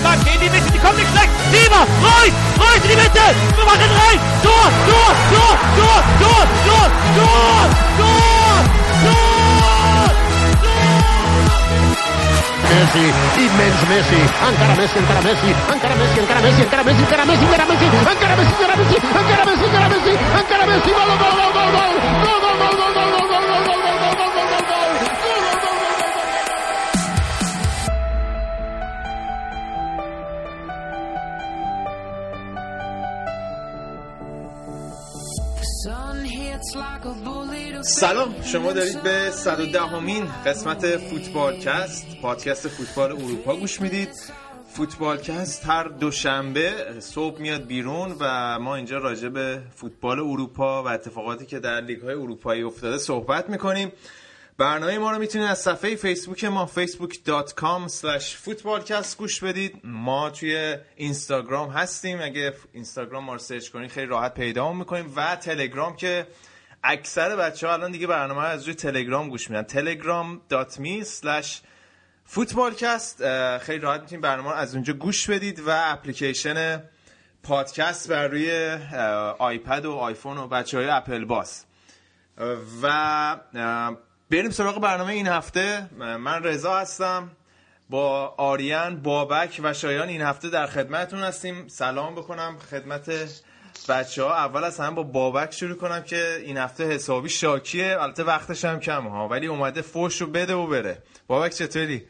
stark 0.00 0.20
in 0.26 0.40
die 0.40 0.50
Mitte, 0.50 0.70
die 0.70 0.78
kommt 0.78 0.96
nicht 0.96 1.10
schlecht. 1.10 1.30
Lieber, 1.52 1.82
Reus, 2.04 2.34
Reus 2.60 2.82
in 2.84 2.90
die 2.90 2.96
Mitte. 2.96 3.24
Wir 3.56 3.64
machen 3.64 3.90
rein. 4.00 4.18
Tor, 4.42 4.68
Tor, 4.88 5.12
Tor, 5.32 5.54
Tor, 5.76 6.02
Tor, 6.20 6.44
Tor, 6.66 6.88
Tor, 7.16 7.66
Tor, 7.96 8.56
Tor. 9.02 9.26
Messi, 12.66 13.04
immens 13.40 13.80
Messi, 13.88 14.20
encara 14.46 14.74
Messi, 14.76 14.98
encara 14.98 15.20
Messi, 15.22 15.48
encara 15.72 15.94
Messi, 15.96 16.20
encara 16.20 16.40
Messi, 16.40 16.60
encara 16.60 16.84
Messi, 16.84 17.02
encara 17.02 17.24
Messi, 17.24 17.44
encara 17.44 17.64
Messi, 17.66 17.84
encara 18.12 18.36
Messi, 18.36 18.52
encara 18.52 18.76
Messi, 18.76 18.96
encara 18.96 19.44
Messi, 19.46 19.64
encara 19.64 19.88
Messi, 19.88 20.12
encara 20.36 20.66
Messi, 20.66 20.90
gol, 20.92 21.06
gol, 21.06 21.34
gol, 21.38 21.52
gol, 21.56 21.70
gol, 21.72 21.92
gol, 22.24 22.38
gol, 22.42 22.58
gol, 22.60 22.76
gol, 22.76 22.92
gol, 22.94 23.05
سلام 38.06 38.42
شما 38.42 38.72
دارید 38.72 39.02
به 39.02 39.30
110 39.30 39.80
همین 39.80 40.28
قسمت 40.46 40.96
فوتبالکست 40.96 42.20
پادکست 42.22 42.68
فوتبال 42.68 43.12
اروپا 43.12 43.56
گوش 43.56 43.80
می‌دید. 43.80 44.32
فوتبالکست 44.72 45.66
هر 45.66 45.84
دوشنبه 45.84 46.72
صبح 47.00 47.40
میاد 47.40 47.66
بیرون 47.66 48.16
و 48.20 48.58
ما 48.58 48.76
اینجا 48.76 48.98
راجع 48.98 49.28
به 49.28 49.62
فوتبال 49.74 50.20
اروپا 50.20 50.82
و 50.82 50.88
اتفاقاتی 50.88 51.46
که 51.46 51.58
در 51.58 51.80
لیگ 51.80 52.02
های 52.02 52.14
اروپایی 52.14 52.62
افتاده 52.62 52.98
صحبت 52.98 53.50
می‌کنیم. 53.50 53.92
برنامه 54.58 54.98
ما 54.98 55.10
رو 55.10 55.18
می‌تونید 55.18 55.48
از 55.48 55.58
صفحه 55.58 55.96
فیسبوک 55.96 56.44
ما 56.44 56.70
facebook.com 56.76 57.90
footballcast 58.46 59.16
گوش 59.18 59.44
بدید. 59.44 59.80
ما 59.84 60.30
توی 60.30 60.76
اینستاگرام 60.96 61.70
هستیم. 61.70 62.18
اگه 62.22 62.54
اینستاگرام 62.72 63.24
ما 63.24 63.32
رو 63.32 63.38
سرچ 63.38 63.68
کنید 63.68 63.90
خیلی 63.90 64.06
راحت 64.06 64.34
پیدا 64.34 64.72
می‌کنیم. 64.72 65.12
و 65.16 65.36
تلگرام 65.36 65.96
که 65.96 66.26
اکثر 66.88 67.36
بچه 67.36 67.66
ها 67.66 67.72
الان 67.72 67.90
دیگه 67.90 68.06
برنامه 68.06 68.44
از 68.44 68.64
روی 68.64 68.74
تلگرام 68.74 69.28
گوش 69.28 69.50
میدن. 69.50 69.66
telegram.me 69.68 71.04
slash 71.04 71.48
فوتبالکست 72.24 73.18
خیلی 73.58 73.78
راحت 73.78 74.00
می‌تونید 74.00 74.22
برنامه 74.22 74.50
رو 74.50 74.56
از 74.56 74.74
اونجا 74.74 74.92
گوش 74.92 75.30
بدید 75.30 75.60
و 75.60 75.70
اپلیکیشن 75.70 76.82
پادکست 77.42 78.10
بر 78.10 78.28
روی 78.28 78.78
آیپد 79.38 79.84
و 79.84 79.92
آیفون 79.92 80.38
و 80.38 80.48
بچه 80.48 80.78
های 80.78 80.88
اپل 80.88 81.24
باس 81.24 81.64
و 82.82 83.36
بریم 84.30 84.50
سراغ 84.50 84.80
برنامه 84.80 85.12
این 85.12 85.26
هفته. 85.26 85.88
من 85.98 86.42
رضا 86.42 86.78
هستم. 86.78 87.30
با 87.90 88.34
آریان 88.38 89.02
بابک 89.02 89.60
و 89.62 89.72
شایان 89.72 90.08
این 90.08 90.22
هفته 90.22 90.50
در 90.50 90.66
خدمتتون 90.66 91.20
هستیم. 91.20 91.68
سلام 91.68 92.14
بکنم 92.14 92.58
خدمت 92.70 93.10
بچه 93.88 94.22
ها 94.22 94.34
اول 94.34 94.64
از 94.64 94.80
همه 94.80 94.96
با 94.96 95.02
بابک 95.02 95.52
شروع 95.52 95.76
کنم 95.76 96.02
که 96.02 96.36
این 96.44 96.56
هفته 96.56 96.84
حسابی 96.84 97.28
شاکیه. 97.28 97.96
البته 98.00 98.24
وقتش 98.24 98.64
هم 98.64 98.80
کم 98.80 99.02
ها 99.06 99.28
ولی 99.28 99.46
اومده 99.46 99.82
فوش 99.82 100.20
رو 100.20 100.26
بده 100.26 100.54
و 100.54 100.66
بره. 100.66 100.98
بابک 101.26 101.52
چطوری؟ 101.52 102.06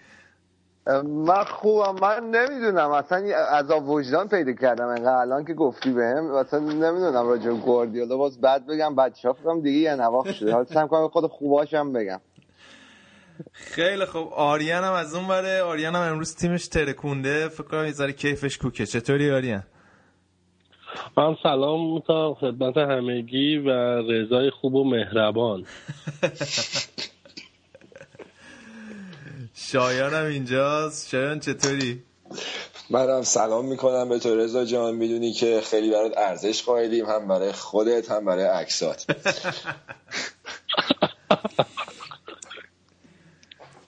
من 1.05 1.44
خوبم. 1.44 2.00
من 2.00 2.31
نمی‌دونم. 2.31 2.91
اصلا 2.91 3.19
عذاب 3.37 3.89
وجدان 3.89 4.28
پیدا 4.28 4.53
کردم. 4.53 4.87
انقدر 4.87 5.17
الان 5.17 5.44
که 5.44 5.55
گفتی 5.55 5.91
بهم 5.91 6.31
اصلا 6.31 6.61
نمی‌دونم 6.61 7.28
راجع 7.28 7.50
به 7.50 7.55
گواردیولا. 7.55 8.17
باز 8.17 8.41
بعد 8.41 8.67
بگم 8.67 8.97
بچه‌ها 8.97 9.34
فکرم 9.34 9.61
دیگه 9.61 9.78
یه 9.78 9.94
نواخت 9.94 10.33
شده. 10.33 10.53
حالا 10.53 10.64
سعی 10.64 10.89
کنم 10.89 11.09
خود 11.09 11.27
خوباشم 11.27 11.92
بگم. 11.92 12.20
خیلی 13.53 14.05
خوب. 14.05 14.32
آریان 14.32 14.84
هم 14.84 14.93
از 14.93 15.15
اون 15.15 15.28
بره 15.28 15.62
آریان 15.62 15.94
هم 15.97 16.03
امروز 16.03 16.34
تیمش 16.34 16.69
ترکونده. 16.69 17.49
فکر 17.49 17.62
کنم 17.62 17.87
یه 17.87 18.12
کیفش 18.12 18.59
کوکه. 18.59 18.87
چطوری 18.87 19.32
آریان؟ 19.32 19.62
من 21.16 21.36
سلام 21.42 21.94
می‌کنم 21.94 22.34
خدمت 22.34 22.76
همگی 22.76 23.58
و 23.58 23.70
رضای 24.12 24.50
خوب 24.50 24.74
و 24.74 24.84
مهربان. 24.84 25.66
شایان 29.54 30.14
هم 30.14 30.24
اینجاست. 30.24 31.08
شایان 31.08 31.40
چطوری؟ 31.40 32.02
منم 32.90 33.22
سلام 33.22 33.66
می‌کنم. 33.66 34.08
به 34.08 34.18
تو 34.18 34.36
رضا 34.36 34.64
جان 34.64 34.94
می‌دونی 34.94 35.32
که 35.32 35.60
خیلی 35.64 35.90
برات 35.90 36.18
ارزش 36.18 36.62
قائلیم. 36.62 37.06
هم 37.06 37.28
برای 37.28 37.52
خودت 37.52 38.10
هم 38.10 38.24
برای 38.24 38.44
عکسات. 38.44 39.06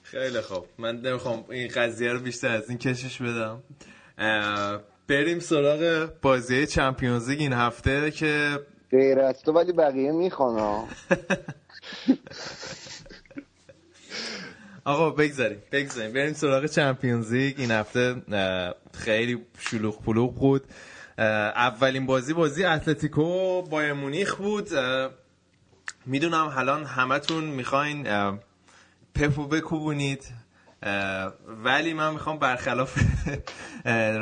خیلی 0.03 0.41
خوب. 0.41 0.65
من 0.77 1.01
نمی‌خوام 1.01 1.45
این 1.49 1.67
قضیه 1.67 2.13
رو 2.13 2.19
بیشتر 2.19 2.47
از 2.47 2.69
این 2.69 2.77
کشش 2.77 3.21
بدم. 3.21 3.63
بریم 5.09 5.39
سراغ 5.39 6.09
بازی 6.21 6.67
چمپیونز 6.67 7.29
لیگ 7.29 7.39
این 7.39 7.53
هفته 7.53 8.11
که 8.11 8.59
غیر 8.91 9.19
از 9.19 9.41
تو 9.41 9.51
ولی 9.51 9.71
بقیه 9.71 10.11
می‌خوان 10.11 10.59
آقا 14.85 15.09
بگذاریم 15.09 15.63
بگذاریم. 15.71 16.13
بریم 16.13 16.33
سراغ 16.33 16.65
چمپیونز 16.65 17.33
لیگ. 17.33 17.55
این 17.59 17.71
هفته 17.71 18.15
خیلی 18.93 19.45
شلوغ 19.59 20.03
پلوغ 20.03 20.35
بود. 20.35 20.63
اولین 21.17 22.05
بازی 22.05 22.33
بازی 22.33 22.63
اتلتیکو 22.63 23.61
با 23.61 23.81
مونیخ 23.81 24.35
بود. 24.35 24.69
می‌دونم 26.05 26.53
الان 26.57 26.85
همتون 26.85 27.43
می‌خواین 27.43 28.07
پپو 29.15 29.47
بکوبونید. 29.47 30.23
ولی 31.63 31.93
من 31.93 32.13
می‌خوام 32.13 32.39
برخلاف 32.39 32.99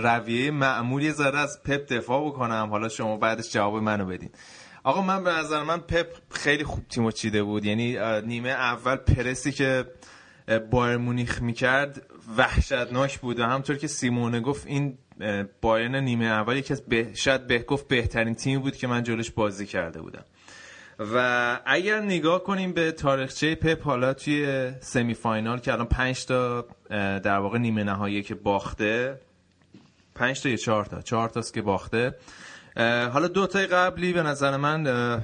رویه 0.03 0.51
معمولی 0.51 1.11
زده 1.11 1.37
از 1.37 1.63
پپ 1.63 1.93
دفاع 1.93 2.25
بکنم. 2.27 2.67
حالا 2.71 2.89
شما 2.89 3.17
بعدش 3.17 3.53
جواب 3.53 3.75
منو 3.75 4.05
بدین. 4.05 4.29
آقا 4.83 5.01
من 5.01 5.23
به 5.23 5.31
نظر 5.31 5.63
من 5.63 5.77
پپ 5.77 6.07
خیلی 6.31 6.63
خوب 6.63 6.87
تیمو 6.87 7.11
چیده 7.11 7.43
بود. 7.43 7.65
یعنی 7.65 7.97
نیمه 8.21 8.49
اول 8.49 8.95
پرسی 8.95 9.51
که 9.51 9.85
بایر 10.71 10.97
مونیخ 10.97 11.41
می‌کرد 11.41 12.01
وحشتناک 12.37 13.19
بود 13.19 13.39
و 13.39 13.43
همطور 13.43 13.75
که 13.75 13.87
سیمونه 13.87 14.39
گفت 14.39 14.67
این 14.67 14.97
بایرن 15.61 15.95
نیمه 15.95 16.25
اول 16.25 16.57
یکی 16.57 16.73
از 16.73 16.85
به 16.85 17.11
شاید 17.13 17.47
به 17.47 17.59
گفت 17.59 17.87
بهترین 17.87 18.35
تیمی 18.35 18.57
بود 18.57 18.75
که 18.75 18.87
من 18.87 19.03
جلوش 19.03 19.31
بازی 19.31 19.65
کرده 19.65 20.01
بودم. 20.01 20.25
و 20.99 21.59
اگر 21.65 21.99
نگاه 21.99 22.43
کنیم 22.43 22.73
به 22.73 22.91
تاریخچه 22.91 23.55
پپ 23.55 23.83
حالا 23.83 24.13
توی 24.13 24.71
سمی 24.79 25.13
فاینال 25.13 25.59
که 25.59 25.73
الان 25.73 25.85
5 25.85 26.25
تا 26.25 26.65
در 27.19 27.37
واقع 27.37 27.57
نیمه 27.57 27.83
نهایی 27.83 28.23
که 28.23 28.35
باخته 28.35 29.21
5 30.15 30.41
تا 30.41 30.49
یا 30.49 30.55
4 30.55 30.85
تا؟ 30.85 31.01
4 31.01 31.29
تاست 31.29 31.53
که 31.53 31.61
باخته. 31.61 32.15
حالا 33.13 33.27
دو 33.27 33.47
تای 33.47 33.65
قبلی 33.65 34.13
به 34.13 34.23
نظر 34.23 34.57
من 34.57 35.21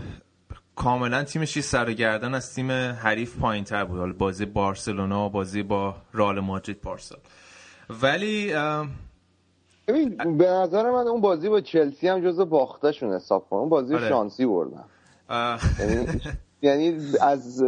کاملا 0.76 1.24
تیمش 1.24 1.60
سر 1.60 1.90
و 1.90 1.94
گردن 1.94 2.34
از 2.34 2.56
تیم 2.56 2.72
حریف 2.72 3.38
پایین 3.38 3.64
تر 3.64 3.86
بود. 3.86 4.00
حالا 4.00 4.14
بازی 4.14 4.46
بارسلونا 4.46 5.30
بازی 5.30 5.64
با 5.64 5.96
رئال 6.14 6.40
مادرید 6.40 6.82
پارسال. 6.82 7.20
ولی 8.02 8.54
ببین 9.88 10.38
به 10.38 10.48
نظر 10.50 10.92
من 10.92 11.08
اون 11.08 11.22
بازی 11.22 11.50
با 11.50 11.62
چلسی 11.62 12.08
هم 12.08 12.22
جزو 12.22 12.46
باختشون 12.46 13.14
حساب 13.14 13.50
کنم 13.50 13.60
اون 13.60 13.70
بازی 13.70 13.96
آره. 13.96 14.10
شانسی 14.10 14.46
بردن 14.46 14.84
یعنی 16.62 16.98
از 17.22 17.64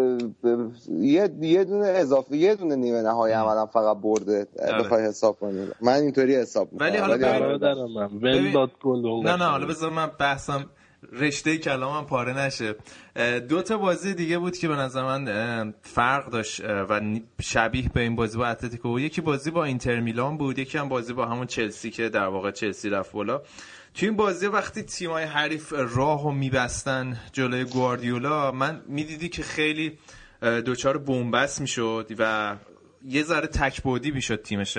یه 0.90 1.30
یه 1.42 1.64
دونه 1.64 1.88
اضافه 1.88 2.38
یه 2.38 2.56
دونه 2.56 2.76
نیمه 2.76 3.02
نهایی 3.02 3.34
عملا 3.34 3.66
فقط 3.66 3.98
برده 3.98 4.48
بخوای 4.80 5.06
حساب 5.06 5.40
کنی. 5.40 5.68
من 5.82 5.94
اینطوری 5.94 6.36
حساب 6.36 6.74
می‌کنم. 6.74 6.88
ولی 6.88 6.98
حالا 6.98 7.18
برادرم 7.18 7.92
من 7.92 8.06
ول 8.06 8.52
داد 8.52 8.72
گل 8.82 9.00
نه 9.00 9.36
نه 9.36 9.46
حالا 9.46 9.66
بذار 9.66 9.90
من 9.90 10.12
بحثم 10.20 10.66
رشته 11.12 11.58
کلامم 11.58 12.06
پاره 12.06 12.38
نشه. 12.38 12.76
دو 13.50 13.62
تا 13.62 13.78
بازی 13.78 14.14
دیگه 14.14 14.38
بود 14.38 14.58
که 14.58 14.68
به 14.68 14.76
نظر 14.76 15.04
من 15.04 15.74
فرق 15.82 16.30
داشت 16.30 16.64
و 16.64 17.02
شبیه 17.42 17.90
به 17.94 18.02
این 18.02 18.16
بازی 18.16 18.38
با 18.38 18.46
اتلتیکو 18.46 19.00
یکی 19.00 19.22
بازی 19.22 19.52
با 19.52 19.66
اینتر 19.66 20.00
میلان 20.00 20.38
بود 20.38 20.60
یکی 20.60 20.78
هم 20.78 20.90
بازی 20.90 21.14
با 21.14 21.26
همون 21.26 21.48
چلسی 21.48 21.92
که 21.92 22.10
در 22.10 22.28
واقع 22.28 22.52
چلسی 22.52 22.90
رفت 22.90 23.12
بالا. 23.12 23.42
توی 23.96 24.08
این 24.08 24.18
بازی 24.18 24.48
وقتی 24.48 24.84
تیمای 24.84 25.24
حریف 25.24 25.74
راه 25.74 26.28
و 26.28 26.32
میبستن 26.32 27.20
جلوی 27.34 27.64
گواردیولا 27.64 28.52
من 28.52 28.82
می‌دیدی 28.88 29.30
که 29.30 29.44
خیلی 29.44 29.98
دوچار 30.42 30.98
بومبست 30.98 31.62
می‌شد 31.62 32.12
و 32.20 32.56
یه 33.06 33.24
ذره 33.24 33.48
تکبودی 33.48 34.12
می‌شد 34.12 34.42
تیمش 34.42 34.78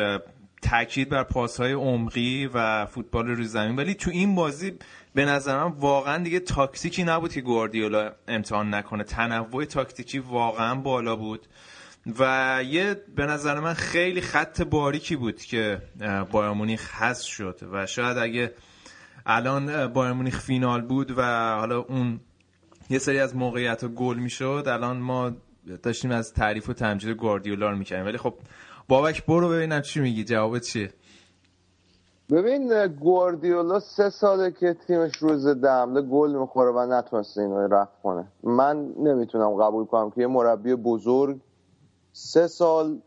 تاکید 0.62 1.08
بر 1.08 1.22
پاسهای 1.22 1.72
عمقی 1.72 2.50
و 2.54 2.86
فوتبال 2.86 3.26
روی 3.28 3.44
زمین. 3.44 3.76
ولی 3.76 3.94
تو 3.94 4.10
این 4.10 4.34
بازی 4.34 4.72
به 5.14 5.24
نظر 5.24 5.64
من 5.64 5.72
واقعا 5.72 6.22
دیگه 6.22 6.40
تاکتیکی 6.40 7.04
نبود 7.04 7.32
که 7.32 7.40
گواردیولا 7.40 8.12
امتحان 8.28 8.74
نکنه. 8.74 9.04
تنوع 9.04 9.64
تاکتیکی 9.64 10.18
واقعا 10.18 10.74
بالا 10.74 11.16
بود 11.16 11.46
و 12.18 12.62
یه 12.66 12.96
به 13.16 13.26
نظر 13.26 13.60
من 13.60 13.74
خیلی 13.74 14.20
خط 14.20 14.62
باریکی 14.62 15.16
بود 15.16 15.42
که 15.42 15.82
بایامونیخ 16.30 16.94
حذف 16.94 17.26
شد 17.26 17.60
و 17.72 17.86
شاید 17.86 18.18
اگه 18.18 18.52
الان 19.26 19.86
بایر 19.86 20.12
مونیخ 20.12 20.40
فینال 20.40 20.82
بود 20.82 21.18
و 21.18 21.22
حالا 21.58 21.78
اون 21.78 22.20
یه 22.90 22.98
سری 22.98 23.18
از 23.18 23.36
موقعیت 23.36 23.84
گل 23.84 24.16
می‌شد. 24.16 24.64
الان 24.66 24.96
ما 24.96 25.30
داشتیم 25.82 26.10
از 26.10 26.32
تعریف 26.32 26.68
و 26.68 26.72
تمجید 26.72 27.16
گواردیولا 27.16 27.70
رو 27.70 27.76
می‌کنیم 27.76 28.04
ولی 28.04 28.18
خب 28.18 28.34
بابک 28.88 29.26
برو 29.26 29.48
ببینم 29.48 29.80
چی 29.80 30.00
میگی. 30.00 30.24
جوابت 30.24 30.62
چیه؟ 30.62 30.90
ببین 32.30 32.86
گواردیولا 32.86 33.80
سه 33.80 34.10
ساله 34.10 34.50
که 34.50 34.76
تیمش 34.86 35.16
روز 35.16 35.46
دمله 35.46 36.02
گل 36.02 36.32
می‌خوره 36.32 36.70
و 36.70 36.86
نتونسته 36.92 37.40
اینو 37.40 37.68
رفت 37.68 38.02
کنه. 38.02 38.26
من 38.42 38.92
نمی‌تونم 38.98 39.54
قبول 39.54 39.84
کنم 39.84 40.10
که 40.10 40.20
یه 40.20 40.26
مربی 40.26 40.74
بزرگ 40.74 41.40
سه 42.12 42.46
سال 42.46 42.98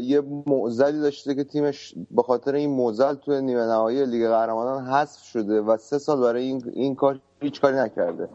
یه 0.00 0.22
معزلی 0.46 1.00
داشته 1.00 1.34
که 1.34 1.44
تیمش 1.44 1.94
به 2.10 2.22
خاطر 2.22 2.54
این 2.54 2.70
معزل 2.70 3.14
توی 3.14 3.42
نیمه 3.42 3.66
نهایی 3.66 4.06
لیگ 4.06 4.28
قهرمانان 4.28 4.84
حذف 4.84 5.22
شده 5.22 5.60
و 5.60 5.76
سه 5.76 5.98
سال 5.98 6.20
برای 6.20 6.42
این, 6.42 6.70
این 6.72 6.94
کار 6.94 7.20
هیچ 7.40 7.60
کاری 7.60 7.76
نکرده. 7.76 8.28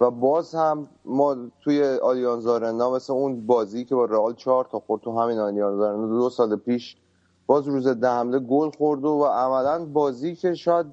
و 0.00 0.10
باز 0.10 0.54
هم 0.54 0.88
ما 1.04 1.36
توی 1.64 1.84
آلیانز 1.84 2.46
آرنا 2.46 2.90
مثل 2.90 3.12
اون 3.12 3.46
بازی 3.46 3.84
که 3.84 3.94
با 3.94 4.04
رئال 4.04 4.34
چهار 4.34 4.68
تا 4.72 4.78
خورد 4.78 5.02
تو 5.02 5.18
همین 5.18 5.38
آلیانز 5.38 5.80
آرنا 5.80 6.06
دو 6.06 6.30
سال 6.30 6.56
پیش 6.56 6.96
باز 7.46 7.68
روز 7.68 7.88
دهمده 7.88 8.38
گل 8.38 8.70
خورد 8.70 9.04
و 9.04 9.24
عملا 9.24 9.84
بازی 9.84 10.34
که 10.34 10.54
شاید 10.54 10.86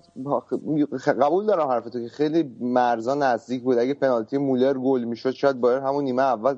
قبول 1.21 1.45
دارم 1.45 1.67
حرفتو 1.67 1.99
که 1.99 2.07
خیلی 2.07 2.55
مرزا 2.59 3.15
نزدیک 3.15 3.63
بود. 3.63 3.77
اگه 3.77 3.93
پنالتی 3.93 4.37
مولر 4.37 4.73
گل 4.73 5.03
می‌شد 5.03 5.31
شاید 5.31 5.61
بایر 5.61 5.79
همون 5.79 6.03
نیمه 6.03 6.21
اول 6.23 6.57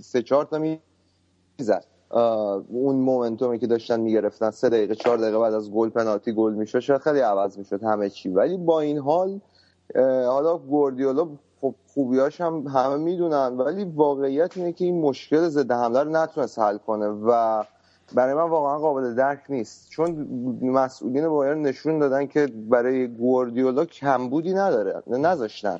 سه 0.00 0.22
چهار 0.22 0.44
تا 0.44 0.58
می‌زد. 0.58 1.84
اون 2.10 2.96
مومنتومی 2.96 3.58
که 3.58 3.66
داشتن 3.66 4.00
می‌گرفتن 4.00 4.50
سه 4.50 4.68
دقیقه 4.68 4.94
چهار 4.94 5.16
دقیقه 5.18 5.38
بعد 5.38 5.54
از 5.54 5.70
گل 5.70 5.88
پنالتی 5.88 6.32
گل 6.32 6.52
می‌شد 6.52 6.78
شاید 6.78 7.00
خیلی 7.00 7.20
عوض 7.20 7.58
می‌شد 7.58 7.82
همه 7.82 8.10
چی. 8.10 8.28
ولی 8.28 8.56
با 8.56 8.80
این 8.80 8.98
حال 8.98 9.40
حالا 10.26 10.58
گوردیولا 10.58 11.28
خب 11.60 11.74
خوبیاش 11.94 12.40
هم 12.40 12.66
همه 12.66 12.96
می‌دونن 12.96 13.56
ولی 13.56 13.84
واقعیت 13.84 14.56
اینه 14.56 14.72
که 14.72 14.84
این 14.84 15.00
مشکل 15.00 15.48
ضد 15.48 15.72
حمله 15.72 16.02
رو 16.02 16.10
نتونست 16.10 16.58
حل 16.58 16.78
کنه 16.78 17.06
و 17.06 17.62
برای 18.14 18.34
من 18.34 18.48
واقعا 18.48 18.78
قابل 18.78 19.14
درک 19.14 19.40
نیست. 19.48 19.90
چون 19.90 20.28
مسئولین 20.62 21.28
بایرن 21.28 21.62
نشون 21.62 21.98
دادن 21.98 22.26
که 22.26 22.46
برای 22.46 23.08
گواردیولا 23.08 23.84
کمبودی 23.84 24.52
نداره 24.54 25.02
نذاشتن. 25.06 25.78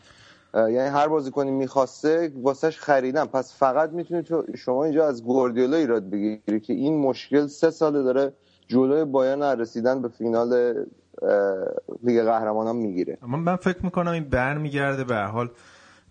یعنی 0.55 0.88
هر 0.88 1.08
بازیکنی 1.08 1.50
می‌خواسته 1.50 2.32
واسهش 2.43 2.79
خریدن. 2.79 3.25
پس 3.25 3.58
فقط 3.58 3.91
می‌تونید 3.91 4.25
تو 4.25 4.44
شما 4.58 4.85
اینجا 4.85 5.08
از 5.08 5.25
گواردیولا 5.25 5.76
ایراد 5.76 6.11
بگیری 6.11 6.61
که 6.61 6.73
این 6.73 6.99
مشکل 6.99 7.47
سه 7.47 7.70
ساله 7.70 8.02
داره 8.02 8.32
جلوی 8.69 9.05
بایرن 9.05 9.43
رسیدن 9.43 10.02
به 10.02 10.08
فینال 10.08 10.75
لیگ 12.02 12.23
قهرمانان 12.23 12.76
می‌گیره. 12.76 13.19
اما 13.23 13.37
من 13.37 13.56
فکر 13.56 13.79
می‌کنم 13.85 14.12
این 14.12 14.25
برمیگرده 14.25 15.05
به 15.05 15.17
حال 15.17 15.50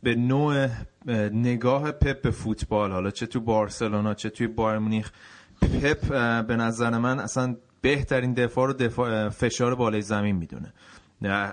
به 0.03 0.15
نوع 0.15 0.67
نگاه 1.33 1.91
پپ 1.91 2.21
به 2.21 2.31
فوتبال. 2.31 2.91
حالا 2.91 3.11
چه 3.11 3.25
تو 3.25 3.39
بارسلونا 3.39 4.13
چه 4.13 4.29
توی 4.29 4.47
بایر 4.47 4.79
مونیخ. 4.79 5.11
پپ 5.61 6.07
به 6.47 6.55
نظر 6.55 6.97
من 6.97 7.19
اصلا 7.19 7.55
بهترین 7.81 8.33
دفاع 8.33 8.67
رو 8.67 8.73
دفاع 8.73 9.29
فشار 9.29 9.75
بالای 9.75 10.01
زمین 10.01 10.35
می‌دونه. 10.35 10.73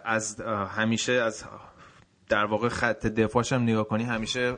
از 0.05 0.41
همیشه 0.69 1.13
از 1.13 1.45
در 2.29 2.45
واقع 2.45 2.69
خط 2.69 3.07
دفاعش 3.07 3.53
هم 3.53 3.63
نگاه 3.63 3.89
کنی 3.89 4.05
همیشه 4.05 4.57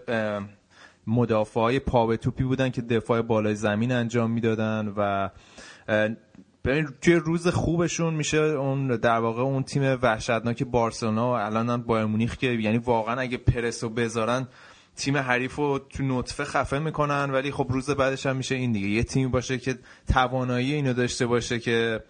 مدافع 1.06 1.60
های 1.60 1.78
پا 1.78 2.06
به 2.06 2.16
توپی 2.16 2.44
بودن 2.44 2.70
که 2.70 2.82
دفاع 2.82 3.22
بالای 3.22 3.54
زمین 3.54 3.92
انجام 3.92 4.30
می‌دادن 4.30 4.92
و 4.96 5.30
ببین 6.64 6.88
توی 7.02 7.14
روز 7.14 7.48
خوبشون 7.48 8.14
میشه 8.14 8.38
اون 8.38 8.96
در 8.96 9.18
واقع 9.18 9.42
اون 9.42 9.62
تیم 9.62 9.98
وحشتناک 10.02 10.62
بارسلونا 10.62 11.30
و 11.30 11.34
الان 11.34 11.70
هم 11.70 11.82
بایر 11.82 12.04
مونیخ 12.04 12.36
که 12.36 12.46
یعنی 12.46 12.78
واقعا 12.78 13.20
اگه 13.20 13.36
پرسو 13.36 13.88
بذارن 13.88 14.48
تیم 14.96 15.16
حریف 15.16 15.56
رو 15.56 15.78
تو 15.78 16.02
نطفه 16.02 16.44
خفه 16.44 16.78
می‌کنن 16.78 17.30
ولی 17.30 17.50
خب 17.50 17.66
روز 17.70 17.90
بعدش 17.90 18.26
هم 18.26 18.36
میشه 18.36 18.54
این 18.54 18.72
دیگه. 18.72 18.88
یه 18.88 19.02
تیمی 19.02 19.28
باشه 19.28 19.58
که 19.58 19.78
توانایی 20.12 20.74
اینو 20.74 20.92
داشته 20.92 21.26
باشه 21.26 21.58
که 21.58 22.02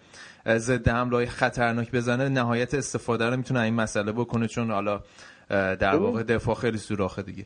ضد 0.47 0.87
حمله 0.87 1.25
خطرناک 1.25 1.91
بزنه 1.91 2.29
نهایت 2.29 2.73
استفاده 2.73 3.29
رو 3.29 3.37
می‌تونه 3.37 3.59
این 3.59 3.73
مسئله 3.73 4.11
بکنه. 4.11 4.47
چون 4.47 4.71
حالا 4.71 5.01
در 5.49 5.95
واقع 5.95 6.23
دفاع 6.23 6.55
خیلی 6.55 6.77
سوراخه 6.77 7.21
دیگه. 7.21 7.45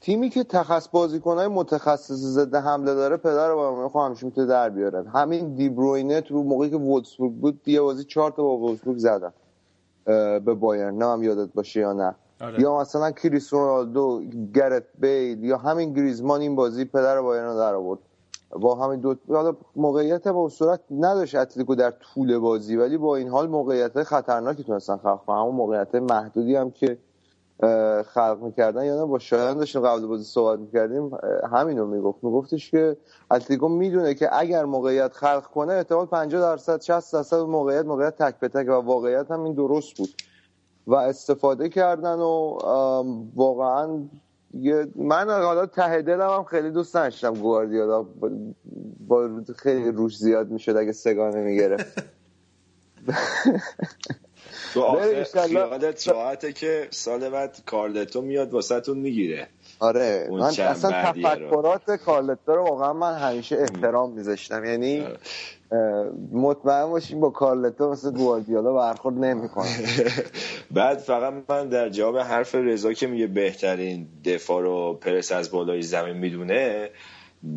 تیمی 0.00 0.30
که 0.30 0.44
تخصص 0.44 0.88
بازیکنهای 0.88 1.48
متخصص 1.48 2.12
ضد 2.12 2.54
حمله 2.54 2.94
داره 2.94 3.16
پدر 3.16 3.54
با 3.54 4.06
همیشه 4.06 4.26
می‌تونه 4.26 4.46
در 4.46 4.70
بیاره 4.70 5.10
همین 5.10 5.54
دیبروینه 5.54 6.20
رو 6.20 6.42
موقعی 6.42 6.70
که 6.70 6.76
وودسبورگ 6.76 7.32
بود 7.32 7.60
یه 7.66 7.80
بازی 7.80 8.04
چهار 8.04 8.30
تا 8.30 8.42
با 8.42 8.56
وودسبورگ 8.56 8.98
زدن 8.98 9.32
به 10.38 10.54
بایرن. 10.54 10.94
نه 10.94 11.04
هم 11.04 11.22
یادت 11.22 11.52
باشه 11.54 11.80
یا 11.80 11.92
نه. 11.92 12.14
آره. 12.40 12.60
یا 12.60 12.78
مثلا 12.78 13.10
کریس 13.10 13.54
رونالدو 13.54 14.22
گرت 14.54 14.84
بیل 14.98 15.44
یا 15.44 15.56
همین 15.56 15.92
گریزمان 15.92 16.40
این 16.40 16.56
بازی 16.56 16.84
پدر 16.84 17.20
بایرن 17.20 17.46
رو 17.46 17.58
در 17.58 17.74
آورد. 17.74 17.98
با 18.50 18.74
همین 18.74 19.00
دو 19.00 19.14
حالا 19.28 19.56
موقعیت 19.76 20.28
با 20.28 20.48
صورت 20.48 20.80
نداشت 20.90 21.34
اتلتیکو 21.34 21.74
در 21.74 21.90
طول 21.90 22.38
بازی 22.38 22.76
ولی 22.76 22.96
با 22.96 23.16
این 23.16 23.28
حال 23.28 23.48
موقعیت 23.48 24.02
خطرناکی 24.02 24.62
تونستن 24.62 24.96
خلق 24.96 25.24
کنن. 25.26 25.36
همون 25.36 25.54
موقعیت 25.54 25.94
محدودی 25.94 26.56
هم 26.56 26.70
که 26.70 26.98
خلق 28.06 28.38
می‌کردن 28.42 28.84
یا 28.84 29.06
با 29.06 29.18
شایان 29.18 29.58
داشتیم 29.58 29.82
قبل 29.82 30.06
بازی 30.06 30.24
صحبت 30.24 30.58
می‌کردیم. 30.58 31.10
همینو 31.52 31.86
می‌گفت. 31.86 32.24
میگفتش 32.24 32.70
که 32.70 32.96
اتلتیکو 33.30 33.68
می‌دونه 33.68 34.14
که 34.14 34.28
اگر 34.38 34.64
موقعیت 34.64 35.12
خلق 35.12 35.42
کنه 35.44 35.72
احتمال 35.72 36.06
50 36.06 36.40
درصد 36.40 36.80
60 36.80 37.12
درصد 37.12 37.36
موقعیت 37.36 37.84
موقعیت 37.84 38.16
تک 38.22 38.38
به 38.40 38.48
تک 38.48 38.68
و 38.68 38.72
واقعیت 38.72 39.30
هم 39.30 39.44
این 39.44 39.54
درست 39.54 39.96
بود. 39.96 40.08
و 40.86 40.94
استفاده 40.94 41.68
کردن 41.68 42.18
و 42.18 42.58
واقعا 43.36 43.98
من 44.96 45.28
حالا 45.28 45.66
ته 45.66 46.02
دلم 46.02 46.30
هم 46.30 46.44
خیلی 46.44 46.70
دوست 46.70 46.94
داشتم 46.94 47.34
گواردیولا 47.34 48.06
با 49.08 49.30
خیلی 49.56 49.90
روش 49.90 50.18
زیاد 50.18 50.50
می‌شد 50.50 50.76
اگه 50.76 50.92
سگانه 50.92 51.42
می‌گرفت. 51.42 52.02
تو 54.74 54.80
آخر 54.80 55.24
خیالت 55.24 56.08
راحته 56.08 56.52
که 56.52 56.88
سال 56.90 57.28
بعد 57.28 57.58
کارلتو 57.66 58.22
میاد 58.22 58.52
واسهتون 58.52 58.98
می‌گیره. 58.98 59.48
آره 59.80 60.28
من 60.30 60.40
اصلا 60.42 61.12
تفکرات 61.12 61.90
کارلتو 61.90 62.52
رو 62.52 62.64
واقعا 62.64 62.92
من 62.92 63.14
همیشه 63.14 63.56
احترام 63.56 64.12
میذاشتم. 64.12 64.64
یعنی 64.64 65.00
آره. 65.00 65.18
مطمئن 66.32 66.86
باشیم 66.86 67.20
با 67.20 67.30
کارلتو 67.30 67.90
مثل 67.90 68.10
گواردیولا 68.10 68.72
برخورد 68.72 69.14
نمی‌کنه. 69.18 69.86
بعد 70.70 70.98
فقط 70.98 71.34
من 71.48 71.68
در 71.68 71.88
جواب 71.88 72.18
حرف 72.18 72.54
رضا 72.54 72.92
که 72.92 73.06
میگه 73.06 73.26
بهترین 73.26 74.08
دفاع 74.24 74.62
رو 74.62 74.94
پرس 74.94 75.32
از 75.32 75.50
بالای 75.50 75.82
زمین 75.82 76.16
می‌دونه 76.16 76.90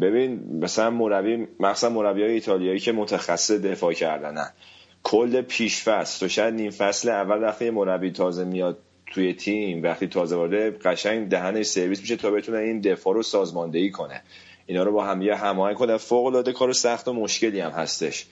ببین 0.02 0.60
مثلا 0.64 0.90
مربی 0.90 1.48
مثلا 1.60 1.90
مربی 1.90 2.22
های 2.22 2.32
ایتالیایی 2.32 2.80
که 2.80 2.92
متخصص 2.92 3.52
دفاع 3.52 3.94
کردنن. 3.94 4.54
کل 5.04 5.42
پیش 5.42 5.84
فصل 5.84 6.20
تو 6.20 6.28
شاید 6.28 6.54
نیم 6.54 6.72
فصل 6.72 7.10
اول 7.10 7.44
وقتی 7.44 7.70
مربی 7.70 8.12
تازه 8.12 8.44
میاد 8.44 8.78
توی 9.06 9.34
تیم 9.34 9.84
وقتی 9.84 10.08
تازه 10.08 10.36
وارد 10.36 10.82
قشنگ 10.82 11.30
دهنش 11.30 11.66
سرویس 11.66 12.02
میشه 12.02 12.16
تا 12.16 12.32
بتونه 12.32 12.58
این 12.58 12.82
دفاع 12.82 13.14
رو 13.14 13.24
سازماندهی 13.24 13.92
کنه. 13.92 14.22
اینا 14.66 14.84
رو 14.84 14.92
با 14.92 15.06
هم 15.06 15.22
یه 15.22 15.36
هماهنگ 15.36 15.76
کنه. 15.76 15.98
فوق 15.98 16.26
العاده 16.26 16.54
کار 16.54 16.74
سخت 16.74 17.08
و 17.08 17.14
مشکلی 17.14 17.60
هم 17.60 17.72
هستش. 17.72 18.26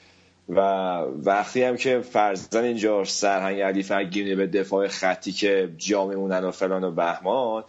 و 0.50 0.60
وقتی 1.24 1.64
هم 1.64 1.78
که 1.78 2.02
فرزن 2.02 2.64
اینجا 2.64 3.04
سرهنگ 3.04 3.62
علی 3.62 3.86
گیرنه 4.10 4.36
به 4.36 4.48
دفاع 4.48 4.88
خطی 4.88 5.32
که 5.32 5.70
جا 5.78 6.06
میمونن 6.06 6.44
و 6.44 6.52
فلان 6.52 6.84
و 6.84 6.92
بهمان 6.92 7.64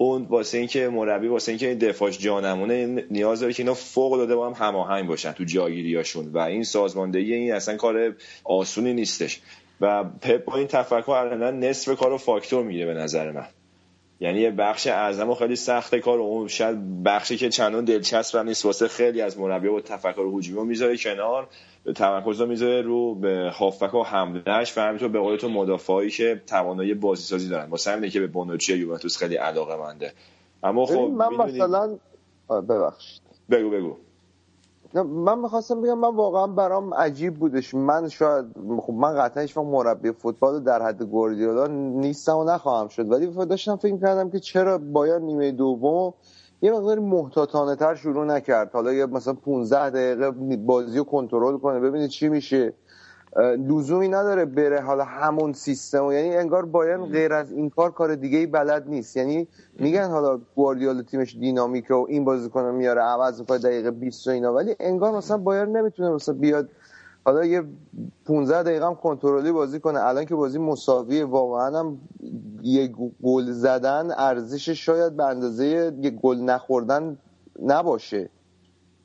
اون 0.00 0.22
واسه 0.22 0.58
اینکه 0.58 0.88
مربی 0.88 1.28
واسه 1.28 1.52
اینکه 1.52 1.68
این 1.68 1.78
دفاعش 1.78 2.18
جانمونه 2.18 3.04
نیاز 3.10 3.40
داره 3.40 3.52
که 3.52 3.62
اینا 3.62 3.74
فوق 3.74 4.12
العاده 4.12 4.36
با 4.36 4.50
هم 4.50 4.66
هماهنگ 4.66 5.08
باشن 5.08 5.32
تو 5.32 5.44
جاگیریاشون. 5.44 6.28
و 6.32 6.38
این 6.38 6.64
سازماندهی 6.64 7.34
این 7.34 7.52
اصلا 7.52 7.76
کار 7.76 8.14
آسونی 8.44 8.94
نیستش. 8.94 9.40
و 9.80 10.04
پپ 10.04 10.44
با 10.44 10.56
این 10.56 10.66
تفکر 10.66 11.10
الان 11.10 11.58
نصف 11.64 11.98
کارو 11.98 12.18
فاکتور 12.18 12.64
می‌گیره 12.64 12.86
به 12.86 12.94
نظر 12.94 13.30
من. 13.30 13.46
یعنی 14.20 14.40
یه 14.40 14.50
بخش 14.50 14.86
اعظم 14.86 15.30
و 15.30 15.34
خیلی 15.34 15.56
سخت 15.56 15.94
کار 15.94 16.18
و 16.18 16.22
اون 16.22 16.48
شاید 16.48 17.02
بخشی 17.02 17.36
که 17.36 17.48
چندان 17.48 17.84
دلچسب 17.84 18.38
هم 18.38 18.46
نیست 18.46 18.64
واسه 18.64 18.88
خیلی 18.88 19.20
از 19.20 19.38
مربی 19.38 19.68
و 19.68 19.80
تفکر 19.80 20.24
هجومی 20.34 20.68
می‌ذاره 20.68 20.96
کنار 20.96 21.48
تمرکز 21.96 22.40
رو 22.40 22.46
می‌ذاره 22.46 22.82
رو 22.82 23.14
به 23.14 23.50
هافبک 23.54 23.94
و 23.94 24.02
حملهش 24.02 24.78
و 24.78 24.80
همینطور 24.80 25.08
به 25.08 25.18
قول 25.18 25.36
تو 25.36 25.48
مدافعایی 25.48 26.10
که 26.10 26.42
توانایی 26.46 26.94
بازی 26.94 27.22
سازی 27.22 27.48
دارن. 27.48 27.70
واسه 27.70 27.90
همینه 27.90 28.10
که 28.10 28.20
به 28.20 28.26
بونوچی 28.26 28.76
یوونتوس 28.76 29.16
خیلی 29.16 29.36
علاقه 29.36 29.76
منده 29.76 30.12
اما 30.62 30.86
خب 30.86 31.00
من 31.00 31.34
مثلا 31.34 31.98
ببخشید. 32.50 33.22
بگو 33.50 33.70
بگو. 33.70 33.96
من 34.94 35.38
می‌خواستم 35.38 35.80
بگم 35.80 35.98
من 35.98 36.14
واقعا 36.14 36.46
برام 36.46 36.94
عجیب 36.94 37.34
بودش. 37.34 37.74
من 37.74 38.08
شاید 38.08 38.46
خب 38.80 38.92
من 38.92 39.14
قطعا 39.14 39.42
هیچ 39.42 39.58
مربی 39.58 40.12
فوتبال 40.12 40.60
در 40.60 40.82
حد 40.82 41.02
گوردیولا 41.02 41.66
نیستم 41.66 42.36
و 42.36 42.44
نخواهم 42.44 42.88
شد. 42.88 43.10
ولی 43.10 43.26
داشتم 43.26 43.76
فکر 43.76 43.96
کردم 43.96 44.30
که 44.30 44.38
چرا 44.38 44.78
باید 44.78 45.22
نیمه 45.22 45.52
دوم 45.52 46.14
یه 46.62 46.72
مقدار 46.72 46.98
محتاطانه 46.98 47.76
تر 47.76 47.94
شروع 47.94 48.24
نکرد. 48.24 48.72
حالا 48.72 48.92
یه 48.92 49.06
مثلا 49.06 49.34
15 49.34 49.90
دقیقه 49.90 50.56
بازی 50.56 50.98
رو 50.98 51.04
کنترل 51.04 51.58
کنه 51.58 51.80
ببینید 51.80 52.10
چی 52.10 52.28
میشه. 52.28 52.74
لزومی 53.36 54.08
نداره 54.08 54.44
بره 54.44 54.80
حالا 54.80 55.04
همون 55.04 55.52
سیستم 55.52 56.12
یعنی 56.12 56.36
انگار 56.36 56.64
باید 56.64 57.00
غیر 57.00 57.32
از 57.32 57.52
این 57.52 57.70
کار 57.70 57.90
کار 57.90 58.14
دیگه 58.14 58.38
ای 58.38 58.46
بلد 58.46 58.88
نیست. 58.88 59.16
یعنی 59.16 59.48
میگن 59.78 60.08
حالا 60.08 60.40
گواردیولا 60.54 61.02
تیمش 61.02 61.36
دینامیکه 61.36 61.94
و 61.94 62.06
این 62.08 62.24
بازیکن 62.24 62.64
میاره 62.64 63.02
عوض 63.02 63.40
می‌کنه 63.40 63.58
دقیقه 63.58 63.90
20 63.90 64.28
و 64.28 64.30
اینا. 64.30 64.54
ولی 64.54 64.76
انگار 64.80 65.16
مثلا 65.16 65.36
باید 65.36 65.68
نمی‌تونه 65.68 66.10
مثلا 66.10 66.34
بیاد 66.34 66.68
حالا 67.24 67.44
یه 67.44 67.62
15 68.26 68.62
دقیقه 68.62 68.86
هم 68.86 68.94
کنترلی 68.94 69.52
بازی 69.52 69.80
کنه. 69.80 70.00
الان 70.00 70.24
که 70.24 70.34
بازی 70.34 70.58
مساویه 70.58 71.24
واقعا 71.24 71.78
هم 71.78 71.98
یه 72.62 72.92
گل 73.22 73.52
زدن 73.52 74.10
ارزش 74.16 74.68
شاید 74.68 75.16
به 75.16 75.24
اندازه 75.24 75.66
یه 76.00 76.10
گل 76.10 76.36
نخوردن 76.36 77.18
نباشه. 77.62 78.28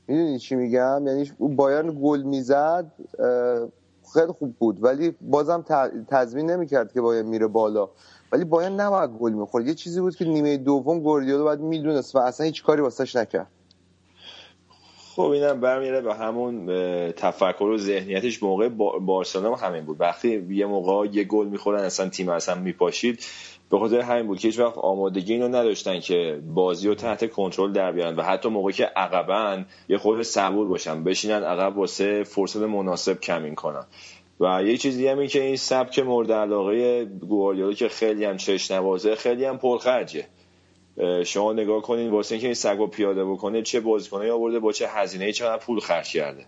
می‌دونی 0.08 0.40
چی 0.40 0.56
میگم؟ 0.56 1.08
یعنی 1.08 1.32
بایرن 1.40 2.00
گل 2.04 2.22
می‌زد 2.22 2.92
خیلی 4.14 4.32
خوب 4.32 4.56
بود. 4.60 4.84
ولی 4.84 5.16
بازم 5.22 5.66
تضمین 6.10 6.52
نمی‌کرد 6.52 6.94
که 6.94 7.02
باید 7.02 7.26
میره 7.26 7.48
بالا. 7.48 7.90
ولی 8.32 8.44
باید 8.44 8.74
نباید 8.82 9.10
گل 9.10 9.32
می‌خورد. 9.32 9.68
یه 9.68 9.74
چیزی 9.74 10.02
بود 10.02 10.16
که 10.16 10.26
نیمه 10.26 10.58
دوم 10.58 11.00
گوردیولا 11.00 11.44
باید 11.44 11.60
می‌دونست 11.60 12.16
و 12.16 12.20
اصلا 12.20 12.46
هیچ 12.46 12.64
کاری 12.64 12.82
واسش 12.82 13.16
نکرد. 13.16 13.48
خب 15.16 15.22
اینم 15.22 15.62
برمیره 15.62 16.02
به 16.02 16.16
همون 16.16 16.68
تفکر 17.12 17.64
و 17.64 17.78
ذهنیتش. 17.78 18.44
موقع 18.44 18.70
بارسلونا 19.00 19.56
همین 19.56 19.86
بود. 19.86 20.02
وقتی 20.02 20.48
یه 20.50 20.66
موقع 20.66 21.08
یه 21.12 21.24
گل 21.24 21.48
می‌خورن 21.48 21.84
اصلا 21.84 22.10
تیم 22.10 22.30
اصلا 22.30 22.56
میپاشید. 22.56 23.20
به 23.70 23.80
خاطر 23.80 24.00
همین 24.00 24.28
بود 24.28 24.40
که 24.40 24.48
هیچ 24.48 24.60
وقت 24.60 24.78
آمادگی 24.78 25.34
اینو 25.34 25.48
نداشتن 25.48 26.00
که 26.00 26.42
بازی 26.54 26.88
رو 26.88 26.96
تحت 26.96 27.32
کنترل 27.32 27.72
در 27.72 27.92
بیارن 27.92 28.16
و 28.16 28.22
حتی 28.22 28.50
موقعی 28.50 28.74
که 28.74 28.86
عقبن 28.86 29.66
یه 29.90 29.98
خود 29.98 30.22
صبور 30.22 30.68
باشن 30.68 31.04
بشینن 31.04 31.44
عقب 31.44 31.78
واسه 31.78 32.24
فرصت 32.24 32.62
مناسب 32.62 33.20
کمین 33.20 33.56
کنن. 33.56 33.86
و 34.40 34.64
یه 34.64 34.78
چیزی 34.78 35.08
هم 35.08 35.20
این 35.20 35.28
که 35.28 35.42
این 35.42 35.56
سبک 35.56 36.00
مورد 36.00 36.32
علاقه 36.32 37.06
گواردیولا 37.06 37.74
که 37.74 37.90
خیلی 37.90 38.26
هم 38.26 38.38
چش 38.38 38.72
نوازه 38.72 39.16
خیلی 39.16 39.46
هم 39.46 39.58
پرخرجه. 39.58 40.28
شما 41.26 41.54
نگاه 41.54 41.82
کنین 41.82 42.10
واسه 42.12 42.36
اینکه 42.36 42.48
این 42.48 42.54
سگو 42.54 42.88
پیاده 42.88 43.26
بکنه 43.26 43.62
چه 43.62 43.80
بازیکنایی 43.80 44.32
آورده 44.32 44.60
با 44.60 44.72
چه 44.72 44.88
هزینه 44.88 45.32
چقدر 45.32 45.66
پول 45.66 45.80
خرج 45.80 46.10
کرده. 46.10 46.46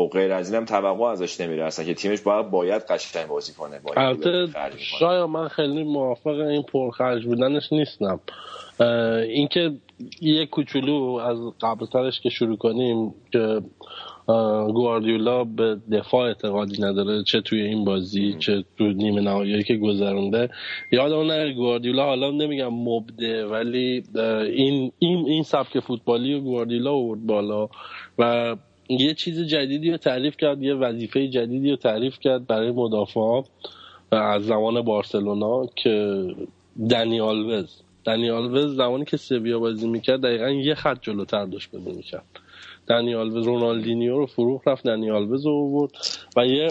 خب 0.00 0.10
غیر 0.12 0.32
از 0.32 0.52
اینم 0.52 0.64
توقع 0.64 1.04
ازش 1.04 1.40
نمیره 1.40 1.64
اصلا 1.64 1.84
که 1.84 1.94
تیمش 1.94 2.20
باید 2.20 2.50
باید 2.50 2.82
قشنگ 2.82 3.26
بازی 3.26 3.52
کنه 3.52 3.80
البته 3.96 4.48
شاید 4.78 5.22
من 5.22 5.48
خیلی 5.48 5.84
موافق 5.84 6.38
این 6.38 6.62
پرخرج 6.62 7.26
بودنش 7.26 7.72
نیستم. 7.72 8.20
اینکه 9.28 9.72
یه 10.20 10.46
کوچولو 10.46 11.14
از 11.14 11.38
قبلترش 11.60 12.20
که 12.20 12.28
شروع 12.28 12.56
کنیم 12.56 13.14
که 13.32 13.60
گواردیولا 14.74 15.44
به 15.44 15.76
دفاع 15.92 16.26
اعتقادی 16.26 16.82
نداره 16.82 17.22
چه 17.22 17.40
توی 17.40 17.62
این 17.62 17.84
بازی 17.84 18.36
چه 18.38 18.64
تو 18.78 18.84
نیمه 18.84 19.20
نهایی 19.20 19.62
که 19.62 19.76
گذرونده. 19.76 20.48
یادم 20.92 21.26
نره 21.26 21.52
گواردیولا 21.52 22.04
حالا 22.04 22.30
نمیگم 22.30 22.74
مبده 22.74 23.46
ولی 23.46 24.02
این 24.54 24.92
این 24.98 25.26
این 25.26 25.42
سبک 25.42 25.80
فوتبالی 25.80 26.40
گواردیولا 26.40 26.92
آورد 26.92 27.26
بالا 27.26 27.68
و 28.18 28.56
یه 28.90 29.14
چیز 29.14 29.40
جدیدی 29.40 29.90
رو 29.90 29.96
تعریف 29.96 30.36
کرد 30.36 30.62
یه 30.62 30.74
وظیفه 30.74 31.28
جدیدی 31.28 31.70
رو 31.70 31.76
تعریف 31.76 32.18
کرد 32.20 32.46
برای 32.46 32.70
مدافعا 32.70 33.42
از 34.12 34.44
زمان 34.44 34.82
بارسلونا 34.82 35.66
که 35.76 36.24
دنی 36.90 37.20
آلوز. 37.20 37.82
دنی 38.04 38.30
آلوز 38.30 38.76
زمانی 38.76 39.04
که 39.04 39.16
سویا 39.16 39.58
بازی 39.58 39.88
می‌کرد 39.88 40.20
دقیقا 40.20 40.50
یه 40.50 40.74
خط 40.74 40.98
جلوتر 41.02 41.46
داشت 41.46 41.70
بازی 41.70 41.92
می‌کرد. 41.92 42.24
دنی 42.88 43.14
آلوز 43.14 43.46
رونالدینیو 43.46 44.18
رو 44.18 44.26
فروخ 44.26 44.68
رفت 44.68 44.84
دنی 44.84 45.10
آلوز 45.10 45.46
رو 45.46 45.52
آورد 45.52 45.92
و 46.36 46.46
یه 46.46 46.68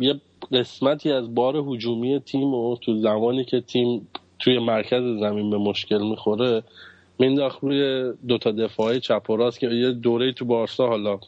یه 0.00 0.20
قسمتی 0.52 1.12
از 1.12 1.34
بار 1.34 1.56
هجومی 1.56 2.20
تیم 2.20 2.54
و 2.54 2.76
تو 2.76 2.96
زمانی 2.96 3.44
که 3.44 3.60
تیم 3.60 4.08
توی 4.38 4.58
مرکز 4.58 5.02
زمین 5.20 5.50
به 5.50 5.58
مشکل 5.58 6.02
می‌خوره 6.02 6.62
مینداخت 7.22 7.58
روی 7.62 8.12
دوتا 8.28 8.52
دفاعی 8.52 9.00
چپ 9.00 9.30
و 9.30 9.36
راست 9.36 9.58
که 9.60 9.66
یه 9.66 9.92
دوره 9.92 10.32
تو 10.32 10.44
بارسا 10.44 10.86
حالا 10.86 11.20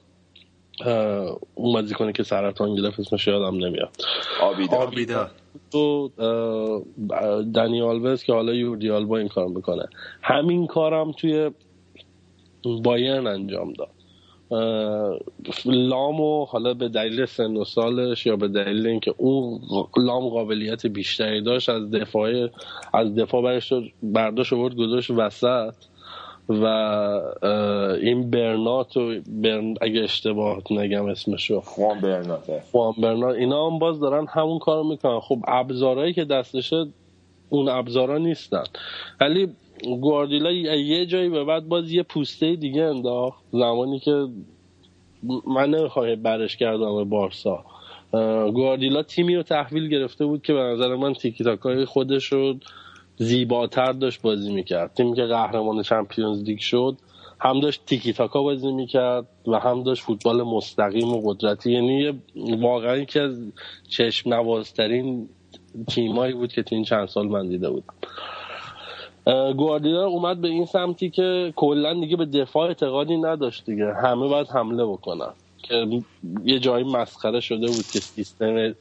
اون 1.55 1.73
بازیکنی 1.73 2.13
که 2.13 2.23
سرطان 2.23 2.75
گرفت 2.75 3.01
اسمش 3.01 3.27
یادم 3.27 3.57
نمیاد. 3.57 3.97
آبیدا. 4.43 4.77
آبیدا. 4.77 5.31
تو 5.73 6.09
دنی 7.55 7.81
آلوز 7.83 8.23
که 8.23 8.33
حالا 8.33 8.55
یوردی 8.55 8.91
آلبا 8.91 9.19
این 9.19 9.29
کار 9.29 9.49
می‌کنه. 9.49 9.85
همین 10.23 10.67
کارم 10.67 11.13
توی 11.13 11.51
بایرن 12.85 13.27
انجام 13.27 13.73
داد. 13.73 13.94
لامو 15.65 16.45
حالا 16.45 16.75
به 16.75 16.89
دلیل 16.89 17.27
سن 17.27 17.57
و 17.57 17.65
سالش 17.65 18.27
یا 18.27 18.37
به 18.37 18.49
دلیل 18.49 18.87
اینکه 18.87 19.15
اون 19.17 19.61
لام 19.97 20.29
قابلیت 20.29 20.87
بیشتری 20.87 21.43
داشت 21.43 21.69
از 21.69 21.91
دفاع 21.91 22.49
از 22.95 23.15
دفاع 23.15 23.43
برش 23.43 23.73
برداشت 24.03 24.53
آورد 24.53 24.75
گذاشت 24.75 25.11
وسط. 25.11 25.75
و 26.49 26.65
این 28.01 28.31
برنات 28.31 28.97
و 28.97 29.21
برن... 29.27 29.75
اگه 29.81 30.01
اشتباه 30.01 30.63
نگم 30.71 31.07
اسمشو. 31.07 31.61
خوان 31.61 32.01
برنات 32.01 32.61
خوان 32.73 32.95
برنات 32.99 33.37
اینا 33.37 33.71
هم 33.71 33.79
باز 33.79 34.01
دارن 34.01 34.27
همون 34.27 34.59
کار 34.59 34.85
می‌کنن. 34.85 35.21
خب 35.21 35.39
ابزارهایی 35.49 36.13
که 36.13 36.25
دستشه 36.25 36.87
اون 37.49 37.69
ابزارا 37.69 38.19
نیستن. 38.19 38.65
ولی 39.21 39.49
گواردیولا 39.83 40.51
یه 40.53 41.07
جایی 41.07 41.29
به 41.29 41.45
بعد 41.45 41.69
باز 41.69 41.93
یه 41.93 42.03
پوسته 42.03 42.57
دیگه 42.57 42.83
انداخت. 42.83 43.45
زمانی 43.53 43.99
که 43.99 44.27
من 45.47 45.71
نمی‌خواه 45.71 46.17
برش 46.17 46.57
کردم 46.57 46.97
به 46.97 47.05
بارسا. 47.05 47.65
گواردیولا 48.53 49.03
تیمی 49.03 49.37
رو 49.37 49.43
تحویل 49.43 49.89
گرفته 49.89 50.27
بود 50.27 50.43
که 50.43 50.53
به 50.53 50.61
نظر 50.61 50.95
من 50.95 51.13
تیکی 51.13 51.45
تاکای 51.45 51.85
خودش 51.85 52.25
رو 52.25 52.55
زیباتر 53.17 53.93
داشت 53.93 54.23
بازی 54.23 54.53
می‌کرد. 54.53 54.95
تیمی 54.95 55.17
که 55.17 55.23
قهرمان 55.23 55.83
چمپیونز 55.83 56.43
لیگ 56.43 56.59
شد 56.59 56.97
هم 57.41 57.61
داشت 57.61 57.81
تیکی 57.87 58.13
تاکا 58.13 58.43
بازی 58.43 58.73
می‌کرد 58.73 59.27
و 59.47 59.59
هم 59.59 59.83
داشت 59.83 60.03
فوتبال 60.03 60.43
مستقیم 60.43 61.09
و 61.09 61.21
قدرتی. 61.25 61.73
یعنی 61.73 62.21
واقعا 62.61 63.05
که 63.05 63.21
از 63.21 63.53
چشم 63.89 64.35
نوازترین 64.35 65.29
تیمایی 65.89 66.33
بود 66.33 66.53
که 66.53 66.63
تو 66.63 66.75
این 66.75 66.85
چند 66.85 67.09
سال 67.09 67.29
من 67.29 67.49
دیده 67.49 67.71
بودم. 67.71 67.95
گواردیولا 69.57 70.07
اومد 70.07 70.41
به 70.41 70.49
این 70.49 70.67
سمتی 70.67 71.11
که 71.11 71.53
کلا 71.57 71.95
دیگه 72.01 72.17
به 72.17 72.27
دفاع 72.27 72.69
اعتقادی 72.69 73.17
نداشت 73.17 73.65
دیگه. 73.67 73.95
همه 74.05 74.29
باید 74.29 74.49
حمله 74.49 74.85
بکنن. 74.87 75.33
که 75.59 75.87
یه 76.45 76.59
جایی 76.59 76.85
مسخره 76.85 77.41
شده 77.41 77.67
بود 77.71 77.85
که 77.93 78.01
سیستم 78.01 78.75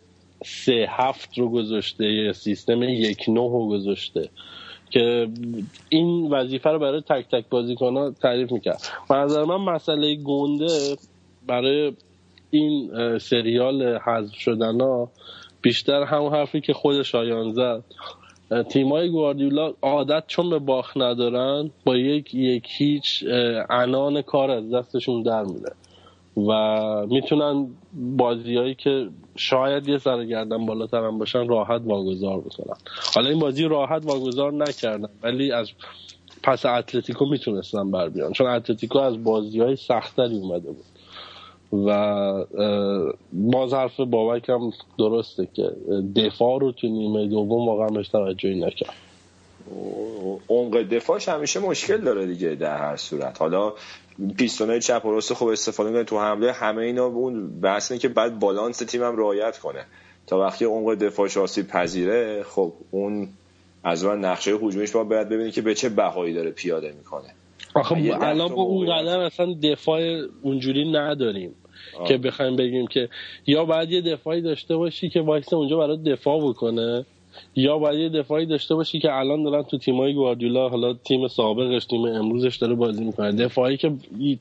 سه 0.46 0.86
هفت 0.90 1.38
رو 1.38 1.50
گذاشته 1.50 2.06
یا 2.06 2.34
سیستم 2.34 2.84
یک 2.84 3.26
نه 3.28 3.50
رو 3.50 3.68
گذاشته. 3.70 4.30
که 4.92 5.28
این 5.90 6.30
وظیفه 6.32 6.70
رو 6.70 6.80
برای 6.80 7.02
تک 7.02 7.28
تک 7.32 7.50
بازیکن 7.50 7.98
ها 7.98 8.12
تعریف 8.12 8.52
می‌کرد. 8.52 8.82
و 9.10 9.16
نظر 9.16 9.44
من 9.44 9.74
مسئله 9.74 10.16
گنده 10.16 10.98
برای 11.48 11.94
این 12.50 12.92
سریال 13.18 13.98
حذف 13.98 14.36
شدن 14.36 14.82
ها 14.82 15.12
بیشتر 15.62 16.04
همون 16.04 16.34
حرفی 16.34 16.62
که 16.62 16.74
خود 16.74 17.02
شایان 17.02 17.54
زد. 17.54 17.84
تیمای 18.70 19.10
گواردیولا 19.10 19.74
عادت 19.82 20.24
چون 20.28 20.50
به 20.50 20.60
باخ 20.60 20.98
ندارن 20.98 21.72
با 21.86 21.98
یک 21.98 22.34
یک 22.34 22.68
هیچ 22.68 23.24
انان 23.70 24.22
کار 24.22 24.52
از 24.52 24.74
دستشون 24.74 25.24
در 25.24 25.44
میره. 25.44 25.72
و 26.38 27.06
می‌تونن 27.08 27.68
بازیهایی 27.94 28.76
که 28.76 29.10
شاید 29.36 29.88
یه 29.88 29.98
سر 29.98 30.26
گردن 30.26 30.66
بالاتر 30.66 31.04
هم 31.04 31.18
باشن 31.18 31.48
راحت 31.48 31.82
واگذار 31.86 32.40
بکنن. 32.40 32.76
حالا 33.16 33.30
این 33.30 33.40
بازی 33.40 33.64
راحت 33.64 34.06
واگذار 34.06 34.54
نکردن 34.54 35.10
ولی 35.24 35.52
از 35.52 35.72
پس 36.44 36.66
اتلتیکو 36.66 37.26
می‌تونستن 37.26 37.92
بر 37.92 38.10
بیان. 38.10 38.32
چون 38.32 38.48
اتلتیکو 38.48 39.00
از 39.00 39.24
بازی 39.24 39.60
های 39.60 39.76
سختری 39.76 40.36
اومده 40.36 40.72
بود. 40.72 40.86
و 41.74 42.46
باز 43.34 43.74
حرف 43.74 44.00
بابک 44.00 44.50
هم 44.50 44.72
درسته 45.00 45.48
که 45.54 45.72
دفاع 46.16 46.60
رو 46.60 46.72
تو 46.72 46.88
نیمه 46.88 47.28
دوم 47.28 47.68
واقعا 47.68 47.88
بهش 47.88 48.08
توجهی 48.08 48.60
نکرد. 48.60 48.94
عمق 50.50 50.82
دفاعش 50.82 51.30
همیشه 51.30 51.60
مشکل 51.60 51.98
داره 51.98 52.26
دیگه 52.26 52.56
در 52.56 52.78
هر 52.78 52.96
صورت. 52.96 53.42
حالا 53.42 53.74
پیستونای 54.38 54.82
چپ 54.82 55.06
و 55.06 55.12
راست 55.12 55.34
خوب 55.34 55.48
استفاده 55.48 55.92
کنه 55.92 56.04
تو 56.04 56.20
حمله 56.20 56.52
همه 56.52 56.82
اینا 56.82 57.06
اون 57.06 57.60
بحث 57.62 57.92
اینه 57.92 58.02
که 58.02 58.08
بعد 58.08 58.40
بالانس 58.40 58.78
تیمم 58.78 59.18
رعایت 59.18 59.58
کنه. 59.58 59.86
تا 60.28 60.40
وقتی 60.40 60.66
عمق 60.66 60.96
دفاعش 60.96 61.38
آسیب 61.38 61.68
پذیره 61.68 62.44
خب 62.44 62.74
اون 62.92 63.30
از 63.84 64.04
اون 64.04 64.26
نقشه 64.26 64.52
هجومیش 64.52 64.92
با 64.92 65.04
باید 65.04 65.30
ببینی 65.30 65.52
که 65.52 65.62
به 65.62 65.76
چه 65.76 65.90
بهایی 65.90 66.34
داره 66.34 66.52
پیاده 66.52 66.94
می‌کنه. 66.98 67.34
آخه 67.76 67.96
الان 68.22 68.56
با 68.56 68.62
اون 68.62 68.86
قدر 68.86 69.20
اصلا 69.20 69.54
دفاع 69.64 70.02
اونجوری 70.42 70.92
نداریم. 70.92 71.56
آه. 72.00 72.08
که 72.08 72.18
بخوایم 72.18 72.56
بگیم 72.56 72.88
که 72.88 73.10
یا 73.48 73.66
باید 73.66 73.92
یه 73.92 74.02
دفاعی 74.02 74.42
داشته 74.42 74.78
باشی 74.78 75.10
که 75.10 75.22
وایسه 75.22 75.54
اونجا 75.54 75.78
برای 75.78 75.98
دفاع 75.98 76.50
بکنه 76.50 77.06
یا 77.56 77.78
باید 77.78 78.00
یه 78.00 78.10
دفاعی 78.10 78.46
داشته 78.46 78.76
باشی 78.76 79.00
که 79.00 79.14
الان 79.14 79.44
دارن 79.44 79.64
تو 79.64 79.78
تیمای 79.78 80.14
گواردیولا 80.14 80.70
حالا 80.70 80.94
تیم 80.94 81.28
سابقش 81.28 81.86
تیم 81.86 82.06
امروزش 82.06 82.56
داره 82.56 82.76
بازی 82.76 83.04
می‌کنه. 83.04 83.32
دفاعی 83.32 83.78
که 83.78 83.92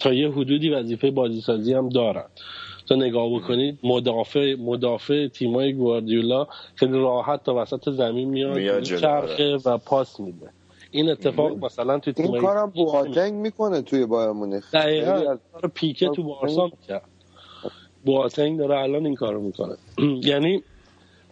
تا 0.00 0.12
یه 0.12 0.30
حدودی 0.30 0.70
وظیفه 0.70 1.10
بازی 1.10 1.40
سازی 1.40 1.74
هم 1.74 1.88
دارن. 1.88 2.24
تا 2.88 2.94
نگاه 2.94 3.34
بکنید 3.34 3.78
مدافع 3.82 4.54
مدافع 4.54 5.28
تیمای 5.28 5.72
گواردیولا 5.72 6.46
خیلی 6.74 6.92
راحت 6.92 7.44
تا 7.44 7.54
وسط 7.54 7.90
زمین 7.90 8.28
میاد 8.28 8.82
چرخه 8.82 9.56
و 9.64 9.78
پاس 9.78 10.20
میده. 10.20 10.50
این 10.90 11.10
اتفاق 11.10 11.64
مثلا 11.64 11.98
تو 11.98 12.12
تیم 12.12 12.32
این 12.32 12.42
کارم 12.42 12.70
بواتنگ 12.70 13.34
می‌کنه 13.34 13.82
توی 13.82 14.06
بایر 14.06 14.30
مونیخ. 14.30 14.74
دقیقاً. 14.74 15.36
پیکه 15.74 16.08
تو 16.08 16.22
بارسا 16.22 16.64
می‌کرد. 16.64 17.11
بواتنگ 18.04 18.58
داره 18.58 18.78
الان 18.78 19.06
این 19.06 19.14
کارو 19.14 19.40
می‌کنه. 19.40 19.76
یعنی 20.30 20.62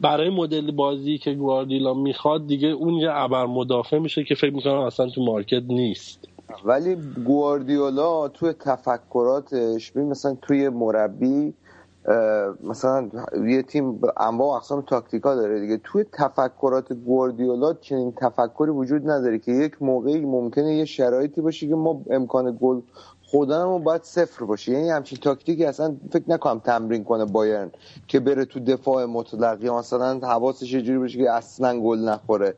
برای 0.00 0.30
مدل 0.30 0.70
بازی 0.70 1.18
که 1.18 1.34
گواردیولا 1.34 1.94
می‌خواد 1.94 2.46
دیگه 2.46 2.68
اون 2.68 2.94
یه 2.94 3.10
ابر 3.12 3.46
مدافع 3.46 3.98
میشه 3.98 4.24
که 4.24 4.34
فکر 4.34 4.54
می‌کنم 4.54 4.78
اصلا 4.78 5.08
تو 5.08 5.24
مارکت 5.24 5.62
نیست. 5.68 6.28
ولی 6.64 6.96
گواردیولا 7.24 8.28
توی 8.28 8.52
تفکراتش 8.52 9.96
مثلا 9.96 10.36
توی 10.42 10.68
مربی 10.68 11.54
مثلا 12.64 13.10
یه 13.48 13.62
تیم 13.62 14.00
انواع 14.16 14.56
اقسام 14.56 14.82
تاکتیکا 14.82 15.34
داره 15.34 15.60
دیگه. 15.60 15.80
توی 15.84 16.04
تفکرات 16.12 16.92
گواردیولا 16.92 17.74
چنین 17.74 18.12
تفکری 18.12 18.70
وجود 18.70 19.10
نداره 19.10 19.38
که 19.38 19.52
یک 19.52 19.82
موقعی 19.82 20.20
ممکنه 20.20 20.74
یه 20.74 20.84
شرایطی 20.84 21.40
باشه 21.40 21.68
که 21.68 21.74
ما 21.74 22.02
امکان 22.10 22.58
گل 22.60 22.80
خودمون 23.30 23.84
باید 23.84 24.02
صفر 24.02 24.44
باشه. 24.44 24.72
یعنی 24.72 24.90
همچین 24.90 25.18
تاکتیکی 25.22 25.64
اصلا 25.64 25.96
فکر 26.12 26.25
نکنم 26.28 26.58
تمرین 26.58 27.04
کنه 27.04 27.25
بایرن 27.25 27.70
که 28.08 28.20
بره 28.20 28.44
تو 28.44 28.60
دفاع 28.60 29.04
مطلق 29.04 29.64
یا 29.64 29.78
مثلا 29.78 30.18
حواسش 30.18 30.72
یه 30.72 30.82
جوری 30.82 30.99
باشه 30.99 31.18
که 31.18 31.30
اصلا 31.30 31.80
گل 31.80 31.99
نخوره. 31.99 32.54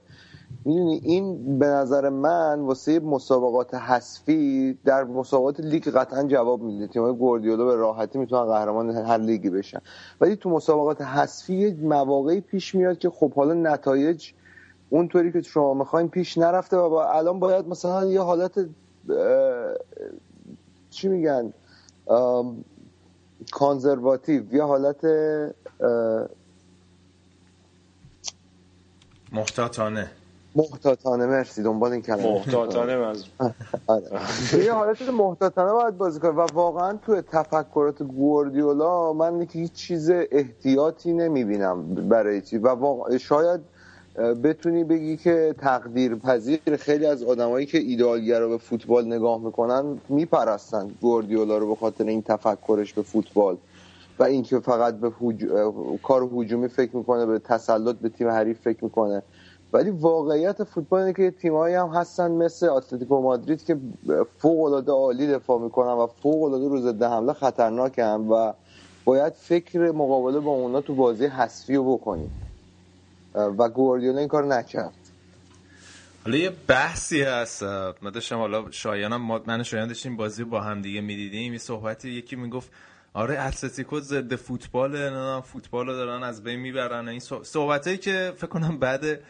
می‌دونی 0.65 1.01
این 1.05 1.59
به 1.59 1.67
نظر 1.67 2.09
من 2.09 2.61
واسه 2.61 3.01
مسابقات 3.01 3.75
حذفی 3.75 4.79
در 4.85 5.05
مسابقات 5.05 5.61
لیگ 5.61 5.89
قطعا 5.89 6.23
جواب 6.23 6.63
میده. 6.63 6.87
تیم‌های 6.87 7.15
گواردیولا 7.15 7.65
به 7.65 7.75
راحتی 7.75 8.19
می‌تونن 8.19 8.45
قهرمان 8.45 8.91
هر 8.91 9.19
لیگی 9.19 9.51
بشن. 9.51 9.79
ولی 10.21 10.37
تو 10.37 10.51
مسابقات 10.51 11.01
حذفی 11.03 11.75
مواقعی 11.83 12.41
پیش 12.41 12.75
میاد 12.75 12.99
که 12.99 13.11
خب 13.11 13.35
حالا 13.35 13.55
نتایج 13.55 14.33
اونطوری 14.91 15.33
که 15.33 15.41
شما 15.43 15.75
می‌خواین 15.75 16.09
پیش 16.09 16.39
نرفته 16.39 16.77
و 16.77 16.91
با 16.91 17.13
الان 17.13 17.41
باید 17.41 17.69
مثلا 17.69 18.05
یه 18.05 18.21
حالت 18.21 18.67
چی 20.93 21.09
میگن؟ 21.09 21.53
کانزرواتیو. 23.51 24.55
یه 24.55 24.63
حالت 24.63 25.05
محتاطانه. 29.33 30.11
محتاطانه. 30.55 31.27
مرسی. 31.27 31.63
دنبال 31.63 31.93
این 31.93 32.03
کلمه. 32.03 32.35
محتاطانه 32.35 32.97
منظور 32.97 33.29
آره. 33.87 34.65
یه 34.65 34.73
حالت 34.73 35.03
محتاطانه 35.03 35.73
باید 35.73 35.99
بازی 35.99 36.21
کنه 36.21 36.31
و 36.31 36.47
واقعا 36.55 36.99
تو 37.07 37.21
تفکرات 37.21 38.03
گواردیولا 38.03 39.13
من 39.13 39.47
که 39.47 39.59
هیچ 39.59 39.73
چیز 39.73 40.11
احتیاطی 40.11 41.13
نمی‌بینم 41.13 41.95
برای 41.95 42.41
چی. 42.43 42.59
و 42.59 42.69
واقع 42.69 43.19
شاید 43.19 43.61
بتونی 44.17 44.85
بگی 44.85 45.17
که 45.17 45.55
تقدیر 45.59 46.15
پذیر 46.15 46.77
خیلی 46.79 47.07
از 47.07 47.23
آدمایی 47.23 47.67
که 47.67 47.79
ایدئالگرا 47.79 48.49
به 48.49 48.59
فوتبال 48.59 49.07
نگاه 49.07 49.41
می‌کنن 49.41 50.01
میپرستن 50.09 50.91
گواردیولا 51.01 51.59
رو 51.59 51.69
به 51.69 51.77
خاطر 51.77 52.05
این 52.05 52.23
تفکرش 52.23 52.93
به 52.93 53.03
فوتبال 53.03 53.57
و 54.19 54.23
اینکه 54.23 54.61
فقط 54.61 54.95
به 54.95 55.13
کار 56.03 56.31
هجومی 56.37 56.69
فکر 56.69 56.97
می‌کنه 56.97 57.27
به 57.27 57.39
تسلط 57.39 57.97
به 57.97 58.09
تیم 58.09 58.29
حریف 58.29 58.61
فکر 58.61 58.85
می‌کنه. 58.85 59.23
ولی 59.73 59.91
واقعیت 59.91 60.65
فوتبال 60.65 61.01
اینه 61.01 61.13
که 61.13 61.31
تیمایی 61.31 61.75
هم 61.75 61.89
هستن 61.89 62.31
مثل 62.31 62.69
اتلتیکو 62.69 63.21
مادرید 63.21 63.65
که 63.65 63.77
فوق 64.39 64.63
العاده 64.63 64.93
عالی 64.93 65.27
دفاع 65.27 65.61
می‌کنن 65.61 65.93
و 65.93 66.07
فوق 66.07 66.43
العاده 66.43 66.69
رو 66.69 66.81
ضد 66.81 67.03
حمله 67.03 67.33
خطرناکن 67.33 68.27
و 68.31 68.53
باید 69.05 69.33
فکر 69.33 69.91
مقابله 69.91 70.41
با 70.41 70.51
اونا 70.51 70.81
تو 70.81 70.95
بازی 70.95 71.27
حذفی 71.27 71.77
رو 71.77 71.97
بکنیم 71.97 72.31
و 73.35 73.69
گواردیولا 73.69 74.19
این 74.19 74.29
کار 74.29 74.45
نکرد. 74.45 74.95
حالا 76.25 76.37
یه 76.37 76.51
بحثی 76.67 77.23
هست 77.23 77.63
ما 78.03 78.11
داشتم 78.15 78.37
حالا 78.37 78.71
شایانم 78.71 79.43
من 79.47 79.63
شایان 79.63 79.89
داشتیم 79.89 80.17
بازی 80.17 80.45
با 80.45 80.61
هم 80.61 80.83
دیگه 80.83 81.01
می‌دیدیم. 81.01 81.53
یه 81.53 81.59
صحبتی 81.59 82.11
یکی 82.11 82.37
می‌گفت 82.37 82.71
آره 83.15 83.41
اتلتیکو 83.41 84.01
ضد 84.01 84.37
فوتبال 84.37 85.41
فوتبال 85.41 85.87
رو 85.87 85.93
دارن 85.93 86.23
از 86.23 86.45
بین 86.45 86.61
می‌برن. 86.61 87.09
این 87.09 87.21
صحبت 87.43 88.01
که 88.01 88.33
فکر 88.37 88.47
کنم 88.47 88.79
بعد 88.79 89.21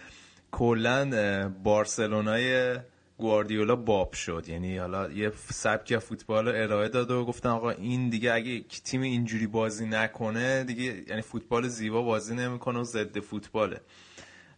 کلا 0.50 1.50
بارسلونای 1.64 2.76
گواردیولا 3.22 3.76
باب 3.76 4.12
شد. 4.12 4.44
یعنی 4.48 4.78
حالا 4.78 5.10
یه 5.10 5.32
سبک 5.52 5.98
فوتبال 5.98 6.48
رو 6.48 6.62
ارائه 6.62 6.88
داد 6.88 7.10
و 7.10 7.24
گفتن 7.24 7.48
آقا 7.48 7.70
این 7.70 8.08
دیگه 8.08 8.32
اگه 8.32 8.60
تیم 8.84 9.02
اینجوری 9.02 9.46
بازی 9.46 9.86
نکنه 9.86 10.64
دیگه 10.64 11.04
یعنی 11.08 11.22
فوتبال 11.22 11.68
زیبا 11.68 12.02
بازی 12.02 12.34
نمی‌کنه 12.34 12.78
و 12.78 12.84
ضد 12.84 13.20
فوتباله. 13.20 13.80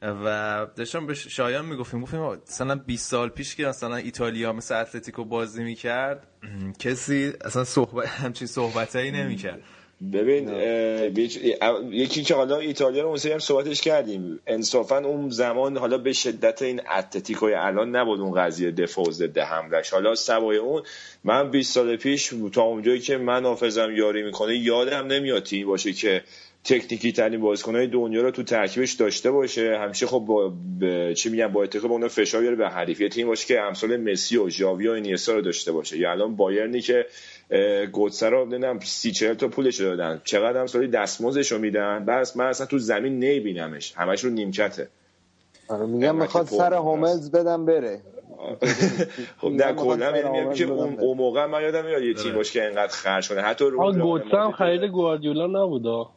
و 0.03 0.67
داشتم 0.77 1.07
به 1.07 1.15
شایان 1.15 1.67
می‌گفتیم 1.67 2.01
گفتیم 2.01 2.21
مثلا 2.21 2.75
20 2.75 3.11
سال 3.11 3.29
پیش 3.29 3.57
که 3.57 3.67
مثلا 3.67 3.97
ایتالیا 3.97 4.53
مثل 4.53 4.75
اتلتیکو 4.75 5.25
بازی 5.25 5.65
می‌کرد 5.65 6.27
کسی 6.85 7.33
اصلا 7.45 7.65
صحبت 7.65 8.09
همچین 8.09 8.47
صحبتایی 8.47 9.11
نمی‌کرد. 9.11 9.63
ببین 10.13 10.49
یکی 11.91 12.23
که 12.23 12.35
حالا 12.35 12.59
ایتالیا 12.59 13.03
رو 13.03 13.19
هم 13.33 13.39
صحبتش 13.39 13.81
کردیم. 13.81 14.41
انصافا 14.47 14.99
اون 14.99 15.31
زمان 15.31 15.77
حالا 15.77 15.99
به 15.99 16.13
شدت 16.13 16.63
این 16.63 16.81
اتلتیکوی 16.99 17.55
الان 17.55 17.97
نبود 17.97 18.21
اون 18.21 18.33
قضیه 18.33 18.71
دفاع 18.71 19.11
ضد 19.11 19.39
حملش 19.39 19.91
حالا 19.91 20.15
سوای 20.15 20.57
اون 20.57 20.83
من 21.25 21.51
20 21.51 21.75
سال 21.75 21.97
پیش 21.97 22.35
تا 22.53 22.63
اونجایی 22.63 23.01
که 23.01 23.17
من 23.17 23.45
حافظم 23.45 23.97
یاری 23.97 24.23
می‌کنه 24.23 24.57
یادم 24.57 25.07
نمیاد 25.07 25.43
تیم 25.43 25.67
باشه 25.67 25.93
که 25.93 26.23
تکنیکی 26.65 27.13
ترین 27.13 27.41
بازیکنهای 27.41 27.87
دنیا 27.87 28.23
رو 28.23 28.31
تو 28.31 28.43
ترکیبش 28.43 28.93
داشته 28.93 29.31
باشه. 29.31 29.79
همیشه 29.79 30.07
خب 30.07 30.19
با 30.19 30.53
چی 31.15 31.29
میگم 31.29 31.53
با 31.53 31.63
اتفاق 31.63 31.91
اون 31.91 32.09
فشار 32.09 32.41
بیاره 32.41 32.57
به 32.57 32.69
حریف 32.69 33.01
یه 33.01 33.09
تیم 33.09 33.27
باشه 33.27 33.47
که 33.47 33.61
امثال 33.61 33.97
مسی 33.97 34.37
و 34.37 34.49
ژاوی 34.49 34.89
و 34.89 34.91
اینیستا 34.91 35.35
رو 35.35 35.41
داشته 35.41 35.73
باشه. 35.73 35.99
یا 35.99 36.11
الان 36.11 36.37
بایرنی 36.37 36.81
که 36.81 37.07
گوتسه 37.93 38.29
رو 38.29 38.45
نمی‌دونم 38.45 38.79
سی 38.81 39.13
چهل 39.13 39.35
تا 39.35 39.49
پولش 39.49 39.81
دادن. 39.81 40.21
چقدر 40.25 40.61
هم 40.61 40.67
سالی 40.67 40.89
دستمزدش 40.89 41.53
رو 41.53 41.59
میدن؟ 41.59 42.05
بس 42.05 42.37
من 42.37 42.47
اصلا 42.47 42.67
تو 42.67 42.79
زمین 42.79 43.19
نمیبینمش. 43.19 43.93
همش 43.97 44.25
رو 44.25 44.31
نیمکته. 44.31 44.89
آره 45.69 45.87
میگم 45.87 46.17
می‌خواد 46.17 46.47
سر 46.47 46.75
هوملز 46.75 47.31
بدم 47.31 47.67
بره. 47.67 48.01
خب 49.39 49.57
در 49.57 49.75
کلا 49.75 50.13
میگم 50.13 50.53
که 50.53 50.65
اون 50.65 50.99
اون 51.01 51.17
موقع 51.17 51.47
من 51.47 51.63
یادم 51.63 51.85
میاد 51.85 52.03
یه 52.03 52.15
تیم 52.15 52.35
باشه 52.35 52.53
که 52.53 52.67
اینقدر 52.67 52.93
خرج 52.93 53.29
کنه. 53.29 53.41
حتی 53.41 53.65
رو 53.65 53.93
گوتسه 53.93 54.37
هم 54.37 54.53
خرید 54.53 54.85
گواردیولا 54.85 55.47
نبوده 55.47 56.11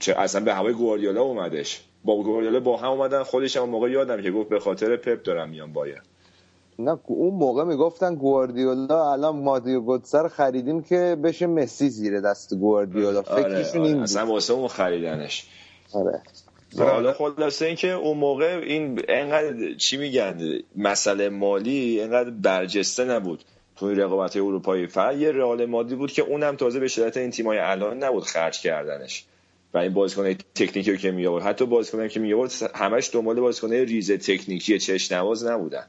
چه 0.00 0.14
اصلا 0.18 0.40
به 0.44 0.54
هوای 0.54 0.72
گواردیولا 0.72 1.22
اومدش. 1.22 1.82
با 2.04 2.22
گواردیولا 2.22 2.60
با 2.60 2.76
هم 2.76 2.90
اومدن 2.90 3.22
خودش 3.22 3.56
هم 3.56 3.68
موقع 3.68 3.90
یادم 3.90 4.22
که 4.22 4.30
گفت 4.30 4.48
به 4.48 4.58
خاطر 4.58 4.96
پپ 4.96 5.22
دارم 5.22 5.48
میام 5.48 5.72
باید 5.72 6.02
نه 6.78 6.98
اون 7.06 7.34
موقع 7.34 7.64
می‌گفتن 7.64 8.14
گواردیولا 8.14 9.12
الان 9.12 9.36
مادیو 9.36 9.80
گوتسر 9.80 10.28
خریدیم 10.28 10.82
که 10.82 11.16
بشه 11.24 11.46
مسی 11.46 11.88
زیر 11.88 12.20
دست 12.20 12.54
گواردیولا. 12.54 13.22
آره، 13.26 13.42
فکرشون 13.42 13.80
آره. 13.80 13.90
این 13.90 14.00
اصلا 14.00 14.26
واسه 14.26 14.52
اون 14.52 14.68
خریدنش. 14.68 15.46
آره. 15.92 16.22
حالا 16.78 17.12
خلاصه 17.12 17.66
اینکه 17.66 17.92
اون 17.92 18.18
موقع 18.18 18.60
این 18.66 19.02
انقدر 19.08 19.74
چی 19.74 19.96
میگن 19.96 20.38
مسئله 20.76 21.28
مالی 21.28 22.00
انقدر 22.00 22.30
برجسته 22.30 23.04
نبود 23.04 23.44
توی 23.76 23.94
رقابت 23.94 24.36
اروپایی. 24.36 24.86
فقط 24.86 25.16
یه 25.16 25.32
رئال 25.32 25.66
مادی 25.66 25.94
بود 25.94 26.12
که 26.12 26.22
اونم 26.22 26.56
تازه 26.56 26.80
به 26.80 26.88
شدت 26.88 27.16
این 27.16 27.30
تیمای 27.30 27.58
الان 27.58 28.04
نبود 28.04 28.24
خرج 28.24 28.60
کردنش. 28.60 29.24
و 29.74 29.78
این 29.78 29.94
بازیکن 29.94 30.34
تکنیکی 30.54 30.98
که 30.98 31.10
می 31.10 31.26
آورد 31.26 31.44
حتی 31.44 31.66
بازیکنایی 31.66 32.08
که 32.08 32.20
می 32.20 32.32
آورد 32.32 32.52
همش 32.74 33.10
دنبال 33.12 33.40
بازیکن 33.40 33.72
ریز 33.72 34.12
تکنیکی 34.12 34.78
چشنواز 34.78 35.46
نبودن. 35.46 35.86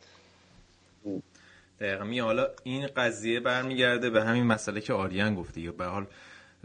دقیقا 1.80 2.26
حالا 2.26 2.48
این 2.64 2.88
قضیه 2.88 3.40
برمیگرده 3.40 4.10
به 4.10 4.24
همین 4.24 4.44
مسئله 4.44 4.82
که 4.82 4.94
آریان 4.94 5.36
گفتی 5.36 5.72
به 5.72 5.86
حال 5.86 6.06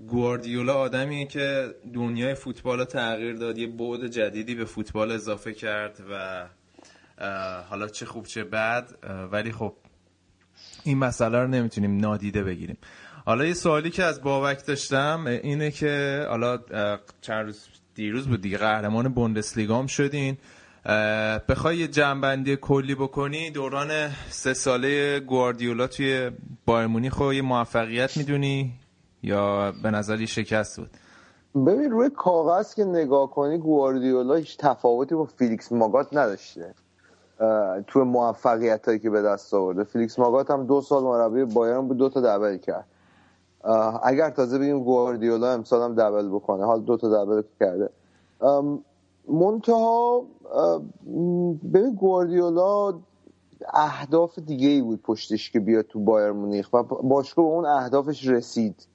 گواردیولا 0.08 0.74
آدمیه 0.74 1.26
که 1.26 1.74
دنیای 1.94 2.34
فوتبال 2.34 2.78
رو 2.78 2.84
تغییر 2.84 3.36
داد 3.36 3.58
یه 3.58 3.66
بعد 3.66 4.06
جدیدی 4.06 4.54
به 4.54 4.64
فوتبال 4.64 5.12
اضافه 5.12 5.52
کرد 5.52 6.00
و 6.10 6.46
حالا 7.68 7.88
چه 7.88 8.06
خوب 8.06 8.26
چه 8.26 8.44
بد 8.44 8.88
ولی 9.32 9.52
خب 9.52 9.76
این 10.84 10.98
مسئله 10.98 11.38
رو 11.38 11.46
نمی‌تونیم 11.46 11.96
نادیده 11.96 12.42
بگیریم. 12.44 12.78
حالا 13.24 13.44
یه 13.44 13.54
سوالی 13.54 13.90
که 13.90 14.04
از 14.04 14.22
بابک 14.22 14.66
داشتم 14.66 15.24
اینه 15.26 15.70
که 15.70 16.24
حالا 16.28 16.58
چند 17.20 17.46
روز 17.46 17.68
دیروز 17.94 18.28
بود 18.28 18.40
دیگه 18.40 18.58
قهرمان 18.58 19.08
بوندسلیگا 19.08 19.78
هم 19.78 19.86
شدین. 19.86 20.38
بخوای 21.48 21.76
یه 21.76 21.88
جمع‌بندی 21.88 22.56
کلی 22.56 22.94
بکنی 22.94 23.50
دوران 23.50 23.88
سه 24.30 24.54
ساله 24.54 25.20
گواردیولا 25.20 25.86
توی 25.86 26.30
بایرن 26.66 27.10
رو 27.10 27.32
یه 27.32 27.42
موفقیت 27.42 28.16
می‌دونی 28.16 28.72
یا 29.22 29.72
به 29.82 29.90
نظر 29.90 30.24
شکست 30.24 30.80
بود؟ 30.80 30.90
ببین 31.66 31.90
روی 31.90 32.10
کاغذ 32.10 32.74
که 32.74 32.84
نگاه 32.84 33.30
کنی 33.30 33.58
گواردیولا 33.58 34.34
هیچ 34.34 34.56
تفاوتی 34.58 35.14
با 35.14 35.24
فیلیکس 35.24 35.72
ماگات 35.72 36.08
نداشته. 36.12 36.74
توی 37.86 38.02
موفقیت 38.02 38.86
هایی 38.86 38.98
که 38.98 39.10
به 39.10 39.22
دست 39.22 39.54
آورده. 39.54 39.84
فیلیکس 39.84 40.18
ماگات 40.18 40.50
هم 40.50 40.66
دو 40.66 40.80
سال 40.80 41.02
مربی 41.02 41.44
بایرن 41.44 41.88
بود 41.88 41.96
دو 41.96 42.08
تا 42.08 42.20
دبل 42.20 42.56
کرد. 42.56 42.86
اگر 44.02 44.30
تازه 44.30 44.58
بگیم 44.58 44.84
گواردیولا 44.84 45.52
امسال 45.52 45.82
هم 45.82 45.94
دبل 45.94 46.28
بکنه 46.28 46.64
حال 46.64 46.80
دو 46.80 46.96
تا 46.96 47.24
دبل 47.24 47.42
کرده. 47.60 47.90
منتها 49.28 50.24
ببین 51.72 51.94
گواردیولا 51.94 52.94
اهداف 53.74 54.38
دیگه 54.38 54.68
ای 54.68 54.82
بود 54.82 55.02
پشتش 55.02 55.50
که 55.50 55.60
بیاد 55.60 55.84
تو 55.84 56.00
بایرن 56.00 56.32
مونیخ 56.32 56.68
و 56.72 56.82
باشگاه 56.82 57.44
به 57.44 57.50
اون 57.50 57.66
اهدافش 57.66 58.26
رسید 58.26 58.86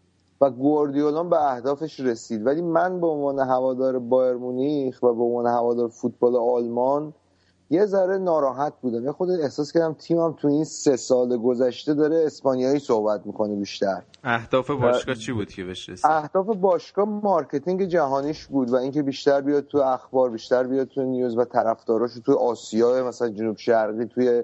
و 0.41 0.49
گواردیولا 0.49 1.23
به 1.23 1.51
اهدافش 1.51 1.99
رسید. 1.99 2.45
ولی 2.45 2.61
من 2.61 3.01
به 3.01 3.07
عنوان 3.07 3.39
هوادار 3.39 3.99
بایرن 3.99 4.35
مونیخ 4.35 5.03
و 5.03 5.13
به 5.13 5.23
عنوان 5.23 5.47
هوادار 5.47 5.87
فوتبال 5.87 6.35
آلمان 6.35 7.13
یه 7.69 7.85
ذره 7.85 8.17
ناراحت 8.17 8.73
بودم. 8.81 9.05
یه 9.05 9.11
خورده 9.11 9.29
احساس 9.29 9.71
کردم 9.71 9.93
تیمم 9.93 10.33
تو 10.33 10.47
این 10.47 10.63
سه 10.63 10.95
سال 10.95 11.37
گذشته 11.37 11.93
داره 11.93 12.23
اسپانیایی 12.25 12.79
صحبت 12.79 13.25
می‌کنه 13.25 13.55
بیشتر. 13.55 14.03
اهداف 14.23 14.71
باشگاه 14.71 15.15
چی 15.15 15.31
بود 15.31 15.49
که 15.49 15.63
بهش 15.63 15.89
رسید؟ 15.89 16.11
اهداف 16.11 16.45
باشگاه 16.45 17.05
marketing 17.05 17.83
جهانیش 17.83 18.45
بود 18.45 18.69
و 18.69 18.75
اینکه 18.75 19.03
بیشتر 19.03 19.41
بیاد 19.41 19.67
تو 19.67 19.77
اخبار 19.77 20.29
بیشتر 20.29 20.63
بیاد 20.63 20.87
تو 20.87 21.03
news 21.03 21.37
و 21.37 21.45
طرفداراش 21.45 22.11
تو 22.25 22.33
آسیا 22.33 23.07
مثلا 23.07 23.29
جنوب 23.29 23.57
شرقی 23.57 24.05
توی 24.05 24.43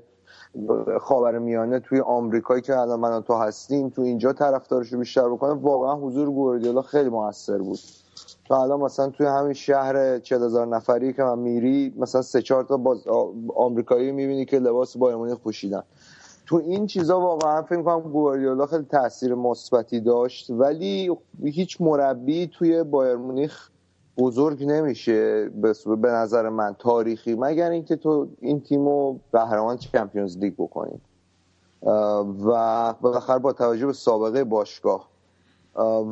خاور 1.01 1.39
میانه 1.39 1.79
توی 1.79 1.99
آمریکایی 1.99 2.61
که 2.61 2.77
الان 2.77 2.99
من 2.99 3.21
تو 3.21 3.33
هستیم 3.33 3.89
تو 3.89 4.01
اینجا 4.01 4.33
طرفدارش 4.33 4.93
رو 4.93 4.99
بیشتر 4.99 5.29
بکنه. 5.29 5.53
واقعا 5.53 5.95
حضور 5.95 6.31
گواردیولا 6.31 6.81
خیلی 6.81 7.09
موثر 7.09 7.57
بود. 7.57 7.79
تو 8.45 8.53
الان 8.53 8.79
مثلا 8.79 9.09
توی 9.09 9.25
همین 9.25 9.53
شهر 9.53 10.19
40000 10.19 10.67
نفری 10.67 11.13
که 11.13 11.23
من 11.23 11.39
میری 11.39 11.93
مثلا 11.97 12.21
سه 12.21 12.41
چهار 12.41 12.63
تا 12.63 12.77
باز 12.77 13.07
آمریکایی 13.55 14.11
می‌بینی 14.11 14.45
که 14.45 14.59
لباس 14.59 14.97
بایر 14.97 15.15
مونیخ 15.15 15.37
پوشیدن. 15.37 15.83
تو 16.45 16.55
این 16.55 16.87
چیزا 16.87 17.19
واقعا 17.19 17.61
فکر 17.61 17.77
می‌کنم 17.77 17.99
گواردیولا 17.99 18.65
خیلی 18.65 18.83
تاثیر 18.83 19.35
مثبتی 19.35 19.99
داشت 19.99 20.49
ولی 20.49 21.11
هیچ 21.43 21.81
مربی 21.81 22.47
توی 22.47 22.83
بایر 22.83 23.15
مونیخ 23.15 23.69
بزرگ 24.17 24.65
نمیشه 24.65 25.49
به 26.01 26.09
نظر 26.09 26.49
من 26.49 26.75
تاریخی 26.79 27.35
مگر 27.35 27.69
اینکه 27.69 27.95
تو 27.95 28.27
این 28.39 28.61
تیمو 28.61 29.17
قهرمان 29.33 29.77
چمپیونز 29.77 30.37
لیگ 30.37 30.53
بکنی. 30.57 31.01
و 32.45 32.93
بالاخره 33.01 33.39
با 33.39 33.53
توجه 33.53 33.85
به 33.85 33.93
سابقه 33.93 34.43
باشگاه. 34.43 35.12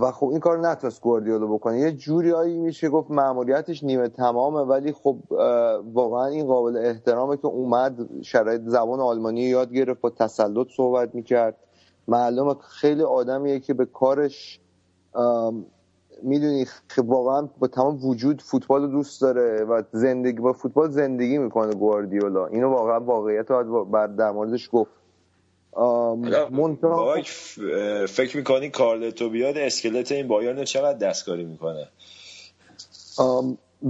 و 0.02 0.12
خب 0.12 0.28
این 0.28 0.40
کار 0.40 0.60
نتونست 0.60 1.02
گواردیولا 1.02 1.48
بکنه. 1.48 1.80
یه 1.80 1.92
جوریایی 1.92 2.58
میشه 2.58 2.90
گفت 2.90 3.12
مأموریتش 3.12 3.84
نیمه 3.84 4.08
تمامه 4.08 4.60
ولی 4.60 4.92
خب 4.92 5.18
واقعا 5.94 6.26
این 6.26 6.46
قابل 6.48 6.78
احترامه 6.78 7.38
که 7.38 7.46
اومد 7.48 8.22
شرایط 8.22 8.62
زبان 8.66 9.00
آلمانی 9.00 9.42
یاد 9.42 9.74
گرفت 9.74 10.02
با 10.02 10.10
تسلط 10.10 10.68
صحبت 10.76 11.16
می‌کرد. 11.16 11.58
معلومه 12.08 12.56
خیلی 12.62 13.04
آدمیه 13.04 13.60
که 13.60 13.74
به 13.74 13.86
کارش 13.86 14.60
می‌دونی 16.24 16.66
واقعا 16.98 17.50
با 17.60 17.68
تمام 17.68 18.06
وجود 18.06 18.42
فوتبال 18.42 18.92
دوست 18.92 19.22
داره 19.22 19.64
و 19.64 19.84
زندگی 19.92 20.40
با 20.40 20.54
فوتبال 20.54 20.90
زندگی 20.90 21.38
می‌کنه 21.38 21.74
گواردیولا. 21.74 22.46
اینو 22.46 22.70
واقعا 22.70 23.00
واقعیت 23.00 23.52
رو 23.52 23.86
بر 23.86 24.08
در 24.08 24.32
موردش 24.32 24.70
گفت. 24.74 24.92
منتها 26.52 27.16
فکر 28.08 28.38
می‌کنی 28.38 28.70
کارلتو 28.70 29.30
بیاد 29.30 29.58
اسکلت 29.58 30.12
این 30.12 30.28
بایرن 30.28 30.64
چقدر 30.64 30.98
دستکاری 30.98 31.46
می‌کنه؟ 31.46 31.88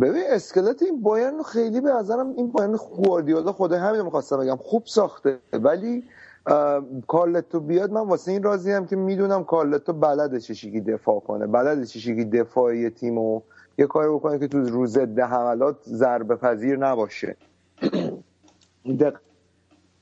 ببین 0.01 0.23
اسکلت 0.29 0.83
این 0.83 1.01
بایرن 1.01 1.43
خیلی 1.43 1.81
به 1.81 1.89
نظرم 1.89 2.33
این 2.37 2.51
بایرن 2.51 2.75
گواردیولا 2.95 3.53
خود 3.53 3.73
همین 3.73 4.01
می‌خواستم 4.01 4.37
بگم 4.37 4.55
خوب 4.57 4.83
ساخته. 4.85 5.39
ولی 5.53 6.03
کارلتو 7.07 7.59
بیاد 7.59 7.91
من 7.91 8.01
واسه 8.01 8.31
این 8.31 8.43
راضی 8.43 8.71
هم 8.71 8.87
که 8.87 8.95
می‌دونم 8.95 9.43
کارلتو 9.43 9.93
بلد 9.93 10.37
چشیگی 10.37 10.81
دفاع 10.81 11.19
کنه. 11.19 11.47
بلد 11.47 11.83
چشیگی 11.83 12.25
دفاعی 12.25 12.89
تیمو 12.89 13.41
یه 13.77 13.87
کاری 13.87 14.09
بکنه 14.09 14.39
که 14.39 14.47
تو 14.47 14.59
رو 14.59 14.85
ضد 14.87 15.19
حملات 15.19 15.77
ضربه 15.83 16.35
پذیر 16.35 16.77
نباشه 16.77 17.37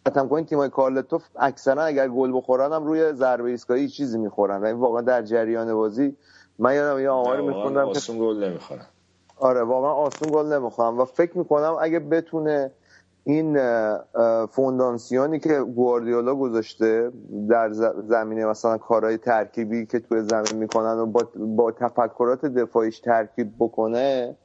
دقت 0.09 0.29
کنید 0.29 0.45
تیمای 0.45 0.69
کارلتو 0.69 1.19
اکثرا 1.35 1.83
اگر 1.83 2.07
گل 2.07 2.37
بخورن 2.37 2.73
هم 2.73 2.85
روی 2.85 3.13
ضربه 3.13 3.49
ایستگاهی 3.49 3.87
چیزی 3.87 4.17
می‌خورن. 4.17 4.61
و 4.61 4.65
این 4.65 4.75
واقعا 4.75 5.01
در 5.01 5.21
جریان 5.21 5.73
بازی 5.73 6.17
من 6.59 6.75
یادم 6.75 6.99
یه 6.99 7.09
آماری 7.09 7.47
میخوندم 7.47 7.83
که 7.83 7.89
آسون 7.89 8.19
گل 8.19 8.43
نمی‌خورن. 8.43 8.85
آره 9.37 9.63
واقعا 9.63 9.91
آسون 9.91 10.29
گل 10.31 10.45
نمی‌خورن 10.45 10.97
و 10.97 11.05
فکر 11.05 11.37
می‌کنم 11.37 11.77
اگه 11.81 11.99
بتونه 11.99 12.71
این 13.23 13.59
فوندانسیونی 14.51 15.39
که 15.39 15.59
گواردیولا 15.59 16.35
گذاشته 16.35 17.11
در 17.49 17.71
زمینه 18.07 18.45
مثلا 18.45 18.77
کارهای 18.77 19.17
ترکیبی 19.17 19.85
که 19.85 19.99
توی 19.99 20.21
زمین 20.21 20.55
می‌کنن 20.55 20.99
و 20.99 21.05
با, 21.05 21.27
با 21.35 21.71
تفکرات 21.71 22.45
دفاعیش 22.45 22.99
ترکیب 22.99 23.53
بکنه 23.59 24.35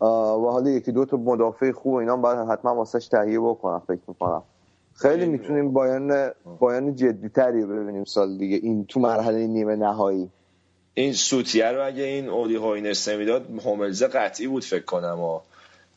و 0.00 0.06
حالا 0.50 0.70
یکی 0.70 0.92
دو 0.92 1.04
تا 1.04 1.16
مدافع 1.16 1.72
خوب 1.72 1.94
اینا 1.94 2.16
باید 2.16 2.38
حتما 2.38 2.74
واسش 2.74 3.08
تهیه 3.08 3.40
بکنم 3.40 3.82
فکر 3.86 4.00
می‌کنم. 4.08 4.42
خیلی 4.96 5.26
می‌تونیم 5.26 5.72
بایان 5.72 6.30
بایان 6.60 6.94
جدی 6.96 7.28
تری 7.28 7.64
ببینیم 7.64 8.04
سال 8.04 8.38
دیگه. 8.38 8.56
این 8.56 8.86
تو 8.86 9.00
مرحله 9.00 9.46
نیمه 9.46 9.76
نهایی. 9.76 10.30
این 10.94 11.12
سوتیه 11.12 11.72
رو 11.72 11.86
اگه 11.86 12.02
این 12.02 12.28
اودی 12.28 12.56
هاینرس 12.56 13.08
نمی‌داد 13.08 13.50
هملزه 13.66 14.06
قطعی 14.06 14.46
بود 14.46 14.64
فکر 14.64 14.84
کنم. 14.84 15.20
و 15.20 15.40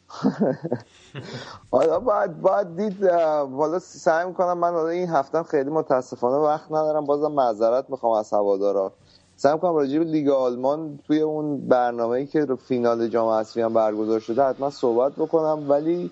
حالا 1.71 1.99
باید 1.99 2.41
باید 2.41 2.75
دید 2.75 3.03
والا 3.51 3.79
سعی 3.79 4.27
می‌کنم 4.27 4.57
من 4.57 4.71
حالا 4.71 4.89
این 4.89 5.09
هفتم 5.09 5.43
خیلی 5.43 5.69
متاسفانه 5.69 6.35
وقت 6.35 6.71
ندارم. 6.71 7.05
بازم 7.05 7.31
معذرت 7.31 7.89
می‌خوام 7.89 8.13
از 8.13 8.33
هوادارا. 8.33 8.93
سعی 9.35 9.53
می‌کنم 9.53 9.75
راجع 9.75 9.99
به 9.99 10.05
لیگ 10.05 10.29
آلمان 10.29 10.99
توی 11.07 11.21
اون 11.21 11.67
برنامه‌ای 11.67 12.25
که 12.27 12.47
فینال 12.67 13.07
جام 13.07 13.29
حذفی 13.29 13.61
هم 13.61 13.73
برگزار 13.73 14.19
شده 14.19 14.43
حتما 14.43 14.69
صحبت 14.69 15.11
بکنم. 15.13 15.69
ولی 15.69 16.11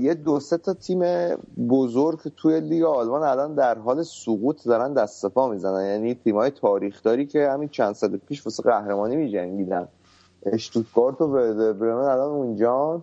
یه 0.00 0.14
دو 0.14 0.40
سه 0.40 0.58
تا 0.58 0.74
تیم 0.74 1.00
بزرگ 1.68 2.18
توی 2.36 2.60
لیگ 2.60 2.82
آلمان 2.82 3.22
الان 3.22 3.54
در 3.54 3.78
حال 3.78 4.02
سقوط 4.02 4.64
دارن 4.66 4.94
دست 4.94 5.26
پا 5.26 5.48
می‌زنن. 5.48 5.86
یعنی 5.86 6.14
تیمای 6.14 6.50
تاریخداری 6.50 7.26
که 7.26 7.48
همین 7.48 7.68
چند 7.68 7.94
سال 7.94 8.16
پیش 8.16 8.46
واسه 8.46 8.62
قهرمانی 8.62 9.16
میجنگیدن. 9.16 9.88
اشتوتگارت 10.46 11.20
و 11.20 11.26
برمن 11.74 12.04
الان 12.04 12.30
اونجا. 12.30 13.02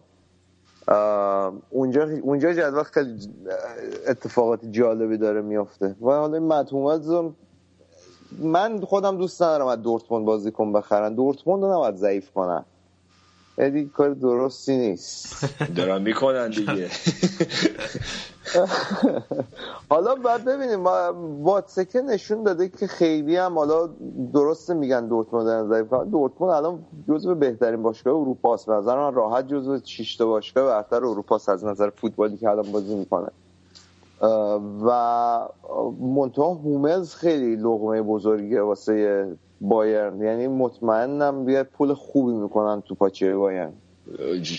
اونجا 1.70 2.08
اونجا 2.22 2.54
جدول 2.54 2.84
خیلی 2.84 3.20
اتفاقات 4.08 4.66
جالبی 4.66 5.18
داره 5.18 5.42
میافته. 5.42 5.96
و 6.02 6.06
حالا 6.06 6.38
این 6.38 7.34
من 8.40 8.80
خودم 8.82 9.18
دوست 9.18 9.42
ندارم 9.42 9.68
از 9.68 9.82
دورتموند 9.82 10.26
بازیکن 10.26 10.74
بخرن. 10.74 11.16
دورتموند 11.16 11.64
رو 11.64 11.74
نباید 11.74 11.96
ضعیف 11.96 12.32
کنن. 12.32 12.66
ادی 13.58 13.86
کار 13.86 14.10
درستی 14.10 14.78
نیست. 14.78 15.46
دارن 15.76 16.02
می‌کنن 16.02 16.50
دیگه. 16.50 16.90
حالا 19.90 20.16
بعد 20.16 20.46
ببینیم 20.46 20.84
واتسکه 21.44 22.02
نشون 22.02 22.44
داده 22.44 22.70
که 22.70 22.88
خیلی 22.88 23.38
هم 23.38 23.58
حالا 23.58 23.90
درست 24.34 24.72
میگن 24.72 25.08
دورتموند 25.08 25.48
در 25.48 25.62
نظر 25.62 26.04
دورتموند 26.04 26.54
الان 26.54 26.86
جزو 27.10 27.36
بهترین 27.36 27.84
باشگاه 27.84 28.16
اروپا 28.16 28.54
است. 28.54 28.70
نظر 28.70 28.96
من 28.98 29.14
راحت 29.14 29.48
جزو 29.48 29.80
6 29.84 30.16
تا 30.16 30.26
باشگاه 30.26 30.66
برتر 30.66 30.96
اروپا 30.96 31.40
از 31.48 31.66
نظر 31.66 31.90
فوتبالی 31.90 32.38
که 32.38 32.50
الان 32.50 32.72
بازی 32.72 32.96
می‌کنه. 32.96 33.28
و 34.86 35.48
منتها 36.00 36.54
هوملز 36.54 37.16
خیلی 37.16 37.56
لغمه 37.56 38.02
بزرگیه 38.02 38.62
واسه 38.62 39.28
بایرن. 39.62 40.22
یعنی 40.22 40.48
مطمئنم 40.48 41.46
بیاد 41.46 41.66
پول 41.66 41.94
خوبی 41.94 42.34
می‌کنن 42.34 42.82
تو 42.82 42.96
پاچه 42.96 43.36
بایرن. 43.36 43.74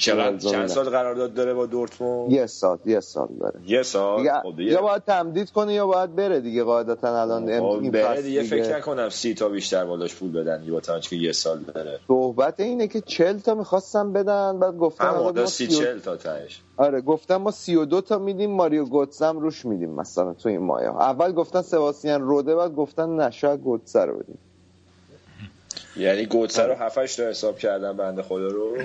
چقدر 0.01 0.37
چند 0.37 0.67
سال 0.67 0.85
قرارداد 0.85 1.35
داره 1.35 1.55
با 1.55 1.67
دورتموند؟ 1.67 2.33
یه 2.33 2.47
سال 2.47 2.79
یه 2.87 3.01
سال 3.01 3.29
داره. 3.41 3.61
یه 3.67 3.83
سال؟ 3.83 4.19
دیگه... 4.19 4.41
خب 4.43 4.61
یا 4.61 4.83
باید 4.83 5.03
تمدید 5.05 5.51
کنه 5.51 5.75
یا 5.75 5.87
باید 5.87 6.17
بره 6.17 6.41
دیگه 6.41 6.65
قاعدتا 6.65 7.23
الان 7.23 7.49
این 7.49 7.91
بره 7.91 8.23
دیگه 8.23 8.43
فکر 8.43 8.77
نکنم 8.77 9.09
سی 9.09 9.35
تا 9.35 9.49
بیشتر 9.49 9.85
بالاش 9.85 10.15
پول 10.15 10.33
بدن 10.33 10.65
با 10.71 10.99
که 10.99 11.17
یه 11.17 11.33
سال 11.33 11.59
داره. 11.59 11.99
صحبت 12.09 12.61
اینه 12.61 12.88
که 12.88 13.01
40 13.01 13.38
تا 13.38 13.55
می‌خواستم 13.55 14.12
بدن 14.12 14.59
بعد 14.59 14.77
گفتم 14.77 15.11
ما 15.11 15.47
سی 15.47 15.67
چل 15.67 15.99
تا 15.99 16.17
تاش 16.17 16.62
آره 16.77 17.01
گفتم 17.01 17.37
ما 17.37 17.51
32 17.51 18.01
تا 18.01 18.19
میدیم 18.19 18.51
ماریو 18.51 18.85
گوتسم 18.85 19.38
روش 19.38 19.65
میدیم 19.65 19.91
مثلا 19.91 20.33
تو 20.33 20.49
این 20.49 20.61
مایا 20.61 20.93
اول 20.93 21.33
گفتن 21.33 21.62
سباستیان 21.62 22.23
روده 22.23 22.55
بعد 22.55 22.75
گفتن 22.75 23.21
نشا 23.21 23.57
گوتسه 23.57 24.01
رو 24.01 24.19
بدیم. 24.19 24.38
یعنی 25.97 26.27
گوتسه 26.27 26.63
رو 26.63 26.75
7 26.75 27.17
تا 27.17 27.23
حساب 27.23 27.59
کردن 27.59 27.97
بنده 27.97 28.23
خدا 28.23 28.49
رو. 28.49 28.77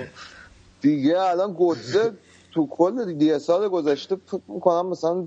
دیگه 0.80 1.20
الان 1.20 1.52
گوتسه 1.52 2.12
تو 2.52 2.66
کل 2.70 3.14
دیگه 3.14 3.38
سال 3.38 3.68
گذشته 3.68 4.16
فکر 4.26 4.40
می‌کنم 4.48 4.88
مثلا 4.88 5.26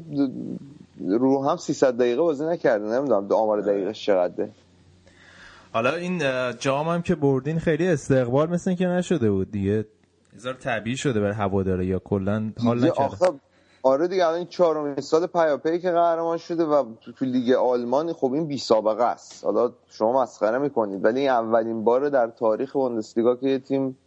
رو 1.09 1.49
هم 1.49 1.57
300 1.57 1.97
دقیقه 1.97 2.21
بازی 2.21 2.45
نکرده 2.45 2.85
نمی‌دونم 2.85 3.31
آمار 3.31 3.61
دقیقش 3.61 4.05
چقدره. 4.05 4.49
حالا 5.73 5.95
این 5.95 6.21
جام 6.59 6.87
هم 6.87 7.01
که 7.01 7.15
بردین 7.15 7.59
خیلی 7.59 7.87
استقبال 7.87 8.49
مثل 8.49 8.75
که 8.75 8.87
نشده 8.87 9.31
بود 9.31 9.51
دیگه. 9.51 9.85
هزار 10.35 10.53
طبیعی 10.53 10.97
شده 10.97 11.19
بر 11.19 11.31
هواداره 11.31 11.85
یا 11.85 11.99
کلا 11.99 12.51
حال 12.63 12.85
نکرده. 12.85 13.15
آره 13.83 14.07
دیگه 14.07 14.27
الان 14.27 14.45
چهارمین 14.45 14.95
سال 14.95 15.27
پیاپی 15.27 15.79
که 15.79 15.91
قهرمان 15.91 16.37
شده 16.37 16.65
و 16.65 16.85
تو, 17.01 17.11
تو 17.11 17.25
لیگ 17.25 17.51
آلمان 17.51 18.13
خب 18.13 18.33
این 18.33 18.47
بی 18.47 18.57
سابقه 18.57 19.03
است. 19.03 19.45
حالا 19.45 19.71
شما 19.89 20.21
مسخره 20.21 20.57
می‌کنید 20.57 21.05
ولی 21.05 21.19
این 21.19 21.29
اولین 21.29 21.83
بار 21.83 22.09
در 22.09 22.27
تاریخ 22.27 22.73
بوندسلیگا 22.73 23.35
که 23.35 23.47
یه 23.47 23.59
تیم 23.59 23.97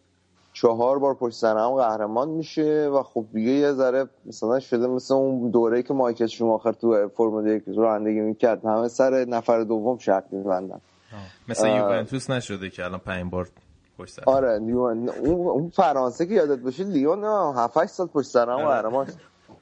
چهار 0.53 0.99
بار 0.99 1.15
پشت 1.15 1.37
سر 1.37 1.59
هم 1.59 1.71
قهرمان 1.71 2.29
میشه 2.29 2.89
و 2.89 3.03
خب 3.03 3.25
دیگه 3.33 3.51
یه 3.51 3.73
ذره 3.73 4.09
مثلا 4.27 4.61
شده 4.61 4.87
مثل 4.87 5.15
اون 5.15 5.51
دوره‌ای 5.51 5.83
که 5.83 5.95
مایکل 5.95 6.27
شوماخر 6.27 6.73
تو 6.73 7.09
فرمول 7.09 7.47
یک 7.47 7.63
رانندگی 7.77 8.21
می‌کرد. 8.21 8.65
همه 8.65 8.89
سر 8.89 9.25
نفر 9.25 9.61
دوم 9.61 9.99
شرط 9.99 10.25
میبندن. 10.31 10.81
مثل 11.49 11.69
یوونتوس 11.69 12.31
نشده 12.31 12.71
که 12.71 12.85
الان 12.85 12.99
پنج 12.99 13.31
بار 13.31 13.49
پشت 13.99 14.15
سر. 14.15 14.23
آره 14.27 14.59
لیون 14.59 15.09
اون 15.09 15.47
اون 15.47 15.69
فرانسه 15.69 16.27
که 16.27 16.35
یادت 16.35 16.59
باشه 16.59 16.85
لیون 16.85 17.25
7 17.25 17.77
8 17.77 17.87
سال 17.87 18.07
پشت 18.07 18.29
سر 18.29 18.51
هم 18.51 18.57
آره. 18.57 18.67
قهرمان 18.67 19.07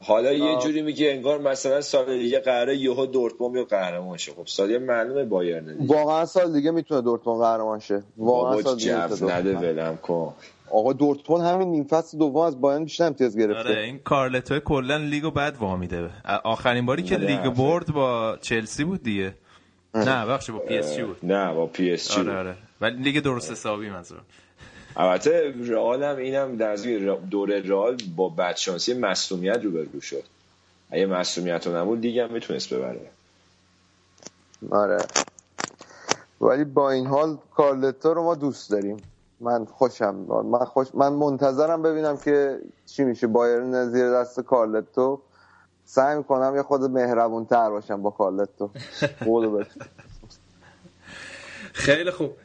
حالا 0.03 0.33
یه 0.33 0.59
جوری 0.59 0.83
میگه 0.83 1.11
انگار 1.11 1.39
مثلا 1.39 1.81
سال 1.81 2.19
دیگه 2.19 2.41
قراره 2.41 2.77
یهو 2.77 3.07
دورتموند 3.07 3.57
یا 3.57 3.65
قهرمان 3.65 4.17
شه. 4.17 4.33
خب 4.33 4.47
سال 4.47 4.67
دیگه 4.67 4.79
معلومه 4.79 5.25
بایرن 5.25 5.77
دیگه. 5.77 5.95
واقعا 5.95 6.25
سال 6.25 6.53
دیگه 6.53 6.71
می‌تونه 6.71 7.01
دورتموند 7.01 7.41
قهرمان 7.41 7.79
شه. 7.79 8.03
واقعا 8.17 8.63
سال 8.63 8.77
دیگه 8.77 8.97
نده. 9.37 9.59
ولم 9.59 9.97
کن. 9.97 10.35
آقا 10.71 10.93
دورتموند 10.93 11.45
همین 11.45 11.69
نیم 11.71 11.85
فصل 11.85 12.19
دوم 12.19 12.37
از 12.37 12.61
بایرن 12.61 12.85
بیشتر 12.85 13.05
امتیاز 13.05 13.39
گرفته. 13.39 13.69
آره 13.69 13.83
این 13.83 13.99
کارلتو 13.99 14.59
کلا 14.59 14.97
لیگو 14.97 15.31
بعد 15.31 15.57
وامیده 15.57 16.11
آخرین 16.45 16.87
باری 16.87 17.03
که 17.03 17.17
آره، 17.17 17.27
لیگ. 17.27 17.55
برد 17.55 17.87
با 17.93 18.39
چلسی 18.41 18.85
بود 18.85 19.03
دیگه. 19.03 19.35
نه 19.95 20.27
بخش 20.27 20.51
با 20.51 20.59
پی 20.59 20.79
اس 20.79 20.97
جی 20.97 21.03
بود. 21.03 21.17
نه 21.23 21.55
با 21.55 21.67
پی 21.67 21.93
اس 21.93 22.15
جی 22.15 22.21
آره 22.21 22.39
آره. 22.39 22.55
ولی 22.81 23.03
لیگ 23.03 23.23
درست 23.23 23.51
حسابی 23.51 23.91
منظورم. 23.91 24.25
البته 24.97 25.55
رئال 25.61 26.03
هم 26.03 26.17
اینم 26.17 26.57
در 26.57 26.77
زیر 26.77 27.15
دوره 27.15 27.61
رئال 27.61 27.97
با 28.17 28.29
بدشانسی 28.29 28.95
مصدومیت 28.95 29.61
روبرو 29.65 30.01
شد. 30.01 30.25
اگه 30.91 31.07
مصدومیت 31.07 31.67
رو 31.67 31.77
نبود 31.77 32.01
دیگه 32.01 32.25
هم 32.25 32.33
می‌تونست 32.33 32.75
ببره. 32.75 33.11
آره. 34.71 35.09
ولی 36.41 36.65
با 36.65 36.91
این 36.91 37.07
حال 37.07 37.39
کارلتو 37.51 38.15
رو 38.15 38.23
ما 38.23 38.35
دوست 38.35 38.71
داریم. 38.71 39.05
من 39.41 39.65
خوشم 39.65 40.15
من 40.45 40.65
خوش 40.65 40.89
من 40.95 41.13
منتظرم 41.13 41.83
ببینم 41.83 42.19
که 42.19 42.61
چی 42.87 43.05
میشه. 43.05 43.27
بایرن 43.27 43.91
زیر 43.91 44.11
دست 44.11 44.41
کارلتو 44.41 45.23
سعی 45.85 46.17
می‌کنم 46.17 46.57
یه 46.57 46.63
خود 46.63 46.83
مهربون 46.83 47.47
تر 47.47 47.71
باشم 47.71 48.03
با 48.03 48.11
کارلتو. 48.11 48.71
خیلی 51.73 52.11
خوب. 52.11 52.37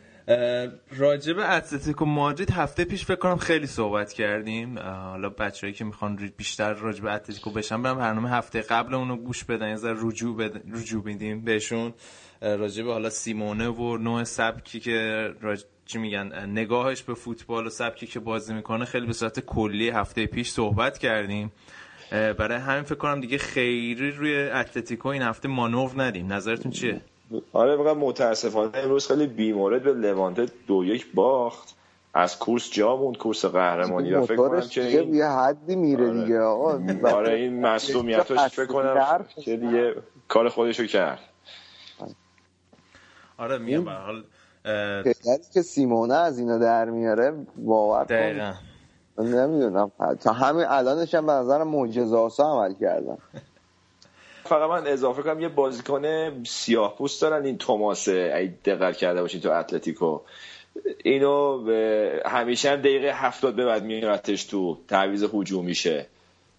به 1.34 1.56
اتلتیکو 1.56 2.06
مادرید 2.06 2.52
هفته 2.52 2.86
پیش 2.86 3.06
فکر 3.06 3.16
کنم 3.16 3.38
خیلی 3.38 3.68
صحبت 3.68 4.13
کردیم. 4.13 4.80
حالا 4.80 5.30
بچه‌ای 5.30 5.74
که 5.74 5.86
می‌خوان 5.86 6.32
بیشتر 6.38 6.74
راجع 6.74 7.04
به 7.04 7.12
اتلتیکو 7.13 7.52
بشن 7.52 7.82
برن 7.82 7.94
برنامه 7.94 8.30
هفته 8.30 8.62
قبل 8.62 8.94
اونو 8.94 9.16
گوش 9.16 9.44
بدن. 9.44 9.70
یه 9.70 9.78
رجوع 9.84 10.38
بد... 10.38 10.62
رجوع 10.74 11.06
میدیم 11.06 11.42
بهشون. 11.42 11.94
به 12.40 12.84
حالا 12.86 13.10
سیمونه 13.10 13.68
و 13.68 13.98
نوع 13.98 14.24
سبکی 14.24 14.80
که 14.80 15.30
راج... 15.42 15.63
چی 15.86 15.98
میگن 15.98 16.32
اه، 16.34 16.46
نگاهش 16.46 17.02
به 17.02 17.13
فوتبال 17.13 17.68
و 17.68 17.70
سبکی 17.70 18.08
که 18.08 18.20
بازی 18.20 18.54
می‌کنه. 18.54 18.86
خیلی 18.86 19.06
به 19.06 19.13
صورت 19.13 19.40
کلی 19.40 19.90
هفته 19.90 20.26
پیش 20.26 20.50
صحبت 20.50 20.98
کردیم. 20.98 21.52
برای 22.12 22.58
همین 22.58 22.84
فکر 22.84 22.96
کنم 22.96 23.22
دیگه 23.22 23.38
خیلی 23.38 24.12
روی 24.12 24.50
اتلتیکو 24.50 25.08
این 25.08 25.22
هفته 25.22 25.48
مانور 25.48 26.04
ندیم. 26.04 26.34
نظرتون 26.34 26.72
چیه؟ 26.72 27.02
آره 27.54 27.78
فقط 27.78 27.98
متاسفانه 27.98 28.78
امروز 28.78 29.08
خیلی 29.08 29.28
بیمورد 29.28 29.84
به 29.84 29.94
لوانته 29.94 30.46
دو 30.68 30.86
یک 30.86 31.13
باخت. 31.13 31.78
از 32.13 32.40
کورس 32.40 32.72
جا 32.72 32.96
موند 32.96 33.18
کورس 33.18 33.46
قهرمانی 33.46 34.13
و 34.13 34.26
فکر 34.26 34.36
کنم 34.36 34.62
که 34.62 34.82
دیگه 34.82 35.00
این 35.00 35.16
یه 35.16 35.26
حدی 35.26 35.76
میره 35.76 36.10
آره. 36.10 36.22
دیگه 36.22 36.40
آقا. 36.40 36.82
آره 37.04 37.34
این 37.34 37.62
مصومیتش 37.66 38.56
فکر 38.56 38.66
کنم 38.66 39.26
که 39.36 39.58
دیگه 39.58 39.96
کار 40.28 40.50
خودشو 40.50 40.86
کرد. 40.86 41.20
آره 43.38 43.58
میگم 43.58 43.86
به 43.86 43.92
هر 43.92 44.06
حال 44.06 44.24
پدری 45.04 45.44
که 45.54 45.62
سیمونه 45.62 46.13
از 46.13 46.40
اینا 46.40 46.58
در 46.58 46.86
میاره 46.90 47.46
باور 47.58 48.06
کن 48.06 48.06
دقیقا. 48.06 48.54
نمی‌دونم. 49.18 49.92
تا 50.22 50.32
همین 50.32 50.66
الانش 50.68 51.16
هم 51.16 51.26
به 51.26 51.32
نظرم 51.32 51.68
معجزه 51.68 52.18
آسا 52.18 52.44
عمل 52.44 52.74
کردن. 52.74 53.18
فقط 54.48 54.70
من 54.70 54.88
اضافه 54.88 55.22
کنم 55.22 55.40
یه 55.42 55.50
بازیکن 55.50 56.04
سیاه 56.44 56.96
پوست 56.98 57.22
دارن 57.22 57.46
این 57.46 57.58
توماسه 57.58 58.32
اگه 58.36 58.54
دقت 58.66 58.98
کرده 58.98 59.22
باشین 59.22 59.42
تو 59.42 59.52
اتلتیکو. 59.52 60.20
اینو 61.04 61.64
به- 61.64 62.22
همیشه 62.26 62.70
هم 62.70 62.76
دقیقه 62.76 63.08
هفتاد 63.14 63.56
به 63.56 63.66
بعد 63.66 63.84
میارتش 63.84 64.44
تو 64.44 64.78
تعویض 64.88 65.26
هجوم 65.34 65.66
میشه. 65.66 66.06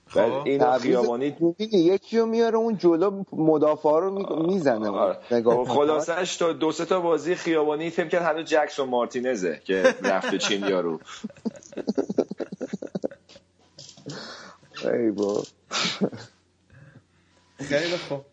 خب. 0.09 0.45
تعویض 0.59 0.83
خیابانی 0.83 1.37
یکی 1.73 2.19
رو 2.19 2.27
میاره 2.27 2.57
اون 2.57 2.77
جلو 2.79 3.25
مدافع 3.33 4.01
رو 4.01 4.11
می- 4.15 4.47
می‌زنه. 4.55 4.91
آره. 4.91 5.19
نگاه 5.31 5.65
خب 5.65 5.73
خلاصش 5.73 6.37
تا 6.37 6.53
دو 6.53 6.73
سه 6.73 6.85
تا 6.85 7.01
بازی 7.01 7.35
خیابانی 7.35 7.91
فکر 7.91 8.09
کرد 8.09 8.23
هنوز 8.23 8.45
جکسون 8.45 8.89
مارتینزه 8.89 9.61
که 9.65 9.83
رفته 10.03 10.39
چین 10.39 10.65
یارو. 10.67 11.01
ای 14.85 15.11
با 15.11 15.43
خیلی 17.59 17.97
خوب. 17.97 18.25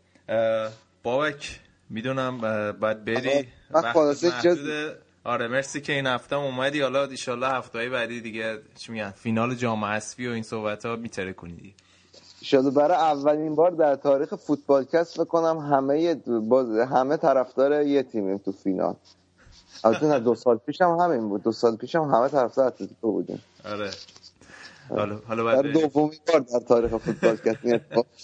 بابک 1.03 1.59
می‌دونم 1.89 2.41
باید 2.79 3.05
بری. 3.05 3.47
وقت 3.71 3.95
محدوده. 3.95 4.97
آره 5.23 5.47
مرسی 5.47 5.81
که 5.81 5.93
این 5.93 6.07
هفته 6.07 6.35
اومدی. 6.35 6.81
حالا 6.81 7.05
ایشالله 7.05 7.47
هفته 7.47 7.77
های 7.77 7.89
بعدی 7.89 8.21
دیگه 8.21 8.59
چی 8.75 8.91
میگن 8.91 9.11
فینال 9.11 9.55
جام 9.55 9.85
حذفی 9.85 10.27
و 10.27 10.31
این 10.31 10.43
صحبت 10.43 10.85
ها 10.85 10.95
میتره 10.95 11.33
کنیدی. 11.33 11.73
شده 12.43 12.69
برای 12.71 12.97
اولین 12.97 13.55
بار 13.55 13.71
در 13.71 13.95
تاریخ 13.95 14.35
فوتبالکست 14.35 15.19
بکنم 15.19 15.57
همه 15.57 16.15
باز 16.49 16.77
همه 16.77 17.17
طرفدار 17.17 17.81
یه 17.81 18.03
تیمیم 18.03 18.37
تو 18.37 18.51
فینال. 18.51 18.95
البته 19.83 20.05
نه 20.05 20.19
دو 20.19 20.35
سال 20.35 20.57
پیش 20.57 20.81
هم 20.81 20.89
همین 20.89 21.29
بود. 21.29 21.43
دو 21.43 21.51
سال 21.51 21.75
پیش 21.75 21.95
هم 21.95 22.01
همه 22.01 22.29
طرفدار 22.29 22.67
اتلتیکو 22.67 23.11
بودیم. 23.11 23.41
آره. 23.65 23.91
حالا 24.89 25.19
حالا 25.27 25.43
برای 25.43 25.61
بریم. 25.61 25.73
دومین 25.73 26.19
بار 26.33 26.39
در 26.39 26.59
تاریخ 26.67 26.97
فوتبالکست 26.97 27.59
این 27.63 27.75
اتفاق 27.75 28.05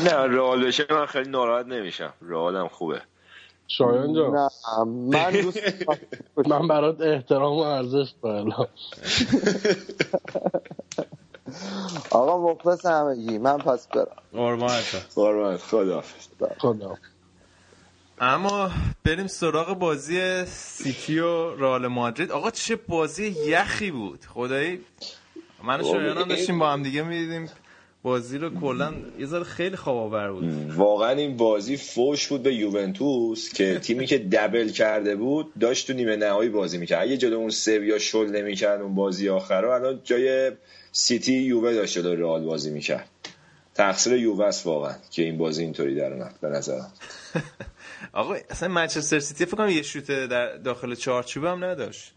نه 0.00 0.12
رئال 0.12 0.66
بشه 0.66 0.86
من 0.90 1.06
خیلی 1.06 1.30
ناراحت 1.30 1.66
نمیشم. 1.66 2.12
رئالم 2.22 2.68
خوبه. 2.68 3.02
شایان 3.68 4.14
جان. 4.14 4.34
نه 4.34 4.48
من 4.84 5.30
دوست 5.42 5.58
من 6.50 6.68
برات 6.68 7.00
احترام 7.00 7.52
و 7.56 7.60
ارزش 7.60 8.12
قائلم 8.22 8.52
آقا 12.10 12.52
مخلص 12.52 12.86
همگی. 12.86 13.38
من 13.38 13.58
پس 13.58 13.88
برم. 13.88 14.06
قربانت. 14.32 15.06
قربانت. 15.14 15.60
خداحافظ. 15.60 16.26
خدا 16.58 16.96
اما 18.20 18.70
بریم 19.04 19.26
سراغ 19.26 19.78
بازی 19.78 20.44
سیتی 20.44 21.18
و 21.18 21.56
رئال 21.56 21.86
مادرید. 21.86 22.32
آقا 22.32 22.50
چه 22.50 22.76
بازی 22.76 23.26
یخی 23.26 23.90
بود. 23.90 24.24
خدایی. 24.34 24.80
من 25.64 25.80
و 25.80 25.84
شایان 25.84 26.18
هم 26.18 26.28
داشتیم 26.28 26.58
با 26.58 26.72
هم 26.72 26.82
دیگه 26.82 27.02
می‌دیدیم. 27.02 27.50
بازی 28.02 28.38
رو 28.38 28.60
کلا 28.60 28.92
یه 29.18 29.26
ذره 29.26 29.44
خیلی 29.44 29.76
خواب 29.76 29.96
آور 29.96 30.32
بود. 30.32 30.74
واقعا 30.76 31.10
این 31.10 31.36
بازی 31.36 31.76
فوش 31.76 32.26
بود 32.26 32.42
به 32.42 32.54
یوونتوس 32.54 33.52
که 33.52 33.78
تیمی 33.78 34.06
که 34.06 34.18
دبل 34.18 34.68
کرده 34.68 35.16
بود 35.16 35.52
داشت 35.60 35.86
تو 35.86 35.92
نیمه 35.92 36.16
نهایی 36.16 36.50
بازی 36.50 36.78
می‌کرد. 36.78 37.02
اگه 37.02 37.16
جلو 37.16 37.36
اون 37.36 37.50
سویا 37.50 37.98
شل 37.98 38.26
نمی‌کرد 38.26 38.80
اون 38.80 38.94
بازی 38.94 39.28
آخر 39.28 39.64
الان 39.64 40.00
جای 40.04 40.52
سیتی 40.92 41.32
یووه 41.32 41.74
داشت 41.74 41.98
جلو 41.98 42.14
رئال 42.14 42.44
بازی 42.44 42.70
می‌کرد. 42.70 43.08
تقصیر 43.74 44.12
یووه 44.12 44.44
است 44.44 44.66
واقعا 44.66 44.94
که 45.10 45.22
این 45.22 45.38
بازی 45.38 45.62
اینطوری 45.62 45.94
در 45.94 46.12
اومد 46.12 46.34
به 46.40 46.48
نظرم. 46.48 46.92
آقا 48.12 48.36
اصلا 48.50 48.68
منچستر 48.68 49.18
سیتی 49.18 49.44
فکر 49.44 49.56
کنم 49.56 49.68
یه 49.68 49.82
شوت 49.82 50.10
در 50.10 50.56
داخل 50.56 50.94
چارچوب 50.94 51.44
هم 51.44 51.64
نداشت. 51.64 52.12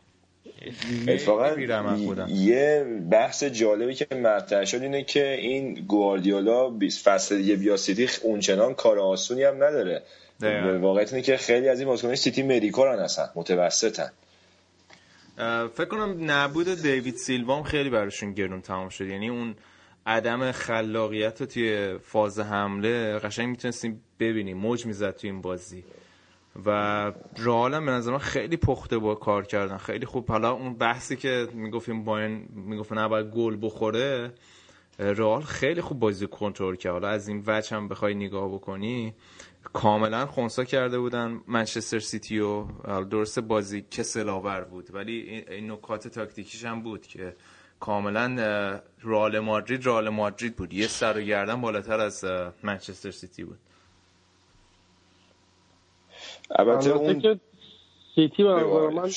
اتفاقا. 1.08 1.56
یه 2.28 2.86
بحث 3.12 3.44
جالبی 3.44 3.96
که 3.96 4.16
مطرح 4.16 4.66
شد 4.66 4.82
اینه 4.82 5.04
که 5.04 5.34
این 5.34 5.74
گواردیولا 5.74 6.80
فصل 7.04 7.38
دیگه 7.38 7.56
بیا 7.56 7.78
سیتی 7.78 8.10
اونچنان 8.24 8.74
کار 8.74 9.00
آسونی 9.00 9.44
هم 9.44 9.56
نداره. 9.56 10.02
واقعیت 10.82 11.14
اینه 11.14 11.26
که 11.26 11.38
خیلی 11.38 11.70
از 11.70 11.80
این 11.80 11.88
بازیکنان 11.88 12.16
سیتی 12.16 12.44
مدیکارن 12.44 13.00
هستن 13.00 13.30
متوسطن. 13.36 14.12
فکر 15.74 15.86
کنم 15.86 16.32
نبود 16.32 16.82
دیوید 16.82 17.16
سیلوا 17.16 17.58
هم 17.58 17.64
خیلی 17.64 17.90
براشون 17.90 18.34
گرون 18.34 18.62
تمام 18.62 18.90
شد. 18.90 19.08
یعنی 19.08 19.30
اون 19.30 19.56
عدم 20.06 20.52
خلاقیت 20.52 21.42
رو 21.42 21.48
توی 21.48 21.98
فاز 21.98 22.40
حمله 22.40 23.20
قشنگ 23.20 23.48
می‌تونستیم 23.48 24.02
ببینیم. 24.20 24.58
موج 24.58 24.86
می‌زد 24.86 25.16
توی 25.16 25.30
این 25.30 25.42
بازی. 25.42 25.84
و 26.65 26.70
رئال 27.38 27.72
به 27.86 27.91
نظر 27.91 28.12
من 28.12 28.18
خیلی 28.18 28.58
پخته 28.58 28.98
با 28.98 29.15
کار 29.15 29.46
کردن. 29.46 29.78
خیلی 29.78 30.06
خوب. 30.06 30.30
حالا 30.30 30.52
اون 30.52 30.74
بحثی 30.74 31.15
که 31.15 31.48
می‌گفتیم 31.54 32.04
باین 32.04 32.48
می‌گفت 32.54 32.94
نباید 32.94 33.26
گل 33.28 33.58
بخوره 33.62 34.32
رئال 35.00 35.41
خیلی 35.41 35.82
خوب 35.82 36.00
بازی 36.00 36.28
کنترل 36.28 36.76
کرد. 36.76 36.94
حالا 36.94 37.08
از 37.08 37.28
این 37.28 37.44
وجه 37.48 37.76
هم 37.76 37.88
بخوای 37.88 38.13
نگاه 38.13 38.54
بکنی 38.54 39.13
کاملا 39.74 40.26
خونسا 40.26 40.63
کرده 40.63 41.00
بودن 41.00 41.41
منچستر 41.48 42.00
سیتی 42.00 42.39
و 42.39 42.65
درست 43.04 43.39
بازی 43.39 43.86
کسل 43.91 44.30
آور 44.30 44.62
بود. 44.62 44.89
ولی 44.94 45.44
این- 45.50 45.72
نکات 45.72 46.08
تاکتیکیش 46.08 46.65
هم 46.65 46.82
بود 46.84 47.08
که 47.08 47.36
کاملا 47.80 48.80
رئال 49.04 49.39
مادرید 49.39 49.86
رئال 49.86 50.10
مادرید 50.10 50.56
بود. 50.56 50.74
یه 50.74 50.88
سر 50.88 51.18
و 51.18 51.22
گردن 51.22 51.62
بالاتر 51.62 52.00
از 52.00 52.26
منچستر 52.63 53.12
سیتی 53.12 53.44
بود. 53.44 53.60
البته 56.52 56.92
اون 56.92 57.20
که 57.20 57.40
سیتی 58.16 58.44
به 58.44 58.50
نظر 58.50 58.90
من 58.90 59.10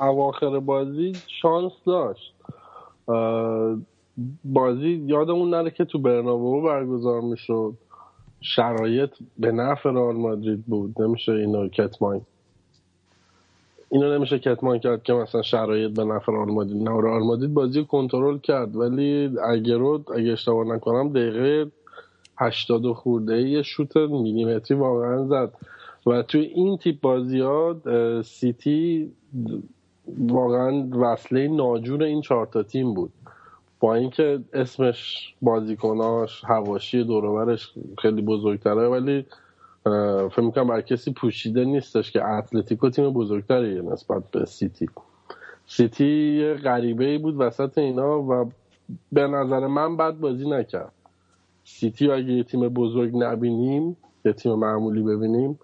اواخر 0.00 0.58
بازی 0.58 1.12
شانس 1.42 1.72
داشت. 1.86 2.32
بازی 4.44 5.04
یادمون 5.06 5.50
نره 5.50 5.70
که 5.70 5.84
تو 5.84 5.98
برنابو 5.98 6.62
برگزار 6.62 7.20
می‌شد. 7.20 7.72
شرایط 8.40 9.10
به 9.38 9.52
نفع 9.52 9.90
رئال 9.90 10.16
مادرید 10.16 10.64
بود. 10.66 11.02
نمیشه 11.02 11.32
اینو 11.32 11.68
کتمان 11.68 12.20
اینو 13.90 14.14
نمیشه 14.14 14.38
کتمان 14.38 14.78
کرد 14.78 15.02
که 15.02 15.12
مثلا 15.12 15.42
شرایط 15.42 15.90
به 15.96 16.04
نفر 16.04 16.36
آلمادید 16.36 16.76
نه 16.76 16.90
آلمادید 16.90 17.54
بازی 17.54 17.84
کنترل 17.84 18.38
کرد. 18.38 18.76
ولی 18.76 19.30
اگه 19.44 19.76
رو 19.76 20.02
اگه 20.16 20.32
اشتباه 20.32 20.66
نکنم 20.66 21.12
دقیقه 21.12 21.70
80 22.38 22.92
خورده 22.92 23.42
یه 23.42 23.62
شوت 23.62 23.96
میلیمتری 23.96 24.76
واقعا 24.76 25.26
زد. 25.26 25.52
و 26.06 26.22
تو 26.22 26.38
این 26.38 26.76
تیپ 26.78 27.00
بازی 27.00 27.40
ها 27.40 27.76
سیتی 28.24 29.12
واقعا 30.18 30.88
وصله 30.92 31.48
ناجور 31.48 32.02
این 32.02 32.20
چهارتا 32.20 32.62
تیم 32.62 32.94
بود. 32.94 33.10
با 33.80 33.94
اینکه 33.94 34.40
اسمش 34.52 35.34
بازیکناش 35.42 36.44
هواشی 36.44 37.04
دوروبرش 37.04 37.72
خیلی 37.98 38.22
بزرگتره 38.22 38.88
ولی 38.88 39.26
فکر 40.30 40.40
می‌کنم 40.40 40.66
بر 40.68 40.80
کسی 40.80 41.12
پوشیده 41.12 41.64
نیستش 41.64 42.10
که 42.10 42.24
اتلتیکو 42.24 42.90
تیم 42.90 43.10
بزرگتری 43.10 43.82
نسبت 43.82 44.30
به 44.30 44.44
سیتی. 44.44 44.88
سیتی 45.66 46.40
غریبه 46.54 47.04
ای 47.04 47.18
بود 47.18 47.34
وسط 47.38 47.78
اینا 47.78 48.22
و 48.22 48.50
به 49.12 49.26
نظر 49.26 49.66
من 49.66 49.96
بد 49.96 50.14
بازی 50.14 50.50
نکرد. 50.50 50.92
سیتی 51.64 52.10
اگه 52.10 52.32
یه 52.32 52.42
تیم 52.42 52.68
بزرگ 52.68 53.16
نبینیم 53.16 53.96
یه 54.24 54.32
تیم 54.32 54.54
معمولی 54.54 55.02
ببینیم 55.02 55.58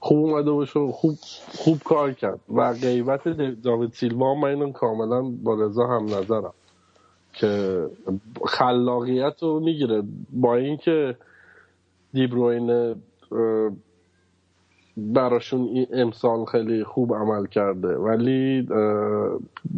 خوب 0.00 0.18
اومده 0.18 0.50
باشه 0.50 0.92
خوب 0.92 1.14
خوب 1.58 1.78
کار 1.84 2.12
کرد. 2.12 2.40
و 2.54 2.72
غیبت 2.72 3.28
داوید 3.62 3.92
سیلوا 3.92 4.34
من 4.34 4.48
اینو 4.48 4.72
کاملا 4.72 5.22
با 5.22 5.54
رضا 5.54 5.86
هم 5.86 6.04
نظرم 6.04 6.52
که 7.32 7.86
خلاقیت 8.46 9.42
رو 9.42 9.60
می‌گیره. 9.60 10.02
با 10.32 10.56
اینکه 10.56 11.16
دیبروین 12.12 12.94
براشون 14.96 15.86
امسال 15.92 16.44
خیلی 16.44 16.84
خوب 16.84 17.14
عمل 17.14 17.46
کرده 17.46 17.96
ولی 17.96 18.68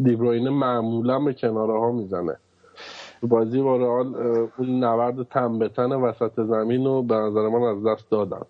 دیبروین 0.03 0.49
معمولا 0.49 1.19
به 1.19 1.35
کناره 1.35 1.73
ها 1.73 1.93
می‌زنه. 1.93 2.37
بازی 3.23 3.63
با 3.63 3.77
رئال 3.77 4.17
اون 4.59 4.81
نبرد 4.85 5.23
تن 5.23 5.59
به 5.59 5.69
تن 5.69 5.93
وسط 5.93 6.41
زمین 6.41 6.85
رو 6.85 7.03
به 7.03 7.15
نظر 7.15 7.49
من 7.49 7.63
از 7.63 7.87
دست 7.87 8.11
دادن. 8.11 8.43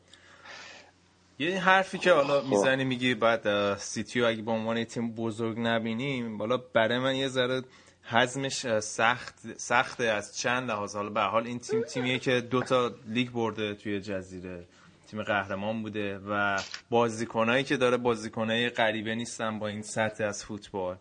یه 1.38 1.60
حرفی 1.60 1.98
که 1.98 2.12
حالا 2.12 2.40
خب. 2.40 2.48
می‌زنی 2.48 2.84
میگی 2.84 3.14
بعد 3.14 3.74
سیتیو 3.78 4.24
اگه 4.24 4.42
به 4.42 4.50
عنوان 4.50 4.84
تیم 4.84 5.14
بزرگ 5.14 5.58
نبینیم 5.58 6.38
حالا 6.38 6.56
برای 6.56 6.98
من 6.98 7.16
یه 7.16 7.28
ذره 7.28 7.62
حزمش 8.02 8.78
سخت 8.80 9.34
سخته 9.56 10.04
از 10.04 10.38
چند 10.38 10.70
لحاظ. 10.70 10.96
حالا 10.96 11.10
به 11.10 11.20
حال 11.20 11.46
این 11.46 11.58
تیم 11.58 11.82
تیمیه 11.82 12.18
که 12.18 12.40
دو 12.40 12.62
تا 12.62 12.90
لیگ 13.06 13.30
برده 13.30 13.74
توی 13.74 14.00
جزیره. 14.00 14.64
تیم 15.10 15.22
قهرمان 15.22 15.82
بوده 15.82 16.18
و 16.28 16.58
بازیکنایی 16.90 17.64
که 17.64 17.76
داره 17.76 17.96
بازیکنای 17.96 18.68
غریبه 18.70 19.14
نیستن 19.14 19.58
با 19.58 19.68
این 19.68 19.82
سطح 19.82 20.24
از 20.24 20.44
فوتبال. 20.44 20.96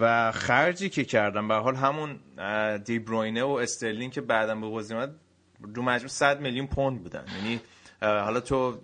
و 0.00 0.32
خرجی 0.32 0.88
که 0.88 1.04
کردم 1.04 1.48
به 1.48 1.54
حال 1.54 1.76
همون 1.76 2.20
دیبروینه 2.84 3.42
و 3.42 3.50
استرلینگ 3.50 4.12
که 4.12 4.20
بعدا 4.20 4.54
به 4.54 4.68
بازی 4.68 4.94
اومد 4.94 5.14
رو 5.74 5.82
مجموع 5.82 6.08
100 6.08 6.40
میلیون 6.40 6.66
پوند 6.66 7.02
بودن. 7.02 7.24
یعنی 7.36 7.60
حالا 8.00 8.40
تو 8.40 8.78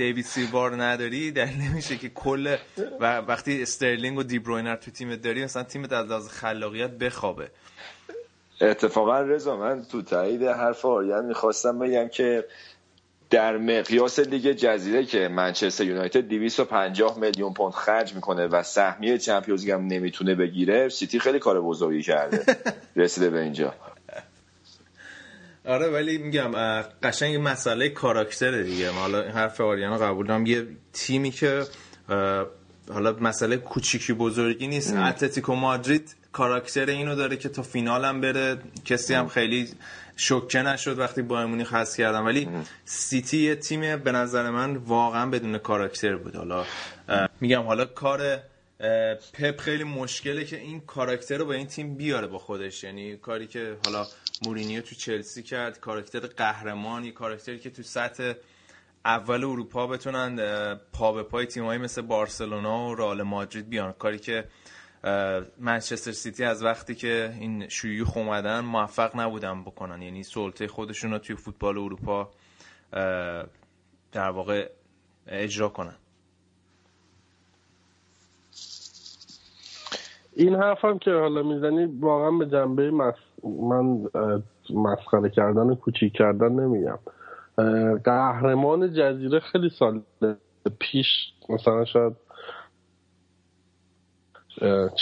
دیوید 0.00 0.24
سیلوا 0.24 0.68
رو 0.68 0.76
نداری 0.76 1.30
در 1.30 1.46
نمیشه 1.46 1.96
که 1.96 2.08
کل 2.08 2.56
و 3.00 3.18
وقتی 3.18 3.62
استرلینگ 3.62 4.18
و 4.18 4.22
دیبروینه 4.22 4.76
تو 4.76 4.90
تیمت 4.90 5.22
داری 5.22 5.44
مثلا 5.44 5.62
تیمت 5.62 5.92
از 5.92 6.06
لحاظ 6.06 6.28
خلاقیت 6.28 6.90
بخوابه. 6.90 7.48
اتفاقا 8.60 9.20
رضا 9.20 9.56
من 9.56 9.84
تو 9.84 10.02
تایید 10.02 10.42
حرف 10.42 10.84
آریان 10.84 11.26
می‌خواستم 11.26 11.78
بگم 11.78 12.08
که 12.08 12.44
در 13.30 13.56
مقیاس 13.56 14.18
لیگ 14.18 14.52
جزیره 14.52 15.04
که 15.04 15.28
منچستر 15.28 15.84
یونایتد 15.84 16.28
250 16.28 17.18
میلیون 17.18 17.54
پوند 17.54 17.72
خرج 17.72 18.14
می‌کنه 18.14 18.46
و 18.46 18.62
سهمیه 18.62 19.18
Champions 19.18 19.68
هم 19.68 19.86
نمی‌تونه 19.86 20.34
بگیره 20.34 20.88
سیتی 20.88 21.20
خیلی 21.20 21.38
کار 21.38 21.60
بزرگی 21.60 22.02
کرده. 22.02 22.44
رسیده 22.96 23.30
به 23.30 23.40
اینجا. 23.40 23.74
آره 25.70 25.88
ولی 25.88 26.18
میگم 26.18 26.52
قشنگ 27.02 27.36
مسئله 27.48 27.88
کاراکتر 27.88 28.62
دیگه. 28.62 28.90
حالا 28.90 29.22
این 29.22 29.32
حرف 29.32 29.60
آریانا 29.60 29.98
قبول 29.98 30.26
دارم. 30.26 30.46
یه 30.46 30.66
تیمی 30.92 31.30
که 31.30 31.64
حالا 32.92 33.12
مسئله 33.20 33.56
کوچیکی 33.56 34.12
بزرگی 34.12 34.66
نیست. 34.66 34.96
اتلتیکو 34.96 35.54
مادرید 35.54 36.16
کاراکتر 36.32 36.86
اینو 36.86 37.14
داره 37.14 37.36
که 37.36 37.48
تا 37.48 37.62
فینال 37.62 38.04
هم 38.04 38.20
بره. 38.20 38.56
کسی 38.84 39.14
هم 39.14 39.28
خیلی 39.28 39.68
شوکه 40.16 40.62
نشد 40.62 40.98
وقتی 40.98 41.22
با 41.22 41.40
امونی 41.40 41.64
خاص 41.64 41.96
کردم 41.96 42.24
ولی 42.24 42.48
سیتی 42.84 43.38
یه 43.38 43.54
تیم 43.54 43.96
به 43.96 44.12
نظر 44.12 44.50
من 44.50 44.76
واقعا 44.76 45.30
بدون 45.30 45.58
کاراکتر 45.58 46.16
بود. 46.16 46.36
حالا 46.36 46.64
میگم 47.40 47.62
حالا 47.62 47.84
کار 47.84 48.38
پپ 49.32 49.60
خیلی 49.60 49.84
مشکله 49.84 50.44
که 50.44 50.56
این 50.58 50.80
کاراکتر 50.80 51.36
رو 51.36 51.44
به 51.46 51.56
این 51.56 51.66
تیم 51.66 51.94
بیاره 51.94 52.26
با 52.26 52.38
خودش. 52.38 52.84
یعنی 52.84 53.16
کاری 53.16 53.46
که 53.46 53.76
حالا 53.84 54.06
مورینیو 54.46 54.80
تو 54.82 54.94
چلسی 54.94 55.42
کرد 55.42 55.80
کاراکتر 55.80 56.20
قهرمانی 56.20 57.12
کاراکتری 57.12 57.58
که 57.58 57.70
تو 57.70 57.82
سطح 57.82 58.32
اول 59.04 59.44
اروپا 59.44 59.86
بتونن 59.86 60.74
پا 60.92 61.12
به 61.12 61.22
پای 61.22 61.46
تیمایی 61.46 61.80
مثل 61.80 62.02
بارسلونا 62.02 62.88
و 62.88 62.94
رئال 62.94 63.22
مادرید 63.22 63.68
بیان. 63.68 63.92
کاری 63.92 64.18
که 64.18 64.44
منچستر 65.58 66.12
سیتی 66.12 66.44
از 66.44 66.62
وقتی 66.62 66.94
که 66.94 67.34
این 67.40 67.68
شیوخ 67.68 68.16
اومدن 68.16 68.60
موفق 68.60 69.16
نبودن 69.16 69.62
بکنن. 69.64 70.02
یعنی 70.02 70.22
سلطه 70.22 70.68
خودشون 70.68 71.10
رو 71.10 71.18
توی 71.18 71.36
فوتبال 71.36 71.78
اروپا 71.78 72.30
در 74.12 74.30
واقع 74.30 74.70
اجرا 75.26 75.68
کنن. 75.68 75.96
این 80.36 80.54
حرفم 80.54 80.98
که 80.98 81.10
حالا 81.10 81.42
می‌زنی 81.42 81.84
واقعا 81.84 82.30
به 82.30 82.46
جنبه 82.46 82.90
من 82.90 84.06
مسخره 84.74 85.30
کردن 85.30 85.74
کوچیک 85.74 86.12
کردن 86.12 86.52
نمیگم. 86.52 86.98
قهرمان 88.04 88.92
جزیره 88.92 89.40
خیلی 89.40 89.68
سال 89.68 90.02
پیش 90.78 91.32
مثلا 91.48 91.84
شاید 91.84 92.12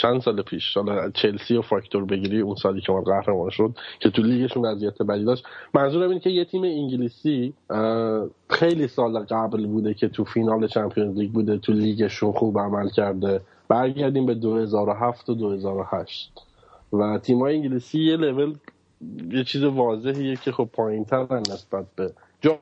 چند 0.01 0.21
سال 0.21 0.41
پیش 0.41 0.77
حالا 0.77 1.09
چلسی 1.09 1.57
و 1.57 1.61
فاکتور 1.61 2.05
بگیری 2.05 2.41
اون 2.41 2.55
سالی 2.55 2.81
که 2.81 2.91
ما 2.91 3.01
قهرمان 3.01 3.49
شد 3.49 3.71
که 3.99 4.09
تو 4.09 4.21
لیگشون 4.21 4.65
وضعیت 4.65 5.01
بدی 5.01 5.25
داشت. 5.25 5.45
منظورم 5.73 6.09
اینه 6.09 6.19
که 6.19 6.29
یه 6.29 6.45
تیم 6.45 6.63
انگلیسی 6.63 7.53
خیلی 8.49 8.87
سال 8.87 9.19
قبل 9.19 9.67
بوده 9.67 9.93
که 9.93 10.07
تو 10.07 10.23
فینال 10.23 10.67
چمپیونز 10.67 11.17
لیگ 11.17 11.31
بوده 11.31 11.57
تو 11.57 11.73
لیگشون 11.73 12.31
خوب 12.31 12.59
عمل 12.59 12.89
کرده. 12.89 13.41
برگردیم 13.69 14.25
به 14.25 14.35
2007 14.35 15.29
و 15.29 15.35
2008 15.35 16.47
و 16.93 17.17
تیمای 17.17 17.55
انگلیسی 17.55 17.99
یه 17.99 18.17
لول 18.17 18.55
یه 19.31 19.43
چیز 19.43 19.63
واضحیه 19.63 20.35
که 20.35 20.51
خب 20.51 20.69
پایین 20.73 21.05
نسبت 21.31 21.85
به 21.95 22.13
جا 22.41 22.59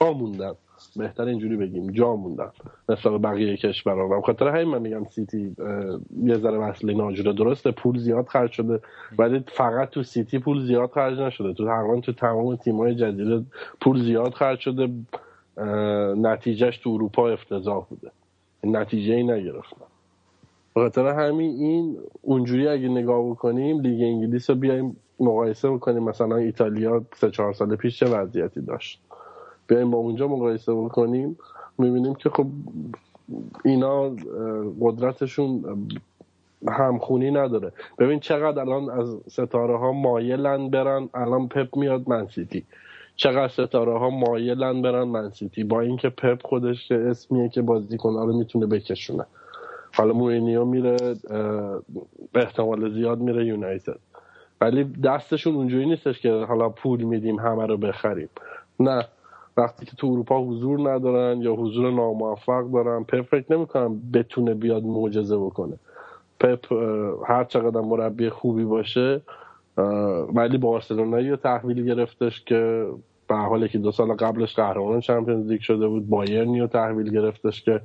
موندن. 0.00 0.52
بهتر 0.96 1.24
اینجوری 1.24 1.56
بگیم 1.56 1.90
جا 1.90 2.16
موندن 2.16 2.50
مثل 2.88 3.18
بقیه 3.18 3.56
کشورها. 3.56 4.18
و 4.18 4.20
خاطر 4.20 4.48
همین 4.48 4.68
من 4.68 4.82
میگم 4.82 5.04
سیتی 5.04 5.56
یه 6.24 6.38
ذره 6.38 6.58
مسئله 6.58 6.94
ناجوره 6.94 7.32
درسته 7.32 7.70
پول 7.70 7.98
زیاد 7.98 8.26
خرج 8.26 8.52
شده 8.52 8.80
ولی 9.18 9.44
فقط 9.48 9.90
تو 9.90 10.02
سیتی 10.02 10.38
پول 10.38 10.66
زیاد 10.66 10.90
خرج 10.90 11.18
نشده. 11.18 11.52
تو 11.52 11.66
تقریبا 11.66 12.00
تو 12.00 12.12
تمام 12.12 12.56
تیم‌های 12.56 12.94
جدید 12.94 13.46
پول 13.80 14.02
زیاد 14.02 14.34
خرج 14.34 14.58
شده 14.58 14.88
نتیجهش 16.16 16.78
تو 16.78 16.90
اروپا 16.90 17.28
افتضاح 17.28 17.86
بوده. 17.90 18.10
نتیجه 18.64 19.14
ای 19.14 19.22
نگرفتن 19.22 19.86
خاطر 20.74 21.06
همین 21.06 21.50
این 21.50 21.96
اونجوری 22.22 22.68
اگه 22.68 22.88
نگاه 22.88 23.30
بکنیم 23.30 23.80
لیگ 23.80 24.02
انگلیس 24.02 24.50
رو 24.50 24.56
بیایم 24.56 24.96
مقایسه 25.20 25.70
بکنیم. 25.70 26.02
مثلا 26.02 26.36
ایتالیا 26.36 27.02
سه 27.16 27.30
چهار 27.30 27.52
سال 27.52 27.76
پیش 27.76 27.98
چه 27.98 28.06
وضعیتی 28.06 28.60
داشت؟ 28.60 29.00
بیایم 29.66 29.90
با 29.90 29.98
اونجا 29.98 30.28
مقایسه 30.28 30.74
بکنیم. 30.74 31.38
می‌بینیم 31.78 32.14
که 32.14 32.30
خب 32.30 32.46
اینا 33.64 34.10
قدرتشون 34.80 35.64
همخونی 36.68 37.30
نداره. 37.30 37.72
ببین 37.98 38.20
چقدر 38.20 38.60
الان 38.60 38.90
از 38.90 39.16
ستاره 39.28 39.78
ها 39.78 39.92
مایلن 39.92 40.70
برن 40.70 41.08
الان 41.14 41.48
پپ 41.48 41.76
میاد 41.76 42.08
منسیتی 42.08 42.64
چقدر 43.16 43.48
ستاره 43.48 43.98
ها 43.98 44.10
مایلن 44.10 44.82
برن 44.82 45.02
منسیتی 45.02 45.64
با 45.64 45.80
اینکه 45.80 46.08
پپ 46.08 46.46
خودش 46.46 46.88
که 46.88 46.94
اسمیه 46.94 47.48
که 47.48 47.62
بازیکن 47.62 48.14
رو 48.14 48.36
می‌تونه 48.38 48.66
بکشونه. 48.66 49.26
حالا 49.94 50.12
مورینیو 50.12 50.64
میره 50.64 50.96
به 52.32 52.40
احتمال 52.42 52.94
زیاد 52.94 53.18
میره 53.18 53.46
یونایتد. 53.46 53.98
ولی 54.60 54.84
دستشون 54.84 55.54
اونجوری 55.54 55.86
نیستش 55.86 56.20
که 56.20 56.32
حالا 56.32 56.68
پول 56.68 57.02
میدیم 57.02 57.38
همه 57.38 57.66
رو 57.66 57.76
بخریم. 57.76 58.28
نه. 58.80 59.04
وقتی 59.56 59.86
که 59.86 59.96
تو 59.96 60.06
اروپا 60.06 60.42
حضور 60.42 60.92
ندارن 60.92 61.42
یا 61.42 61.54
حضور 61.54 61.90
ناموفق 61.90 62.70
دارن 62.72 63.04
پپ 63.04 63.20
فکر 63.20 63.52
نمی‌کنم 63.52 64.00
بتونه 64.14 64.54
بیاد 64.54 64.82
معجزه 64.82 65.36
بکنه. 65.36 65.74
پپ 66.40 66.72
هر 67.26 67.44
چقدر 67.44 67.80
مربی 67.80 68.28
خوبی 68.28 68.64
باشه 68.64 69.20
ولی 70.34 70.58
بارسلونایی 70.58 71.30
رو 71.30 71.36
تحویل 71.36 71.86
گرفتش 71.86 72.44
که 72.44 72.86
به 73.28 73.34
حال 73.34 73.66
که 73.66 73.78
دو 73.78 73.92
سال 73.92 74.12
قبلش 74.12 74.54
قهرمان 74.54 75.00
چمپیونز 75.00 75.46
لیگ 75.46 75.60
شده 75.60 75.88
بود 75.88 76.08
بایرنی 76.08 76.60
رو 76.60 76.66
تحویل 76.66 77.10
گرفتش 77.12 77.62
که 77.62 77.80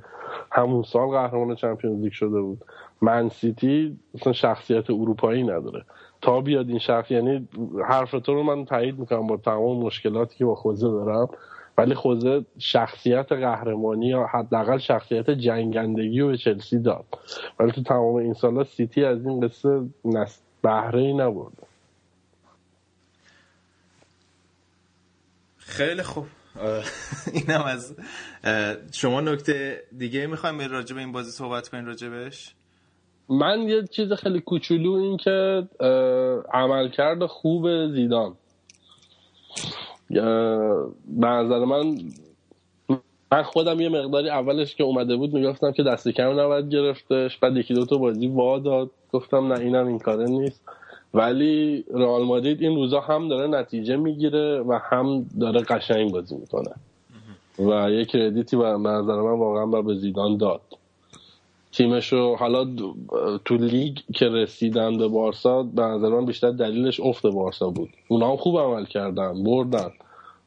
همون 0.52 0.82
سال 0.82 1.08
قهرمان 1.08 1.54
چمپیونز 1.54 2.02
لیگ 2.02 2.12
شده 2.12 2.40
بود. 2.40 2.64
من 3.02 3.28
سیتی 3.28 3.98
مثلا 4.14 4.32
شخصیت 4.32 4.90
اروپایی 4.90 5.42
نداره. 5.42 5.84
تا 6.20 6.40
بیاد 6.40 6.68
این 6.68 6.78
شخص 6.78 7.10
یعنی 7.10 7.48
حرف 7.88 8.10
تو 8.10 8.34
رو 8.34 8.42
من 8.42 8.64
تایید 8.64 8.98
می‌کنم 8.98 9.26
با 9.26 9.36
تمام 9.36 9.82
مشکلاتی 9.82 10.36
که 10.38 10.44
با 10.44 10.54
خوزه 10.54 10.88
دارم 10.88 11.28
ولی 11.78 11.94
خوزه 11.94 12.44
شخصیت 12.58 13.32
قهرمانی 13.32 14.06
یا 14.06 14.26
حداقل 14.26 14.78
شخصیت 14.78 15.30
جنگندگی 15.30 16.20
رو 16.20 16.28
به 16.28 16.36
چلسی 16.36 16.78
داد. 16.78 17.04
ولی 17.60 17.72
تو 17.72 17.82
تمام 17.82 18.14
این 18.14 18.34
سالا 18.34 18.64
سیتی 18.64 19.04
از 19.04 19.26
این 19.26 19.40
قصه 19.40 19.80
بهره 20.62 21.00
ای 21.00 21.12
نبرده. 21.12 21.69
خیلی 25.70 26.02
خوب. 26.02 26.26
اینم 27.34 27.62
از 27.62 27.94
شما 28.92 29.20
نکته 29.20 29.82
دیگه 29.98 30.26
می‌خوایم 30.26 30.60
راجع 30.60 30.94
به 30.94 31.00
این 31.00 31.12
بازی 31.12 31.30
صحبت 31.30 31.68
کنیم 31.68 31.86
راجبش؟ 31.86 32.54
من 33.28 33.68
یه 33.68 33.86
چیز 33.86 34.12
خیلی 34.12 34.40
کوچولو 34.40 34.92
این 34.92 35.16
که 35.16 35.68
عملکرد 36.52 37.26
خوب 37.26 37.86
زیدان. 37.94 38.34
به 40.10 41.26
نظر 41.26 41.64
من 41.64 41.98
من 43.32 43.42
خودم 43.42 43.80
یه 43.80 43.88
مقداری 43.88 44.30
اولش 44.30 44.74
که 44.74 44.84
اومده 44.84 45.16
بود 45.16 45.34
می‌گفتم 45.34 45.72
که 45.72 45.82
دست 45.82 46.08
کم 46.08 46.40
نباید 46.40 46.68
گرفتش 46.68 47.38
بعد 47.38 47.56
یکی 47.56 47.74
دو 47.74 47.86
تا 47.86 47.96
بازی 47.96 48.26
وا 48.26 48.58
داد. 48.58 48.90
گفتم 49.12 49.52
نه 49.52 49.60
اینم 49.60 49.86
این 49.86 49.98
کاره 49.98 50.24
نیست. 50.26 50.62
ولی 51.14 51.84
رئال 51.94 52.24
مادرید 52.24 52.62
این 52.62 52.74
روزا 52.76 53.00
هم 53.00 53.28
داره 53.28 53.46
نتیجه 53.46 53.96
می‌گیره 53.96 54.60
و 54.60 54.78
هم 54.90 55.26
داره 55.40 55.60
قشنگ 55.60 56.12
بازی 56.12 56.36
می‌کنه. 56.36 56.70
و 57.58 57.90
یه 57.90 58.04
کردیتی 58.04 58.56
به 58.56 58.64
نظر 58.64 59.16
من 59.16 59.38
واقعا 59.38 59.82
به 59.82 59.94
زیدان 59.94 60.36
داد. 60.36 60.60
تیمشو 61.72 62.36
حالا 62.36 62.66
تو 63.44 63.56
لیگ 63.56 63.98
که 64.14 64.28
رسیدن 64.28 64.98
به 64.98 65.08
بارسا 65.08 65.62
به 65.62 65.82
نظر 65.82 66.08
من 66.08 66.24
بیشتر 66.26 66.50
دلیلش 66.50 67.00
افت 67.00 67.26
بارسا 67.26 67.70
بود. 67.70 67.90
اونا 68.08 68.30
هم 68.30 68.36
خوب 68.36 68.58
عمل 68.58 68.84
کردن 68.84 69.42
بردن. 69.42 69.90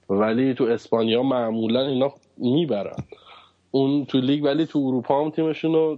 ولی 0.09 0.53
تو 0.53 0.64
اسپانیا 0.64 1.24
معمولا 1.24 1.82
اینا 1.82 2.14
می‌برن. 2.38 2.95
اون 3.76 4.05
تو 4.05 4.17
لیگ 4.17 4.43
ولی 4.43 4.65
تو 4.65 4.80
اروپا 4.80 5.21
هم 5.21 5.32
تیمشون 5.32 5.74
رو 5.74 5.97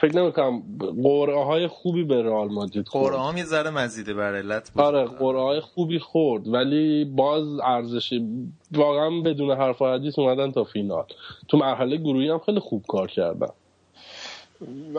فکر 0.00 0.16
نمی‌کنم. 0.16 0.62
قرعه 1.02 1.44
های 1.44 1.66
خوبی 1.66 2.04
به 2.04 2.22
رئال 2.22 2.48
مادرید 2.48 2.88
خورد. 2.88 3.12
قرعه 3.12 3.28
هم 3.28 3.36
یه 3.36 3.44
ذره 3.44 3.70
مزیده 3.70 4.14
بر 4.14 4.36
علت 4.36 4.70
آره 4.76 5.04
قرعه 5.04 5.42
های 5.42 5.60
خوبی 5.60 5.98
خورد 5.98 6.48
ولی 6.48 7.04
باز 7.04 7.44
ارزشی 7.64 8.28
واقعا 8.72 9.10
بدون 9.10 9.50
حرف 9.50 9.82
حدیث 9.82 10.18
اومدن 10.18 10.52
تا 10.52 10.64
فینال. 10.64 11.04
تو 11.48 11.56
مرحله 11.56 11.96
گروهی 11.96 12.28
هم 12.28 12.38
خیلی 12.38 12.60
خوب 12.60 12.84
کار 12.88 13.08
کردن. 13.10 13.50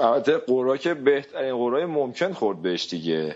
البته 0.01 0.37
قرعه 0.37 0.77
که 0.77 0.93
بهترین 0.93 1.57
قرعه 1.57 1.85
ممکن 1.85 2.33
خورد 2.33 2.61
بهش 2.61 2.89
دیگه. 2.89 3.35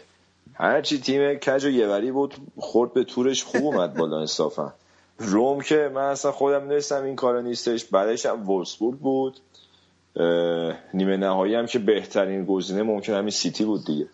هرچی 0.53 0.99
تیم 0.99 1.33
کج 1.33 1.65
و 1.65 1.69
یوری 1.69 2.11
بود 2.11 2.33
خورد 2.57 2.93
به 2.93 3.03
تورش 3.03 3.43
خوب 3.43 3.63
اومد 3.63 3.93
بالا 3.97 4.19
انصافا. 4.19 4.73
روم 5.17 5.61
که 5.61 5.91
من 5.95 6.01
اصلا 6.01 6.31
خودم 6.31 6.71
نستم 6.71 7.03
این 7.03 7.15
کارا 7.15 7.41
نیستش 7.41 7.85
بعدش 7.85 8.25
هم 8.25 8.49
وولسبورگ 8.49 8.99
بود. 8.99 9.39
نیمه 10.93 11.17
نهایی 11.17 11.55
هم 11.55 11.65
که 11.65 11.79
بهترین 11.79 12.45
گزینه 12.45 12.83
ممکن 12.83 13.13
همین 13.13 13.29
سیتی 13.29 13.65
بود 13.65 13.85
دیگه. 13.85 14.07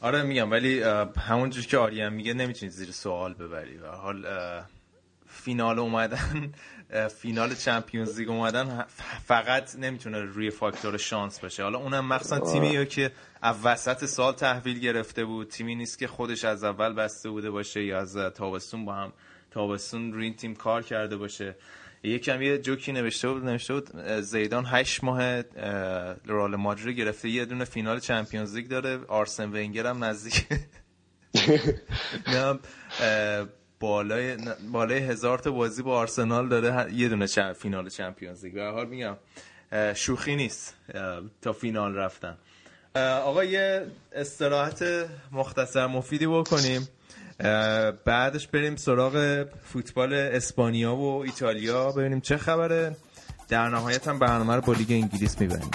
آره 0.00 0.22
میگم 0.22 0.50
ولی 0.50 0.82
همونجور 1.18 1.66
که 1.66 1.78
آریان 1.78 2.12
میگه 2.12 2.34
نمی‌تونی 2.34 2.70
زیر 2.70 2.90
سوال 2.90 3.34
ببری 3.34 3.78
و 3.78 3.86
حال 3.86 4.24
فینال 5.26 5.78
اومدن 5.78 6.52
فینال 7.08 7.54
چمپیونز 7.54 8.18
لیگ 8.18 8.30
اومدن 8.30 8.84
فقط 9.26 9.76
نمی‌تونه 9.76 10.20
روی 10.20 10.50
فاکتور 10.50 10.96
شانس 10.96 11.40
باشه. 11.40 11.62
حالا 11.62 11.78
اونم 11.78 12.06
مخصوصا 12.06 12.38
تیمی 12.38 12.86
که 12.86 13.12
وسط 13.42 14.04
سال 14.04 14.32
تحویل 14.32 14.78
گرفته 14.78 15.24
بود. 15.24 15.48
تیمی 15.48 15.74
نیست 15.74 15.98
که 15.98 16.06
خودش 16.06 16.44
از 16.44 16.64
اول 16.64 16.92
بسته 16.92 17.30
بوده 17.30 17.50
باشه 17.50 17.84
یا 17.84 17.98
از 17.98 18.16
تابستون 18.16 18.84
با 18.84 18.94
هم 18.94 19.12
تابستون 19.50 20.12
روی 20.12 20.24
این 20.24 20.34
تیم 20.34 20.54
کار 20.54 20.82
کرده 20.82 21.16
باشه. 21.16 21.56
یکم 22.02 22.42
یه 22.42 22.58
جوکی 22.58 22.92
نوشته 22.92 23.28
بود 23.28 23.44
نوشته 23.44 23.74
بود 23.74 24.02
زیدان 24.20 24.66
هشت 24.66 25.04
ماه 25.04 25.42
رال 26.26 26.56
مادرید 26.56 26.96
گرفته. 26.96 27.28
یه 27.28 27.44
دونه 27.44 27.64
فینال 27.64 28.00
چمپیونز 28.00 28.56
لیگ 28.56 28.68
داره. 28.68 29.00
آرسن 29.08 29.50
ونگر 29.52 29.86
هم 29.86 30.04
نزدیک. 30.04 30.46
بالای 33.80 34.36
بالای 34.72 34.98
هزار 34.98 35.38
تا 35.38 35.50
بازی 35.50 35.82
با 35.82 35.98
آرسنال 35.98 36.48
داره. 36.48 36.94
یه 36.94 37.08
دونه 37.08 37.52
فینال 37.52 37.88
چمپیونز 37.88 38.44
لیگ. 38.44 38.54
به 38.54 38.64
حال 38.64 38.86
میگم 38.86 39.16
شوخی 39.94 40.36
نیست 40.36 40.76
تا 41.42 41.52
فینال 41.52 41.94
رفتن. 41.94 42.38
آقا 43.24 43.44
یه 43.44 43.86
استراحت 44.12 44.84
مختصر 45.32 45.86
مفیدی 45.86 46.26
بکنیم. 46.26 46.88
بعدش 48.04 48.46
بریم 48.46 48.76
سراغ 48.76 49.44
فوتبال 49.72 50.12
اسپانیا 50.12 50.96
و 50.96 51.22
ایتالیا. 51.22 51.92
ببینیم 51.92 52.20
چه 52.20 52.36
خبره. 52.36 52.96
در 53.48 53.68
نهایت 53.68 54.08
هم 54.08 54.18
برنامه 54.18 54.54
رو 54.54 54.60
با 54.60 54.72
لیگ 54.72 54.92
انگلیس 54.92 55.40
می‌بریم. 55.40 55.70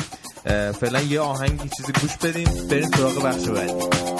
فعلا 0.72 1.02
یه 1.02 1.20
آهنگی 1.20 1.70
چیزی 1.70 1.94
گوش 2.02 2.18
بدیم. 2.18 2.68
بریم 2.70 2.90
سراغ 2.92 3.26
بخش 3.26 3.48
بعدی. 3.48 4.12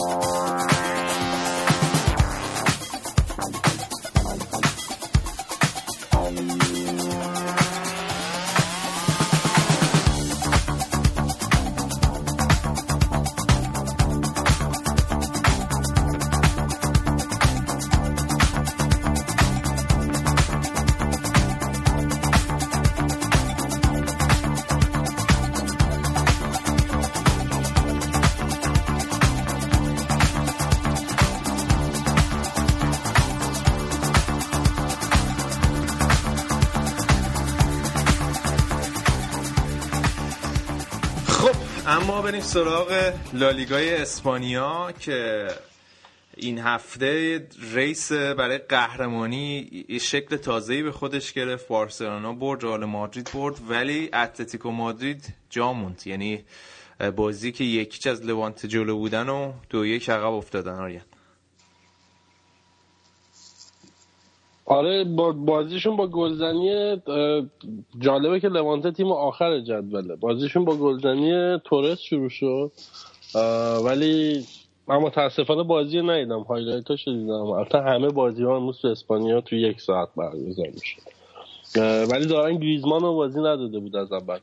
سراغ 42.54 43.14
لالیگای 43.34 43.95
اسپانیا 43.95 44.91
که 44.99 45.47
این 46.38 46.60
هفته 46.60 47.41
ریس 47.74 48.12
برای 48.12 48.58
قهرمانی 48.58 49.86
شکل 50.01 50.38
تازه‌ای 50.38 50.84
به 50.84 50.91
خودش 50.91 51.34
گرفت. 51.34 51.68
بارسلونا 51.68 52.34
برد 52.34 52.64
رئال 52.64 52.86
مادرید 52.86 53.30
برد 53.34 53.56
ولی 53.70 54.10
اتلتیکو 54.14 54.72
مادرید 54.72 55.34
جا 55.49 55.74
موند. 55.74 56.01
یعنی 56.06 56.43
بازی 57.16 57.51
که 57.51 57.64
یکیچ 57.64 58.08
از 58.08 58.26
لوانت 58.26 58.66
جلو 58.66 58.97
بودن 58.97 59.30
و 59.30 59.54
دو 59.70 59.86
یک 59.86 60.10
عقب 60.10 60.34
افتادن 60.34 60.74
آریان. 60.74 61.06
آره 64.66 65.03
بازیشون 65.34 65.95
با 65.95 66.07
گلزنی 66.07 66.97
جالبه 67.99 68.39
که 68.39 68.49
لوانته 68.49 68.91
تیم 68.91 69.11
آخر 69.11 69.59
جدوله. 69.59 70.16
بازیشون 70.16 70.66
با 70.66 70.76
گلزنی 70.76 71.59
تورس 71.59 71.99
شروع 71.99 72.30
شد. 72.30 72.72
ولی 73.86 74.45
من 74.88 74.97
متاسفانه 74.97 75.64
بازی 75.64 76.01
ندیدم. 76.01 76.41
هایلایتاشو 76.43 77.11
دیدم. 77.11 77.32
البته 77.45 77.82
همه 77.82 78.09
بازی 78.09 78.43
ها 78.43 78.74
تو 78.82 78.88
اسپانیا 78.88 79.41
تو 79.41 79.55
یک 79.55 79.82
ساعت 79.82 80.09
برگزار 80.18 80.68
میشه 80.68 81.01
ولی 82.11 82.28
دارن 82.28 82.57
گریزمان 82.57 83.01
رو 83.01 83.16
بازی 83.16 83.39
نداده 83.39 83.80
بود 83.80 83.95
از 83.95 84.11
اول. 84.11 84.39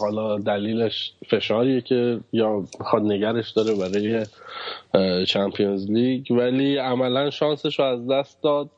حالا 0.00 0.38
دلیلش 0.38 1.12
فشاریه 1.28 1.80
که 1.80 2.20
یا 2.32 2.64
خود 2.80 3.02
نگرش 3.02 3.50
داره 3.50 3.74
برای 3.74 4.26
چمپیونز 5.24 5.90
لیگ 5.90 6.30
ولی 6.30 6.76
عملا 6.76 7.30
شانسش 7.30 7.78
رو 7.78 7.84
از 7.84 8.06
دست 8.06 8.42
داد. 8.42 8.70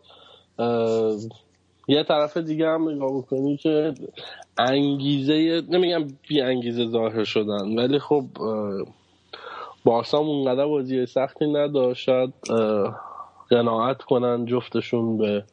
یه 1.88 2.02
طرف 2.02 2.36
دیگه 2.36 2.68
هم 2.68 2.88
نگاه 2.88 3.18
بکنی 3.18 3.56
که 3.56 3.94
انگیزه 4.58 5.62
نمیگم 5.68 6.06
بی 6.28 6.40
انگیزه 6.40 6.86
ظاهر 6.86 7.24
شدن 7.24 7.78
ولی 7.78 7.98
خب 7.98 8.24
بارسا 9.84 10.18
اونقدر 10.18 10.66
بازی 10.66 11.06
سختی 11.06 11.46
نداشت 11.46 12.08
قناعت 13.50 14.02
کنن 14.02 14.46
جفتشون 14.46 15.18
به 15.18 15.44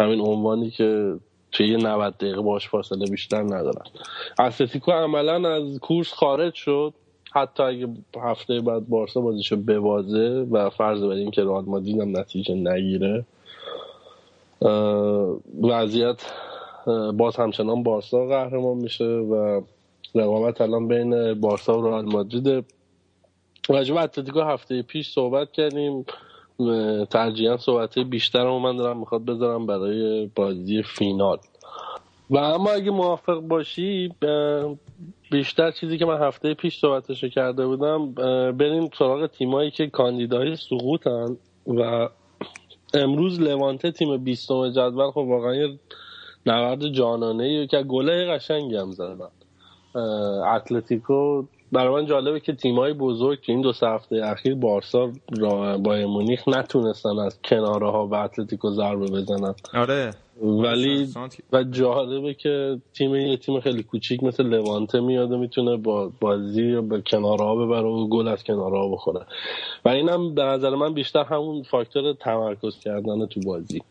همین 0.00 0.20
عنوانی 0.20 0.70
که 0.70 1.14
توی 1.54 1.68
یه 1.68 1.76
90 1.76 2.16
دقیقه 2.16 2.40
باش 2.40 2.68
فاصله 2.68 3.06
بیشتر 3.10 3.42
ندارن. 3.42 3.84
اتلتیکو 4.38 4.92
عملا 4.92 5.54
از 5.54 5.78
کورس 5.78 6.12
خارج 6.12 6.54
شد. 6.54 6.94
حتی 7.32 7.62
اگه 7.62 7.88
هفته 8.22 8.60
بعد 8.60 8.88
بارسا 8.88 9.20
بازیشو 9.20 9.56
ببازه 9.56 10.46
و 10.50 10.70
فرض 10.70 11.02
بر 11.02 11.08
این 11.08 11.30
که 11.30 11.42
رئال 11.44 11.64
مادرید 11.64 12.00
هم 12.00 12.16
نتیجه 12.18 12.54
نگیره 12.54 13.24
وضعیت 15.62 16.32
باز 17.16 17.36
همچنان 17.36 17.82
بارسا 17.82 18.26
قهرمان 18.26 18.76
میشه 18.76 19.04
و 19.04 19.60
رقابت 20.14 20.60
الان 20.60 20.88
بین 20.88 21.40
بارسا 21.40 21.78
و 21.78 21.86
رئال 21.86 22.04
مادرید. 22.04 22.64
راجب 23.68 23.96
اتلتیکو 23.96 24.40
هفته 24.40 24.82
پیش 24.82 25.10
صحبت 25.10 25.52
کردیم. 25.52 26.06
ترجیحاً 27.10 27.56
صحبت 27.56 27.98
بیشتر 27.98 28.44
رو 28.44 28.58
من 28.58 28.76
دارم 28.76 28.98
می‌خواد 28.98 29.24
بذارم 29.24 29.66
برای 29.66 30.30
بازی 30.34 30.82
فینال. 30.82 31.38
و 32.30 32.38
اما 32.38 32.70
اگه 32.70 32.90
موافق 32.90 33.40
باشی 33.40 34.12
بیشتر 35.30 35.70
چیزی 35.70 35.98
که 35.98 36.06
من 36.06 36.22
هفته 36.22 36.54
پیش 36.54 36.78
صحبتش 36.78 37.24
کرده 37.24 37.66
بودم 37.66 38.12
بریم 38.52 38.90
سراغ 38.98 39.26
تیمایی 39.26 39.70
که 39.70 39.86
کاندیدای 39.86 40.56
سقوطن 40.56 41.36
و 41.66 42.08
امروز 42.94 43.40
لوانته 43.40 43.90
تیم 43.90 44.16
بیستم 44.16 44.70
جدول 44.70 45.10
خب 45.10 45.18
واقعا 45.18 45.54
یه 45.54 45.78
نبرد 46.46 46.88
جانانه 46.88 47.66
که 47.66 47.82
گله 47.82 48.24
قشنگی 48.24 48.76
هم 48.76 48.90
زدن. 48.90 49.28
اتلتیکو 50.56 51.42
برای 51.74 51.94
من 51.94 52.06
جالبه 52.06 52.40
که 52.40 52.52
تیمای 52.52 52.92
بزرگ 52.92 53.40
که 53.40 53.52
این 53.52 53.60
دو 53.60 53.72
سه 53.72 53.86
هفته 53.86 54.20
اخیر 54.24 54.54
بارسا 54.54 55.12
با 55.78 55.96
مونیخ 56.06 56.48
نتونستن 56.48 57.18
از 57.18 57.38
کناره 57.44 57.90
ها 57.90 58.06
و 58.06 58.14
اتلتیکو 58.14 58.70
ضربه 58.70 59.06
بزنن. 59.06 59.54
آره. 59.74 60.10
ولی 60.42 61.08
و 61.52 61.64
جالبه 61.64 62.34
که 62.34 62.80
تیم 62.94 63.14
یه 63.14 63.36
تیم 63.36 63.60
خیلی 63.60 63.82
کوچیک 63.82 64.22
مثل 64.22 64.46
لوانته 64.46 65.00
میاد 65.00 65.32
و 65.32 65.38
می‌تونه 65.38 65.76
با 65.76 66.10
بازی 66.20 66.80
به 66.80 67.00
کناره 67.00 67.44
ها 67.44 67.56
ببره 67.56 67.88
و 67.88 68.08
گل 68.08 68.28
از 68.28 68.44
کناره 68.44 68.78
ها 68.78 68.88
بخوره. 68.88 69.26
و 69.84 69.88
اینم 69.88 70.34
به 70.34 70.42
نظر 70.42 70.70
من 70.70 70.94
بیشتر 70.94 71.24
همون 71.24 71.62
فاکتور 71.62 72.12
تمرکز 72.12 72.78
کردن 72.78 73.26
تو 73.26 73.40
بازی 73.46 73.82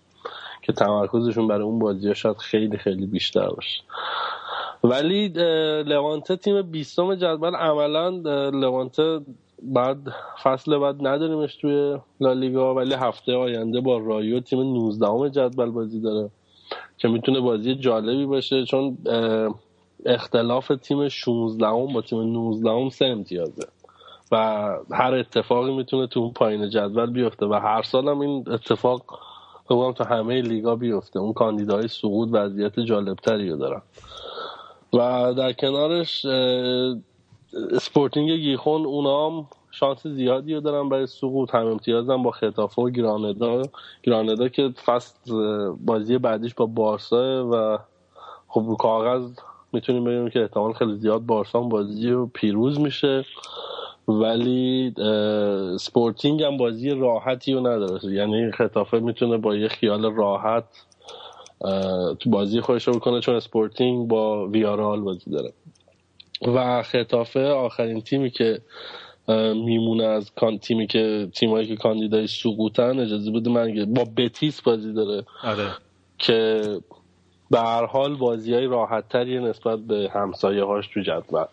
که 0.61 0.73
تمرکزشون 0.73 1.47
برای 1.47 1.63
اون 1.63 1.79
بازی 1.79 2.15
شاید 2.15 2.38
خیلی 2.38 2.77
خیلی 2.77 3.05
بیشتر 3.05 3.47
باشه. 3.49 3.81
ولی 4.84 5.27
لوانته 5.84 6.36
تیم 6.36 6.61
بیستم 6.61 7.15
جدول 7.15 7.55
عملا 7.55 8.09
لوانته 8.49 9.19
بعد 9.61 9.97
فصل 10.43 10.77
بعد 10.77 11.07
نداریمش 11.07 11.55
توی 11.55 11.97
لالیگا 12.19 12.75
ولی 12.75 12.93
هفته 12.93 13.36
آینده 13.36 13.81
با 13.81 13.97
رایو 13.97 14.39
تیم 14.39 14.59
19 14.59 15.29
جدول 15.29 15.69
بازی 15.69 16.01
داره 16.01 16.29
که 16.97 17.07
می‌تونه 17.07 17.39
بازی 17.39 17.75
جالبی 17.75 18.25
باشه 18.25 18.65
چون 18.65 18.97
اختلاف 20.05 20.71
تیم 20.81 21.09
16 21.09 21.65
با 21.93 22.01
تیم 22.01 22.21
19 22.21 22.89
سه 22.89 23.05
امتیازه 23.05 23.67
و 24.31 24.38
هر 24.91 25.13
اتفاقی 25.13 25.75
می‌تونه 25.75 26.07
تو 26.07 26.19
اون 26.19 26.34
پایین 26.34 26.69
جدول 26.69 27.11
بیفته 27.11 27.45
و 27.45 27.53
هر 27.53 27.81
سال 27.81 28.07
هم 28.07 28.19
این 28.19 28.45
اتفاق 28.47 29.19
بگم 29.69 29.91
تو 29.91 30.03
همه 30.03 30.41
لیگا 30.41 30.75
بیفته. 30.75 31.19
اون 31.19 31.34
کاندیدای 31.34 31.88
سقوط 31.88 32.29
وضعیت 32.31 32.79
جالبتری 32.79 33.49
رو 33.49 33.57
دارن. 33.57 33.81
و 34.94 35.34
در 35.38 35.54
کنارش 35.54 36.26
سپورتینگ 37.80 38.32
گیخون 38.32 38.86
اونام 38.86 39.48
شانس 39.72 40.08
زیادی 40.08 40.54
رو 40.54 40.62
دارن 40.62 40.89
برای 40.89 41.08
سقوط 41.08 41.56
هم 41.56 41.66
امتیازم 41.66 42.24
با 42.24 42.32
ختافه 42.32 42.82
و 42.82 42.89
گرانادا. 42.89 43.61
گرانادا 44.03 44.47
که 44.48 44.70
فصل 44.86 45.36
بازی 45.86 46.18
بعدیش 46.18 46.54
با 46.54 46.66
بارسا 46.66 47.50
و 47.52 47.80
خب 48.48 48.64
رو 48.68 48.76
کاغذ 48.76 49.32
می‌تونیم 49.74 50.04
بگیم 50.04 50.30
که 50.30 50.41
احتمال 50.41 50.74
خیلی 50.74 50.96
زیاد 50.96 51.22
بارسا 51.22 51.60
بازی 51.60 52.10
رو 52.10 52.28
پیروز 52.34 52.80
میشه. 52.80 53.26
ولی 54.08 54.94
سپورتینگ 55.80 56.44
هم 56.44 56.58
بازی 56.58 56.89
راحتی 56.89 57.54
رو 57.54 57.60
نداره. 57.60 58.14
یعنی 58.14 58.52
ختافه 58.51 58.99
می‌تونه 59.00 59.38
با 59.38 59.56
یه 59.56 59.68
خیال 59.68 60.14
راحت 60.16 60.64
تو 62.20 62.30
بازی 62.30 62.61
خودش 62.61 62.88
رو 62.88 62.93
بکنه 62.93 63.20
چون 63.20 63.39
سپورتینگ 63.39 64.07
با 64.07 64.47
ویارئال 64.47 65.01
بازی 65.01 65.32
داره. 65.32 65.53
و 66.47 66.84
ختافه 66.84 67.47
آخرین 67.47 68.01
تیمی 68.01 68.32
که 68.32 68.61
میمونه 69.66 70.03
از 70.03 70.32
کان 70.36 70.57
تیمی 70.57 70.88
که 70.88 71.28
تیمایی 71.36 71.68
که 71.68 71.76
کاندیدای 71.76 72.28
سقوطن 72.28 72.99
اجازه 72.99 73.32
بده 73.32 73.49
من 73.49 73.93
با 73.93 74.05
بتیس 74.18 74.61
بازی 74.61 74.93
داره. 74.93 75.26
آره. 75.43 75.68
که 76.18 76.61
به 77.51 77.59
هر 77.59 77.86
حال 77.86 78.16
بازی 78.16 78.53
های 78.53 78.66
راحت 78.66 79.09
تری 79.09 79.39
نسبت 79.39 79.80
به 79.80 80.11
همسایه 80.14 80.64
هاش 80.64 80.88
تو 80.88 81.01
جدول. 81.01 81.45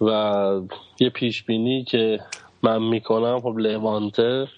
و 0.00 0.60
یه 1.00 1.10
پیش 1.10 1.42
بینی 1.42 1.84
که 1.84 2.20
من 2.62 2.82
می‌کنم 2.82 3.40
خب 3.40 3.58
لوانته 3.58 4.48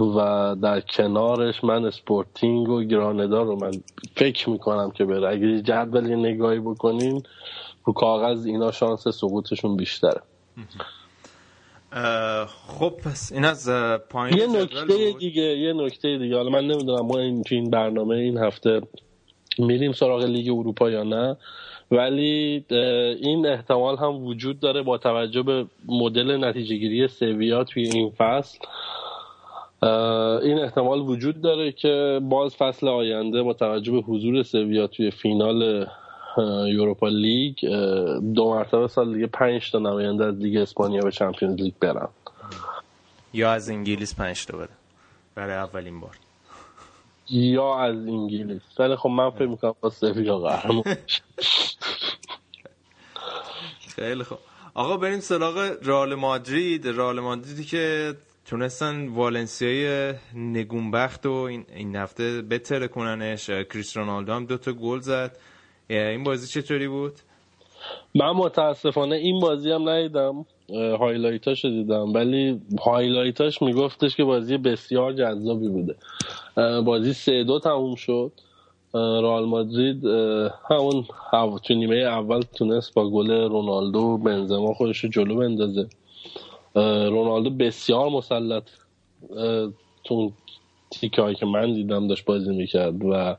و 0.00 0.56
در 0.62 0.80
کنارش 0.80 1.64
من 1.64 1.84
اسپورتینگ 1.84 2.68
و 2.68 2.82
گرانادا 2.82 3.42
رو 3.42 3.56
من 3.56 3.70
فکر 4.16 4.50
می‌کنم 4.50 4.90
که 4.90 5.04
بره. 5.04 5.28
اگه 5.28 5.62
جدول 5.62 6.14
نگاهی 6.14 6.60
بکنین 6.60 7.22
رو 7.84 7.92
کاغذ 7.92 8.46
اینا 8.46 8.72
شانس 8.72 9.08
سقوطشون 9.08 9.76
بیشتره. 9.76 10.20
خب 12.46 12.92
پس 13.04 13.32
این 13.32 13.44
از 13.44 13.68
پایین 14.10 14.38
یه 14.38 14.46
نکته 14.46 15.12
دیگه 15.18 15.42
یه 15.42 15.72
نکته 15.72 16.18
دیگه. 16.18 16.36
حالا 16.36 16.50
من 16.50 16.66
نمی‌دونم 16.66 17.06
ما 17.06 17.18
این 17.18 17.42
تو 17.42 17.54
این 17.54 17.70
برنامه 17.70 18.16
این 18.16 18.38
هفته 18.38 18.80
میریم 19.58 19.92
سراغ 19.92 20.22
لیگ 20.22 20.48
اروپا 20.58 20.90
یا 20.90 21.02
نه 21.02 21.36
ولی 21.90 22.64
این 23.20 23.46
احتمال 23.46 23.96
هم 23.96 24.24
وجود 24.24 24.60
داره 24.60 24.82
با 24.82 24.98
توجه 24.98 25.42
به 25.42 25.66
مدل 25.88 26.44
نتیجه 26.44 26.76
گیری 26.76 27.08
سویا 27.08 27.64
توی 27.64 27.82
این 27.82 28.10
فصل. 28.10 28.58
این 29.82 30.58
احتمال 30.58 31.00
وجود 31.00 31.40
داره 31.40 31.72
که 31.72 32.20
باز 32.22 32.56
فصل 32.56 32.88
آینده 32.88 33.42
با 33.42 33.52
توجه 33.52 33.92
به 33.92 34.00
حضور 34.00 34.42
سویا 34.42 34.86
توی 34.86 35.10
فینال 35.10 35.86
یوروپا 36.66 37.08
لیگ 37.08 37.54
دو 38.34 38.50
مرتبه 38.50 38.88
سال 38.88 39.14
دیگه 39.14 39.26
پنج 39.26 39.70
تا 39.70 39.78
نماینده 39.78 40.24
از 40.24 40.34
لیگ 40.34 40.56
اسپانیا 40.56 41.02
به 41.02 41.10
Champions 41.10 41.60
League 41.60 41.74
برن. 41.80 42.08
یا 43.32 43.52
از 43.52 43.70
انگلیس 43.70 44.14
پنج 44.14 44.46
تا 44.46 44.58
بره 44.58 44.68
برای 45.34 45.54
اولین 45.54 46.00
بار. 46.00 46.16
یا 47.30 47.78
از 47.78 47.96
انگلیس. 47.96 48.62
ولی 48.78 48.96
خب 48.96 49.08
من 49.08 49.30
فکر 49.30 49.46
می‌کنم 49.46 49.74
با 49.80 49.90
سویا 49.90 50.38
قهرمان 50.38 50.84
خیلی 53.88 54.24
خوب. 54.24 54.38
آقا 54.74 54.96
بریم 54.96 55.20
سراغ 55.20 55.76
رئال 55.82 56.14
مادرید. 56.14 56.88
رئال 56.88 57.20
مادریدی 57.20 57.64
که 57.64 58.14
تونستن 58.50 59.08
والنسیای 59.08 60.14
نگونبخت 60.34 61.26
و 61.26 61.32
این, 61.32 61.64
این 61.76 61.96
هفته 61.96 62.42
بترکوننش. 62.42 63.50
کریس 63.50 63.96
رونالدو 63.96 64.32
هم 64.32 64.46
دوتا 64.46 64.72
گل 64.72 64.98
زد. 65.00 65.36
این 65.90 66.24
بازی 66.24 66.62
چطوری 66.62 66.88
بود؟ 66.88 67.12
من 68.14 68.30
متاسفانه 68.30 69.16
این 69.16 69.40
بازی 69.40 69.70
هم 69.70 69.88
ندیدم. 69.88 70.46
highlight 70.98 71.52
اش 71.52 71.64
دیدم. 71.64 72.12
ولی 72.12 72.60
highlight 72.80 73.47
اش 73.47 73.62
میگفتش 73.62 74.16
که 74.16 74.24
بازی 74.24 74.58
بسیار 74.58 75.12
جذابی 75.12 75.68
بوده. 75.68 75.94
بازی 76.82 77.12
سه 77.12 77.44
دو 77.44 77.58
تموم 77.58 77.94
شد. 77.94 78.32
رئال 78.94 79.44
مادرید 79.44 80.04
همون 80.70 81.04
تو 81.58 81.74
نیمه 81.74 81.96
اول 81.96 82.40
تونست 82.40 82.94
با 82.94 83.10
گل 83.10 83.30
رونالدو 83.30 83.98
و 83.98 84.18
بنزما 84.18 84.74
خودش 84.74 85.04
رو 85.04 85.10
جلو 85.10 85.36
بندازه. 85.36 85.88
رونالدو 87.10 87.50
بسیار 87.50 88.08
مسلط 88.08 88.70
تو 90.04 90.32
تیکه 90.90 91.34
که 91.34 91.46
من 91.46 91.74
دیدم 91.74 92.08
داشت 92.08 92.24
بازی 92.24 92.56
می‌کرد 92.56 93.04
و 93.04 93.36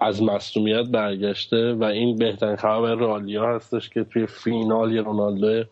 از 0.00 0.22
مصومیت 0.22 0.86
برگشته 0.86 1.72
و 1.72 1.84
این 1.84 2.16
بهترین 2.16 2.56
خبر 2.56 2.94
رالیا 2.94 3.54
هستش 3.56 3.90
که 3.90 4.04
توی 4.04 4.26
فینال 4.26 4.92
یه 4.92 5.02
رونالدو 5.02 5.64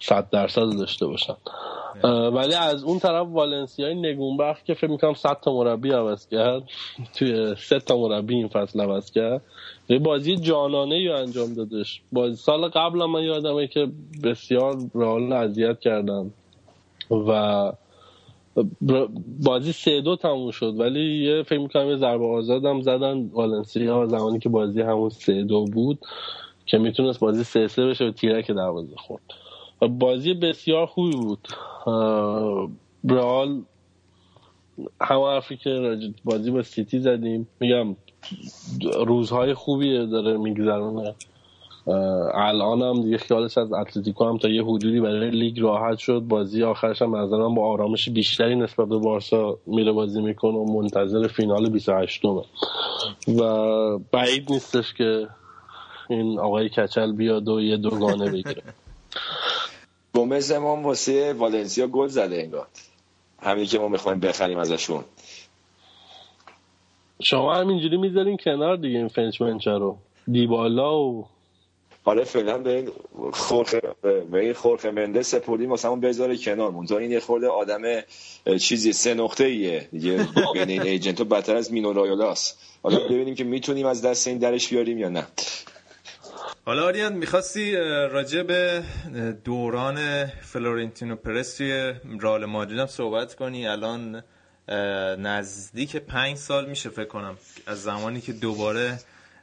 صد 0.00 0.30
درصد 0.30 0.78
داشته 0.78 1.06
باشن. 1.06 1.36
ولی 2.32 2.54
از 2.54 2.84
اون 2.84 2.98
طرف 2.98 3.26
والنسیای 3.30 3.94
نگونبخت 3.94 4.64
که 4.64 4.74
فکر 4.74 4.90
می‌کنم 4.90 5.14
100 5.14 5.38
تا 5.42 5.52
مربی 5.52 5.90
عوض 5.90 6.28
کرد. 6.28 6.62
توی 7.18 7.54
سه 7.58 7.78
تا 7.78 7.96
مربی 7.96 8.34
این 8.34 8.48
فصل 8.48 8.80
عوض 8.80 9.10
کرد. 9.10 9.42
یه 9.88 9.98
بازی 9.98 10.36
جانانه 10.36 10.94
ای 10.94 11.08
انجام 11.08 11.54
دادش. 11.54 12.02
بازی 12.12 12.36
سال 12.36 12.68
قبل 12.68 13.04
من 13.04 13.22
یادمه 13.22 13.66
که 13.66 13.88
بسیار 14.24 14.76
رئال 14.94 15.32
اذیت 15.32 15.80
کردم 15.80 16.30
و 17.10 17.72
بازی 19.44 19.72
سه 19.72 20.00
دو 20.00 20.16
تموم 20.16 20.50
شد. 20.50 20.80
ولی 20.80 21.24
یه 21.24 21.42
فکر 21.42 21.58
می‌کنم 21.58 21.88
یه 21.88 21.96
ضربه 21.96 22.26
آزادم 22.26 22.80
زدن 22.80 23.30
والنسیا 23.32 24.06
زمانی 24.06 24.38
که 24.38 24.48
بازی 24.48 24.80
همون 24.80 25.08
سه 25.08 25.42
دو 25.42 25.64
بود 25.64 25.98
که 26.66 26.78
می‌تونست 26.78 27.20
بازی 27.20 27.44
سه 27.44 27.68
سه 27.68 27.86
بشه 27.86 28.04
و 28.04 28.10
تیرک 28.10 28.50
دروازه 28.50 28.96
خورد. 28.96 29.22
بازی 29.80 30.34
بسیار 30.34 30.86
خوبی 30.86 31.16
بود. 31.16 31.48
برال 33.04 33.62
همه 35.00 35.26
حرفی 35.26 35.56
که 35.56 35.98
بازی 36.24 36.50
با 36.50 36.62
سیتی 36.62 36.98
زدیم 36.98 37.48
میگم 37.60 37.96
روزهای 39.06 39.54
خوبی 39.54 40.06
داره 40.06 40.36
میگذرونه. 40.36 41.14
الان 42.34 42.82
هم 42.82 43.02
دیگه 43.02 43.18
خیالش 43.18 43.58
از 43.58 43.72
اتلتیکو 43.72 44.24
هم 44.24 44.38
تا 44.38 44.48
یه 44.48 44.64
حدودی 44.64 45.00
برای 45.00 45.30
لیگ 45.30 45.60
راحت 45.60 45.98
شد. 45.98 46.18
بازی 46.18 46.62
آخرش 46.62 47.02
هم 47.02 47.16
نظرم 47.16 47.54
با 47.54 47.66
آرامش 47.66 48.08
بیشتری 48.08 48.56
نسبت 48.56 48.88
به 48.88 48.98
بارسا 48.98 49.58
میره 49.66 49.92
بازی 49.92 50.22
می‌کنه 50.22 50.58
و 50.58 50.80
منتظر 50.82 51.28
فینال 51.28 51.70
28 51.70 52.24
و 52.24 53.98
بعید 53.98 54.52
نیستش 54.52 54.94
که 54.94 55.28
این 56.10 56.38
آقای 56.38 56.68
کچل 56.68 57.12
بیاد 57.12 57.48
و 57.48 57.60
یه 57.60 57.76
دوگانه 57.76 58.30
بگیره. 58.30 58.62
گومز 60.14 60.52
ما 60.52 60.76
واسه 60.76 61.32
والنسیا 61.32 61.86
گل 61.86 62.08
زده 62.08 62.36
انگار. 62.36 62.66
همین 63.42 63.66
که 63.66 63.78
ما 63.78 63.88
می‌خوایم 63.88 64.20
بخریم 64.20 64.58
ازشون. 64.58 65.04
شما 67.22 67.54
همینجوری 67.54 67.96
می‌ذارین 67.96 68.36
کنار 68.44 68.76
دیگه 68.76 68.98
این 68.98 69.08
فنچ 69.08 69.40
رو. 69.66 69.96
دیبالا 70.32 70.98
و 70.98 71.26
آره 72.04 72.24
فعلا 72.24 72.58
به 72.58 72.76
این 72.76 72.90
خورخه 73.32 73.80
به 74.02 74.38
این 74.40 74.52
خورخه 74.52 74.90
مندز 74.90 75.22
سپردیم 75.22 75.70
واسه 75.70 75.88
همون 75.88 76.00
بذاره 76.00 76.36
کنار. 76.36 76.70
منتها 76.70 76.98
این 76.98 77.10
یه 77.10 77.20
خورده 77.20 77.48
آدم 77.48 77.80
چیزی 78.60 78.92
سه 78.92 79.14
نقطه 79.14 79.44
ایه 79.44 79.88
دیگه 79.92 80.16
بین 80.54 80.70
این 80.70 80.82
agent 80.82 81.17
ا 81.17 81.24
بدتر 81.24 81.56
از 81.56 81.72
مینو 81.72 81.92
رایولاس. 81.92 82.56
حالا 82.82 82.98
ببینیم 82.98 83.34
که 83.34 83.44
می‌تونیم 83.44 83.86
از 83.86 84.02
دست 84.02 84.28
این 84.28 84.38
درش 84.38 84.68
بیاریم 84.68 84.98
یا 84.98 85.08
نه. 85.08 85.26
حالا 86.68 86.84
آریان 86.84 87.12
می‌خواستی 87.12 87.76
راجع 88.10 88.42
به 88.42 88.82
دوران 89.44 90.26
فلورنتینو 90.26 91.16
پرز 91.16 91.56
توی 91.56 91.94
رئال 92.20 92.44
مادرید 92.44 92.78
هم 92.78 92.86
صحبت 92.86 93.34
کنی؟ 93.34 93.66
الان 93.66 94.22
نزدیک 95.18 95.96
پنج 95.96 96.36
سال 96.36 96.68
میشه 96.68 96.90
فکر 96.90 97.04
کنم. 97.04 97.36
از 97.66 97.82
زمانی 97.82 98.20
که 98.20 98.32
دوباره 98.32 98.98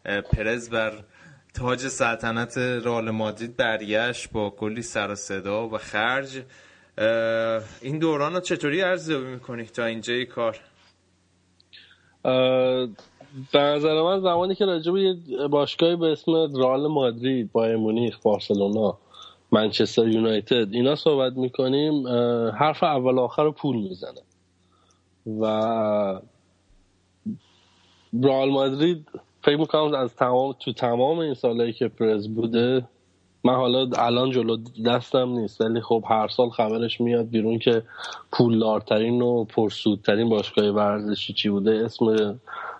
پرز 0.05 0.69
بر 0.69 0.93
تاج 1.53 1.87
سلطنت 1.87 2.57
رال 2.57 3.11
مادرید 3.11 3.57
برگشت 3.57 4.31
با 4.31 4.49
کلی 4.49 4.81
سر 4.81 5.11
و 5.11 5.15
صدا 5.15 5.67
و 5.67 5.77
خرج 5.77 6.41
این 7.81 7.99
دوران 7.99 8.33
رو 8.33 8.39
چطوری 8.39 8.81
ارزیابی 8.81 9.25
می‌کنی 9.25 9.65
تا 9.65 9.85
اینجای 9.85 10.25
کار؟ 10.25 10.59
به 13.51 13.59
نظر 13.59 14.01
من 14.01 14.19
زمانی 14.19 14.55
که 14.55 14.65
راجع 14.65 14.91
یه 14.91 15.47
باشگاهی 15.47 15.95
به 15.95 16.11
اسم 16.11 16.31
رال 16.55 16.87
مادرید 16.87 17.51
با 17.51 17.67
مونیخ 17.67 18.19
بارسلونا 18.23 18.97
منچستر 19.51 20.07
یونایتد 20.07 20.73
اینا 20.73 20.95
صحبت 20.95 21.33
می‌کنیم 21.33 22.07
حرف 22.51 22.83
اول 22.83 23.19
آخر 23.19 23.43
رو 23.43 23.51
پول 23.51 23.75
می‌زنه. 23.77 24.21
و 25.39 25.45
رال 28.23 28.49
مادرید 28.49 29.07
فکر 29.41 29.57
می‌کنم 29.57 29.93
از 29.93 30.15
تمام 30.15 30.55
تو 30.59 30.73
تمام 30.73 31.19
این 31.19 31.33
سالهایی 31.33 31.73
که 31.73 31.87
پرز 31.87 32.27
بوده 32.27 32.85
من 33.43 33.55
حالا 33.55 33.89
الان 33.97 34.31
جلو 34.31 34.57
دستم 34.85 35.29
نیست 35.29 35.61
ولی 35.61 35.81
خب 35.81 36.03
هر 36.09 36.27
سال 36.27 36.49
خبرش 36.49 37.01
میاد 37.01 37.29
بیرون 37.29 37.59
که 37.59 37.83
پولدارترین 38.31 39.21
و 39.21 39.43
پرسودترین 39.43 40.29
باشگاه 40.29 40.69
ورزشی 40.69 41.33
چی 41.33 41.49
بوده؟ 41.49 41.81
اسم 41.85 42.39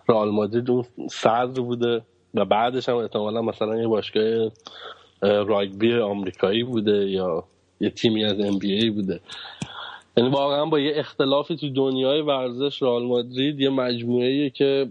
رئال 0.10 0.30
مادرید 0.30 0.72
اون 0.72 0.84
صدر 1.10 1.62
بوده 1.62 2.02
و 2.34 2.46
بعدش 2.46 2.90
هم 2.90 2.96
احتمالا 2.96 3.42
مثلا 3.42 3.82
یه 3.82 3.88
باشگاه 3.88 4.52
راگبی 5.22 5.94
آمریکایی 5.94 6.64
بوده 6.64 7.10
یا 7.10 7.44
یه 7.80 7.90
تیمی 7.90 8.26
از 8.26 8.40
ام 8.40 8.60
بی 8.60 8.74
ای 8.74 8.90
بوده. 8.90 9.20
یعنی 10.18 10.30
واقعا 10.30 10.66
با 10.66 10.80
یه 10.80 10.94
اختلافی 10.96 11.56
تو 11.56 11.70
دنیای 11.70 12.22
ورزش 12.22 12.82
رئال 12.82 13.06
مادرید 13.06 13.60
یه 13.60 13.70
مجموعه 13.70 14.50
که 14.50 14.88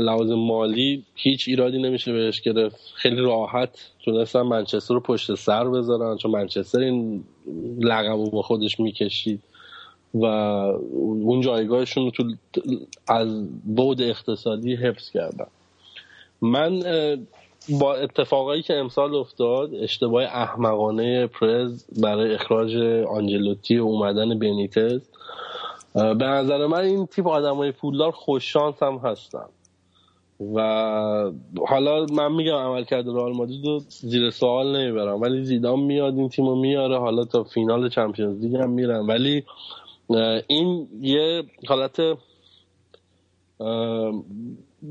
لحاظ 0.00 0.30
مالی 0.30 1.04
هیچ 1.14 1.48
ایرادی 1.48 1.78
نمیشه 1.78 2.12
بهش 2.12 2.40
گرفت. 2.40 2.92
خیلی 2.94 3.20
راحت 3.20 3.90
تونستن 4.04 4.42
منچستر 4.42 4.94
رو 4.94 5.00
پشت 5.00 5.34
سر 5.34 5.68
بذارن 5.68 6.16
چون 6.16 6.30
منچستر 6.30 6.80
این 6.80 7.24
لقب 7.80 8.16
رو 8.16 8.30
با 8.30 8.42
خودش 8.42 8.80
می‌کشید. 8.80 9.42
و 10.20 10.24
اون 10.24 11.40
جایگاهشون 11.40 12.04
رو 12.04 12.10
تو 12.10 12.24
از 13.08 13.48
بود 13.76 14.02
اقتصادی 14.02 14.76
حفظ 14.76 15.10
کردن. 15.10 15.46
من 16.42 16.82
با 17.80 17.94
اتفاقایی 17.94 18.62
که 18.62 18.74
امسال 18.74 19.14
افتاد 19.14 19.74
اشتباه 19.74 20.22
احمقانه 20.22 21.26
پرز 21.26 21.84
برای 22.00 22.34
اخراج 22.34 22.76
آنجلوتی 23.08 23.78
و 23.78 23.82
اومدن 23.82 24.38
بنیتز 24.38 25.08
به 25.94 26.24
نظر 26.24 26.66
من 26.66 26.80
این 26.80 27.06
تیپ 27.06 27.26
آدمای 27.26 27.72
پولدار 27.72 28.10
خوششانس 28.10 28.82
هم 28.82 29.00
هستن. 29.04 29.46
و 30.54 30.60
حالا 31.68 32.06
من 32.12 32.32
میگم 32.32 32.54
عمل 32.54 32.84
کرده 32.84 33.12
رئال 33.12 33.32
مادرید 33.36 33.66
رو 33.66 33.78
زیر 33.88 34.30
سوال 34.30 34.76
نمی‌برم 34.76 35.20
ولی 35.20 35.44
زیدان 35.44 35.80
میاد 35.80 36.18
این 36.18 36.28
تیم 36.28 36.46
رو 36.46 36.54
میاره 36.54 36.98
حالا 36.98 37.24
تا 37.24 37.44
فینال 37.44 37.88
چمپیونز 37.88 38.44
لیگ 38.44 38.56
هم 38.56 38.70
میرن. 38.70 39.06
ولی 39.06 39.44
این 40.46 40.88
یه 41.00 41.42
حالت 41.68 41.96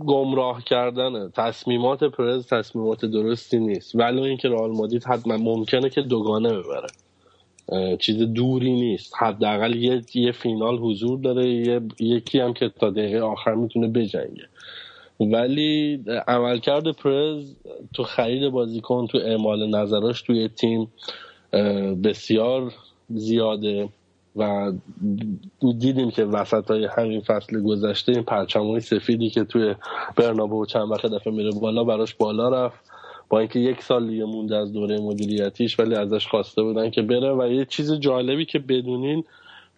گمراه 0.05 0.63
کردن 0.63 1.30
تصمیمات 1.30 2.03
پرز 2.03 2.47
تصمیمات 2.47 3.05
درستی 3.05 3.59
نیست. 3.59 3.95
ولی 3.95 4.22
اینکه 4.22 4.47
رئال 4.49 4.72
مادرید 4.72 5.03
حتما 5.03 5.38
ممکنه 5.38 5.89
که 5.89 6.01
دوگانه 6.01 6.49
ببره. 6.53 6.88
چیز 7.97 8.18
دوری 8.18 8.74
نیست. 8.74 9.13
حداقل 9.20 9.76
یه،, 9.76 10.01
یه 10.13 10.32
فینال 10.32 10.78
حضور 10.78 11.20
داره 11.20 11.49
یه، 11.49 11.82
یکی 11.99 12.39
هم 12.39 12.53
که 12.53 12.70
تا 12.70 12.89
دقیقه 12.89 13.20
آخر 13.20 13.53
می‌تونه 13.53 13.88
بجنگه. 13.88 14.47
ولی 15.20 16.03
عملکرد 16.28 16.91
پرز 16.91 17.55
تو 17.93 18.03
خرید 18.03 18.49
بازیکن 18.49 19.07
تو 19.07 19.18
اعمال 19.18 19.70
نظراش 19.70 20.22
توی 20.22 20.47
تیم 20.47 20.88
بسیار 22.03 22.74
زیاده. 23.09 23.89
و 24.36 24.72
دیدیم 25.80 26.12
که 26.12 26.26
وسط 26.26 26.72
های 26.72 26.88
همین 26.98 27.22
فصل 27.22 27.62
گذشته 27.64 28.12
این 28.12 28.24
پرچم 28.24 28.80
سفیدی 28.80 29.30
که 29.30 29.44
توی 29.44 29.76
برنابو 30.16 30.66
چند 30.66 30.92
وقت 30.92 31.06
دفعه 31.06 31.34
میره 31.34 31.52
بالا 31.62 31.84
براش 31.84 32.16
بالا 32.16 32.50
رفت. 32.50 32.92
با 33.30 33.40
اینکه 33.40 33.60
یک 33.60 33.82
سال 33.82 34.08
دیگه 34.08 34.26
مونده 34.26 34.56
از 34.56 34.74
دوره 34.74 35.00
مدیریتیش 35.00 35.80
ولی 35.80 35.96
ازش 35.96 36.28
خواسته 36.28 36.64
بودن 36.64 36.90
که 36.90 37.02
بره 37.02 37.34
و 37.34 37.48
یه 37.48 37.66
چیز 37.66 37.94
جالبی 37.94 38.46
که 38.46 38.60
بدونین 38.60 39.24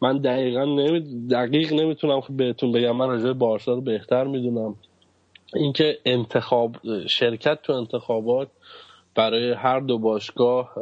من 0.01 0.18
دقیقا 0.18 0.66
نمی... 0.66 1.28
دقیق 1.28 1.74
نمی‌تونم 1.74 2.22
بهتون 2.30 2.72
بگم 2.72 2.95
من 2.95 3.08
راجع 3.08 3.34
بارسا 3.34 3.74
رو 3.74 3.82
بهتر 3.82 4.24
می‌دونم. 4.24 4.76
اینکه 5.55 5.97
انتخاب 6.05 6.76
شرکت 7.08 7.62
تو 7.62 7.74
انتخابات 7.74 8.47
برای 9.16 9.51
هر 9.51 9.80
دو 9.80 9.97
باشگاه 9.97 10.74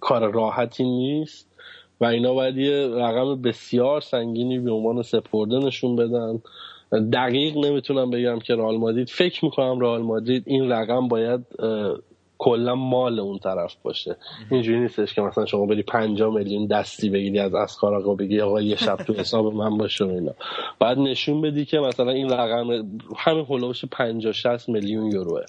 کار 0.00 0.32
راحتی 0.32 0.84
نیست. 0.84 1.47
و 2.00 2.04
اینا 2.04 2.34
باید 2.34 2.56
یه 2.56 2.86
رقم 2.86 3.42
بسیار 3.42 4.00
سنگینی 4.00 4.58
به 4.58 4.70
عنوان 4.70 5.02
سپرده 5.02 5.58
نشون 5.58 5.96
بدن. 5.96 6.42
دقیق 7.12 7.56
نمی‌تونم 7.56 8.10
بگم 8.10 8.38
که 8.38 8.54
رئال 8.54 8.76
مادرید 8.76 9.10
فکر 9.10 9.44
می‌کنم 9.44 9.80
رئال 9.80 10.02
مادرید 10.02 10.42
این 10.46 10.72
رقم 10.72 11.08
باید 11.08 11.40
کلا 12.38 12.74
مال 12.74 13.20
اون 13.20 13.38
طرف 13.38 13.74
باشه. 13.82 14.16
اینجوری 14.50 14.80
نیستش 14.80 15.14
که 15.14 15.22
مثلا 15.22 15.46
شما 15.46 15.66
بری 15.66 15.82
5 15.82 16.22
میلیون 16.22 16.66
دستی 16.66 17.10
بگیری 17.10 17.38
از 17.38 17.54
اسکار 17.54 18.16
بگی 18.16 18.40
آقا 18.40 18.60
یه 18.60 18.76
شب 18.76 18.96
تو 18.96 19.12
حساب 19.12 19.54
من 19.54 19.78
باشه 19.78 20.04
و 20.04 20.08
اینا. 20.08 20.34
بعد 20.80 20.98
نشون 20.98 21.40
بدی 21.40 21.64
که 21.64 21.78
مثلا 21.78 22.10
این 22.10 22.30
رقم 22.30 22.70
همین 23.16 23.44
هولوش 23.44 23.84
50 23.84 24.32
60 24.32 24.68
میلیون 24.68 25.12
یوروه. 25.12 25.42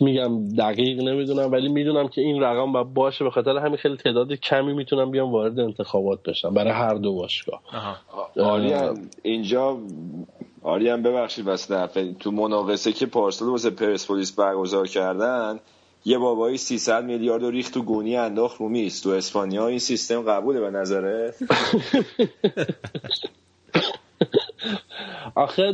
میگم 0.00 0.48
دقیق 0.48 1.02
نمی‌دونم 1.02 1.52
ولی 1.52 1.68
می‌دونم 1.68 2.08
که 2.08 2.20
این 2.20 2.42
رقم 2.42 2.72
باید 2.72 2.94
باشه. 2.94 3.24
به 3.24 3.30
خاطر 3.30 3.56
همین 3.56 3.76
خیلی 3.76 3.96
تعداد 3.96 4.32
کمی 4.32 4.72
می‌تونم 4.72 5.10
بیام 5.10 5.32
وارد 5.32 5.60
انتخابات 5.60 6.22
بشم 6.22 6.54
برای 6.54 6.72
هر 6.72 6.94
دو 6.94 7.14
باشگاه. 7.14 7.62
آریان 8.36 9.10
اینجا 9.22 9.78
آریان 10.62 11.02
ببخشید 11.02 11.44
بس 11.44 11.66
تو 12.20 12.30
مناقصه 12.30 12.92
که 12.92 13.06
پارسال 13.06 13.48
واسه 13.48 13.70
پرسپولیس 13.70 14.32
برگزار 14.32 14.88
کردن 14.88 15.60
یه 16.04 16.18
بابایی 16.18 16.56
300 16.56 17.04
میلیارد 17.04 17.44
ریخت 17.44 17.74
تو 17.74 17.82
گونی 17.82 18.16
انداخت 18.16 18.60
رو 18.60 18.68
میز. 18.68 19.02
تو 19.02 19.10
اسپانیا 19.10 19.66
این 19.66 19.78
سیستم 19.78 20.22
قبوله 20.22 20.60
به 20.60 20.70
نظره 20.70 21.34
آخه 25.34 25.72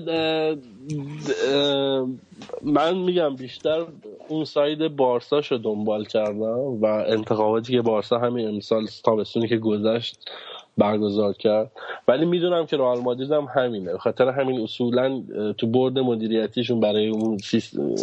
من 2.62 2.98
میگم 2.98 3.36
بیشتر 3.36 3.86
اون 4.28 4.44
ساید 4.44 4.96
بارسا 4.96 5.42
رو 5.50 5.58
دنبال 5.58 6.04
کردم 6.04 6.58
و 6.58 6.84
انتخاباتی 6.86 7.72
که 7.72 7.82
بارسا 7.82 8.18
همین 8.18 8.48
امسال 8.48 8.86
تابستونی 9.04 9.48
که 9.48 9.56
گذشت 9.56 10.30
برگزار 10.78 11.32
کرد. 11.32 11.72
ولی 12.08 12.26
می‌دونم 12.26 12.66
که 12.66 12.76
رئال 12.76 12.98
مادرید 13.00 13.32
هم 13.32 13.48
همینه. 13.54 13.96
خاطر 13.98 14.28
همین 14.28 14.60
اصولا 14.60 15.22
تو 15.58 15.66
برد 15.66 15.98
مدیریتیشون 15.98 16.80
برای 16.80 17.08
اون 17.08 17.38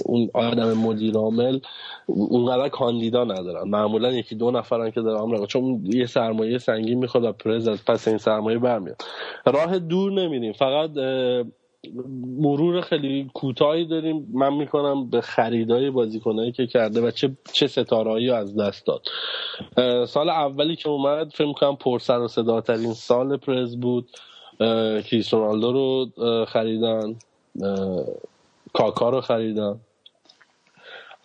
اون 0.05 0.29
آدم 0.33 0.73
مدیر 0.73 1.15
عامل 1.15 1.59
اونقدر 2.05 2.69
کاندیدا 2.69 3.23
ندارن. 3.23 3.69
معمولا 3.69 4.11
یکی 4.11 4.35
دو 4.35 4.51
نفرن 4.51 4.91
که 4.91 5.01
دارن 5.01 5.45
چون 5.45 5.81
یه 5.83 6.05
سرمایه 6.05 6.57
سنگین 6.57 6.99
می‌خواد 6.99 7.23
و 7.23 7.31
پرز 7.31 7.67
از 7.67 7.85
پس 7.85 8.07
این 8.07 8.17
سرمایه 8.17 8.59
برمیاد. 8.59 9.01
راه 9.45 9.79
دور 9.79 10.11
نمیریم. 10.11 10.53
فقط 10.53 10.91
مرور 12.37 12.81
خیلی 12.81 13.29
کوتاهی 13.33 13.85
داریم. 13.85 14.27
من 14.33 14.53
می‌کنم 14.53 15.09
به 15.09 15.21
خریدای 15.21 15.89
بازیکنایی 15.89 16.51
که 16.51 16.67
کرده 16.67 17.01
و 17.01 17.11
چه 17.11 17.37
چه 17.53 17.67
ستارهایی 17.67 18.31
از 18.31 18.55
دست 18.55 18.87
داد. 18.87 19.01
سال 20.07 20.29
اولی 20.29 20.75
که 20.75 20.89
اومد 20.89 21.31
فکر 21.33 21.47
می‌کنم 21.47 21.75
پر 21.75 21.99
سر 21.99 22.19
و 22.19 22.27
صداترین 22.27 22.93
سال 22.93 23.37
پرز 23.37 23.77
بود. 23.77 24.09
کریس 25.03 25.33
رونالدو 25.33 25.71
رو 25.71 26.45
خریدن. 26.45 27.15
کاکا 28.73 29.09
رو 29.09 29.21
خریدن. 29.21 29.79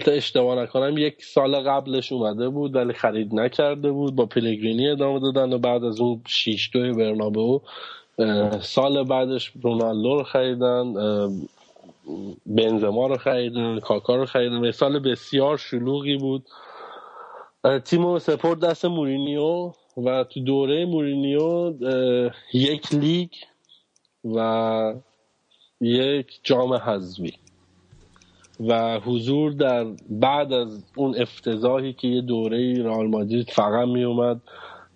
تا 0.04 0.10
اشتباه 0.10 0.62
نکنم 0.62 0.98
یک 0.98 1.24
سال 1.24 1.60
قبلش 1.60 2.12
اومده 2.12 2.48
بود 2.48 2.74
ولی 2.74 2.92
خرید 2.92 3.34
نکرده 3.34 3.90
بود. 3.90 4.14
با 4.14 4.26
پلگرینی 4.26 4.88
ادامه 4.88 5.20
دادن 5.20 5.52
و 5.52 5.58
بعد 5.58 5.84
از 5.84 6.00
اون 6.00 6.20
شیش 6.26 6.70
دوی 6.72 6.92
برنابو 6.92 7.60
سال 8.60 9.04
بعدش 9.04 9.52
رونالدو 9.62 10.14
رو 10.14 10.22
خریدن 10.22 10.94
بنزما 12.46 13.06
رو 13.06 13.16
خریدن 13.16 13.80
کاکا 13.80 14.16
رو 14.16 14.26
خریدن. 14.26 14.70
سال 14.70 14.98
بسیار 14.98 15.56
شلوغی 15.56 16.16
بود. 16.16 16.46
تیم 17.84 18.18
سپورت 18.18 18.60
دست 18.60 18.84
مورینیو 18.84 19.72
و 19.96 20.24
تو 20.24 20.40
دوره 20.40 20.86
مورینیو 20.86 21.74
یک 22.52 22.94
لیگ 22.94 23.30
و 24.24 24.94
یک 25.80 26.40
جام 26.42 26.72
حذفی. 26.74 27.34
و 28.68 29.00
حضور 29.00 29.52
در 29.52 29.86
بعد 30.10 30.52
از 30.52 30.84
اون 30.96 31.14
افتضاحی 31.18 31.92
که 31.92 32.08
یه 32.08 32.20
دوره 32.20 32.82
رئال 32.82 33.06
مادرید 33.06 33.50
فقط 33.50 33.88
می 33.88 34.04
اومد 34.04 34.40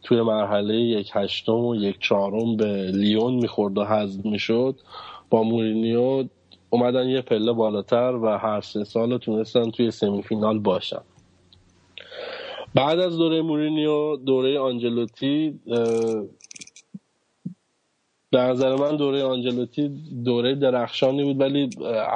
توی 0.05 0.22
مرحله 0.22 0.74
یک 0.74 1.11
هشتم 1.12 1.64
و 1.64 1.76
یک 1.76 1.96
چهارم 2.00 2.57
به 2.57 2.90
لیون 2.94 3.34
می‌خورد 3.34 3.78
و 3.78 3.84
حذف 3.84 4.26
می‌شد. 4.26 4.80
با 5.30 5.42
مورینیو 5.42 6.24
اومدن 6.70 7.09
یه 7.09 7.20
پله 7.20 7.52
بالاتر 7.52 8.14
و 8.22 8.38
هر 8.38 8.61
سه 8.61 8.84
سال 8.84 9.18
تونستن 9.18 9.70
توی 9.70 9.90
سمیفینال 9.90 10.59
باشن. 10.59 11.02
بعد 12.74 12.98
از 12.98 13.18
دوره 13.18 13.42
مورینیو 13.42 14.16
دوره 14.16 14.59
آنجلوتی 14.59 15.61
به 18.30 18.40
نظر 18.40 18.76
من 18.76 18.96
دوره 18.96 19.24
آنجلوتی 19.24 19.88
دوره 20.24 20.55
درخشانی 20.55 21.24
بود 21.24 21.40
ولی 21.40 21.70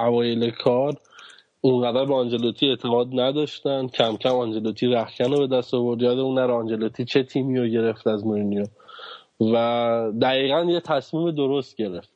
اوایل 0.04 0.50
کار 0.50 0.94
اونقدر 1.70 2.04
به 2.04 2.14
آنجلوتی 2.14 2.68
اعتماد 2.68 3.08
نداشتن. 3.12 3.86
کم 3.86 4.16
کم 4.16 4.30
آنجلوتی 4.30 4.86
رخکن 4.86 5.32
رو 5.32 5.48
به 5.48 5.56
دست 5.56 5.74
آورد. 5.74 6.02
یاد 6.02 6.18
اون 6.18 6.38
آنجلوتی 6.38 7.04
چه 7.04 7.22
تیمی 7.22 7.58
رو 7.58 7.66
گرفت 7.66 8.06
از 8.06 8.26
مورینیو. 8.26 8.64
و 9.40 10.12
دقیقا 10.22 10.64
یه 10.64 10.80
تصمیم 10.80 11.30
درست 11.30 11.76
گرفت. 11.76 12.08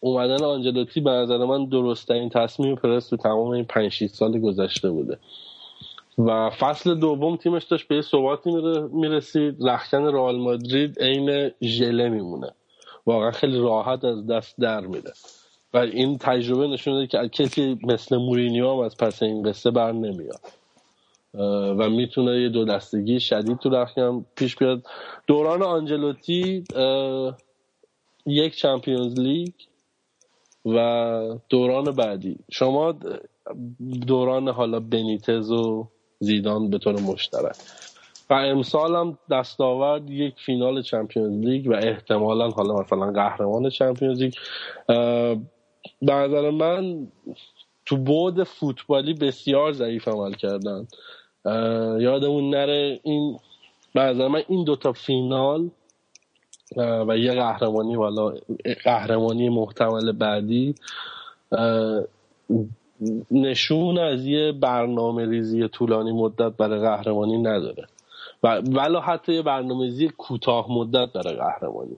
اومدن 0.00 0.44
آنجلوتی 0.44 1.00
به 1.00 1.10
نظر 1.10 1.38
من 1.38 1.64
درست 1.64 2.10
این 2.10 2.28
تصمیم 2.28 2.74
پرست 2.74 3.10
تو 3.10 3.16
تمام 3.16 3.48
این 3.48 3.64
5 3.64 4.06
سال 4.06 4.40
گذشته 4.40 4.90
بوده. 4.90 5.18
و 6.18 6.50
فصل 6.50 6.94
دوم 6.94 7.36
تیمش 7.36 7.64
داشت 7.64 7.88
به 7.88 8.02
ثباتی 8.02 8.50
می‌رسید. 8.92 9.56
رخکن 9.60 10.02
رئال 10.02 10.38
مادرید 10.38 10.98
عین 11.00 11.50
ژله 11.62 12.08
میمونه. 12.08 12.50
واقعا 13.06 13.30
خیلی 13.30 13.58
راحت 13.58 14.04
از 14.04 14.26
دست 14.26 14.60
در 14.60 14.80
میده 14.80 15.12
و 15.74 15.78
این 15.78 16.18
تجربه 16.18 16.66
نشون 16.66 17.06
که 17.06 17.28
کسی 17.32 17.78
مثل 17.82 18.16
مورینیو 18.16 18.72
هم 18.72 18.78
از 18.78 18.96
پس 18.96 19.22
این 19.22 19.42
قصه 19.42 19.70
بر 19.70 19.92
نمیاد. 19.92 20.40
و 21.78 21.90
می‌تونه 21.90 22.40
یه 22.40 22.48
دو 22.48 22.64
دستگی 22.64 23.20
شدید 23.20 23.58
تو 23.58 23.70
رخیم 23.70 24.26
پیش 24.36 24.56
بیاد. 24.56 24.82
دوران 25.26 25.62
آنجلوتی 25.62 26.64
یک 28.26 28.56
چمپیونز 28.56 29.20
لیگ 29.20 29.52
و 30.66 31.38
دوران 31.48 31.84
بعدی. 31.84 32.38
شما 32.50 32.94
دوران 34.06 34.48
حالا 34.48 34.80
بنیتز 34.80 35.50
و 35.50 35.88
زیدان 36.18 36.70
به 36.70 36.78
طور 36.78 37.00
مشترک. 37.00 37.56
و 38.30 38.34
امسال 38.34 38.96
هم 38.96 39.18
دستاورد 39.30 40.10
یک 40.10 40.34
فینال 40.46 40.82
چمپیونز 40.82 41.44
لیگ 41.44 41.68
و 41.68 41.72
احتمالا 41.72 42.48
حالا 42.48 42.74
مثلا 42.74 43.12
قهرمان 43.12 43.70
چمپیونز 43.70 44.22
لیگ. 44.22 44.32
به 46.02 46.12
نظر 46.12 46.50
من 46.50 47.06
تو 47.86 47.96
بود 47.96 48.42
فوتبالی 48.42 49.14
بسیار 49.14 49.72
ضعیف 49.72 50.08
عمل 50.08 50.32
کردن. 50.32 50.86
یادمون 52.00 52.50
نره 52.50 53.00
این 53.02 53.38
به 53.94 54.00
نظر 54.00 54.28
من 54.28 54.42
این 54.48 54.64
دوتا 54.64 54.92
فینال 54.92 55.70
و 56.76 57.18
یه 57.18 57.32
قهرمانی 57.32 57.96
والا 57.96 58.34
قهرمانی 58.84 59.48
محتمل 59.48 60.12
بعدی 60.12 60.74
نشون 63.30 63.98
از 63.98 64.26
یه 64.26 64.52
برنامه 64.52 65.26
ریزی 65.26 65.68
طولانی 65.68 66.12
مدت 66.12 66.56
برای 66.56 66.80
قهرمانی 66.80 67.38
نداره. 67.38 67.86
و 68.42 69.00
حتی 69.00 69.34
یه 69.34 69.42
برنامه 69.42 69.84
ریزی 69.84 70.08
کوتاه 70.08 70.72
مدت 70.72 71.12
برای 71.12 71.36
قهرمانی. 71.36 71.96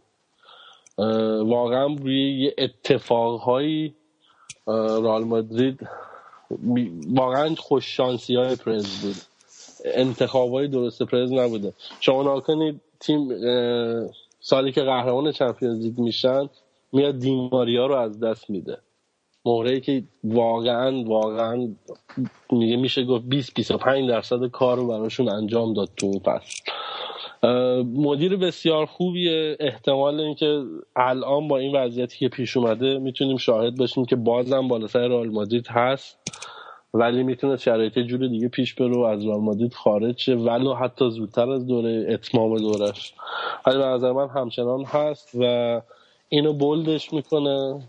واقعا 1.45 1.87
روی 1.87 2.39
یه 2.39 2.55
اتفاقهایی 2.59 3.95
رال 4.67 5.25
مادرید 5.25 5.89
واقعا 7.15 7.55
خوش 7.55 7.97
شانسی 7.97 8.37
های 8.37 8.57
پرز 8.57 9.01
بود. 9.03 9.17
انتخاب 9.85 10.53
های 10.53 10.69
درست 10.69 11.03
پرز 11.03 11.33
نبوده. 11.33 11.73
شما 12.01 12.23
ناکنید 12.23 12.81
تیم 13.01 13.29
سالی 14.41 14.73
که 14.73 14.83
قهرمان 14.83 15.33
چمپیونز 15.33 15.85
لیگ 15.85 15.99
میشن 15.99 16.49
میاد 16.93 17.19
دیماریا 17.19 17.87
رو 17.87 17.95
از 17.95 18.21
دست 18.21 18.51
میده. 18.51 18.79
موقعی 19.45 19.81
که 19.81 20.05
واقعا 20.25 21.05
واقعا 21.05 21.69
میگه 22.53 22.77
میشه 22.77 23.05
گفت 23.05 23.25
20 23.25 23.55
25 23.55 24.09
درصد 24.09 24.47
کار 24.47 24.77
رو 24.77 24.87
براشون 24.87 25.29
انجام 25.29 25.75
داد 25.75 25.89
تو 25.97 26.19
فصل. 26.19 26.63
مدیر 27.95 28.37
بسیار 28.37 28.87
خوبیه. 28.87 29.57
احتمال 29.61 30.21
اینکه 30.21 30.63
الان 30.97 31.49
با 31.49 31.59
این 31.59 31.77
وضعیتی 31.77 32.19
که 32.19 32.29
پیش 32.29 32.57
اومده 32.57 32.99
می‌تونیم 32.99 33.37
شاهد 33.37 33.77
باشیم 33.77 34.05
که 34.05 34.17
بازم 34.17 34.69
بالا 34.69 34.87
سر 34.87 35.09
رئال 35.09 35.29
مادرید 35.29 35.67
هست. 35.67 36.19
ولی 36.95 37.23
می‌تونه 37.23 37.57
شرایط 37.57 37.99
جور 37.99 38.27
دیگه 38.27 38.49
پیش 38.49 38.75
بره 38.75 39.07
از 39.09 39.27
رئال 39.27 39.41
مادرید 39.41 39.75
خارج 39.75 40.19
شه. 40.19 40.35
ولو 40.35 40.75
حتی 40.75 41.11
زودتر 41.11 41.51
از 41.51 41.67
دوره 41.67 42.07
اتمام 42.09 42.59
دورش. 42.59 43.15
ولی 43.67 43.79
به 43.79 43.85
نظر 43.85 44.13
من 44.13 44.29
همچنان 44.29 44.85
هست 44.85 45.31
و 45.41 45.81
اینو 46.29 46.53
بولدش 46.53 47.13
می‌کنه. 47.13 47.83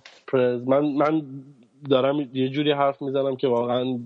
من 0.66 0.86
من 0.86 1.22
دارم 1.90 2.30
یه 2.34 2.50
جوری 2.50 2.72
حرف 2.72 3.02
می‌زنم 3.02 3.36
که 3.36 3.48
واقعا 3.48 4.00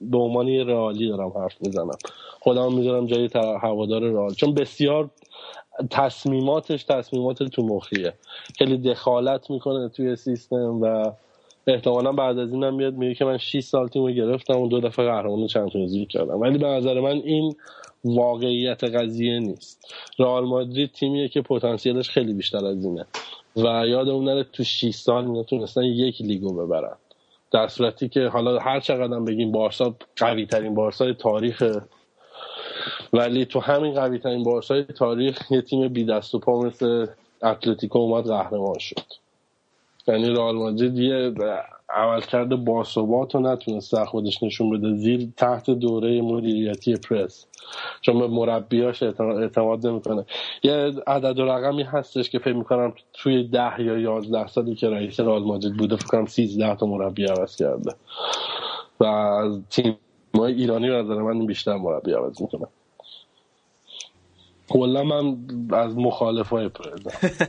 به 0.00 0.18
عنوان 0.18 0.48
رئالی 0.48 1.08
دارم 1.08 1.28
حرف 1.28 1.56
می‌زنم. 1.60 1.98
خودم 2.40 2.74
می‌ذارم 2.74 3.06
جای 3.06 3.28
هوادار 3.62 4.02
رئال 4.02 4.34
چون 4.34 4.54
بسیار 4.54 5.10
تصمیماتش 5.90 6.84
تصمیمات 6.84 7.42
تو 7.42 7.62
مخیه. 7.62 8.12
خیلی 8.58 8.78
دخالت 8.78 9.50
می‌کنه 9.50 9.88
توی 9.88 10.16
سیستم 10.16 10.80
و 10.82 11.12
احتمالا 11.66 12.12
بعد 12.12 12.38
از 12.38 12.52
اینم 12.52 12.74
میاد 12.74 12.94
میگه 12.94 13.14
که 13.14 13.24
من 13.24 13.38
6 13.38 13.60
سال 13.60 13.88
تیمو 13.88 14.10
گرفتم 14.10 14.60
و 14.60 14.68
دو 14.68 14.80
دفعه 14.80 15.04
قهرمان 15.06 15.46
چمپیونز 15.46 15.94
لیگ 15.94 16.08
کردم. 16.08 16.40
ولی 16.40 16.58
به 16.58 16.66
نظر 16.66 17.00
من 17.00 17.16
این 17.24 17.54
واقعیت 18.04 18.84
قضیه 18.84 19.38
نیست. 19.38 19.94
رئال 20.18 20.44
مادرید 20.44 20.92
تیمیه 20.92 21.28
که 21.28 21.42
پتانسیلش 21.42 22.10
خیلی 22.10 22.32
بیشتر 22.32 22.66
از 22.66 22.84
اینه. 22.84 23.06
و 23.56 23.86
یادمون 23.86 24.24
نره 24.24 24.44
تو 24.52 24.64
6 24.64 24.94
سال 24.94 25.26
اینا 25.26 25.42
تونستن 25.42 25.82
یک 25.82 26.22
لیگو 26.22 26.52
ببرن. 26.52 26.96
در 27.50 27.68
صورتی 27.68 28.08
که 28.08 28.28
حالا 28.28 28.58
هر 28.58 28.80
چقدر 28.80 29.20
بگیم 29.20 29.52
بارسا 29.52 29.94
قوی 30.16 30.46
ترین 30.46 30.74
بارسای 30.74 31.14
تاریخ 31.14 31.64
ولی 33.12 33.44
تو 33.44 33.60
همین 33.60 33.94
قوی 33.94 34.18
ترین 34.18 34.42
بارسای 34.42 34.84
تاریخ 34.84 35.50
یه 35.50 35.62
تیم 35.62 35.88
بی 35.88 36.04
دست 36.04 36.34
و 36.34 36.38
پا 36.38 36.60
مثل 36.60 37.06
اتلتیکو 37.42 37.98
اومد 37.98 38.24
قهرمان 38.24 38.78
شد. 38.78 39.12
یعنی 40.08 40.30
رئال 40.30 40.56
مادرید 40.56 40.98
یه 40.98 41.32
عملکرد 41.90 42.64
باثبات 42.64 43.34
رو 43.34 43.40
نتونسته 43.40 44.04
خودش 44.04 44.42
نشون 44.42 44.70
بده 44.70 44.94
زیر 44.94 45.28
تحت 45.36 45.70
دوره 45.70 46.22
مدیریتی 46.22 46.96
پرس. 46.96 47.46
چون 48.00 48.18
به 48.18 48.26
مربیاش 48.28 49.02
اعتماد 49.02 49.86
نمی‌کنه. 49.86 50.24
یه 50.62 50.92
عدد 51.06 51.38
و 51.38 51.44
رقمی 51.44 51.82
هستش 51.82 52.30
که 52.30 52.38
فکر 52.38 52.52
می‌کنم 52.52 52.92
توی 53.12 53.44
ده 53.44 53.80
یا 53.80 53.98
یازده 53.98 54.46
سالی 54.46 54.74
که 54.74 54.88
رئیس 54.88 55.20
رئال 55.20 55.44
مادرید 55.44 55.76
بوده 55.76 55.96
فکر 55.96 56.06
کنم 56.06 56.26
سیزده 56.26 56.76
تا 56.76 56.86
مربی 56.86 57.24
عوض 57.24 57.56
کرده. 57.56 57.94
و 59.00 59.04
از 59.04 59.62
تیم 59.70 59.96
ایرانی 60.34 60.88
به 60.88 60.94
نظر 60.94 61.14
من 61.14 61.46
بیشتر 61.46 61.76
مربی 61.76 62.12
عوض 62.12 62.42
می‌کنه. 62.42 62.66
کلا 64.68 65.02
من 65.02 65.36
از 65.72 65.96
مخالف 65.96 66.48
های 66.48 66.68
پرزم 66.68 67.10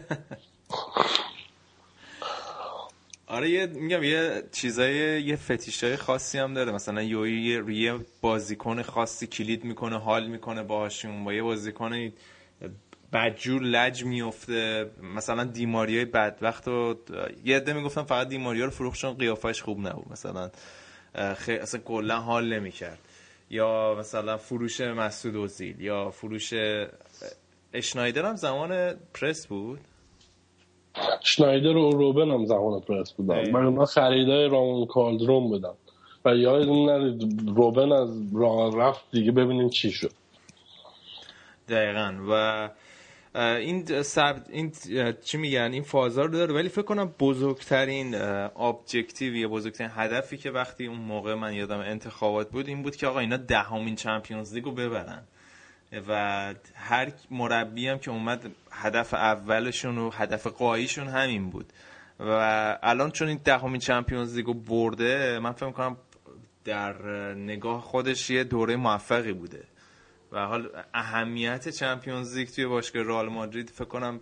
آره 3.29 3.49
یه 3.49 3.65
میگم 3.65 4.03
یه 4.03 4.43
چیزای 4.51 5.21
یه 5.21 5.35
فتیش 5.35 5.83
های 5.83 5.95
خاصی 5.95 6.37
هم 6.37 6.53
داره. 6.53 6.71
مثلا 6.71 7.01
یه 7.01 7.59
روی 7.59 7.99
بازیکن 8.21 8.81
خاصی 8.81 9.27
کلید 9.27 9.63
می‌کنه 9.63 9.99
حال 9.99 10.27
می‌کنه 10.27 10.63
باهاشون. 10.63 11.23
با 11.23 11.33
یه 11.33 11.41
بازیکن 11.43 12.11
بدجور 13.13 13.61
لج 13.61 14.03
میفته 14.03 14.89
مثلا 15.15 15.43
دیماریای 15.43 16.05
بدبخت 16.05 16.67
و 16.67 16.95
یه 17.45 17.55
عده 17.57 17.73
می‌گفتن 17.73 18.03
فقط 18.03 18.27
دیماریا 18.29 18.65
رو 18.65 18.71
فروخت 18.71 18.99
چون 18.99 19.13
قیافش 19.13 19.61
خوب 19.61 19.87
نبود. 19.87 20.11
مثلا 20.11 20.51
خیلی 21.35 21.59
اصلا 21.59 21.79
کلا 21.81 22.19
حال 22.19 22.53
نمی‌کرد. 22.53 22.99
یا 23.49 23.95
مثلا 23.99 24.37
فروش 24.37 24.81
مسعود 24.81 25.35
اوزیل 25.35 25.81
یا 25.81 26.11
فروش 26.11 26.53
اشنایدر 27.73 28.25
هم 28.25 28.35
زمان 28.35 28.93
پرس 29.13 29.47
بود. 29.47 29.79
شنایدر 31.23 31.77
و 31.77 31.91
روبن 31.91 32.31
هم 32.31 32.45
زمان 32.45 32.79
پرس 32.79 33.11
بودن. 33.11 33.51
من 33.51 33.65
اونا 33.65 33.85
خریدای 33.85 34.49
رامون 34.49 34.85
کالدروم 34.85 35.47
بودن 35.47 35.73
و 36.25 36.35
یادتون 36.35 36.89
نرید 36.89 37.41
روبن 37.55 37.91
از 37.91 38.35
راه 38.35 38.77
رفت 38.77 39.11
دیگه 39.11 39.31
ببینیم 39.31 39.69
چی 39.69 39.91
شد. 39.91 40.11
دقیقا. 41.69 42.13
و 42.29 42.69
این 43.35 44.01
سب... 44.03 44.35
این 44.49 44.71
چی 45.25 45.37
میگن؟ 45.37 45.69
این 45.73 45.83
فازا 45.83 46.21
رو 46.21 46.31
داره. 46.31 46.53
ولی 46.53 46.69
فکر 46.69 46.81
کنم 46.81 47.13
بزرگترین 47.19 48.15
objective 48.55 49.35
یا 49.35 49.47
بزرگترین 49.47 49.89
هدفی 49.93 50.37
که 50.37 50.51
وقتی 50.51 50.85
اون 50.85 50.97
موقع 50.97 51.33
من 51.33 51.53
یادم 51.53 51.79
انتخابات 51.79 52.49
بود 52.49 52.67
این 52.67 52.83
بود 52.83 52.95
که 52.95 53.07
آقا 53.07 53.19
اینا 53.19 53.37
دهمین 53.37 53.95
Champions 53.95 54.53
League 54.53 54.69
و 54.69 54.71
ببرن. 54.71 55.23
و 56.07 56.53
هر 56.75 57.11
مربی 57.31 57.87
هم 57.87 57.99
که 57.99 58.11
اومد 58.11 58.51
هدف 58.71 59.13
اولشون 59.13 59.97
و 59.97 60.09
هدف 60.09 60.47
غاییشون 60.47 61.07
همین 61.07 61.49
بود. 61.49 61.73
و 62.19 62.79
الان 62.83 63.11
چون 63.11 63.27
این 63.27 63.41
دهمین 63.43 63.79
Champions 63.79 64.35
League 64.35 64.51
و 64.51 64.53
برده 64.53 65.39
من 65.39 65.51
فکر 65.51 65.71
کنم 65.71 65.97
در 66.65 66.93
نگاه 67.33 67.81
خودش 67.81 68.29
یه 68.29 68.43
دوره 68.43 68.75
موفقی 68.75 69.33
بوده. 69.33 69.63
و 70.31 70.45
حال 70.45 70.69
اهمیت 70.93 71.69
چمپیونز 71.69 72.37
لیگ 72.37 72.49
توی 72.49 72.65
باشگاه 72.65 73.03
رئال 73.03 73.29
مادرید 73.29 73.69
فکر 73.69 73.85
کنم 73.85 74.19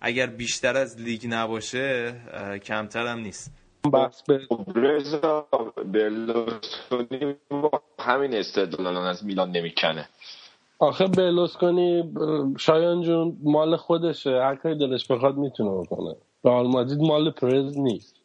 اگر 0.00 0.26
بیشتر 0.26 0.76
از 0.76 1.00
لیگ 1.00 1.26
نباشه 1.28 2.14
کمتر 2.64 3.06
هم 3.06 3.18
نیست. 3.18 3.52
بحث 3.92 4.22
به 4.22 4.40
رضا 4.74 5.48
برلوسکونی 5.84 7.36
همین 7.98 8.34
استدلال 8.34 8.96
از 8.96 9.24
میلان 9.24 9.50
نمی‌کنه. 9.50 10.08
آخه 10.78 11.06
برلوسکونی 11.06 12.14
شایان 12.58 13.02
جون 13.02 13.36
مال 13.42 13.76
خودشه. 13.76 14.30
هر 14.30 14.54
کاری 14.54 14.78
دلش 14.78 15.06
بخواد 15.06 15.36
می‌تونه 15.36 15.70
بکنه. 15.70 16.16
رئال 16.44 16.66
مادرید 16.66 17.00
مال 17.00 17.30
پرز 17.30 17.78
نیست. 17.78 18.16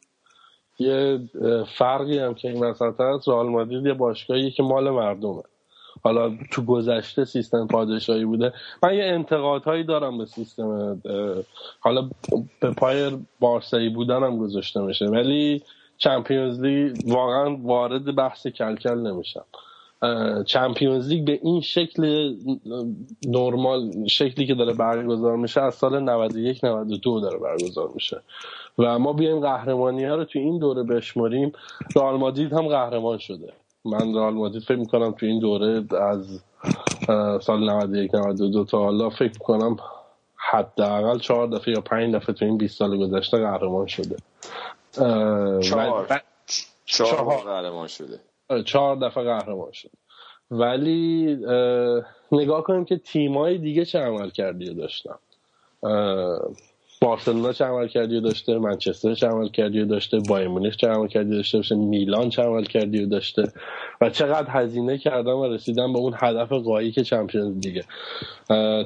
یه 0.80 1.20
فرقی 1.78 2.20
هم 2.20 2.34
که 2.34 2.50
این 2.50 2.64
وسط 2.64 3.00
هست 3.00 3.28
رئال 3.28 3.50
مادرید 3.50 3.86
یه 3.86 3.94
باشگاهی 3.94 4.52
که 4.52 4.64
مال 4.64 4.90
مردمه. 4.90 5.42
حالا 6.04 6.38
تو 6.52 6.62
گذشته 6.62 7.26
سیستم 7.26 7.68
پادشاهی 7.68 8.26
بوده. 8.26 8.54
من 8.84 8.94
یه 8.94 9.04
انتقادهایی 9.04 9.84
دارم 9.84 10.18
به 10.18 10.26
سیستم 10.26 11.02
حالا 11.80 12.10
به 12.60 12.72
پای 12.72 13.18
بارسایی 13.40 13.90
بودن 13.90 14.24
هم 14.24 14.38
گذاشته 14.38 14.82
میشه 14.82 15.06
ولی 15.06 15.64
چمپیونز 15.98 16.62
لیگ 16.62 16.98
واقعا 17.08 17.58
وارد 17.58 18.16
بحث 18.16 18.48
کلکل 18.48 18.98
نمیشم. 18.98 19.46
چمپیونز 20.46 21.08
لیگ 21.08 21.26
به 21.26 21.40
این 21.44 21.62
شکل 21.62 22.34
نرمال 23.28 24.08
شکلی 24.08 24.48
که 24.48 24.56
داره 24.56 24.74
برگزار 24.74 25.36
میشه 25.36 25.62
از 25.62 25.76
سال 25.76 26.00
91 26.00 26.64
92 26.64 27.20
داره 27.20 27.38
برگزار 27.38 27.90
میشه. 27.94 28.22
و 28.78 29.00
ما 29.00 29.14
بیایم 29.14 29.40
قهرمانی 29.40 30.06
ها 30.06 30.16
رو 30.16 30.26
تو 30.26 30.40
این 30.40 30.60
دوره 30.60 30.84
بشماریم 30.84 31.52
رئال 31.96 32.18
مادرید 32.18 32.54
هم 32.54 32.68
قهرمان 32.68 33.18
شده. 33.18 33.54
من 33.86 34.16
رئال 34.16 34.34
مادرید 34.34 34.64
فکر 34.64 34.76
می‌کنم 34.76 35.12
تو 35.12 35.26
این 35.26 35.40
دوره 35.40 35.84
از 36.02 36.42
سال 37.42 37.70
91 37.70 38.16
92 38.16 38.66
تا 38.66 38.80
حالا 38.80 39.10
فکر 39.10 39.34
می‌کنم 39.34 39.78
حداقل 40.36 41.20
چهار 41.20 41.48
دفعه 41.48 41.74
یا 41.74 41.82
پنج 41.82 42.16
دفعه 42.16 42.36
تو 42.36 42.46
این 42.46 42.58
20 42.58 42.78
سال 42.78 42.98
گذشته 42.98 43.38
قهرمان 43.38 43.88
شده. 43.88 44.16
چهار 45.62 46.22
چهار. 46.86 47.44
قهرمان 47.46 47.88
شده. 47.88 48.20
چهار 48.66 48.96
دفعه 48.96 49.24
قهرمان 49.24 49.72
شد. 49.72 49.90
ولی 50.52 51.38
نگاه 52.32 52.64
کنیم 52.64 52.86
که 52.86 52.98
تیمای 52.98 53.58
دیگه 53.58 53.86
چه 53.86 54.00
عمل 54.00 54.30
کردی 54.30 54.74
داشتن. 54.74 55.16
بارسلونا 57.02 57.54
چه 57.54 57.66
عمل 57.66 57.88
کردی 57.88 58.22
داشته 58.22 58.58
منچستر 58.58 59.14
چه 59.14 59.28
عمل 59.28 59.48
کردی 59.48 59.86
داشته 59.86 60.20
بایر 60.30 60.48
مونیخ 60.48 60.76
چه 60.76 60.88
عمل 60.88 61.08
کردی 61.08 61.30
داشته 61.36 61.76
میلان 61.76 62.30
چه 62.30 62.42
عمل 62.42 62.64
کردی 62.64 63.06
داشته 63.06 63.44
و 64.02 64.10
چقدر 64.10 64.50
هزینه 64.50 64.98
کردن 64.98 65.32
و 65.32 65.54
رسیدن 65.54 65.94
به 65.94 66.00
اون 66.00 66.14
هدف 66.18 66.52
قایی 66.52 66.92
که 66.92 67.04
چمپیونز 67.04 67.60
دیگه 67.60 67.84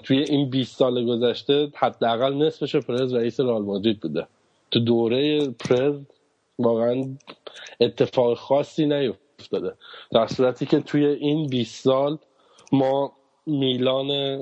توی 0.03 0.17
این 0.17 0.49
20 0.49 0.77
سال 0.77 1.05
گذشته 1.05 1.71
حداقل 1.75 2.33
نصفش 2.33 2.75
پرز 2.75 3.13
رئیس 3.13 3.39
رئال 3.39 3.61
مادرید 3.61 3.99
بوده. 3.99 4.27
تو 4.71 4.79
دوره 4.79 5.47
پرز 5.49 5.95
واقعا 6.59 7.05
اتفاق 7.79 8.37
خاصی 8.37 8.85
نیفتاده 9.43 9.73
در 10.11 10.27
صورتی 10.27 10.65
که 10.65 10.79
توی 10.79 11.05
این 11.05 11.47
20 11.47 11.83
سال 11.83 12.17
ما 12.71 13.11
میلان 13.47 14.37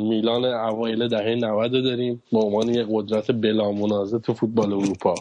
میلان 0.00 0.44
اوایل 0.44 1.08
دهه 1.08 1.34
90 1.34 1.72
داریم 1.72 2.22
به 2.32 2.38
عنوان 2.38 2.68
یک 2.68 2.86
قدرت 2.90 3.30
بلا 3.30 3.72
منازه 3.72 4.18
تو 4.18 4.34
فوتبال 4.34 4.72
اروپا. 4.72 5.14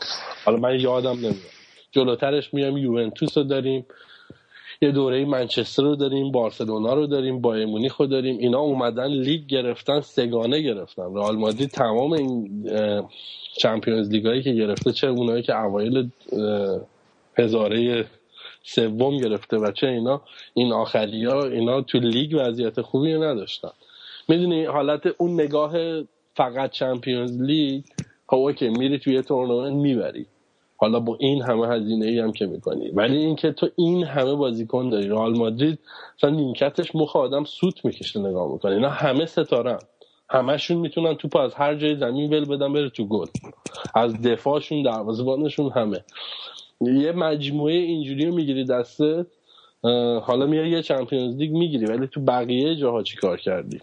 حالا 0.45 0.57
من 0.57 0.79
یادم 0.79 1.17
نمیاد. 1.17 1.35
جلوترش 1.91 2.53
میام 2.53 2.77
یوونتوس 2.77 3.37
رو 3.37 3.43
داریم. 3.43 3.85
یه 4.81 4.91
دوره 4.91 5.25
منچستر 5.25 5.83
رو 5.83 5.95
داریم 5.95 6.31
بارسلونا 6.31 6.93
رو 6.93 7.07
داریم 7.07 7.41
بایر 7.41 7.65
مونیخ 7.65 7.95
رو 7.95 8.07
داریم. 8.07 8.37
اینا 8.37 8.59
اومدن 8.59 9.07
لیگ 9.07 9.47
گرفتن 9.47 10.01
سگانه 10.01 10.61
گرفتن. 10.61 11.15
رئال 11.15 11.35
مادرید 11.35 11.69
تمام 11.69 12.13
این 12.13 12.49
چمپیونز 13.57 14.09
لیگایی 14.09 14.43
که 14.43 14.51
گرفته 14.51 14.91
چه 14.91 15.07
اونایی 15.07 15.43
که 15.43 15.61
اوایل 15.61 16.09
هزاره 17.37 18.05
سوم 18.67 19.17
گرفته 19.17 19.57
و 19.57 19.71
چه 19.71 19.87
اینا 19.87 20.21
این 20.53 20.73
آخری 20.73 21.25
ها 21.25 21.43
اینا 21.43 21.81
تو 21.81 21.99
لیگ 21.99 22.35
وضعیت 22.39 22.81
خوبی 22.81 23.13
نداشتن. 23.13 23.71
می‌دونی 24.27 24.65
حالت 24.65 25.01
اون 25.17 25.33
نگاه 25.33 25.73
فقط 26.35 26.71
Champions 26.71 27.41
League 27.41 27.83
خب 28.27 28.37
okay 28.37 28.69
میری 28.69 28.99
توی 28.99 29.21
تورنمنت 29.21 29.73
می‌بری. 29.73 30.25
حالا 30.77 30.99
با 30.99 31.17
این 31.19 31.41
همه 31.41 31.67
هزینه 31.67 32.05
ای 32.05 32.19
هم 32.19 32.31
که 32.31 32.45
می‌کنی. 32.45 32.89
ولی 32.89 33.17
اینکه 33.17 33.51
تو 33.51 33.69
این 33.75 34.03
همه 34.03 34.33
بازیکن 34.35 34.89
داری 34.89 35.07
رئال 35.07 35.37
مادرید 35.37 35.79
مثلا 36.17 36.29
نیمکتش 36.29 36.95
مخ 36.95 37.15
آدم 37.15 37.43
سوت 37.43 37.85
می‌کشه 37.85 38.19
نگاه 38.19 38.51
می‌کنی 38.51 38.73
اینا 38.73 38.89
همه 38.89 39.25
ستاره 39.25 39.77
همشون 40.29 40.77
می‌تونن 40.77 41.15
توپ 41.15 41.35
از 41.35 41.53
هر 41.53 41.75
جای 41.75 41.95
زمین 41.95 42.33
ول 42.33 42.45
بدن 42.45 42.73
بره 42.73 42.89
تو 42.89 43.07
گل. 43.07 43.27
از 43.95 44.21
دفاعشون 44.21 44.83
دروازه‌بانشون 44.83 45.71
همه. 45.71 46.03
یه 46.81 47.11
مجموعه 47.11 47.73
اینجوری 47.73 48.25
رو 48.25 48.35
می‌گیری 48.35 48.65
دسته 48.65 49.25
حالا 50.23 50.45
میای 50.45 50.69
یه 50.69 50.81
چمپیونز 50.81 51.35
لیگ 51.35 51.51
می‌گیری 51.51 51.85
ولی 51.85 52.07
تو 52.07 52.21
بقیه 52.21 52.75
جاها 52.75 53.03
چی 53.03 53.17
کار 53.17 53.37
کردی؟ 53.37 53.81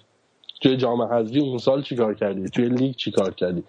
توی 0.63 0.77
جام 0.77 1.03
حذفی 1.03 1.41
اون 1.41 1.59
سال 1.59 1.83
چی 1.83 1.97
کار 1.97 2.15
کردی؟ 2.15 2.49
توی 2.49 2.69
لیگ 2.69 2.95
چی 2.95 3.11
کار 3.11 3.35
کردی؟ 3.35 3.63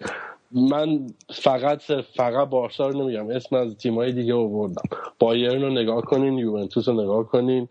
من 0.52 1.06
فقط 1.34 1.82
فقط 2.16 2.48
بارسا 2.48 2.88
رو 2.88 3.02
نمیگم 3.02 3.30
اسم 3.30 3.56
از 3.56 3.76
تیمای 3.76 4.12
دیگه 4.12 4.34
آوردم 4.34 4.82
بایرن 5.18 5.62
رو 5.62 5.70
نگاه 5.70 6.02
کنین 6.02 6.38
یوونتوس 6.38 6.88
رو 6.88 7.02
نگاه 7.02 7.24
کنین 7.26 7.68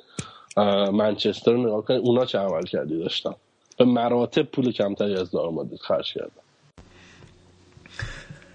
منچستر 0.94 1.52
رو 1.52 1.62
نگاه 1.62 1.86
کنین 1.86 2.00
اونا 2.00 2.26
چه 2.26 2.40
عمل 2.40 2.64
کردی 2.64 3.00
داشتن؟ 3.00 3.34
به 3.78 3.86
مراتب 3.86 4.44
پول 4.44 4.72
کمتری 4.72 5.16
از 5.16 5.32
دارمادید 5.32 5.80
خرج 5.80 6.14
کردن. 6.14 6.42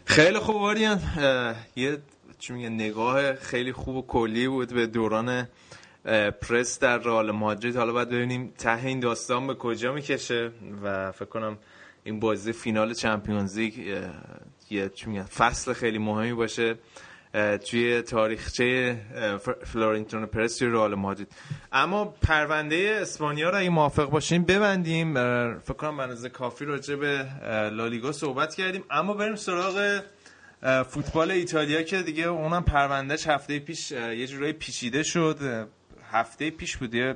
خیلی 0.04 0.38
خوب 0.38 0.56
آریان 0.56 1.00
یه 1.76 1.98
چی 2.40 2.52
میگه 2.52 2.68
نگاه 2.68 3.34
خیلی 3.34 3.72
خوب 3.72 3.96
و 3.96 4.02
کلی 4.02 4.48
بود 4.48 4.72
به 4.72 4.86
دوران 4.86 5.48
پرس 6.42 6.78
در 6.78 6.98
رئال 6.98 7.30
مادرید. 7.30 7.76
حالا 7.76 7.92
باید 7.92 8.08
ببینیم 8.08 8.52
ته 8.58 8.84
این 8.84 9.00
داستان 9.00 9.46
به 9.46 9.54
کجا 9.54 9.92
می‌کشه 9.92 10.50
و 10.82 11.12
فکر 11.12 11.24
کنم 11.24 11.58
این 12.04 12.20
بازی 12.20 12.52
فینال 12.52 12.94
چمپیونز 12.94 13.58
لیگ 13.58 13.78
یه 14.70 14.90
میگه 15.06 15.22
فصل 15.24 15.72
خیلی 15.72 15.98
مهمی 15.98 16.32
باشه 16.32 16.74
توی 17.70 18.02
تاریخچه 18.02 18.96
فلورنتینو 19.64 20.26
پرس 20.26 20.56
توی 20.56 20.68
رئال 20.68 20.94
مادرید. 20.94 21.32
اما 21.72 22.04
پرونده 22.04 22.98
اسپانیا 23.02 23.50
رو 23.50 23.58
اگه 23.58 23.70
موافق 23.70 24.10
باشیم 24.10 24.44
ببندیم. 24.44 25.14
فکر 25.58 25.74
کنم 25.76 25.96
بنظر 25.96 26.28
کافی 26.28 26.64
راجع 26.64 26.94
به 26.94 27.26
لالیگا 27.70 28.12
صحبت 28.12 28.54
کردیم. 28.54 28.84
اما 28.90 29.14
بریم 29.14 29.36
سراغ 29.36 30.00
فوتبال 30.62 31.30
ایتالیا 31.30 31.82
که 31.82 32.02
دیگه 32.02 32.24
اونم 32.24 32.64
پروندهش 32.64 33.26
هفته 33.26 33.58
پیش 33.58 33.90
یه 33.90 34.26
جورایی 34.26 34.52
پیچیده 34.52 35.02
شد. 35.02 35.68
هفته 36.12 36.50
پیش 36.50 36.76
بود 36.76 36.94
یه 36.94 37.14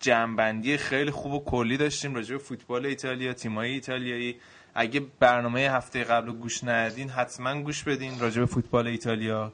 جنبندی 0.00 0.76
خیلی 0.76 1.10
خوب 1.10 1.32
و 1.32 1.44
کلی 1.44 1.76
داشتیم 1.76 2.14
راجع 2.14 2.32
به 2.32 2.42
فوتبال 2.42 2.86
ایتالیا 2.86 3.32
تیمای 3.32 3.70
ایتالیایی. 3.70 4.36
اگه 4.74 5.02
برنامه 5.20 5.60
هفته 5.60 6.04
قبل 6.04 6.32
گوش 6.32 6.64
ندین 6.64 7.10
حتما 7.10 7.62
گوش 7.62 7.82
بدین 7.82 8.20
راجع 8.20 8.40
به 8.40 8.46
فوتبال 8.46 8.86
ایتالیا. 8.86 9.52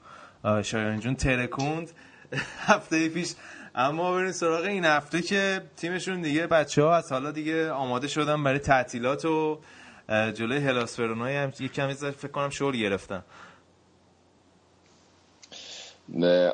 شایان 0.62 1.01
جون 1.01 1.14
ترکوند. 1.14 1.91
هفته 2.69 3.09
پیش. 3.09 3.35
اما 3.75 4.12
بریم 4.12 4.33
سراغ 4.33 4.64
این 4.64 4.85
هفته 4.85 5.23
که 5.23 5.62
تیمشون 5.77 6.23
دیگه 6.23 6.47
بچه 6.47 6.83
ها 6.83 6.97
از 6.97 7.12
حالا 7.12 7.31
دیگه 7.31 7.71
آماده 7.71 8.09
شدن 8.09 8.45
برای 8.45 8.59
تعطیلات 8.59 9.25
و 9.25 9.61
جلوی 10.09 10.59
هلاس 10.59 10.97
فرونای 10.97 11.37
هم 11.37 11.53
یک 11.61 11.73
کمی 11.73 11.95
فکر 11.95 12.29
کنم 12.29 12.51
شور 12.51 12.77
گرفتن. 12.77 13.25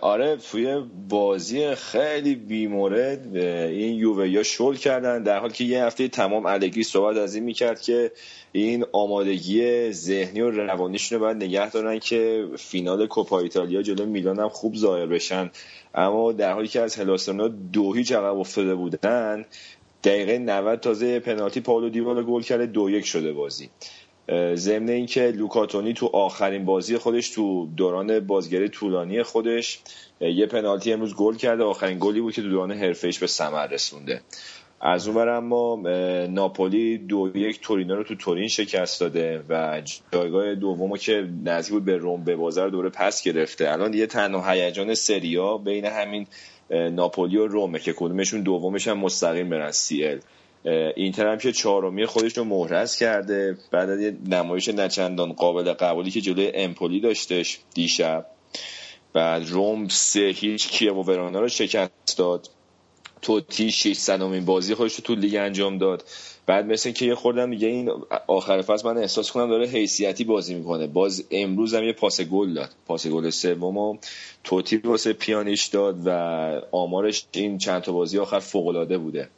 آره 0.00 0.36
توی 0.36 0.84
بازی 1.08 1.74
خیلی 1.74 2.34
بیمورد 2.34 3.36
این 3.36 3.98
یووه 3.98 4.28
یا 4.28 4.42
شل 4.42 4.74
کردن 4.74 5.22
در 5.22 5.38
حالی 5.38 5.52
که 5.52 5.64
یه 5.64 5.84
هفته 5.84 6.08
تمام 6.08 6.46
الگری 6.46 6.82
صحبت 6.82 7.16
از 7.16 7.34
این 7.34 7.44
می‌کرد 7.44 7.80
که 7.80 8.12
این 8.52 8.84
آمادگی 8.92 9.92
ذهنی 9.92 10.40
و 10.40 10.50
روانیشون 10.50 11.18
رو 11.18 11.24
باید 11.24 11.36
نگه 11.36 11.70
دارن 11.70 11.98
که 11.98 12.48
فینال 12.58 13.06
کوپا 13.06 13.40
ایتالیا 13.40 13.82
جلو 13.82 14.06
میلان 14.06 14.38
هم 14.38 14.48
خوب 14.48 14.76
ظاهر 14.76 15.06
بشن. 15.06 15.50
اما 15.94 16.32
در 16.32 16.52
حالی 16.52 16.68
که 16.68 16.80
از 16.80 16.96
هلاسرنا 16.96 17.48
دو 17.48 17.92
هیچ 17.92 18.12
عقب 18.12 18.38
افتاده 18.38 18.74
بودن 18.74 19.44
دقیقه 20.04 20.38
90 20.38 20.80
تازه 20.80 21.20
پنالتی 21.20 21.60
پاولو 21.60 21.88
دیبالا 21.88 22.22
گل 22.22 22.42
کرده 22.42 22.66
دو 22.66 22.90
یک 22.90 23.06
شده 23.06 23.32
بازی. 23.32 23.70
ضمن 24.54 24.88
اینکه 24.88 25.20
لوکاتونی 25.20 25.92
تو 25.92 26.06
آخرین 26.06 26.64
بازی 26.64 26.98
خودش 26.98 27.30
تو 27.30 27.68
دوران 27.76 28.20
بازگری 28.20 28.68
طولانی 28.68 29.22
خودش 29.22 29.80
یه 30.20 30.46
پنالتی 30.46 30.92
امروز 30.92 31.14
گل 31.14 31.36
کرده. 31.36 31.64
آخرین 31.64 31.98
گلی 32.00 32.20
بود 32.20 32.34
که 32.34 32.42
تو 32.42 32.48
دوران 32.48 32.72
حرفه‌ایش 32.72 33.18
به 33.18 33.26
ثمر 33.26 33.66
رسونده. 33.66 34.20
از 34.84 35.08
اون 35.08 35.28
اما 35.28 35.76
ناپولی 36.26 36.98
دو 36.98 37.30
یک 37.34 37.60
تورینو 37.60 37.96
رو 37.96 38.02
تو 38.02 38.14
تورین 38.14 38.48
شکست 38.48 39.00
داده 39.00 39.44
و 39.48 39.82
جایگاه 40.12 40.54
دومو 40.54 40.96
که 40.96 41.28
نزدیک 41.44 41.72
بود 41.72 41.84
به 41.84 41.96
روم 41.96 42.24
به 42.24 42.36
بازار 42.36 42.68
دوره 42.68 42.88
پس 42.88 43.22
گرفته. 43.22 43.72
الان 43.72 43.94
یه 43.94 44.06
تنها 44.06 44.50
هیجان 44.50 44.94
سریا 44.94 45.58
بین 45.58 45.84
همین 45.84 46.26
ناپولی 46.72 47.36
و 47.36 47.46
رومه 47.46 47.78
که 47.78 47.92
کدومشون 47.92 48.42
دومش 48.42 48.88
هم 48.88 48.98
مستقیم 48.98 49.50
برن 49.50 49.70
CL. 49.70 50.20
اینتر 50.96 51.26
هم 51.26 51.38
که 51.38 51.52
چهارمی 51.52 52.06
خودش 52.06 52.38
رو 52.38 52.44
محرز 52.44 52.96
کرده. 52.96 53.56
بعد 53.70 53.90
از 53.90 54.00
یه 54.00 54.16
نمایش 54.26 54.68
نچندان 54.68 55.32
قابل 55.32 55.72
قبولی 55.72 56.10
که 56.10 56.20
جلوی 56.20 56.52
امپولی 56.54 57.00
داشتش 57.00 57.58
دیشب. 57.74 58.26
بعد 59.12 59.48
روم 59.48 59.88
سه 59.88 60.20
هیچ 60.20 60.68
کیه‌وو 60.68 60.94
ورونا 60.94 61.40
رو 61.40 61.48
شکست 61.48 62.18
داد. 62.18 62.50
توتی 63.22 63.70
600 63.70 64.22
امین 64.22 64.44
بازی 64.44 64.74
خودش 64.74 64.94
رو 64.94 65.04
تو 65.04 65.14
لیگ 65.14 65.34
انجام 65.34 65.78
داد. 65.78 66.04
بعد 66.46 66.66
مثل 66.66 66.90
که 66.90 67.06
یه 67.06 67.14
خوردم 67.14 67.50
دیگه 67.50 67.68
این 67.68 67.90
آخر 68.26 68.62
فصل 68.62 68.88
من 68.88 68.98
احساس 68.98 69.32
کنم 69.32 69.48
داره 69.50 69.66
حیثیتی 69.66 70.24
بازی 70.24 70.54
می‌کنه. 70.54 70.86
باز 70.86 71.24
امروز 71.30 71.74
هم 71.74 71.84
یه 71.84 71.92
پاس 71.92 72.20
گل 72.20 72.54
داد. 72.54 72.70
پاس 72.86 73.06
گل 73.06 73.30
سوم 73.30 73.98
توتی 74.44 74.76
واسه 74.76 75.12
پیانیش 75.12 75.66
داد 75.66 75.96
و 76.04 76.10
آمارش 76.72 77.26
این 77.32 77.58
چند 77.58 77.82
تا 77.82 77.92
بازی 77.92 78.18
آخر 78.18 78.38
فوق 78.38 78.66
العاده 78.66 78.98
بوده. 78.98 79.28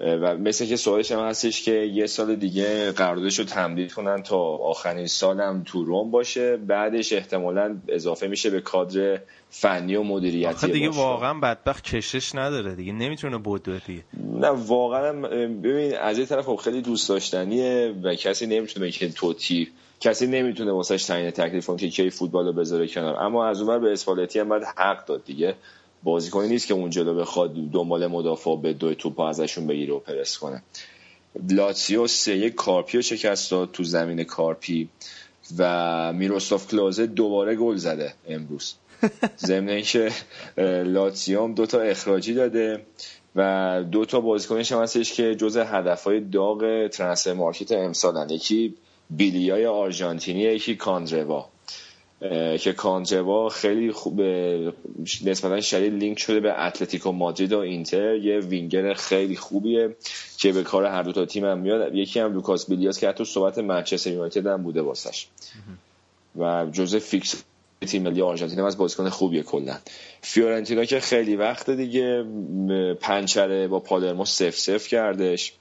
و 0.00 0.36
مثل 0.36 0.66
که 0.66 0.76
سوالش 0.76 1.12
هم 1.12 1.20
هستش 1.20 1.62
که 1.62 1.72
یه 1.72 2.06
سال 2.06 2.36
دیگه 2.36 2.92
قراردادش 2.92 3.38
رو 3.38 3.44
تمدید 3.44 3.92
کنن 3.92 4.22
تا 4.22 4.38
آخرین 4.38 5.06
سالم 5.06 5.62
تو 5.66 5.84
روم 5.84 6.10
باشه. 6.10 6.56
بعدش 6.56 7.12
احتمالا 7.12 7.76
اضافه 7.88 8.26
میشه 8.26 8.50
به 8.50 8.60
کادر 8.60 9.20
فنی 9.50 9.96
و 9.96 10.02
مدیریتی 10.02 10.66
دیگه 10.66 10.88
واقعا 10.88 11.34
بدبخت 11.34 11.84
کشش 11.84 12.34
نداره 12.34 12.74
دیگه 12.74 12.92
نمی‌تونه 12.92 13.38
بود 13.38 13.62
دیگه. 13.86 14.04
نه 14.40 14.48
واقعا 14.48 15.12
ببین 15.48 15.96
از 15.96 16.18
این 16.18 16.26
طرف 16.26 16.44
خب 16.44 16.56
خیلی 16.56 16.82
دوست 16.82 17.08
داشتنیه 17.08 17.94
و 18.02 18.14
کسی 18.14 18.46
نمی‌تونه 18.46 18.90
که 18.90 19.08
توتی 19.12 19.68
کسی 20.00 20.26
نمی‌تونه 20.26 20.72
واسش 20.72 21.04
تعیین 21.04 21.30
تکلیف 21.30 21.70
که 21.76 21.88
کی 21.88 22.10
فوتبال 22.10 22.46
رو 22.46 22.52
بذاره 22.52 22.88
کنار. 22.88 23.16
اما 23.22 23.46
از 23.46 23.60
اونور 23.60 23.78
به 23.78 23.92
اسپالتی 23.92 24.38
هم 24.38 24.48
باید 24.48 24.62
حق 24.76 25.04
داد 25.04 25.24
دیگه. 25.24 25.54
بازیکنی 26.04 26.48
نیست 26.48 26.66
که 26.66 26.74
اون 26.74 26.90
جلو 26.90 27.14
بخواد 27.14 27.54
دنبال 27.54 28.06
مدافع 28.06 28.56
بدوئه 28.56 28.94
توپ 28.94 29.20
ازشون 29.20 29.66
بگیره 29.66 29.94
و 29.94 29.98
پرس 29.98 30.38
کنه. 30.38 30.62
لاتسیو 31.50 32.06
سه 32.06 32.36
یک 32.36 32.54
کارپی 32.54 32.98
رو 32.98 33.02
شکست 33.02 33.50
داد 33.50 33.70
تو 33.72 33.84
زمین 33.84 34.24
کارپی 34.24 34.88
و 35.58 36.12
میروسلاف 36.12 36.68
کلوزه 36.68 37.06
دوباره 37.06 37.56
گل 37.56 37.76
زده 37.76 38.14
امروز. 38.28 38.74
ضمن 39.46 39.68
اینکه 39.68 40.10
لاتسیوم 40.84 41.54
دو 41.54 41.66
تا 41.66 41.80
اخراجی 41.80 42.34
داده 42.34 42.86
و 43.36 43.84
دو 43.90 44.04
تا 44.04 44.20
بازیکنش 44.20 44.72
هم 44.72 44.82
هستش 44.82 45.12
که 45.12 45.34
جز 45.34 45.56
هدفهای 45.56 46.20
داغ 46.20 46.88
transfer 46.88 47.32
market 47.32 47.72
امسالن 47.72 48.30
یکی 48.30 48.74
بیلیای 49.10 49.66
آرژانتینی 49.66 50.40
یکی 50.40 50.76
کاندروا. 50.76 51.53
که 52.60 52.72
کاندروا 52.72 53.48
خیلی 53.48 53.92
خوب 53.92 54.20
نسبتا 55.24 55.60
شدید 55.60 55.92
لینک 55.92 56.18
شده 56.18 56.40
به 56.40 56.64
اتلتیکو 56.66 57.12
مادرید 57.12 57.52
و 57.52 57.58
اینتر. 57.58 58.14
یه 58.14 58.38
وینگر 58.38 58.94
خیلی 58.94 59.36
خوبیه 59.36 59.96
که 60.38 60.52
به 60.52 60.62
کار 60.62 60.84
هر 60.84 61.02
دو 61.02 61.12
تا 61.12 61.26
تیم 61.26 61.44
هم 61.44 61.58
میاد. 61.58 61.94
یکی 61.94 62.20
هم 62.20 62.32
لوکاس 62.32 62.70
بیلیاس 62.70 63.00
که 63.00 63.08
حتی 63.08 63.24
صحبت 63.24 63.58
منچستر 63.58 64.10
یونایتد 64.10 64.46
هم 64.46 64.62
بوده 64.62 64.82
واسش. 64.82 65.26
و 66.36 66.66
جزء 66.72 66.98
فیکس 66.98 67.44
تیم 67.86 68.02
ملی 68.02 68.22
آرژانتین 68.22 68.58
هم 68.58 68.64
از 68.64 68.78
بازیکن 68.78 69.08
خوبیه 69.08 69.42
کلا. 69.42 69.78
فیورنتینا 70.20 70.84
که 70.84 71.00
خیلی 71.00 71.36
وقت 71.36 71.70
دیگه 71.70 72.24
پنچره 73.00 73.68
با 73.68 73.80
پالرمو 73.80 74.24
صفر 74.24 74.58
صفر 74.58 74.88
کردش 74.88 75.52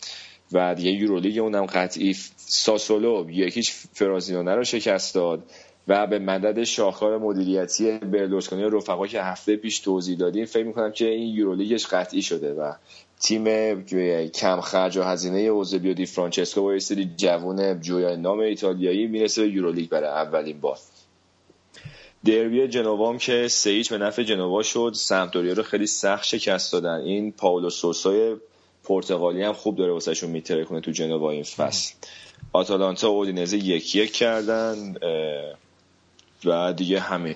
و 0.52 0.76
دیگه 0.76 0.92
یورولیگ 0.92 1.40
اونم 1.40 1.66
قطعی 1.66 2.16
ساسولو 2.38 3.30
یکیش 3.30 3.72
فرازینونه 3.94 4.56
رو 4.56 4.64
شکست 4.64 5.16
داد. 5.16 5.44
و 5.88 6.08
به 6.08 6.20
مدد 6.20 6.64
شاهکار 6.64 7.18
مدیریتی 7.18 7.92
برلوسکونی 7.98 8.64
رفقا 8.64 9.08
که 9.08 9.22
هفته 9.22 9.56
پیش 9.56 9.80
توضیح 9.80 10.18
دادیم 10.18 10.46
فکر 10.46 10.64
می‌کنم 10.64 10.92
که 10.92 11.10
این 11.10 11.36
یورولیگش 11.36 11.88
قطعی 11.88 12.22
شده 12.22 12.54
و 12.54 12.74
تیم 13.20 13.84
کم 14.32 14.62
خرج 14.62 14.98
و 14.98 15.04
هزینه 15.04 15.40
اوزبیو 15.40 15.94
دی 15.94 16.06
فرانچسکو 16.06 16.62
با 16.62 16.80
سری 16.80 17.10
جوون 17.18 17.82
جویا 17.82 18.16
نام 18.16 18.40
ایتالیایی 18.40 19.08
می‌رسه 19.08 19.42
به 19.42 19.50
یورولیگ 19.50 19.90
برای 19.90 20.10
اولین 20.10 20.60
بار. 20.60 20.78
دربی 22.26 22.68
جنوام 22.68 23.18
که 23.18 23.48
سیچ 23.48 23.90
به 23.90 23.98
نفع 23.98 24.24
جنوا 24.24 24.64
شد 24.64 24.92
سمتوریا 24.96 25.54
رو 25.54 25.64
خیلی 25.64 25.88
سخت 25.88 26.26
شکست 26.26 26.74
دادن. 26.74 27.00
این 27.00 27.32
پاولو 27.32 27.70
سوسای 27.70 28.36
پرتغالی 28.84 29.44
هم 29.44 29.54
خوب 29.54 29.78
داره 29.78 29.94
واسهشون 29.94 30.30
میتره 30.30 30.66
کنه 30.66 30.82
تو 30.82 30.92
جنوا 30.92 31.32
این 31.32 31.44
فصل. 31.44 31.94
آتالانتا 32.54 33.12
و 33.12 33.16
اودینزه 33.16 33.58
یک 33.58 33.96
یک 33.96 34.12
کردن 34.12 34.96
و 36.46 36.74
دیگه 36.74 37.00
همین 37.00 37.36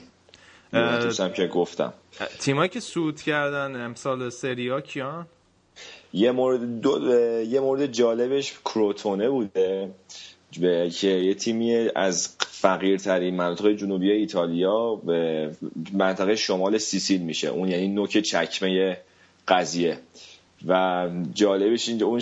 هم 0.73 1.33
که 1.33 1.47
گفتم. 1.47 1.93
تیمایی 2.39 2.69
که 2.69 2.79
سود 2.79 3.21
کردن 3.21 3.85
امسال 3.85 4.29
سریا 4.29 4.81
کیان؟ 4.81 5.27
یه 6.13 6.31
مورد 6.31 6.81
دو 6.81 7.13
یه 7.43 7.59
مورد 7.59 7.85
جالبش 7.85 8.53
کروتونه 8.65 9.29
بوده 9.29 9.89
که 10.99 11.07
یه 11.07 11.33
تیمی 11.33 11.89
از 11.95 12.35
فقیرترین 12.39 13.35
مناطق 13.35 13.71
جنوبی 13.71 14.11
ایتالیا 14.11 14.95
به 14.95 15.51
منطقه 15.93 16.35
شمال 16.35 16.77
سیسیل 16.77 17.21
میشه. 17.21 17.47
اون 17.47 17.69
یعنی 17.69 17.87
نوک 17.87 18.17
چکمه 18.17 18.97
قضیه. 19.47 19.97
و 20.67 21.09
جالبش 21.33 21.89
اینجا 21.89 22.05
اون 22.05 22.21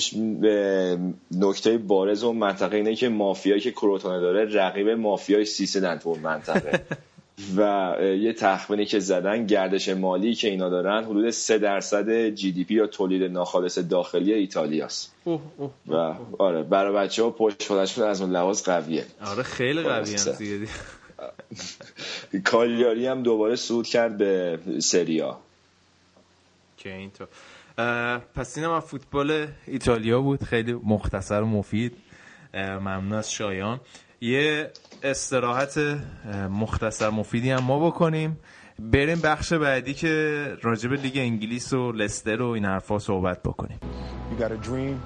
نکته 1.32 1.78
بارز 1.78 2.24
اون 2.24 2.38
منطقه 2.38 2.78
اینه 2.78 2.96
که 2.96 3.10
مافیایی 3.10 3.62
که 3.62 3.72
کروتونه 3.72 4.20
داره 4.20 4.46
رقیب 4.54 4.90
مافیای 4.90 5.46
سیسیلن 5.46 6.00
تو 6.00 6.16
منطقه. 6.16 6.82
و 7.58 7.96
یه 8.02 8.34
تخمینی 8.34 8.86
که 8.86 9.00
زدن 9.00 9.46
گردش 9.46 9.90
مالی 9.90 10.36
که 10.36 10.50
اینا 10.50 10.70
دارن 10.70 11.04
حدود 11.04 11.30
3 11.30 11.58
درصد 11.58 12.30
جی 12.30 12.52
دی 12.52 12.64
پی 12.64 12.74
یا 12.74 12.88
تولید 12.88 13.32
ناخالص 13.32 13.78
داخلی 13.78 14.34
ایتالیاست. 14.34 15.16
و 15.88 16.14
آره 16.40 16.64
برای 16.64 16.94
بچه 16.96 17.24
ها 17.24 17.30
پشت 17.30 17.72
از 17.72 18.22
اون 18.22 18.32
لحاظ 18.32 18.64
قویه. 18.64 19.06
آره 19.26 19.44
خیلی 19.44 19.84
قویه 19.84 20.18
کالیاری 22.44 23.08
هم 23.08 23.24
دوباره 23.24 23.56
سود 23.56 23.88
کرد 23.88 24.18
به 24.18 24.60
سریا 24.80 25.38
که 26.78 26.94
اینطور. 26.94 27.28
پس 28.36 28.58
اینم 28.58 28.80
فوتبال 28.80 29.48
ایتالیا 29.68 30.22
بود. 30.22 30.44
خیلی 30.44 30.74
مختصر 30.74 31.42
و 31.42 31.46
مفید. 31.46 31.98
ممنون 32.54 33.14
از 33.14 33.32
شایان. 33.32 33.80
یه 34.22 34.72
استراحت 35.04 35.78
مختصر 36.50 37.10
مفیدی 37.10 37.52
هم 37.52 37.64
ما 37.64 37.88
بکنیم. 37.88 38.40
بریم 38.80 39.20
بخش 39.20 39.54
بعدی 39.54 39.94
که 39.94 40.58
راجب 40.62 40.94
لیگ 40.94 41.18
انگلیس 41.18 41.74
و 41.74 41.92
لستر 41.92 42.42
و 42.42 42.48
این 42.48 42.66
حرفا 42.66 43.00
صحبت 43.00 43.44
بکنیم. 43.44 43.80
You 44.32 44.42
got 44.42 44.52
a 44.52 44.58
dream. 44.58 45.00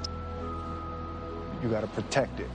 You 1.63 1.69
got 1.69 1.81
to 1.81 1.91
protect 2.01 2.39
it. 2.39 2.51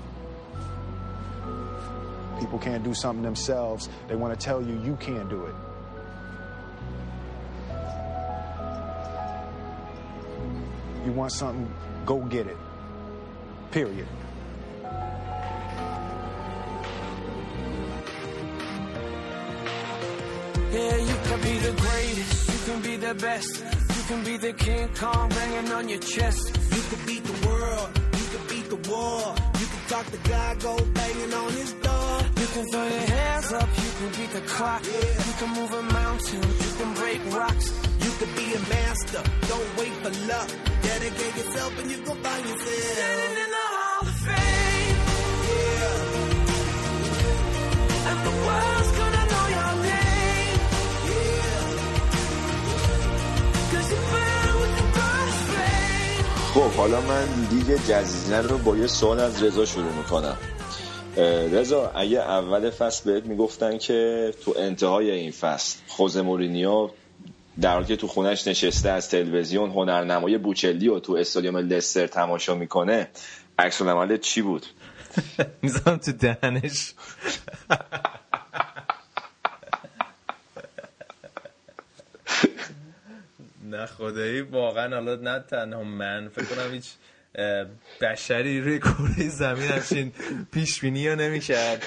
People 2.40 2.58
can't 2.58 2.84
do 2.90 2.94
something 2.94 3.22
themselves. 3.30 3.88
They 4.08 4.16
want 4.16 4.32
to 4.36 4.40
tell 4.48 4.60
you 4.68 4.74
you 4.88 4.96
can't 5.06 5.28
do 5.36 5.40
it. 5.50 5.73
You 11.04 11.12
want 11.12 11.32
something, 11.32 11.70
go 12.06 12.20
get 12.20 12.46
it. 12.46 12.56
Period. 13.70 14.06
Yeah, 20.72 20.96
you 20.96 21.16
can 21.24 21.40
be 21.42 21.58
the 21.58 21.74
greatest, 21.76 22.48
you 22.48 22.72
can 22.72 22.80
be 22.82 22.96
the 22.96 23.14
best. 23.14 23.64
You 23.96 24.02
can 24.08 24.24
be 24.24 24.36
the 24.38 24.52
King 24.54 24.88
Kong 24.94 25.28
banging 25.28 25.72
on 25.72 25.88
your 25.88 26.00
chest. 26.00 26.58
You 26.74 26.82
can 26.90 27.06
beat 27.06 27.24
the 27.24 27.48
world. 27.48 27.88
You 28.12 28.26
can 28.32 28.46
beat 28.48 28.68
the 28.70 28.90
war. 28.90 29.34
You 29.60 29.66
can 29.66 29.82
talk 29.88 30.06
to 30.10 30.28
God, 30.28 30.60
go 30.60 30.76
banging 30.76 31.34
on 31.34 31.52
his 31.52 31.72
door. 31.74 32.20
You 32.40 32.46
can 32.46 32.66
throw 32.70 32.86
your 32.86 33.06
hands 33.16 33.52
up. 33.52 33.68
You 33.76 33.90
can 33.98 34.08
beat 34.18 34.30
the 34.30 34.40
clock. 34.48 34.84
You 34.84 35.34
can 35.38 35.50
move 35.54 35.72
a 35.72 35.82
mountain. 35.82 36.42
You 36.42 36.72
can 36.78 36.94
break 36.94 37.20
rocks. 37.34 37.66
You 38.00 38.10
can 38.18 38.34
be 38.36 38.54
a 38.54 38.60
master. 38.68 39.22
Don't 39.48 39.78
wait 39.78 39.92
for 40.02 40.10
luck. 40.28 40.73
Dedicate 40.84 41.36
yourself 41.40 41.72
and 41.80 41.88
you 41.92 41.98
go 42.06 42.12
find 42.24 42.44
yourself. 42.50 42.82
Standing 42.98 43.36
in 43.44 43.50
the 43.56 43.66
Hall 43.74 44.02
of 44.12 44.16
Fame. 44.26 44.98
And 48.10 48.18
the 48.26 48.34
world's 48.46 48.90
gonna 48.98 49.24
know 49.32 49.46
your 49.56 49.72
name. 49.88 50.60
Cause 53.72 53.88
you 53.92 54.00
burn 54.10 54.54
with 54.60 54.74
the 54.78 54.86
brightest 54.96 55.42
flame. 55.48 56.24
خب 56.54 56.70
حالا 56.76 57.00
من 57.00 57.26
لیگ 57.50 57.68
جزیره 57.88 58.40
رو 58.40 58.58
با 58.58 58.76
یه 58.76 58.86
سوال 58.86 59.20
از 59.20 59.42
رضا 59.42 59.64
شروع 59.64 59.92
می‌کنم 59.92 60.36
رضا 61.52 61.90
اگه 61.94 62.20
اول 62.20 62.70
فصل 62.70 63.12
بهت 63.12 63.24
می‌گفتن 63.24 63.78
که 63.78 64.34
تو 64.44 64.54
انتهای 64.58 65.10
این 65.10 65.30
فصل 65.30 65.78
خوزه 65.88 66.22
مورینیو 66.22 66.90
در 67.60 67.72
حالی 67.72 67.86
که 67.86 67.96
تو 67.96 68.06
خونش 68.06 68.46
نشسته 68.48 68.90
از 68.90 69.10
تلویزیون 69.10 69.70
هنرنمای 69.70 70.38
بوچلی 70.38 70.88
و 70.88 70.98
تو 70.98 71.12
استادیوم 71.12 71.56
لستر 71.56 72.06
تماشا 72.06 72.54
می‌کنه 72.54 73.08
عکس 73.58 73.82
العملت 73.82 74.20
چی 74.20 74.42
بود؟ 74.42 74.66
می‌زنم 75.62 75.96
تو 75.96 76.12
دهنش. 76.12 76.94
نه 83.70 83.86
خدایی 83.86 84.40
واقعا 84.40 84.94
حالا 84.94 85.14
نه 85.14 85.44
تنها 85.50 85.82
من 85.82 86.28
فکر 86.28 86.44
کنم 86.44 86.72
هیچ 86.72 86.90
بشری 88.00 88.60
روی 88.60 88.78
کره 88.78 89.28
زمین 89.28 89.70
همچین 89.70 90.12
پیش 90.52 90.80
بینی 90.80 91.08
رو 91.08 91.16
نمی‌کرد. 91.16 91.82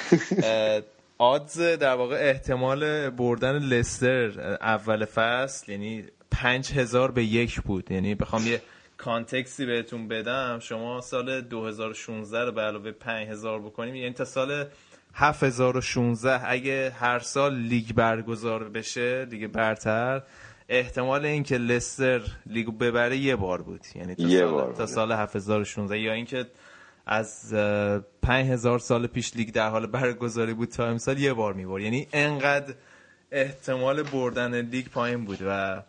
آدز 1.17 1.61
در 1.61 1.95
واقع 1.95 2.15
احتمال 2.15 3.09
بردن 3.09 3.59
لستر 3.59 4.57
اول 4.61 5.05
فصل 5.05 5.71
یعنی 5.71 6.05
پنج 6.31 6.71
هزار 6.71 7.11
به 7.11 7.23
یک 7.23 7.61
بود. 7.61 7.91
یعنی 7.91 8.15
بخوام 8.15 8.47
یه 8.47 8.61
کانتکسی 8.97 9.65
بهتون 9.65 10.07
بدم 10.07 10.59
شما 10.59 11.01
سال 11.01 11.41
2016 11.41 12.39
رو 12.39 12.51
به 12.51 12.61
علاوه 12.61 12.91
5000 12.91 13.59
بکنیم. 13.59 13.95
یعنی 13.95 14.13
تا 14.13 14.25
سال 14.25 14.65
7016 15.13 16.49
اگه 16.49 16.93
هر 16.99 17.19
سال 17.19 17.55
لیگ 17.55 17.91
برگزار 17.91 18.69
بشه 18.69 19.25
لیگ 19.25 19.47
برتر 19.47 20.21
احتمال 20.69 21.25
اینکه 21.25 21.57
لستر 21.57 22.21
لیگو 22.45 22.71
ببره 22.71 23.17
یه 23.17 23.35
بار 23.35 23.61
بود. 23.61 23.81
یعنی 23.95 24.15
تا 24.15 24.23
یه 24.23 24.39
سال 24.39 24.51
بار 24.51 24.73
تا. 24.73 24.85
سال 24.85 25.11
7016 25.11 25.99
یا 25.99 26.13
اینکه 26.13 26.45
از 27.09 27.53
اه، 27.53 27.99
5000 28.21 28.79
سال 28.79 29.07
پیش 29.07 29.35
لیگ 29.35 29.51
در 29.51 29.69
حال 29.69 29.87
برگزاری 29.87 30.53
بود 30.53 30.69
تا 30.69 30.87
امسال 30.87 31.19
یه 31.19 31.33
بار 31.33 31.53
می‌برد. 31.53 31.83
یعنی 31.83 32.07
انقدر 32.13 32.73
احتمال 33.31 34.03
بردن 34.03 34.61
لیگ 34.61 34.87
پایین 34.87 35.25
بود 35.25 35.39
و 35.47 35.81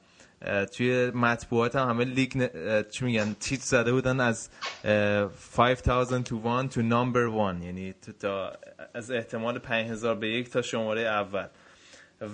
توی 0.77 1.11
مطبوعات 1.11 1.77
هم 1.77 1.89
همه 1.89 2.05
لیگ 2.05 2.51
چی 2.91 3.05
میگن 3.05 3.37
تیتر 3.41 3.61
زده 3.61 3.93
بودن 3.93 4.21
از 4.21 4.49
اه، 4.85 5.31
5000 5.57 6.21
to 6.25 6.33
1 6.33 6.73
to 6.73 6.77
number 6.77 7.57
1 7.57 7.65
یعنی 7.65 7.95
تو 8.07 8.13
تا 8.13 8.53
از 8.95 9.11
احتمال 9.11 9.59
5000 9.59 10.15
به 10.15 10.29
یک 10.29 10.51
تا 10.51 10.63
شماره 10.63 11.01
اول. 11.01 11.47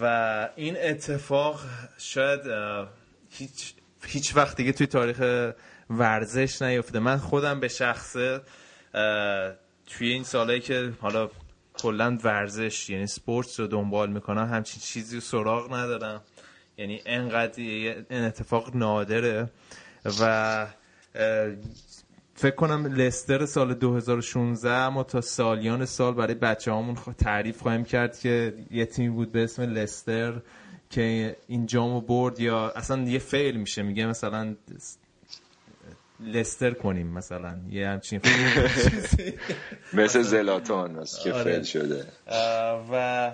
و 0.00 0.48
این 0.56 0.76
اتفاق 0.80 1.60
شاید 1.98 2.40
هیچ 3.30 3.74
هیچ 4.06 4.36
وقت 4.36 4.56
دیگه 4.56 4.72
توی 4.72 4.86
تاریخ 4.86 5.52
ورزش 5.90 6.62
نیفته. 6.62 6.98
من 6.98 7.16
خودم 7.16 7.60
به 7.60 7.68
شخصه 7.68 8.40
توی 9.86 10.08
این 10.08 10.24
سالهایی 10.24 10.60
که 10.60 10.92
حالا 11.00 11.30
کلا 11.74 12.18
ورزش 12.24 12.90
یعنی 12.90 13.06
سپورتس 13.06 13.60
رو 13.60 13.66
دنبال 13.66 14.12
می‌کنم 14.12 14.48
همچین 14.48 14.80
چیزی 14.80 15.20
سراغ 15.20 15.74
ندارم. 15.74 16.22
یعنی 16.78 17.00
انقدر 17.06 17.60
این 18.10 18.24
اتفاق 18.24 18.76
نادره. 18.76 19.50
و 20.20 20.66
فکر 22.34 22.54
کنم 22.54 22.86
لستر 22.86 23.46
سال 23.46 23.74
2016 23.74 24.88
ما 24.88 25.02
تا 25.02 25.20
سالیان 25.20 25.84
سال 25.84 26.14
برای 26.14 26.34
بچه 26.34 26.70
هامون 26.70 26.94
تعریف 27.18 27.60
خواهیم 27.60 27.84
کرد 27.84 28.18
که 28.18 28.54
یه 28.70 28.86
تیمی 28.86 29.08
بود 29.08 29.32
به 29.32 29.44
اسم 29.44 29.62
لستر 29.62 30.40
که 30.90 31.36
این 31.48 31.66
جامو 31.66 32.00
برد 32.00 32.40
یا 32.40 32.70
اصلا 32.70 33.02
یه 33.02 33.18
فعل 33.18 33.56
میشه. 33.56 33.82
میگه 33.82 34.06
مثلا 34.06 34.54
لستر 36.24 36.70
کنیم 36.70 37.06
مثلا. 37.06 37.58
یه 37.70 37.88
همچین. 37.88 38.20
مثل 39.92 40.22
زلاتان 40.22 41.04
که 41.24 41.32
آره. 41.32 41.44
فعل 41.44 41.62
شده. 41.62 42.06
و 42.92 43.32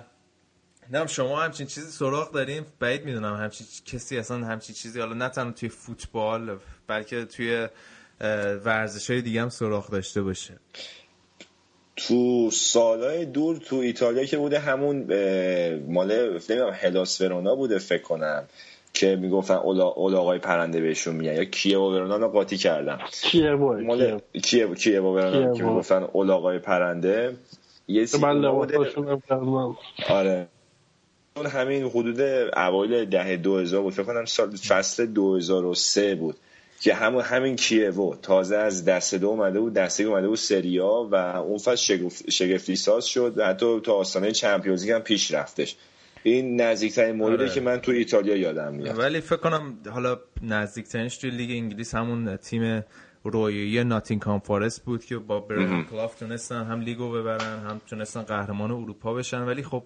نه 0.91 1.07
شما 1.07 1.41
همچین 1.41 1.67
چیزی 1.67 1.91
سراغ 1.91 2.31
داریم؟ 2.31 2.65
بعید 2.79 3.05
می‌دونم 3.05 3.35
همچین 3.35 3.67
کسی 3.85 4.17
اصلا 4.17 4.37
همچین 4.37 4.75
چیزی 4.75 4.99
حالا 4.99 5.13
نه 5.13 5.29
تنها 5.29 5.51
توی 5.51 5.69
فوتبال 5.69 6.57
بلکه 6.87 7.25
توی 7.25 7.67
ورزش 8.65 9.09
های 9.09 9.21
دیگه 9.21 9.41
هم 9.41 9.49
سراغ 9.49 9.89
داشته 9.89 10.21
باشه. 10.21 10.59
تو 11.95 12.49
سالهای 12.51 13.25
دور 13.25 13.57
تو 13.57 13.75
ایتالیا 13.75 14.25
که 14.25 14.37
بوده 14.37 14.59
همون 14.59 15.07
اه، 15.11 15.75
مال 15.75 16.39
نمی‌دونم 16.49 16.73
هلاس 16.73 17.21
ورونا 17.21 17.55
بوده 17.55 17.79
فکر 17.79 18.01
کنم. 18.01 18.47
که 18.93 19.15
می‌گفتن 19.15 19.53
اولاغای 19.53 20.39
پرنده 20.39 20.81
بهشون 20.81 21.15
میگن. 21.15 21.33
یا 21.33 21.43
کیو 21.43 21.79
و 21.79 21.93
ورونا 21.95 22.17
رو 22.17 22.27
قاطی 22.27 22.57
کردم. 22.57 22.99
کیه 23.21 23.51
مال 23.51 24.19
کیو 24.43 24.75
کیو 24.75 25.03
و 25.03 25.15
ورونا. 25.15 25.53
که 25.53 25.63
می‌گفتن 25.63 26.03
اولاغای 26.11 26.59
پرنده. 26.59 27.35
یه 27.87 28.05
کردم 28.05 29.75
آره. 30.09 30.47
اون 31.37 31.45
همین 31.45 31.83
حدود 31.83 32.21
اوایل 32.57 33.05
دهه 33.05 33.37
2000 33.37 33.81
بود. 33.81 33.93
فکر 33.93 34.03
کنم 34.03 34.25
سال 34.25 34.55
فصل 34.55 35.05
2003 35.05 36.15
بود. 36.15 36.35
که 36.81 36.93
همون 36.93 37.21
همین 37.21 37.55
کیوو 37.55 38.15
تازه 38.21 38.57
از 38.57 38.85
دسته 38.85 39.17
دو 39.17 39.27
اومده 39.27 39.59
بود 39.59 39.73
دسته 39.73 40.03
اومده 40.03 40.27
بود 40.27 40.37
سریا 40.37 41.07
و 41.11 41.15
اون 41.15 41.57
فصل 41.57 41.75
شگفت- 41.75 42.29
شگفتی 42.29 42.75
ساز 42.75 43.05
شد. 43.05 43.33
و 43.37 43.45
حتی 43.45 43.79
تا 43.79 43.93
آستانه 43.93 44.31
چمپیونز 44.31 44.83
لیگ 44.83 44.91
هم 44.91 45.01
پیش 45.01 45.31
رفتش. 45.33 45.75
این 46.23 46.61
نزدیکترین 46.61 47.15
موردی 47.15 47.43
آره. 47.43 47.53
که 47.53 47.61
من 47.61 47.77
تو 47.77 47.91
ایتالیا 47.91 48.35
یادم 48.35 48.73
میاد. 48.73 48.99
ولی 48.99 49.21
فکر 49.21 49.35
کنم 49.35 49.77
حالا 49.89 50.19
نزدیکترینش 50.41 51.17
توی 51.17 51.29
لیگ 51.29 51.51
انگلیس 51.51 51.95
همون 51.95 52.37
تیم 52.37 52.83
رویایی 53.23 53.83
ناتینگهام 53.83 54.39
فارست 54.39 54.85
بود 54.85 55.05
که 55.05 55.17
با 55.17 55.39
برایان 55.39 55.83
کلاف 55.83 56.15
تونستن 56.15 56.63
هم 56.63 56.81
لیگو 56.81 57.11
ببرن 57.11 57.59
هم 57.59 57.81
تونستن 57.87 58.21
قهرمان 58.21 58.71
اروپا 58.71 59.13
بشن. 59.13 59.41
ولی 59.41 59.63
خب 59.63 59.83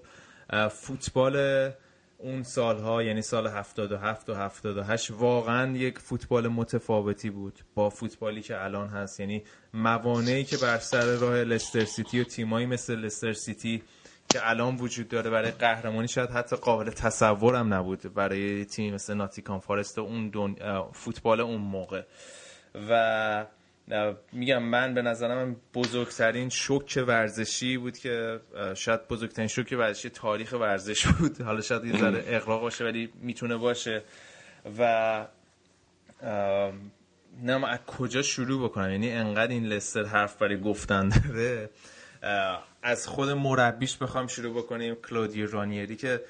فوتبال 0.72 1.70
اون 2.18 2.44
سالها 2.44 3.04
یعنی 3.04 3.22
سال 3.22 3.48
77 3.48 4.30
و 4.30 4.34
78 4.34 5.12
واقعا 5.12 5.78
یک 5.78 6.00
فوتبال 6.00 6.48
متفاوتی 6.48 7.30
بود 7.30 7.60
با 7.76 7.90
فوتبالی 7.90 8.42
که 8.42 8.64
الان 8.64 8.88
هست. 8.88 9.20
یعنی 9.20 9.44
موانعی 9.74 10.44
که 10.44 10.58
بر 10.58 10.78
سر 10.78 11.16
راه 11.16 11.36
لستر 11.36 11.86
سیتی 11.86 12.22
و 12.22 12.24
تیمایی 12.24 12.66
مثل 12.66 12.96
لستر 12.96 13.34
سیتی 13.34 13.84
که 14.30 14.50
الان 14.50 14.76
وجود 14.76 15.08
داره 15.08 15.30
برای 15.30 15.52
قهرمانی 15.52 16.08
شاید 16.08 16.30
حتی 16.30 16.56
قابل 16.56 16.90
تصورم 16.90 17.74
نبود 17.74 18.14
برای 18.14 18.66
تیم 18.66 18.94
مثل 18.94 19.14
ناتیکان 19.14 19.60
فارست 19.60 20.00
اون 20.00 20.30
دون... 20.30 20.56
فوتبال 20.94 21.42
اون 21.42 21.62
موقع. 21.62 22.02
و 22.90 23.46
میگم 24.34 24.64
من 24.64 24.94
به 24.94 25.02
نظرم 25.02 25.56
بزرگترین 25.74 26.50
شوک 26.50 27.04
ورزشی 27.08 27.78
بود 27.78 27.98
که 27.98 28.40
شاید 28.76 29.08
بزرگترین 29.08 29.48
شوک 29.48 29.76
ورزشی 29.80 30.10
تاریخ 30.10 30.54
ورزش 30.54 31.08
بود. 31.08 31.42
حالا 31.42 31.62
شاید 31.62 31.86
یه 31.86 32.00
ذره 32.00 32.24
اغراق 32.36 32.62
باشه 32.62 32.84
ولی 32.84 33.10
می‌تونه 33.22 33.58
باشه. 33.58 34.04
و 34.80 35.28
من 37.42 37.64
از 37.64 37.80
کجا 37.80 38.22
شروع 38.22 38.70
بکنم؟ 38.70 38.92
یعنی 38.92 39.12
انقدر 39.12 39.52
این 39.52 39.66
لستر 39.66 40.04
حرف 40.04 40.42
برای 40.42 40.60
گفتن 40.60 41.10
داره؟ 41.10 41.70
از 42.84 43.08
خود 43.08 43.30
مربیش 43.30 43.98
بخوام 43.98 44.28
شروع 44.28 44.58
بکنیم 44.58 44.96
کلودیو 44.96 45.52
رانیری 45.52 45.96
که 45.96 46.22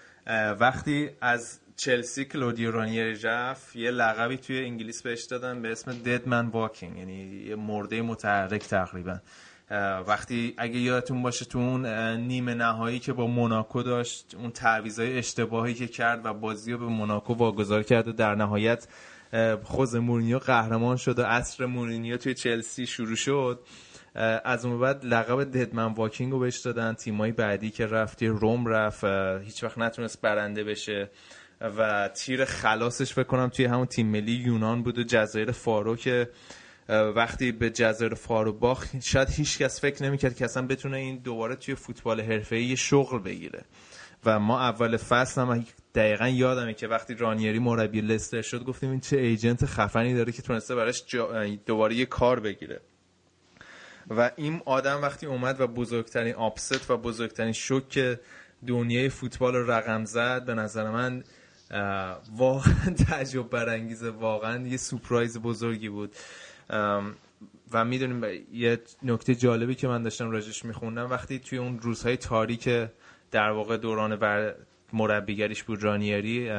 وقتی 0.59 1.09
از 1.21 1.59
چلسی 1.75 2.25
کلودیو 2.25 2.71
رانیری 2.71 3.19
رفت 3.19 3.75
یه 3.75 3.91
لقبی 3.91 4.37
توی 4.37 4.65
انگلیس 4.65 5.01
بهش 5.01 5.23
دادن 5.23 5.61
به 5.61 5.71
اسم 5.71 5.91
ددمن 5.91 6.47
واکینگ 6.47 6.97
یعنی 6.97 7.45
یه 7.47 7.55
مرده 7.55 8.01
متحرک 8.01 8.67
تقریبا. 8.67 9.19
وقتی 10.07 10.53
اگه 10.57 10.79
یادتون 10.79 11.21
باشه 11.21 11.45
تو 11.45 11.59
اون 11.59 11.85
نیمه 12.15 12.53
نهایی 12.53 12.99
که 12.99 13.13
با 13.13 13.27
موناکو 13.27 13.83
داشت 13.83 14.35
اون 14.39 14.51
تعویضای 14.51 15.17
اشتباهی 15.17 15.73
که 15.73 15.87
کرد 15.87 16.25
و 16.25 16.33
بازی 16.33 16.71
رو 16.71 16.77
به 16.77 16.85
موناکو 16.85 17.33
واگذار 17.33 17.83
کرد 17.83 18.07
و 18.07 18.11
در 18.11 18.35
نهایت 18.35 18.87
اه، 19.33 19.63
خوزه 19.63 19.99
مورینیو 19.99 20.39
قهرمان 20.39 20.97
شد 20.97 21.19
و 21.19 21.23
عصر 21.23 21.65
مورینیو 21.65 22.17
توی 22.17 22.33
چلسی 22.33 22.85
شروع 22.85 23.15
شد. 23.15 23.59
از 24.45 24.65
اون 24.65 24.79
بعد 24.79 25.05
لقب 25.05 25.43
ددمن 25.43 25.93
واکینگ 25.93 26.31
رو 26.31 26.39
بهش 26.39 26.57
دادن. 26.59 26.93
تیمای 26.93 27.31
بعدی 27.31 27.69
که 27.69 27.85
رفتی 27.85 28.27
روم 28.27 28.67
رفت 28.67 29.03
هیچ 29.43 29.63
وقت 29.63 29.77
نتونست 29.77 30.21
برنده 30.21 30.63
بشه. 30.63 31.09
و 31.61 32.09
تیر 32.15 32.45
خلاصش 32.45 33.13
فکر 33.13 33.23
کنم 33.23 33.49
توی 33.49 33.65
همون 33.65 33.85
تیم 33.85 34.07
ملی 34.07 34.31
یونان 34.31 34.83
بود 34.83 34.97
و 34.97 35.03
جزایر 35.03 35.51
فارو 35.51 35.95
که 35.95 36.29
وقتی 36.89 37.51
به 37.51 37.69
جزایر 37.69 38.13
فارو 38.13 38.53
باخت 38.53 38.99
شاید 38.99 39.29
هیچ 39.29 39.57
کس 39.57 39.81
فکر 39.81 40.03
نمی‌کرد 40.03 40.35
که 40.35 40.45
اصلا 40.45 40.67
بتونه 40.67 40.97
این 40.97 41.17
دوباره 41.17 41.55
توی 41.55 41.75
فوتبال 41.75 42.21
حرفه‌ای 42.21 42.77
شغل 42.77 43.19
بگیره. 43.19 43.61
و 44.25 44.39
ما 44.39 44.59
اول 44.59 44.97
فصل 44.97 45.41
هم 45.41 45.65
دقیقا 45.95 46.27
یادمه 46.27 46.73
که 46.73 46.87
وقتی 46.87 47.13
رانیری 47.13 47.59
مربی 47.59 48.01
لستر 48.01 48.41
شد 48.41 48.63
گفتیم 48.63 48.89
این 48.89 48.99
چه 48.99 49.17
ایجنت 49.17 49.65
خفنی 49.65 50.13
داره 50.13 50.31
که 50.31 50.41
تونسته 50.41 50.75
براش 50.75 51.03
دوباره 51.65 51.95
یه 51.95 52.05
کار 52.05 52.39
بگیره. 52.39 52.81
و 54.09 54.31
این 54.35 54.61
آدم 54.65 55.01
وقتی 55.01 55.25
اومد 55.25 55.61
و 55.61 55.67
بزرگترین 55.67 56.35
آپست 56.35 56.91
و 56.91 56.97
بزرگترین 56.97 57.51
شوک 57.51 58.19
دنیای 58.67 59.09
فوتبال 59.09 59.55
رو 59.55 59.71
رقم 59.71 60.05
زد 60.05 60.45
به 60.45 60.53
نظر 60.53 60.89
من 60.89 61.23
واقعا 62.35 62.93
تعجب 63.09 63.49
برانگیزه. 63.49 64.09
واقعا 64.09 64.67
یه 64.67 64.77
سپرایز 64.77 65.37
بزرگی 65.37 65.89
بود. 65.89 66.15
و 67.71 67.85
می‌دونیم 67.85 68.45
یه 68.53 68.79
نکته 69.03 69.35
جالبی 69.35 69.75
که 69.75 69.87
من 69.87 70.03
داشتم 70.03 70.31
راجش 70.31 70.65
میخوندم. 70.65 71.09
وقتی 71.09 71.39
توی 71.39 71.57
اون 71.57 71.79
روزهای 71.79 72.17
تاریک 72.17 72.69
در 73.31 73.49
واقع 73.49 73.77
دوران 73.77 74.19
مربیگریش 74.93 75.63
بود 75.63 75.83
رانیری 75.83 76.49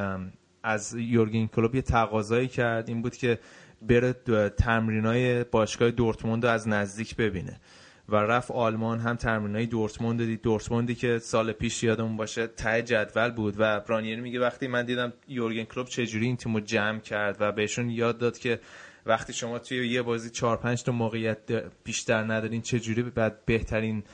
از 0.62 0.94
یورگین 0.94 1.48
کلوب 1.48 1.74
یه 1.74 1.82
تقاضایی 1.82 2.48
کرد. 2.48 2.88
این 2.88 3.02
بود 3.02 3.16
که 3.16 3.38
بره 3.82 4.12
تمرینای 4.58 5.44
باشگاه 5.44 5.90
دورتموند 5.90 6.46
رو 6.46 6.50
از 6.50 6.68
نزدیک 6.68 7.16
ببینه. 7.16 7.60
و 8.08 8.16
رفت 8.16 8.50
آلمان 8.50 9.00
هم 9.00 9.16
تمرینای 9.16 9.66
دورتموند 9.66 10.24
دید. 10.24 10.42
دورتموندی 10.42 10.94
که 10.94 11.18
سال 11.18 11.52
پیش 11.52 11.82
یادمون 11.82 12.16
باشه 12.16 12.46
ته 12.46 12.82
جدول 12.82 13.30
بود 13.30 13.54
و 13.58 13.80
برانیر 13.80 14.20
میگه 14.20 14.40
وقتی 14.40 14.66
من 14.66 14.84
دیدم 14.84 15.12
یورگن 15.28 15.64
کلوب 15.64 15.86
چجوری 15.86 16.26
این 16.26 16.36
تیمو 16.36 16.60
جمع 16.60 17.00
کرد 17.00 17.36
و 17.40 17.52
بهشون 17.52 17.90
یاد 17.90 18.18
داد 18.18 18.38
که 18.38 18.60
وقتی 19.06 19.32
شما 19.32 19.58
توی 19.58 19.88
یه 19.88 20.02
بازی 20.02 20.30
4 20.30 20.56
5 20.56 20.82
تا 20.82 20.92
موقعیت 20.92 21.38
بیشتر 21.84 22.22
ندارین 22.22 22.62
چجوری 22.62 23.02
بعد 23.02 23.44
بهترین 23.44 24.04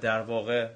در 0.00 0.20
واقع 0.20 0.68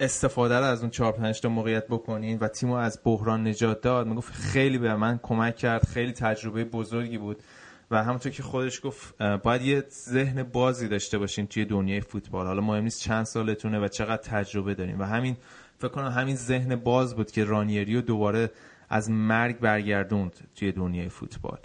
استفاده 0.00 0.58
رو 0.58 0.64
از 0.64 0.80
اون 0.80 0.90
4 0.90 1.12
5 1.12 1.40
تا 1.40 1.48
موقعیت 1.48 1.86
بکنین 1.86 2.38
و 2.38 2.48
تیمو 2.48 2.74
از 2.74 3.00
بحران 3.04 3.48
نجات 3.48 3.80
داد. 3.80 4.06
می‌گفت 4.06 4.32
خیلی 4.32 4.78
به 4.78 4.96
من 4.96 5.20
کمک 5.22 5.56
کرد 5.56 5.86
خیلی 5.86 6.12
تجربه 6.12 6.64
بزرگی 6.64 7.18
بود 7.18 7.42
و 7.90 8.04
همونطور 8.04 8.32
که 8.32 8.42
خودش 8.42 8.80
گفت 8.84 9.22
باید 9.22 9.62
یه 9.62 9.84
ذهن 9.90 10.42
بازی 10.42 10.88
داشته 10.88 11.18
باشین 11.18 11.46
توی 11.46 11.64
دنیای 11.64 12.00
فوتبال. 12.00 12.46
حالا 12.46 12.60
مهم 12.60 12.84
نیست 12.84 13.00
چند 13.00 13.24
سالتونه 13.24 13.78
و 13.78 13.88
چقدر 13.88 14.22
تجربه 14.22 14.74
دارین. 14.74 14.98
و 14.98 15.04
همین 15.04 15.36
فکر 15.78 15.88
کنم 15.88 16.10
همین 16.10 16.36
ذهن 16.36 16.76
باز 16.76 17.16
بود 17.16 17.30
که 17.30 17.44
رانیری 17.44 18.02
دوباره 18.02 18.50
از 18.88 19.10
مرگ 19.10 19.58
برگردوند 19.58 20.36
توی 20.56 20.72
دنیای 20.72 21.08
فوتبال. 21.08 21.58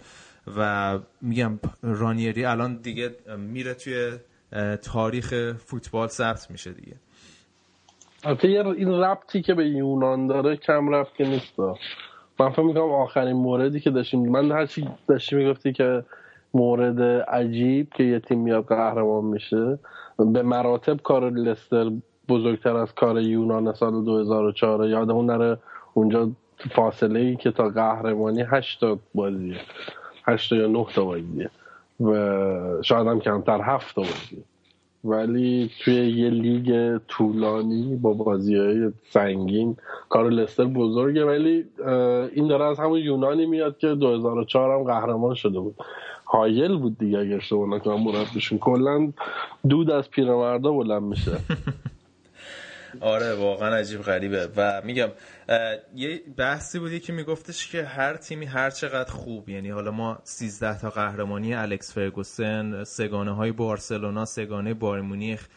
و 0.57 0.99
میگم 1.21 1.59
رانیری 1.81 2.45
الان 2.45 2.77
دیگه 2.77 3.15
میره 3.37 3.73
توی 3.73 4.11
تاریخ 4.81 5.53
فوتبال 5.65 6.07
ثبت 6.07 6.51
میشه 6.51 6.71
دیگه. 6.71 6.95
البته 8.25 8.47
این 8.47 8.91
ربطی 8.91 9.41
که 9.41 9.53
به 9.53 9.67
یونان 9.67 10.27
داره 10.27 10.55
کم 10.55 10.89
رفت 10.89 11.15
که 11.15 11.27
نیست. 11.27 11.59
من 12.39 12.49
فکر 12.49 12.61
می‌کنم 12.61 12.91
آخرین 12.91 13.35
موردی 13.35 13.79
که 13.79 13.89
داشتیم. 13.89 14.31
من 14.31 14.51
هرچی 14.51 14.87
داشتی 15.07 15.35
می‌گفتی 15.35 15.73
که 15.73 16.03
مورد 16.53 17.01
عجیب 17.27 17.89
که 17.95 18.03
یه 18.03 18.19
تیم 18.19 18.39
میاد 18.39 18.65
قهرمان 18.65 19.25
میشه 19.25 19.79
به 20.17 20.41
مراتب 20.41 21.01
کار 21.01 21.29
لستر 21.29 21.91
بزرگتر 22.29 22.75
از 22.75 22.95
کار 22.95 23.21
یونان 23.21 23.73
سال 23.73 24.05
2004 24.05 24.89
یادمون 24.89 25.25
نره 25.25 25.57
اونجا 25.93 26.31
فاصله 26.71 27.19
ای 27.19 27.35
که 27.35 27.51
تا 27.51 27.69
قهرمانی 27.69 28.41
هشت 28.41 28.79
تا 28.79 28.99
بازیه. 29.15 29.57
هشت 30.27 30.51
یا 30.51 30.67
نه 30.67 30.85
تا 30.95 31.05
بازیه. 31.05 31.49
و 31.99 32.13
شاید 32.81 33.07
هم 33.07 33.19
کمتر 33.19 33.61
هفت 33.61 33.95
تا 33.95 34.01
بازیه. 34.01 34.43
ولی 35.03 35.71
توی 35.79 35.93
یه 35.93 36.29
لیگ 36.29 36.97
طولانی 37.07 37.95
با 37.95 38.13
بازی 38.13 38.55
های 38.55 38.91
سنگین 39.09 39.77
کار 40.09 40.29
لستر 40.29 40.65
بزرگه 40.65 41.25
ولی 41.25 41.65
این 42.33 42.47
داره 42.47 42.65
از 42.65 42.79
همون 42.79 42.99
یونانی 42.99 43.45
میاد 43.45 43.77
که 43.77 43.87
2004 43.87 44.79
هم 44.79 44.83
قهرمان 44.83 45.35
شده 45.35 45.59
بود. 45.59 45.75
هایل 46.25 46.77
بود 46.77 46.97
دیگه 46.97 47.19
اگر 47.19 47.35
اشتباه 47.35 47.69
نکنم 47.69 48.03
مربیشون. 48.03 48.57
کلا 48.57 49.11
دود 49.69 49.91
از 49.91 50.09
پیرمردا 50.09 50.71
بلند 50.71 51.03
میشه. 51.03 51.31
آره 52.99 53.33
واقعا 53.33 53.75
عجیب 53.75 54.01
غریبه. 54.01 54.49
و 54.55 54.81
میگم 54.85 55.09
یه 55.95 56.21
بحثی 56.37 56.79
بودی 56.79 56.99
که 56.99 57.13
میگفتش 57.13 57.67
که 57.67 57.83
هر 57.83 58.15
تیمی 58.15 58.45
هر 58.45 58.69
چقدر 58.69 59.11
خوب 59.11 59.49
یعنی 59.49 59.69
حالا 59.69 59.91
ما 59.91 60.19
13 60.23 60.79
تا 60.79 60.89
قهرمانی 60.89 61.53
الکس 61.53 61.93
فرگوسن 61.93 62.83
سگانه 62.83 63.35
های 63.35 63.51
بارسلونا 63.51 64.25
سگانه 64.25 64.73
بارمونیخ 64.73 65.47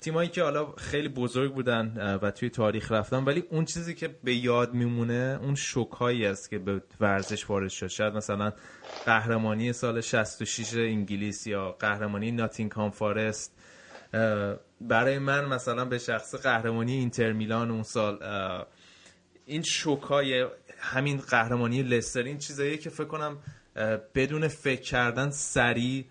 تیمایی 0.00 0.28
که 0.28 0.42
حالا 0.42 0.72
خیلی 0.72 1.08
بزرگ 1.08 1.54
بودن 1.54 2.18
و 2.22 2.30
توی 2.30 2.50
تاریخ 2.50 2.92
رفتن 2.92 3.24
ولی 3.24 3.44
اون 3.50 3.64
چیزی 3.64 3.94
که 3.94 4.08
به 4.24 4.34
یاد 4.34 4.74
میمونه 4.74 5.38
اون 5.42 5.54
شوکایی 5.54 6.26
است 6.26 6.50
که 6.50 6.58
به 6.58 6.82
ورزش 7.00 7.50
وارد 7.50 7.68
شد. 7.68 7.86
شاید 7.86 8.14
مثلا 8.14 8.52
قهرمانی 9.06 9.72
سال 9.72 10.00
66 10.00 10.74
انگلیس 10.74 11.46
یا 11.46 11.72
قهرمانی 11.72 12.30
ناتینگهام 12.32 12.90
فارست 12.90 13.58
برای 14.80 15.18
من 15.18 15.44
مثلا 15.44 15.84
به 15.84 15.98
شخص 15.98 16.34
قهرمانی 16.34 16.92
اینتر 16.92 17.32
میلان 17.32 17.70
اون 17.70 17.82
سال 17.82 18.18
این 19.46 19.62
شوکای 19.62 20.46
همین 20.78 21.16
قهرمانی 21.16 21.82
لستر 21.82 22.22
این 22.22 22.38
چیزایی 22.38 22.78
که 22.78 22.90
فکر 22.90 23.04
کنم 23.04 23.38
بدون 24.14 24.48
فکر 24.48 24.80
کردن 24.80 25.30
سریع 25.30 26.04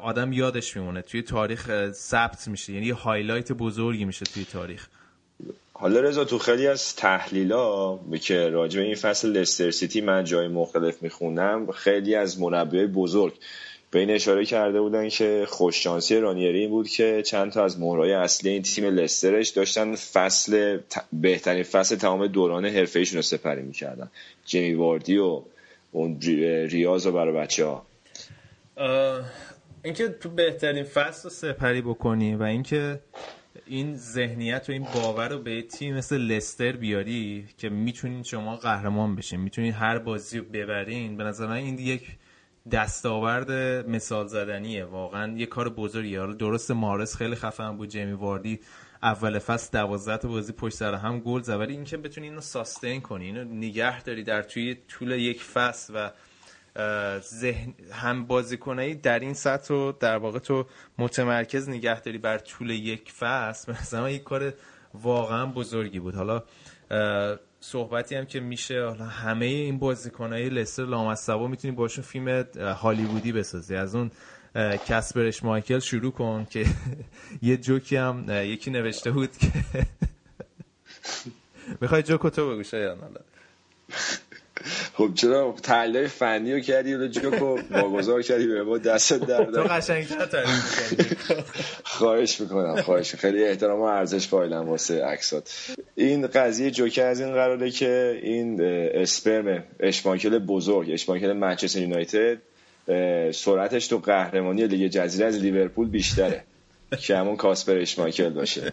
آدم 0.00 0.32
یادش 0.32 0.76
میمونه. 0.76 1.02
توی 1.02 1.22
تاریخ 1.22 1.90
ثبت 1.92 2.48
میشه. 2.48 2.72
یعنی 2.72 2.90
highlight 2.90 3.52
بزرگی 3.52 4.04
میشه 4.04 4.24
توی 4.24 4.44
تاریخ. 4.44 4.86
حالا 5.72 6.00
رضا 6.00 6.24
تو 6.24 6.38
خیلی 6.38 6.66
از 6.66 6.96
تحلیلا 6.96 7.98
که 8.22 8.48
راجع 8.48 8.80
به 8.80 8.86
این 8.86 8.94
فصل 8.94 9.28
لستر 9.28 9.70
سیتی 9.70 10.00
من 10.00 10.24
جای 10.24 10.48
مختلف 10.48 11.02
می‌خونم 11.02 11.72
خیلی 11.72 12.14
از 12.14 12.40
مربیای 12.40 12.86
بزرگ 12.86 13.34
به 13.90 13.98
این 13.98 14.10
اشاره 14.10 14.44
کرده 14.44 14.80
بودن 14.80 15.08
که 15.08 15.44
خوششانسی 15.48 16.16
رانیری 16.16 16.58
این 16.58 16.70
بود 16.70 16.88
که 16.88 17.22
چند 17.22 17.52
تا 17.52 17.64
از 17.64 17.80
مهره‌های 17.80 18.12
اصلی 18.12 18.50
این 18.50 18.62
تیم 18.62 18.84
لسترش 18.84 19.48
داشتن 19.48 19.94
فصل 19.94 20.78
بهترین 21.12 21.62
فصل 21.62 21.96
تمام 21.96 22.26
دوران 22.26 22.64
حرفه 22.66 23.04
رو 23.14 23.22
سپری 23.22 23.62
می‌کردن. 23.62 24.10
جیمی 24.46 24.74
واردی 24.74 25.18
و 25.18 25.42
اون 25.92 26.20
ریاض 26.70 27.06
رو 27.06 27.12
برای 27.12 27.34
بچه 27.34 27.64
ها 27.64 27.86
اینکه 29.82 30.08
تو 30.08 30.28
بهترین 30.28 30.84
فصل 30.84 31.22
رو 31.24 31.30
سپری 31.30 31.80
بکنی 31.80 32.34
و 32.34 32.42
اینکه 32.42 33.00
این 33.66 33.96
ذهنیت 33.96 34.66
و 34.68 34.72
این 34.72 34.86
باور 34.94 35.28
رو 35.28 35.38
به 35.38 35.62
تیم 35.62 35.96
مثل 35.96 36.16
لستر 36.16 36.72
بیاری 36.72 37.44
که 37.58 37.68
می‌تونین 37.68 38.22
شما 38.22 38.56
قهرمان 38.56 39.16
بشین 39.16 39.40
می‌تونین 39.40 39.72
هر 39.72 39.98
بازی 39.98 40.38
رو 40.38 40.44
ببرین 40.44 41.16
به 41.16 41.24
نظر 41.24 41.46
من 41.46 41.56
این 41.56 41.78
یک 41.78 42.02
دستاورد 42.70 43.50
مثال 43.90 44.26
زدنیه. 44.26 44.84
واقعا 44.84 45.36
یه 45.36 45.46
کار 45.46 45.68
بزرگیه. 45.68 46.20
حالا 46.20 46.32
درست 46.32 46.70
مارس 46.70 47.16
خیلی 47.16 47.34
خفن 47.34 47.76
بود 47.76 47.88
جیمی 47.88 48.12
واردی 48.12 48.60
اول 49.02 49.38
فصل 49.38 49.68
12 49.72 50.28
بازی 50.28 50.52
پشت 50.52 50.74
سر 50.76 50.94
هم 50.94 51.20
گل 51.20 51.42
زد. 51.42 51.60
ولی 51.60 51.72
اینکه 51.72 51.96
بتونی 51.96 52.28
اینو 52.28 52.40
ساستین 52.40 53.00
کنی 53.00 53.24
اینو 53.24 53.44
نگه 53.44 54.02
داری 54.02 54.22
در 54.22 54.42
توی 54.42 54.76
طول 54.88 55.10
یک 55.10 55.42
فصل 55.42 55.92
و 55.96 56.10
ذهن 57.20 57.74
هم 57.92 58.26
بازیکنایی 58.26 58.94
در 58.94 59.18
این 59.18 59.34
سطح 59.34 59.68
رو 59.68 59.96
در 60.00 60.16
واقع 60.16 60.38
تو 60.38 60.66
متمرکز 60.98 61.68
نگه 61.68 62.00
داری 62.00 62.18
بر 62.18 62.38
طول 62.38 62.70
یک 62.70 63.12
فصل 63.12 63.72
مثلا 63.80 64.10
یک 64.10 64.22
کار 64.22 64.54
واقعا 64.94 65.46
بزرگی 65.46 65.98
بود. 65.98 66.14
حالا 66.14 66.42
صحبتی 67.60 68.14
هم 68.14 68.26
که 68.26 68.40
میشه 68.40 68.84
حالا 68.84 69.04
همه 69.04 69.46
این 69.46 69.78
بازیکنهای 69.78 70.48
لستر 70.48 70.84
لامصبا 70.84 71.48
می‌تونی 71.48 71.74
باشون 71.74 72.04
فیلم 72.04 72.44
هالیوودی 72.56 73.32
بسازی. 73.32 73.76
از 73.76 73.94
اون 73.94 74.10
کسپرش 74.86 75.44
مایکل 75.44 75.78
شروع 75.78 76.12
کن 76.12 76.46
که 76.50 76.66
یه 77.42 77.56
جوکی 77.56 77.96
هم 77.96 78.24
یکی 78.28 78.70
نوشته 78.70 79.10
بود 79.10 79.30
که 79.36 79.52
می‌خوای 81.80 82.02
جوکو 82.02 82.30
تو 82.30 82.62
شایان 82.62 82.98
حالا. 83.00 83.20
خب 84.94 85.10
چرا 85.14 85.54
تحلیل 85.62 86.06
فنی 86.06 86.54
رو 86.54 86.60
کردی 86.60 86.94
و 86.94 87.08
جوکو 87.08 87.58
واگذار 87.70 88.22
کردی 88.22 88.46
به 88.46 88.62
ما 88.62 88.78
دست 88.78 89.12
در 89.12 89.44
تو 89.44 89.62
قشنگتر 89.62 90.26
تعریف 90.26 91.32
خواهش 91.84 92.40
می‌کنم 92.40 92.82
خواهش 92.82 93.14
خیلی 93.14 93.44
احترام 93.44 93.80
و 93.80 93.82
ارزش 93.82 94.28
قائلم 94.28 94.68
واسه 94.68 95.04
عکسات. 95.04 95.74
این 95.94 96.26
قضیه 96.26 96.70
جوکر 96.70 97.06
از 97.06 97.20
این 97.20 97.32
قراره 97.32 97.70
که 97.70 98.20
این 98.22 98.60
اسپرم 98.94 99.64
اشماکل 99.80 100.38
بزرگ 100.38 100.90
اشماکل 100.90 101.32
منچستر 101.32 101.80
یونایتد 101.80 102.38
سرعتش 103.32 103.86
تو 103.86 103.98
قهرمانی 103.98 104.66
لیگ 104.66 104.90
جزیره 104.90 105.26
از 105.26 105.38
لیورپول 105.38 105.88
بیشتره 105.88 106.44
که 107.00 107.16
همون 107.16 107.36
کاسپر 107.36 107.76
اشماکل 107.76 108.30
باشه. 108.30 108.72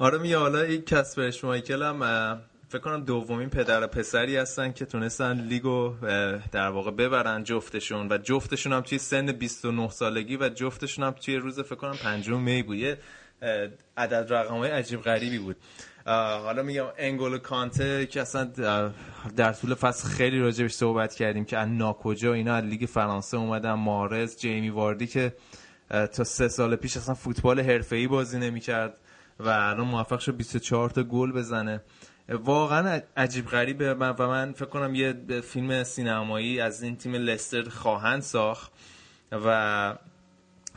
آره 0.00 0.18
میگه 0.18 0.38
حالا 0.38 0.60
این 0.60 0.82
کسper 0.90 1.18
اشمایکل 1.18 1.82
هم 1.82 2.40
فکر 2.68 2.78
کنم 2.78 3.04
دومین 3.04 3.50
پدر 3.50 3.86
پسری 3.86 4.36
هستن 4.36 4.72
که 4.72 4.84
تونستن 4.84 5.40
لیگو 5.40 5.94
در 6.52 6.68
واقع 6.68 6.90
ببرن 6.90 7.44
جفتشون 7.44 8.08
و 8.10 8.18
جفتشون 8.18 8.72
هم 8.72 8.80
توی 8.80 8.98
سن 8.98 9.32
29 9.32 9.88
سالگی 9.88 10.36
و 10.36 10.48
جفتشون 10.48 11.04
هم 11.04 11.10
توی 11.10 11.36
روز 11.36 11.60
فکر 11.60 11.74
کنم 11.74 11.96
پنجم 11.96 12.40
می 12.40 12.62
بود. 12.62 12.76
یه 12.76 12.98
عدد 13.96 14.32
رقم 14.32 14.54
های 14.54 14.70
عجیب 14.70 15.00
غریبی 15.00 15.38
بود. 15.38 15.56
حالا 16.06 16.62
میگم 16.62 16.86
انگول 16.98 17.38
کانته 17.38 18.06
که 18.06 18.20
اصلا 18.20 18.44
در 19.36 19.52
طول 19.52 19.74
فصل 19.74 20.08
خیلی 20.08 20.40
راجبش 20.40 20.72
صحبت 20.72 21.14
کردیم 21.14 21.44
که 21.44 21.58
از 21.58 21.68
ناکجا 21.68 22.32
اینا 22.32 22.54
از 22.54 22.64
لیگ 22.64 22.88
فرانسه 22.88 23.36
اومدن 23.36 23.72
مارز 23.72 24.36
جیمی 24.36 24.70
واردی 24.70 25.06
که 25.06 25.32
تا 25.88 26.24
سه 26.24 26.48
سال 26.48 26.76
پیش 26.76 26.96
اصلا 26.96 27.14
فوتبال 27.14 27.60
حرفه‌ای 27.60 28.06
بازی 28.06 28.38
نمی‌کرد. 28.38 28.98
و 29.40 29.48
الان 29.48 29.86
موفق 29.86 30.18
شد 30.18 30.36
24 30.36 30.90
تا 30.90 31.02
گل 31.02 31.32
بزنه. 31.32 31.80
واقعا 32.28 33.00
عجیب 33.16 33.46
غریبه. 33.46 33.94
و 33.94 34.28
من 34.28 34.52
فکر 34.52 34.68
کنم 34.68 34.94
یه 34.94 35.14
فیلم 35.40 35.84
سینمایی 35.84 36.60
از 36.60 36.82
این 36.82 36.96
تیم 36.96 37.14
لستر 37.14 37.68
خواهند 37.68 38.22
ساخت. 38.22 38.72
و 39.32 39.94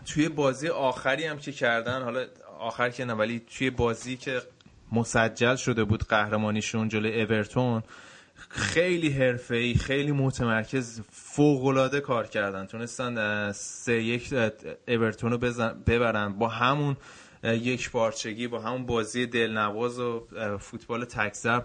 توی 0.05 0.29
بازی 0.29 0.67
آخری 0.67 1.25
هم 1.25 1.37
که 1.37 1.51
کردن 1.51 2.03
حالا 2.03 2.25
آخر 2.59 2.89
که 2.89 3.05
نه 3.05 3.13
ولی 3.13 3.39
توی 3.39 3.69
بازی 3.69 4.17
که 4.17 4.41
مسجل 4.91 5.55
شده 5.55 5.83
بود 5.83 6.03
قهرمانیشون 6.03 6.87
جلوی 6.87 7.21
اورتون 7.21 7.83
خیلی 8.49 9.09
حرفه‌ای 9.09 9.73
خیلی 9.73 10.11
متمرکز 10.11 11.01
فوق 11.11 11.99
کار 11.99 12.27
کردن. 12.27 12.65
تونستن 12.65 13.51
سه 13.51 14.03
یک 14.03 14.33
اورتون 14.87 15.31
رو 15.31 15.37
ببرن. 15.87 16.33
با 16.33 16.47
همون 16.47 16.97
یک 17.43 17.91
بارچگی 17.91 18.47
با 18.47 18.59
همون 18.59 18.85
بازی 18.85 19.25
دلنواز 19.25 19.99
و 19.99 20.23
فوتبال 20.59 21.05
تکزب 21.05 21.63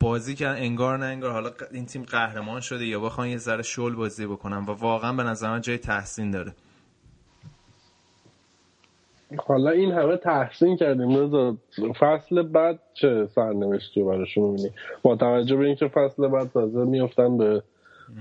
بازی 0.00 0.34
که 0.34 0.48
انگار 0.48 0.98
نه 0.98 1.06
انگار 1.06 1.32
حالا 1.32 1.50
این 1.72 1.86
تیم 1.86 2.02
قهرمان 2.02 2.60
شده 2.60 2.86
یا 2.86 3.00
بخوان 3.00 3.28
یه 3.28 3.36
ذره 3.36 3.62
شل 3.62 3.94
بازی 3.94 4.26
بکنن 4.26 4.56
و 4.56 4.70
واقعا 4.70 5.12
به 5.12 5.22
نظر 5.22 5.50
من 5.50 5.60
جای 5.60 5.78
تحسین 5.78 6.30
داره. 6.30 6.52
حالا 9.46 9.70
این 9.70 9.92
همه 9.92 10.16
تحسین 10.16 10.76
کردیم. 10.76 11.16
رضا 11.16 11.56
فصل 12.00 12.42
بعد 12.42 12.80
چه 12.94 13.26
سرنوشتی 13.26 14.02
براشون 14.02 14.50
می‌بینی؟ 14.50 14.70
با 15.02 15.16
توجه 15.16 15.56
به 15.56 15.66
اینکه 15.66 15.88
فصل 15.88 16.28
بعد 16.28 16.52
تازه 16.52 16.84
میفتن 16.84 17.38
به 17.38 17.62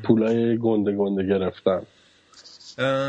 پولای 0.04 0.58
گنده 0.58 0.92
گنده 0.92 1.24
گرفتن. 1.24 1.82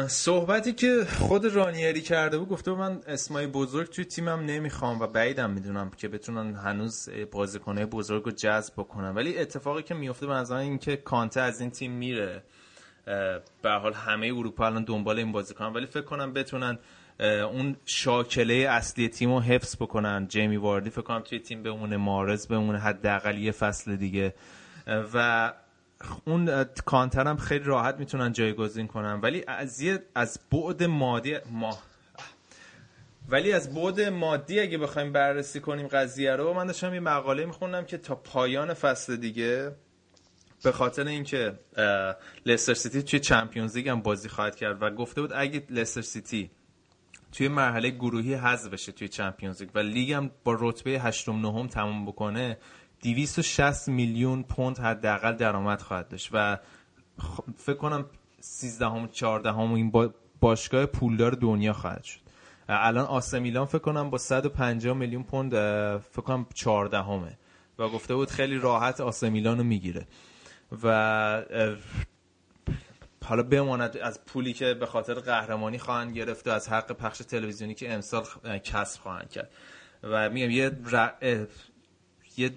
صحبتی 0.08 0.72
که 0.72 1.04
خود 1.18 1.44
رانیری 1.44 2.00
کرده 2.00 2.38
بود 2.38 2.48
گفته 2.48 2.70
من 2.70 3.00
اسمای 3.06 3.46
بزرگ 3.46 3.88
توی 3.90 4.04
تیمم 4.04 4.40
نمی‌خوام 4.40 5.00
و 5.00 5.06
بعیدم 5.06 5.50
می‌دونم 5.50 5.90
که 5.90 6.08
بتونن 6.08 6.54
هنوز 6.54 7.08
بازیکنه 7.30 7.86
بزرگ 7.86 8.24
رو 8.24 8.30
جذب 8.30 8.72
بکنن. 8.76 9.14
ولی 9.14 9.38
اتفاقی 9.38 9.82
که 9.82 9.94
میفته 9.94 10.26
به 10.26 10.32
نظر 10.32 10.56
این 10.56 10.78
که 10.78 10.96
کانته 10.96 11.40
از 11.40 11.60
این 11.60 11.70
تیم 11.70 11.92
میره. 11.92 12.42
به 13.62 13.70
حال 13.82 13.92
همه 13.92 14.26
اروپا 14.26 14.66
الان 14.66 14.84
دنبال 14.84 15.18
این 15.18 15.32
بازیکن 15.32 15.64
ولی 15.64 15.86
فکر 15.86 16.02
کنم 16.02 16.32
بتونن 16.32 16.78
اون 17.20 17.76
شاکله 17.84 18.54
اصلی 18.54 19.08
تیم 19.08 19.32
رو 19.32 19.40
حفظ 19.40 19.76
بکنن. 19.76 20.28
جیمی 20.28 20.56
واردی 20.56 20.90
فکر 20.90 21.02
کنم 21.02 21.20
توی 21.20 21.38
تیم 21.38 21.62
بمونه 21.62 21.96
مارز 21.96 22.48
بمونه 22.48 22.78
حداقل 22.78 23.38
یه 23.38 23.52
فصل 23.52 23.96
دیگه. 23.96 24.34
و 25.14 25.52
اون 26.24 26.64
کانتر 26.64 27.26
هم 27.26 27.36
خیلی 27.36 27.64
راحت 27.64 27.96
می‌تونن 27.98 28.32
جایگزین 28.32 28.86
کنن. 28.86 29.20
ولی 29.20 29.44
از 29.46 29.84
از 30.14 30.40
بعد 30.52 30.82
مادی 30.82 31.36
ما 31.50 31.78
ولی 33.28 33.52
از 33.52 33.74
بعد 33.74 34.00
مادی 34.00 34.60
اگه 34.60 34.78
بخوایم 34.78 35.12
بررسی 35.12 35.60
کنیم 35.60 35.86
قضیه 35.86 36.36
رو 36.36 36.54
من 36.54 36.66
داشتم 36.66 36.94
یه 36.94 37.00
مقاله 37.00 37.46
میخوندم 37.46 37.84
که 37.84 37.98
تا 37.98 38.14
پایان 38.14 38.74
فصل 38.74 39.16
دیگه 39.16 39.72
به 40.62 40.72
خاطر 40.72 41.06
اینکه 41.06 41.58
لستر 42.46 42.74
سیتی 42.74 43.02
توی 43.02 43.20
Champions 43.20 43.76
League 43.76 43.88
هم 43.88 44.02
بازی 44.02 44.28
خواهد 44.28 44.56
کرد 44.56 44.82
و 44.82 44.90
گفته 44.90 45.20
بود 45.20 45.32
اگه 45.34 45.62
لستر 45.70 46.00
سیتی 46.00 46.50
توی 47.32 47.48
مرحله 47.48 47.90
گروهی 47.90 48.34
حذف 48.34 48.70
بشه 48.70 48.92
توی 48.92 49.08
Champions 49.08 49.60
League 49.60 49.70
و 49.74 49.78
لیگ 49.78 50.12
هم 50.12 50.30
با 50.44 50.56
رتبه 50.60 50.90
8 50.90 51.28
9 51.28 51.68
تموم 51.68 52.06
بکنه 52.06 52.58
260 53.02 53.88
میلیون 53.88 54.42
پوند 54.42 54.78
حداقل 54.78 55.32
درآمد 55.32 55.80
خواهد 55.80 56.08
داشت 56.08 56.30
و 56.32 56.58
فکر 57.56 57.76
کنم 57.76 58.06
13 58.40 58.86
هم 58.86 59.08
14 59.08 59.52
هم 59.52 59.72
این 59.72 60.12
باشگاه 60.40 60.86
پولدار 60.86 61.32
دنیا 61.32 61.72
خواهد 61.72 62.04
شد. 62.04 62.20
الان 62.68 63.04
آسه 63.04 63.38
میلان 63.38 63.66
فکر 63.66 63.78
کنم 63.78 64.10
با 64.10 64.18
150 64.18 64.96
میلیون 64.96 65.22
پوند 65.22 65.52
فکر 65.98 66.22
کنم 66.22 66.46
14 66.54 67.02
همه 67.02 67.38
و 67.78 67.88
گفته 67.88 68.14
بود 68.14 68.30
خیلی 68.30 68.58
راحت 68.58 69.00
آسه 69.00 69.30
میلان 69.30 69.58
رو 69.58 69.64
می‌گیره 69.64 70.06
و 70.82 71.42
حالا 73.24 73.42
بماند 73.42 73.96
از 73.96 74.24
پولی 74.24 74.52
که 74.52 74.74
به 74.74 74.86
خاطر 74.86 75.14
قهرمانی 75.14 75.78
خواهند 75.78 76.16
گرفت 76.16 76.48
و 76.48 76.50
از 76.50 76.68
حق 76.68 76.92
پخش 76.92 77.18
تلویزیونی 77.18 77.74
که 77.74 77.94
امسال 77.94 78.24
کسب 78.64 79.00
خواهند 79.00 79.30
کرد. 79.30 79.50
و 80.02 80.30
میگم 80.30 80.50
یه 80.50 80.78
یه 82.36 82.50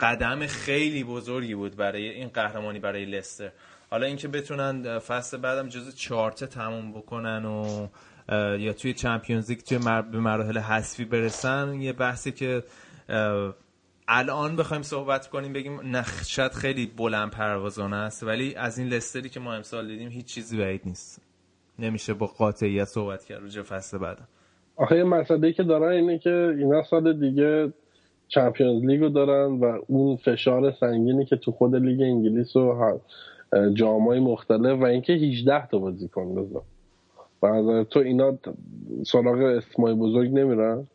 قدم 0.00 0.46
خیلی 0.46 1.04
بزرگی 1.04 1.54
بود 1.54 1.76
برای 1.76 2.08
این 2.08 2.28
قهرمانی 2.28 2.78
برای 2.78 3.04
لستر. 3.04 3.50
حالا 3.90 4.06
اینکه 4.06 4.28
بتونن 4.28 4.98
فصل 4.98 5.36
بعدم 5.36 5.68
جز 5.68 5.96
چارته 5.96 6.46
تموم 6.46 6.92
بکنن 6.92 7.44
و 7.44 7.86
یا 8.58 8.72
توی 8.72 8.94
چمپیونز 8.94 9.50
لیگ 9.50 9.60
توی 9.60 9.78
به 10.12 10.18
مراحل 10.18 10.58
حذفی 10.58 11.04
برسن 11.04 11.74
یه 11.80 11.92
بحثی 11.92 12.32
که 12.32 12.62
الان 14.08 14.56
بخوایم 14.56 14.82
صحبت 14.82 15.28
کنیم 15.28 15.52
بگیم 15.52 15.96
نخشت 15.96 16.48
خیلی 16.48 16.86
بلند 16.86 17.30
پروازانه 17.30 17.96
است 17.96 18.22
ولی 18.22 18.54
از 18.54 18.78
این 18.78 18.88
لستری 18.88 19.28
که 19.28 19.40
ما 19.40 19.54
امسال 19.54 19.86
دیدیم 19.86 20.08
هیچ 20.08 20.26
چیزی 20.26 20.58
بعید 20.58 20.80
نیست. 20.84 21.22
نمیشه 21.78 22.14
با 22.14 22.26
قاطعیت 22.26 22.84
صحبت 22.84 23.24
کرد 23.24 23.40
روی 23.40 23.62
فصل 23.62 23.98
بعد 23.98 24.18
آخه 24.76 25.02
مسئله 25.02 25.52
که 25.52 25.62
دارن 25.62 25.92
اینه 25.92 26.18
که 26.18 26.54
اینا 26.58 26.82
سال 26.82 27.20
دیگه 27.20 27.72
چمپیونز 28.28 28.84
لیگ 28.84 29.00
رو 29.00 29.08
دارن 29.08 29.52
و 29.52 29.78
اون 29.86 30.16
فشار 30.16 30.70
سنگینی 30.70 31.24
که 31.24 31.36
تو 31.36 31.52
خود 31.52 31.76
لیگ 31.76 32.00
انگلیس 32.00 32.56
و 32.56 32.98
جامای 33.74 34.20
مختلف 34.20 34.78
و 34.78 34.84
اینکه 34.84 35.12
18 35.12 35.66
تا 35.66 35.78
بازیکن 35.78 36.34
بذار 36.34 36.62
و 37.42 37.84
تو 37.84 38.00
اینا 38.00 38.38
سراغ 39.06 39.38
اسمای 39.38 39.94
بزرگ 39.94 40.32
نمیرن؟ 40.32 40.86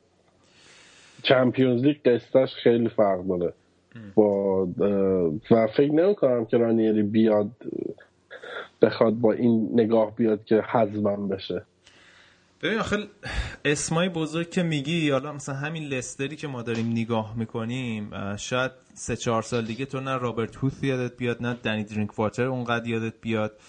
چمپیونز 1.24 1.84
لیگ 1.84 1.98
قصتش 2.06 2.56
خیلی 2.56 2.90
فرق 2.90 3.28
داره. 3.28 3.54
با 4.16 4.68
و 5.52 5.68
فکر 5.68 5.92
نمی 5.92 6.16
کنم 6.16 6.46
که 6.46 6.58
رانیری 6.58 7.04
بیاد 7.04 7.50
بخواد 8.82 9.14
با 9.14 9.34
این 9.34 9.70
نگاه 9.74 10.16
بیاد 10.16 10.46
که 10.46 10.64
حزمم 10.72 11.28
بشه. 11.28 11.62
ببین 12.64 12.80
آخه 12.80 13.08
اسمای 13.66 14.10
بزرگ 14.10 14.50
که 14.50 14.64
میگی 14.64 15.10
حالا 15.10 15.34
مثلا 15.34 15.56
همین 15.56 15.84
لستری 15.84 16.36
که 16.36 16.48
ما 16.48 16.62
داریم 16.62 16.92
نگاه 16.92 17.38
می‌کنیم 17.38 18.36
شاید 18.38 18.72
سه 18.94 19.16
چهار 19.16 19.42
سال 19.42 19.66
دیگه 19.66 19.86
تو 19.86 20.00
نه 20.00 20.18
رابرت 20.18 20.56
هوث 20.56 20.84
یادت 20.84 21.18
بیاد 21.18 21.42
نه 21.42 21.54
دنی 21.54 21.84
درینک 21.84 22.20
واتر 22.20 22.44
اونقدر 22.44 22.88
یادت 22.88 23.14
بیاد. 23.22 23.60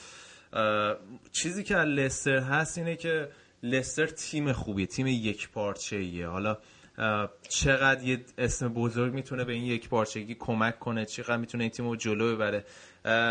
چیزی 1.33 1.63
که 1.63 1.77
لستر 1.77 2.39
هست 2.39 2.79
اینه 2.79 2.97
که 2.97 3.29
لستر 3.63 4.07
تیم 4.07 4.53
خوبیه 4.53 4.87
تیم 4.87 5.07
یک 5.07 5.51
پارچه 5.51 5.97
ایه 5.97 6.29
حالا 6.29 6.59
چقدر 7.49 8.03
یه 8.03 8.25
اسم 8.39 8.69
بزرگ 8.69 9.15
می‌تونه 9.15 9.45
به 9.45 9.53
این 9.53 9.65
یک 9.65 9.89
پارچگی 9.89 10.35
کمک 10.35 10.79
کنه 10.79 11.05
چقدر 11.05 11.37
می‌تونه 11.37 11.65
این 11.65 11.71
تیم 11.71 11.89
رو 11.89 11.97
جلو 11.97 12.35
ببره. 12.35 12.65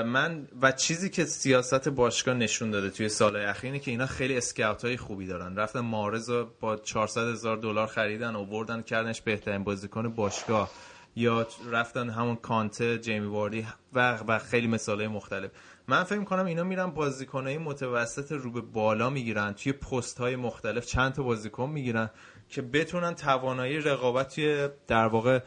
من 0.03 0.48
و 0.61 0.72
چیزی 0.72 1.10
که 1.10 1.26
سیاست 1.26 1.90
باشگاه 1.90 2.35
نشون 2.35 2.72
داده 2.72 2.90
توی 2.90 3.10
سالهای 3.10 3.45
اخیر 3.45 3.72
اینه 3.72 3.80
که 3.80 3.91
اینا 3.91 4.06
خیلی 4.06 4.38
اسکاوت 4.38 4.85
های 4.85 4.98
خوبی 4.98 5.27
دارن. 5.27 5.56
رفتن 5.56 5.80
مارز 5.80 6.31
با 6.60 6.76
400 6.76 7.22
هزار 7.22 7.57
دلار 7.57 7.88
خریدن 7.88 8.35
آوردن 8.35 8.81
کردنش 8.81 9.22
بهترین 9.22 9.64
بازیکن 9.64 10.10
باشگاه. 10.10 10.72
یا 11.15 11.48
رفتن 11.72 12.10
همون 12.10 12.35
کانته 12.35 12.98
جیمی 12.98 13.27
واردی 13.27 13.68
و, 13.94 14.18
و 14.27 14.40
خیلی 14.40 14.68
مثال 14.68 15.07
مختلف. 15.07 15.52
من 15.88 16.03
فکر 16.03 16.23
کنم 16.23 16.45
اینا 16.45 16.64
میرن 16.64 16.85
بازیکنهای 16.85 17.57
متوسط 17.57 18.31
رو 18.31 18.52
به 18.52 18.61
بالا 18.61 19.10
می‌گیرن 19.10 19.53
توی 19.53 19.73
پست 19.73 20.18
های 20.18 20.35
مختلف 20.35 20.85
چند 20.85 21.14
تا 21.14 21.23
بازیکن 21.23 21.69
می‌گیرن. 21.69 22.10
که 22.53 22.61
بتونن 22.61 23.15
توانایی 23.15 23.80
رقابت 23.80 24.35
توی 24.35 24.69
در 24.88 25.07
واقع 25.07 25.39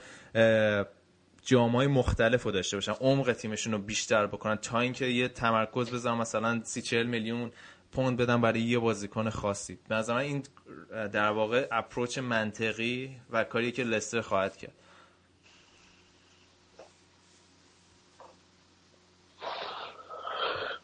جامای 1.43 1.87
مختلف 1.87 2.43
رو 2.43 2.51
داشته 2.51 2.77
باشن. 2.77 2.93
عمق 2.93 3.33
تیمشون 3.33 3.73
رو 3.73 3.79
بیشتر 3.79 4.27
بکنن 4.27 4.57
تا 4.57 4.81
اینکه 4.81 5.07
یه 5.07 5.29
تمرکز 5.29 5.95
بزنن 5.95 6.15
مثلا 6.19 6.61
سی 6.65 6.83
چل 6.83 7.03
میلیون 7.03 7.51
پوند 7.93 8.17
بدن 8.17 8.41
برای 8.41 8.61
یه 8.61 8.79
بازیکن 8.79 9.31
خاصی. 9.31 9.79
به 9.89 9.95
نظر 9.95 10.17
این 10.17 10.43
در 11.13 11.31
واقع 11.31 11.69
اپروچ 11.73 12.19
منطقی 12.19 13.17
و 13.31 13.45
کاری 13.45 13.73
که 13.73 13.85
لستر 13.85 14.21
خواهد 14.21 14.57
کرد. 14.57 14.73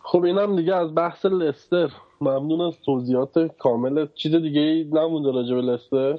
خب 0.02 0.24
اینم 0.24 0.56
دیگه 0.56 0.74
از 0.74 0.94
بحث 0.94 1.24
لستر. 1.26 1.90
ممنون 2.22 2.60
از 2.60 2.74
توضیحات 2.84 3.56
کامل. 3.58 4.06
چیز 4.14 4.34
دیگه 4.34 4.60
ای 4.60 4.84
نمونده 4.84 5.32
راجع 5.32 5.54
به 5.54 5.60
لستر؟ 5.60 6.18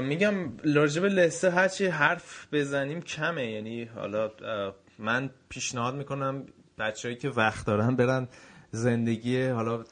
میگم 0.00 0.52
راجب 0.74 1.04
لسه 1.04 1.50
هرچی 1.50 1.86
حرف 1.86 2.46
بزنیم 2.52 3.00
کمه. 3.00 3.50
یعنی 3.50 3.84
حالا 3.84 4.30
من 4.98 5.30
پیشنهاد 5.48 5.94
می‌کنم 5.94 6.46
بچههایی 6.78 7.18
که 7.18 7.28
وقت 7.28 7.66
دارن 7.66 7.96
برن 7.96 8.28
زندگی 8.70 9.46
حالا 9.46 9.84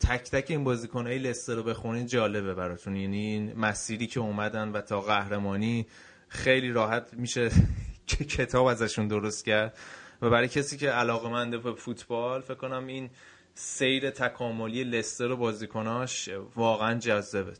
تک 0.00 0.30
تک 0.30 0.50
این 0.50 0.64
بازیکن 0.64 1.06
های 1.06 1.18
لستر 1.18 1.54
رو 1.54 1.62
بخونین 1.62 2.06
جالبه 2.06 2.54
براتون. 2.54 2.96
یعنی 2.96 3.18
این 3.18 3.52
مسیری 3.56 4.06
که 4.06 4.20
اومدن 4.20 4.68
و 4.68 4.80
تا 4.80 5.00
قهرمانی 5.00 5.86
خیلی 6.28 6.72
راحت 6.72 7.14
میشه 7.14 7.50
که 8.06 8.24
کتاب 8.24 8.66
ازشون 8.66 9.08
درست 9.08 9.44
کرد. 9.44 9.78
و 10.22 10.30
برای 10.30 10.48
کسی 10.48 10.76
که 10.76 10.90
علاقه 10.90 11.30
منده 11.30 11.58
به 11.58 11.72
فوتبال 11.72 12.40
فکر 12.40 12.54
کنم 12.54 12.86
این 12.86 13.10
سیر 13.54 14.10
تکاملی 14.10 14.84
لستر 14.84 15.30
و 15.30 15.36
بازیکناش 15.36 16.28
واقعا 16.56 16.98
جذابه 16.98 17.52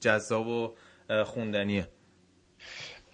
جذاب 0.00 0.46
و 0.46 0.70
خوندنیه. 1.24 1.88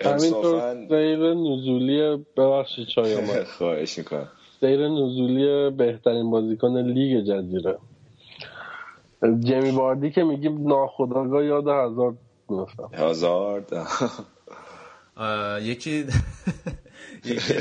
همینطور 0.04 0.86
سیر 0.88 1.34
نزولی 1.34 2.24
ببخشید 2.36 2.86
چای 2.88 3.44
خواهش 3.58 3.98
می‌کنم. 3.98 4.28
سیر 4.60 4.88
نزولی 4.88 5.70
بهترین 5.70 6.30
بازیکن 6.30 6.78
لیگ 6.78 7.24
جزیره. 7.24 7.78
جمی 9.22 9.72
باردی 9.72 10.10
که 10.10 10.24
میگیم 10.24 10.68
ناخداگاه 10.68 11.44
یاد 11.44 11.68
هزار 11.68 12.14
گفتم 12.48 12.90
هزار 12.92 13.64
یکی 15.62 16.06
یکی 17.24 17.54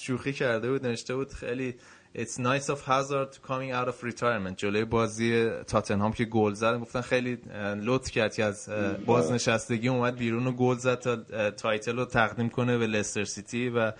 شوخی 0.00 0.32
کرده 0.32 0.70
بود 0.70 0.86
نوشته 0.86 1.14
بود 1.14 1.32
خیلی 1.32 1.74
It's 2.14 2.38
nice 2.38 2.68
of 2.68 2.84
Hazard 2.84 3.38
coming 3.42 3.70
out 3.72 3.88
of 3.88 4.02
retirement. 4.02 4.56
جلوی 4.56 4.84
بازی 4.84 5.50
تاتنهام 5.66 6.12
که 6.12 6.24
گل 6.24 6.54
زد 6.54 6.78
گفتن 6.80 7.00
خیلی 7.00 7.38
لطف 7.80 8.10
کرد 8.10 8.34
که 8.34 8.44
از 8.44 8.68
بازنشستگی 9.06 9.88
اومد 9.88 10.16
بیرون 10.16 10.46
و 10.46 10.52
گل 10.52 10.76
زد 10.76 10.98
تا 10.98 11.50
title 11.50 11.96
رو 11.96 12.04
تقدیم 12.04 12.48
کنه 12.48 12.78
به 12.78 12.86
لستر 12.86 13.24
سیتی 13.24 13.68
و 13.68 13.92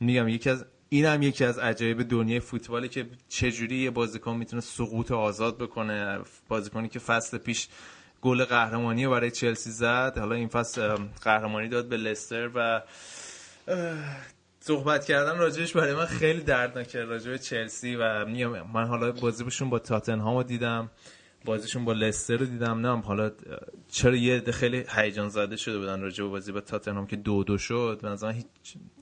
میگم 0.00 0.28
یکی 0.28 0.50
از 0.50 0.64
این 0.88 1.04
هم 1.04 1.22
یکی 1.22 1.44
از 1.44 1.58
عجایب 1.58 2.02
دنیای 2.02 2.40
فوتباله 2.40 2.88
که 2.88 3.06
چجوری 3.28 3.76
یه 3.76 3.90
بازیکن 3.90 4.36
می‌تونه 4.36 4.62
سقوط 4.62 5.12
آزاد 5.12 5.58
بکنه 5.58 6.18
بازیکنی 6.48 6.88
که 6.88 6.98
فصل 6.98 7.38
پیش 7.38 7.68
گل 8.22 8.44
قهرمانی 8.44 9.08
برای 9.08 9.30
چلسی 9.30 9.70
زد. 9.70 10.14
حالا 10.18 10.34
این 10.34 10.48
فصل 10.48 10.96
قهرمانی 11.22 11.68
داد 11.68 11.88
به 11.88 11.96
لستر 11.96 12.50
و 12.54 12.82
صحبت 14.68 15.04
کردن 15.04 15.38
راجبش 15.38 15.72
برای 15.72 15.94
من 15.94 16.06
خیلی 16.06 16.40
دردناکه 16.40 17.04
راجب 17.04 17.36
چلسی 17.36 17.96
و 17.96 18.26
من 18.72 18.86
حالا 18.86 19.12
بازیشون 19.12 19.70
با 19.70 19.78
تاتنهام 19.78 20.36
رو 20.36 20.42
دیدم 20.42 20.90
بازیشون 21.44 21.84
با 21.84 21.92
لستر 21.92 22.36
رو 22.36 22.46
دیدم. 22.46 22.86
نه 22.86 23.00
حالا 23.00 23.30
چرا 23.88 24.16
یه 24.16 24.40
خیلی 24.40 24.84
هیجان 24.96 25.28
زده 25.28 25.56
شده 25.56 25.78
بودن 25.78 26.00
راجع 26.00 26.24
به 26.24 26.30
بازی 26.30 26.52
با 26.52 26.60
تاتنهام 26.60 27.06
که 27.06 27.16
دو 27.16 27.44
دو 27.44 27.58
شد. 27.58 28.18
به 28.20 28.32
هیچ 28.32 28.46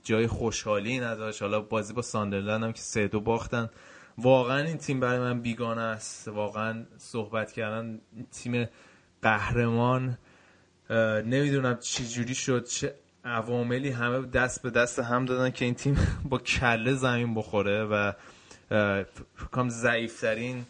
جای 0.03 0.27
خوشحالی 0.27 0.99
نداشت. 0.99 1.41
حالا 1.41 1.61
بازی 1.61 1.93
با 1.93 2.01
ساندرلند 2.01 2.63
هم 2.63 2.73
که 2.73 2.81
سه 2.81 3.07
دو 3.07 3.19
باختن. 3.19 3.69
واقعا 4.17 4.63
این 4.63 4.77
تیم 4.77 4.99
برای 4.99 5.19
من 5.19 5.41
بیگانه 5.41 5.81
است. 5.81 6.27
واقعا 6.27 6.85
صحبت 6.97 7.51
کردن 7.51 8.01
تیم 8.31 8.69
قهرمان 9.21 10.17
نمی‌دونم 11.25 11.77
چی 11.77 12.07
جوری 12.07 12.35
شد 12.35 12.65
چه 12.65 12.95
عواملی 13.25 13.89
همه 13.89 14.25
دست 14.25 14.61
به 14.61 14.69
دست 14.69 14.99
هم 14.99 15.25
دادن 15.25 15.51
که 15.51 15.65
این 15.65 15.73
تیم 15.73 15.97
با 16.29 16.37
کله 16.37 16.93
زمین 16.93 17.35
بخوره 17.35 17.83
و 17.83 18.13
کام 19.51 19.69
ضعیفترین 19.69 20.65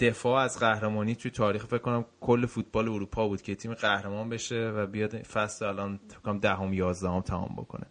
دفاع 0.00 0.42
از 0.42 0.58
قهرمانی 0.58 1.14
توی 1.14 1.30
تاریخ 1.30 1.66
فکر 1.66 1.78
کنم 1.78 2.04
کل 2.20 2.46
فوتبال 2.46 2.88
اروپا 2.88 3.28
بود 3.28 3.42
که 3.42 3.54
تیم 3.54 3.74
قهرمان 3.74 4.28
بشه 4.28 4.72
و 4.76 4.86
بیاد 4.86 5.16
فصل 5.16 5.64
الان 5.64 6.00
فکر 6.08 6.32
دهم 6.32 6.72
یازدهم 6.72 7.20
تمام 7.20 7.54
بکنه. 7.56 7.86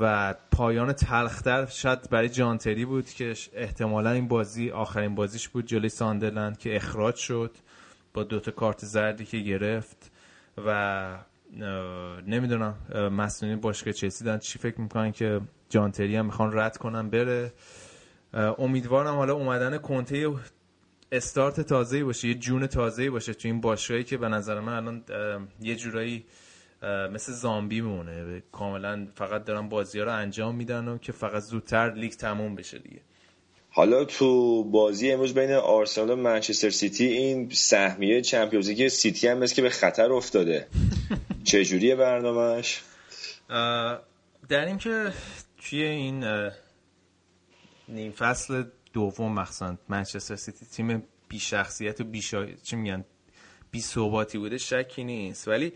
و 0.00 0.34
پایان 0.50 0.92
تلختر 0.92 1.66
شاید 1.66 2.10
برای 2.10 2.28
جانتری 2.28 2.84
بود 2.84 3.06
که 3.06 3.34
احتمالا 3.52 4.10
این 4.10 4.28
بازی 4.28 4.70
آخرین 4.70 5.14
بازیش 5.14 5.48
بود 5.48 5.66
جلوی 5.66 5.88
ساندرلند 5.88 6.58
که 6.58 6.76
اخراج 6.76 7.16
شد 7.16 7.56
با 8.14 8.22
دوتا 8.22 8.50
کارت 8.50 8.84
زردی 8.84 9.24
که 9.24 9.38
گرفت 9.38 10.10
و 10.66 11.18
نمی‌دونم 12.26 12.74
مسئولین 13.12 13.60
باشگاه 13.60 13.92
چلسی 13.92 14.24
دارن 14.24 14.38
چی 14.38 14.58
فکر 14.58 14.80
می‌کنن 14.80 15.12
که 15.12 15.40
جانتری 15.68 16.16
هم 16.16 16.26
می‌خوان 16.26 16.58
رد 16.58 16.76
کنن 16.76 17.10
بره. 17.10 17.52
امیدوارم 18.34 19.14
حالا 19.14 19.34
اومدن 19.34 19.78
کنته 19.78 20.34
استارت 21.12 21.60
تازه‌ای 21.60 22.02
باشه 22.02 22.28
یه 22.28 22.34
جون 22.34 22.66
تازه‌ای 22.66 23.10
باشه 23.10 23.34
تو 23.34 23.48
این 23.48 23.60
باشگاهی 23.60 24.04
که 24.04 24.16
به 24.16 24.28
نظر 24.28 24.60
من 24.60 24.72
الان 24.72 25.02
یه 25.60 25.76
جورایی 25.76 26.24
مثل 27.12 27.32
زامبی 27.32 27.80
می‌مونه 27.80 28.42
کاملا 28.52 29.06
فقط 29.14 29.44
دارن 29.44 29.68
بازی 29.68 29.98
ها 29.98 30.04
رو 30.04 30.12
انجام 30.12 30.54
میدن 30.54 30.88
و 30.88 30.98
که 30.98 31.12
فقط 31.12 31.42
زودتر 31.42 31.94
لیگ 31.94 32.12
تموم 32.12 32.54
بشه 32.54 32.78
دیگه. 32.78 33.00
حالا 33.72 34.04
تو 34.04 34.64
بازی 34.64 35.10
امروز 35.10 35.34
بین 35.34 35.52
آرسنال 35.52 36.10
و 36.10 36.16
منچستر 36.16 36.70
سیتی 36.70 37.06
این 37.06 37.50
سهمیه 37.50 38.20
Champions 38.20 38.68
League 38.68 38.88
سیتی 38.88 39.28
هم 39.28 39.38
مثل 39.38 39.54
که 39.54 39.62
به 39.62 39.70
خطر 39.70 40.12
افتاده. 40.12 40.66
چجوریه 41.44 41.96
برنامهش 41.96 42.82
در 44.48 44.64
اینکه 44.66 45.12
توی 45.58 45.82
این 45.82 46.50
نیم 47.88 48.12
فصل 48.12 48.64
دوم 48.92 49.32
مخصوصا 49.32 49.76
منچستر 49.88 50.36
سیتی 50.36 50.66
تیم 50.66 51.02
بی 51.28 51.38
شخصیت 51.38 52.00
و 52.00 52.04
بی 52.04 52.22
چی 52.62 52.76
میگن؟ 52.76 53.04
بی 53.70 53.80
ثباتی 53.80 54.38
بوده 54.38 54.58
شکی 54.58 55.04
نیست. 55.04 55.48
ولی 55.48 55.72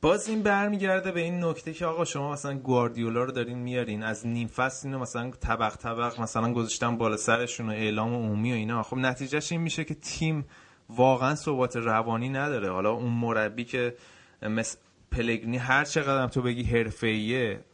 باز 0.00 0.28
این 0.28 0.42
برمیگرده 0.42 1.12
به 1.12 1.20
این 1.20 1.44
نکته 1.44 1.72
که 1.72 1.86
آقا 1.86 2.04
شما 2.04 2.32
مثلا 2.32 2.58
گواردیولا 2.58 3.24
رو 3.24 3.32
دارین 3.32 3.58
میارین 3.58 4.02
از 4.02 4.26
نیم 4.26 4.48
فصل 4.48 4.88
اینو 4.88 4.98
مثلا 4.98 5.30
طبق 5.30 5.76
طبق 5.76 6.20
مثلا 6.20 6.52
گذاشتن 6.52 6.96
بالا 6.96 7.16
سرشون 7.16 7.68
و 7.68 7.72
اعلام 7.72 8.14
عمومی 8.14 8.52
و 8.52 8.54
اینا. 8.54 8.82
خب 8.82 8.96
نتیجهش 8.96 9.52
این 9.52 9.60
میشه 9.60 9.84
که 9.84 9.94
تیم 9.94 10.44
واقعا 10.88 11.34
ثبات 11.34 11.76
روانی 11.76 12.28
نداره. 12.28 12.70
حالا 12.70 12.90
اون 12.90 13.12
مربی 13.12 13.64
که 13.64 13.94
مثل 14.42 14.78
پلگنی 15.10 15.56
هر 15.56 15.84
چقدر 15.84 16.28
تو 16.28 16.42
بگی 16.42 16.62
حرفه‌ایه 16.62 17.64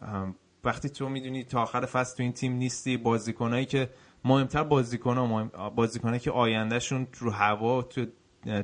وقتی 0.65 0.89
تو 0.89 1.09
می‌دونی 1.09 1.45
تا 1.45 1.63
آخر 1.63 1.87
فصل 1.87 2.17
تو 2.17 2.23
این 2.23 2.33
تیم 2.33 2.53
نیستی 2.53 2.97
بازیکنایی 2.97 3.67
که 3.67 3.91
مهمتر 4.25 4.63
بازیکن‌ها 4.63 5.27
مهم... 5.27 5.51
بازیکنایی 5.75 6.21
که 6.21 6.31
آیندهشون 6.31 7.07
رو 7.19 7.31
هوا 7.31 7.83
تو 7.83 8.07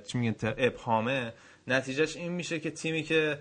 چی 0.07 0.19
میگن 0.19 0.35
ابهامه 0.59 1.33
نتیجهش 1.69 2.17
این 2.17 2.33
میشه 2.33 2.61
که 2.61 2.71
تیمی 2.71 3.03
که 3.03 3.39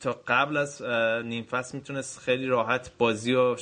تا 0.00 0.20
قبل 0.26 0.56
از 0.56 0.82
نیم 1.24 1.44
فصل 1.44 1.78
می‌تونست 1.78 2.18
خیلی 2.18 2.46
راحت 2.46 2.90
بازی 2.98 3.34
و. 3.34 3.56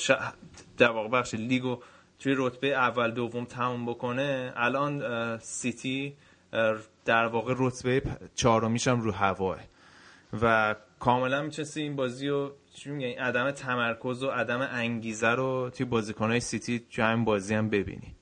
در 0.78 0.90
واقع 0.90 1.08
بخش 1.08 1.34
لیگو 1.34 1.78
توی 2.18 2.34
رتبه 2.36 2.66
اول 2.66 3.10
دوم 3.10 3.44
تموم 3.44 3.86
بکنه 3.86 4.52
الان 4.56 5.38
سیتی 5.38 6.16
در 7.04 7.26
واقع 7.26 7.54
رتبه 7.58 8.02
چهارمیش 8.34 8.88
هم 8.88 9.00
رو 9.00 9.12
هواه 9.12 9.58
و 10.42 10.74
کاملا 11.00 11.42
می‌تونستی 11.42 11.82
این 11.82 11.96
بازی 11.96 12.28
رو 12.28 12.52
میگن 12.86 13.18
عدم 13.18 13.50
تمرکز 13.50 14.22
و 14.22 14.28
عدم 14.28 14.68
انگیزه 14.72 15.28
رو 15.28 15.70
توی 15.70 15.86
بازیکنهای 15.86 16.40
سیتی 16.40 16.78
توی 16.90 17.04
همین 17.04 17.24
بازی 17.24 17.54
هم 17.54 17.68
ببینی 17.68 18.14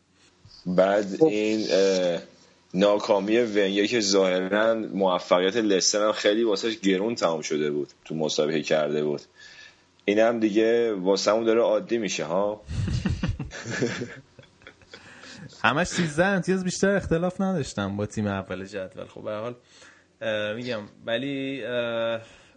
بعد 0.66 1.06
این 1.22 1.66
ناکامی 2.74 3.38
ونگر 3.38 3.86
که 3.86 4.00
ظاهرا 4.00 4.74
موفقیت 4.74 5.56
لستر 5.56 6.02
هم 6.02 6.12
خیلی 6.12 6.44
واسه 6.44 6.74
گرون 6.74 7.14
تمام 7.14 7.40
شده 7.40 7.70
بود 7.70 7.88
تو 8.04 8.14
مسابقه 8.14 8.62
کرده 8.62 9.04
بود. 9.04 9.20
این 10.04 10.18
هم 10.18 10.40
دیگه 10.40 10.92
واسه 10.92 11.30
همون 11.30 11.44
داره 11.44 11.60
عادی 11.60 11.98
میشه 11.98 12.24
ها؟ 12.24 12.60
همش 15.62 15.86
13 15.86 16.26
امتیاز 16.26 16.64
بیشتر 16.64 16.96
اختلاف 16.96 17.40
نداشتم 17.40 17.96
با 17.96 18.06
تیم 18.06 18.26
اول 18.26 18.64
جدول. 18.64 19.04
خب 19.04 19.22
به 19.22 19.32
حال 19.32 19.54
میگم 20.54 20.82
ولی 21.06 21.64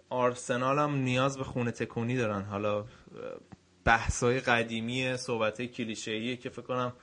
آرسنال 0.09 0.79
هم 0.79 0.95
نیاز 0.95 1.37
به 1.37 1.43
خونه 1.43 1.71
تکونی 1.71 2.17
دارن. 2.17 2.41
حالا 2.41 2.85
بحثای 3.85 4.39
قدیمی 4.39 5.17
صحبت 5.17 5.61
کلیشه‌ایه 5.61 6.35
که 6.35 6.49
فکر 6.49 6.61
کنم 6.61 6.93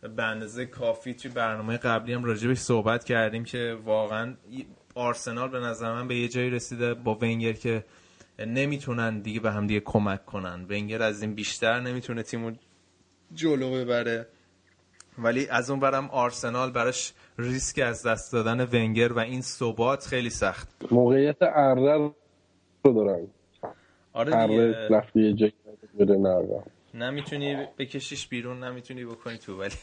به 0.00 0.22
اندازه 0.22 0.66
کافی 0.66 1.14
توی 1.14 1.30
برنامه 1.30 1.76
قبلی 1.76 2.12
هم 2.12 2.24
راجبش 2.24 2.58
صحبت 2.58 3.04
کردیم 3.04 3.44
که 3.44 3.78
واقعا 3.84 4.34
آرسنال 4.94 5.48
به 5.48 5.58
نظر 5.58 5.92
من 5.92 6.08
به 6.08 6.16
یه 6.16 6.28
جایی 6.28 6.50
رسیده 6.50 6.94
با 6.94 7.14
ونگر 7.14 7.52
که 7.52 7.84
نمی‌تونن 8.38 9.20
دیگه 9.20 9.40
به 9.40 9.50
هم 9.50 9.66
دیگه 9.66 9.80
کمک 9.80 10.26
کنن. 10.26 10.66
ونگر 10.68 11.02
از 11.02 11.22
این 11.22 11.34
بیشتر 11.34 11.80
نمی‌تونه 11.80 12.22
تیمو 12.22 12.52
جلو 13.34 13.70
ببره. 13.70 14.26
ولی 15.18 15.48
از 15.48 15.70
اون 15.70 15.80
برم 15.80 16.10
آرسنال 16.10 16.70
براش 16.70 17.12
ریسک 17.38 17.78
از 17.78 18.06
دست 18.06 18.32
دادن 18.32 18.60
ونگر 18.60 19.12
و 19.12 19.18
این 19.18 19.40
ثبات 19.40 20.06
خیلی 20.06 20.30
سخت. 20.30 20.68
موقعیت 20.90 21.36
ارده 21.40 21.92
رو 21.92 22.14
دارن. 22.84 23.26
آره 24.12 24.46
دیگه. 25.26 25.50
نمی‌تونی 26.94 27.66
بکشیش 27.78 28.26
بیرون 28.26 28.64
نمی‌تونی 28.64 29.04
بکنی 29.04 29.38
تو 29.38 29.60
ولی 29.60 29.74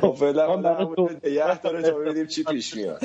خب 0.00 0.12
فعلا 0.12 0.46
یه 1.24 1.58
داره 1.62 1.82
تا 1.82 1.98
ببینیم 1.98 2.26
چی 2.26 2.44
پیش 2.44 2.76
میاد. 2.76 3.02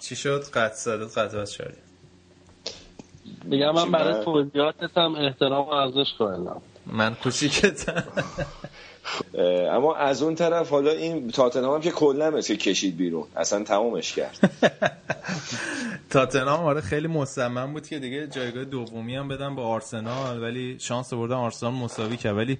چی 0.00 0.16
شد؟ 0.16 0.44
قطع 0.50 0.74
صدت 0.74 1.18
قطع 1.18 1.44
شدی 1.44 1.78
میگم 3.44 3.70
من 3.70 3.90
برای 3.90 4.24
توضیحاتت 4.24 4.98
هم 4.98 5.14
احترام 5.14 5.68
و 5.68 5.70
ارزش 5.70 6.14
قائلم 6.18 6.62
من 6.86 7.14
کوچیکتم. 7.14 8.04
اما 9.70 9.96
از 9.96 10.22
اون 10.22 10.34
طرف 10.34 10.70
حالا 10.70 10.90
این 10.90 11.30
تاتنهام 11.30 11.74
هم 11.74 11.80
که 11.80 11.90
کلا 11.90 12.30
مثل 12.30 12.54
کشید 12.54 12.96
بیرون. 12.96 13.26
اصلا 13.36 13.64
تمامش 13.64 14.12
کرد. 14.14 14.38
تاتنهام 16.10 16.64
آره 16.64 16.80
خیلی 16.80 17.08
مصمم 17.08 17.72
بود 17.72 17.86
که 17.86 17.98
دیگه 17.98 18.26
جایگاه 18.26 18.64
دومی 18.64 19.16
هم 19.16 19.28
بدن 19.28 19.54
با 19.54 19.66
آرسنال 19.66 20.42
ولی 20.42 20.76
شانس 20.80 21.12
بردن 21.12 21.36
آرسنال 21.36 21.72
مساوی 21.72 22.16
کرد. 22.16 22.36
ولی 22.36 22.58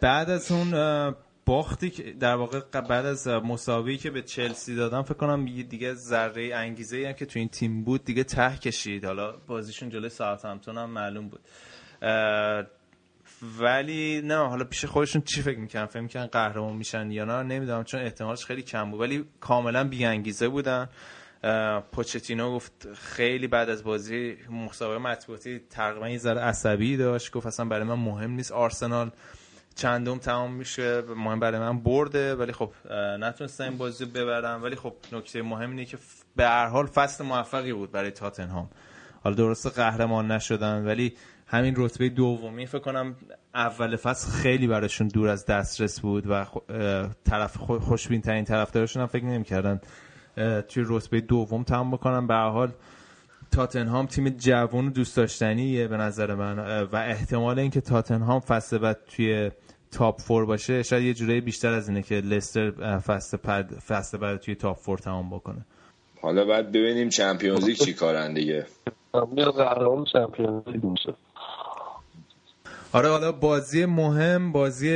بعد 0.00 0.30
از 0.30 0.52
اون 0.52 1.14
باختی 1.46 1.90
که 1.90 2.02
در 2.12 2.34
واقع 2.34 2.60
بعد 2.80 3.06
از 3.06 3.28
مساوی 3.28 3.96
که 3.96 4.10
به 4.10 4.22
چلسی 4.22 4.74
دادن 4.76 5.02
فکر 5.02 5.14
کنم 5.14 5.44
دیگه 5.44 5.94
ذره 5.94 6.54
انگیزه 6.54 6.96
ای 6.96 7.04
هم 7.04 7.12
که 7.12 7.26
تو 7.26 7.38
این 7.38 7.48
تیم 7.48 7.84
بود 7.84 8.04
دیگه 8.04 8.24
ته 8.24 8.56
کشید. 8.56 9.04
حالا 9.04 9.34
بازیشون 9.46 9.90
جلوی 9.90 10.08
ساوثهمپتون 10.08 10.78
هم 10.78 10.90
معلوم 10.90 11.28
بود. 11.28 11.40
ولی 13.58 14.22
نه 14.24 14.48
حالا 14.48 14.64
پیش 14.64 14.84
خودشون 14.84 15.22
چی 15.22 15.42
فکر 15.42 15.58
می‌کنن 15.58 15.86
فکر 15.86 16.00
می‌کنن 16.00 16.26
قهرمان 16.26 16.76
میشن 16.76 17.10
یا 17.10 17.24
نه؟ 17.24 17.42
نمی‌دونم 17.42 17.84
چون 17.84 18.00
احتمالش 18.00 18.44
خیلی 18.44 18.62
کم 18.62 18.90
بود. 18.90 19.00
ولی 19.00 19.24
کاملا 19.40 19.88
بی 19.88 20.04
انگیزه 20.04 20.48
بودن 20.48 20.88
پوچتینو 21.92 22.54
گفت 22.54 22.94
خیلی 22.94 23.46
بعد 23.46 23.70
از 23.70 23.84
بازی 23.84 24.36
مسابقه 24.50 24.98
مطبوعاتی 24.98 25.58
تقریبا 25.58 26.08
یه 26.08 26.18
ذره 26.18 26.40
عصبی 26.40 26.96
داشت. 26.96 27.32
گفت 27.32 27.46
اصلا 27.46 27.66
برای 27.66 27.84
من 27.84 27.94
مهم 27.94 28.30
نیست. 28.30 28.52
آرسنال 28.52 29.10
چندم 29.74 30.18
تمام 30.18 30.52
میشه 30.52 31.02
مهم 31.02 31.40
برای 31.40 31.60
من 31.60 31.78
برده. 31.78 32.34
ولی 32.34 32.52
خب 32.52 32.72
نتونستم 33.20 33.64
این 33.64 33.78
بازی 33.78 34.04
ببرم. 34.04 34.62
ولی 34.62 34.76
خب 34.76 34.94
نکته 35.12 35.42
مهم 35.42 35.70
اینه 35.70 35.84
که 35.84 35.98
به 36.36 36.46
هر 36.46 36.66
حال 36.66 36.86
فصل 36.86 37.24
موفقی 37.24 37.72
بود 37.72 37.92
برای 37.92 38.10
تاتنهام. 38.10 38.70
حالا 39.24 39.36
درسته 39.36 39.70
قهرمان 39.70 40.30
نشدن 40.30 40.86
ولی 40.86 41.14
همین 41.52 41.74
رتبه 41.76 42.08
دومی 42.08 42.66
فکر 42.66 42.78
کنم 42.78 43.16
اول 43.54 43.96
فصل 43.96 44.30
خیلی 44.30 44.66
براشون 44.66 45.08
دور 45.08 45.28
از 45.28 45.46
دسترس 45.46 46.00
بود 46.00 46.24
و 46.26 46.44
طرف 47.24 47.56
خوشبین 47.56 48.20
ترین 48.20 48.44
طرفدارشون 48.44 49.02
هم 49.02 49.08
فکر 49.08 49.24
نمی‌کردن 49.24 49.80
توی 50.68 50.84
رتبه 50.86 51.20
دوم 51.20 51.62
تمام 51.62 51.90
بکنن. 51.90 52.26
به 52.26 52.34
هر 52.34 52.48
حال 52.48 52.72
تاتنهام 53.52 54.06
تیم 54.06 54.28
جوان 54.28 54.86
و 54.86 54.90
دوست 54.90 55.16
داشتنیه 55.16 55.88
به 55.88 55.96
نظر 55.96 56.34
من 56.34 56.58
و 56.82 56.96
احتمال 56.96 57.58
اینکه 57.58 57.80
تاتنهام 57.80 58.40
فصل 58.40 58.78
بعد 58.78 58.98
توی 59.16 59.50
تاپ 59.90 60.20
فور 60.20 60.46
باشه 60.46 60.82
شاید 60.82 61.04
یه 61.04 61.14
جورایی 61.14 61.40
بیشتر 61.40 61.72
از 61.72 61.88
اینه 61.88 62.02
که 62.02 62.14
لستر 62.14 62.98
فصل 62.98 63.36
بعد 63.42 63.70
فصل 63.70 64.18
بعد 64.18 64.40
توی 64.40 64.54
تاپ 64.54 64.78
فور 64.78 64.98
تمام 64.98 65.30
بکنه. 65.30 65.66
حالا 66.20 66.44
بعد 66.44 66.68
ببینیم 66.68 67.08
Champions 67.08 67.64
League 67.64 67.76
چی 67.76 67.92
کارن 67.92 68.34
دیگه. 68.34 68.66
قهرمان 69.56 70.04
Champions 70.04 70.68
League 70.68 70.84
میشه 70.84 71.14
آره 72.92 73.08
حالا 73.08 73.32
بازی 73.32 73.84
مهم 73.84 74.52
بازی 74.52 74.90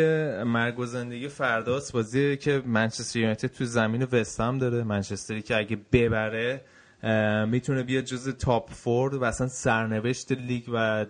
مرگ 0.44 0.78
و 0.78 0.86
زندگی 0.86 1.28
فرداست 1.28 1.92
بازی 1.92 2.36
که 2.36 2.62
منچستر 2.66 3.18
یونایتد 3.18 3.48
تو 3.48 3.64
زمین 3.64 4.02
وستهم 4.12 4.58
داره. 4.58 4.82
منچستری 4.82 5.42
که 5.42 5.56
اگه 5.56 5.78
ببره 5.92 6.60
می‌تونه 7.48 7.82
بیاد 7.82 8.04
جز 8.04 8.28
top 8.28 8.70
four 8.70 9.14
و 9.16 9.24
اصلا 9.24 9.48
سرنوشت 9.48 10.32
لیگ 10.32 10.64
و 10.72 11.06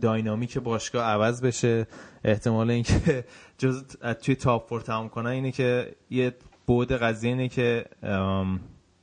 dynamic 0.00 0.58
باشگاه 0.58 1.04
عوض 1.04 1.42
بشه. 1.42 1.86
احتمال 2.24 2.70
اینکه 2.70 3.24
جز 3.58 3.84
توی 4.22 4.34
تاپ 4.34 4.68
فور 4.68 4.80
تمام 4.80 5.08
کنه 5.08 5.30
اینه 5.30 5.52
که 5.52 5.94
یه 6.10 6.34
بود 6.66 6.92
قضیه 6.92 7.30
اینه 7.30 7.48
که 7.48 7.84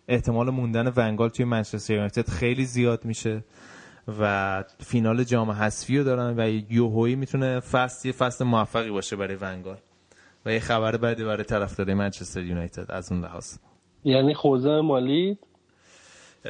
احتمال 0.08 0.50
موندن 0.50 0.94
ونگال 0.96 1.30
توی 1.30 1.46
منچستر 1.46 1.94
یونایتد 1.94 2.30
خیلی 2.30 2.66
زیاد 2.66 3.06
میشه. 3.06 3.44
و 4.20 4.64
فینال 4.80 5.24
جام 5.24 5.52
حذفی 5.52 5.98
رو 5.98 6.04
دارن 6.04 6.34
و 6.38 6.62
یوهویی 6.70 7.16
می‌تونه 7.16 7.60
فصل 7.60 8.08
یه 8.08 8.14
فصل 8.14 8.46
موفقی 8.46 8.90
باشه 8.90 9.16
برای 9.16 9.36
ونگال 9.42 9.78
و 10.46 10.54
یه 10.54 10.60
خبر 10.60 10.98
بعدی 10.98 11.24
برای 11.24 11.44
طرفدارای 11.44 11.94
منچستر 11.94 12.44
یونایتد 12.44 12.92
از 12.92 13.12
اون 13.12 13.22
لحاظ. 13.22 13.58
یعنی 14.04 14.34
خوزه 14.34 14.82
مالی 14.82 15.38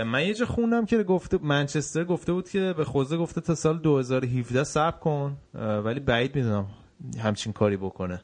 من 0.06 0.26
یه 0.26 0.34
جا 0.34 0.45
خوندم 0.45 0.86
که 0.86 1.03
گفته 1.03 1.40
منچستر 1.41 2.03
گفته 2.03 2.34
بود 2.34 2.49
که 2.49 2.73
به 2.77 2.86
خوزه 2.86 3.18
گفته 3.18 3.41
تا 3.41 3.56
سال 3.56 3.77
2017 3.80 4.64
صبر 4.64 4.99
کن 4.99 5.38
ولی 5.84 5.99
بعید 5.99 6.36
می‌دونم 6.36 6.68
همچین 7.23 7.53
کاری 7.53 7.77
بکنه. 7.77 8.22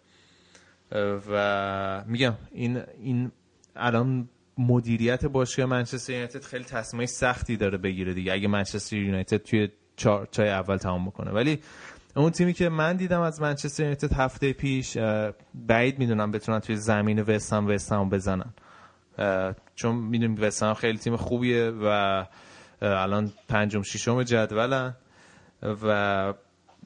و 1.32 2.04
میگم 2.08 2.34
این 2.52 2.82
این 3.02 3.32
الان 3.76 4.30
مدیریت 4.58 5.26
باشگاه 5.26 5.66
منچستر 5.66 6.14
یونایتد 6.14 6.44
خیلی 6.44 6.64
تصمیم 6.64 7.06
سختی 7.06 7.58
داره 7.58 7.78
بگیره 7.78 8.14
دیگه. 8.14 8.34
اگه 8.34 8.48
منچستر 8.48 8.96
یونایتد 8.96 9.38
توی 9.38 9.70
چهار 9.96 10.28
چای 10.32 10.50
اول 10.50 10.78
تمام 10.78 11.06
بکنه. 11.06 11.32
ولی 11.32 11.60
اون 12.16 12.32
تیمی 12.32 12.54
که 12.54 12.70
من 12.70 12.96
دیدم 12.96 13.22
از 13.22 13.42
منچستر 13.42 13.84
یونایتد 13.84 14.14
هفته 14.14 14.54
پیش 14.54 14.98
بعید 15.54 16.00
می‌دونم 16.00 16.32
بتونن 16.32 16.60
توی 16.60 16.76
زمین 16.76 17.20
وستهم 17.20 17.68
وستهم 17.68 18.10
بزنن. 18.10 18.54
چون 19.76 19.96
می‌دونیم 19.96 20.38
وستهم 20.42 20.74
خیلی 20.74 20.98
تیم 20.98 21.16
خوبیه 21.16 21.70
و 21.70 22.26
الان 22.82 23.32
پنجم 23.50 23.82
ششم 23.82 24.24
جدولن 24.24 24.96
و 25.62 26.34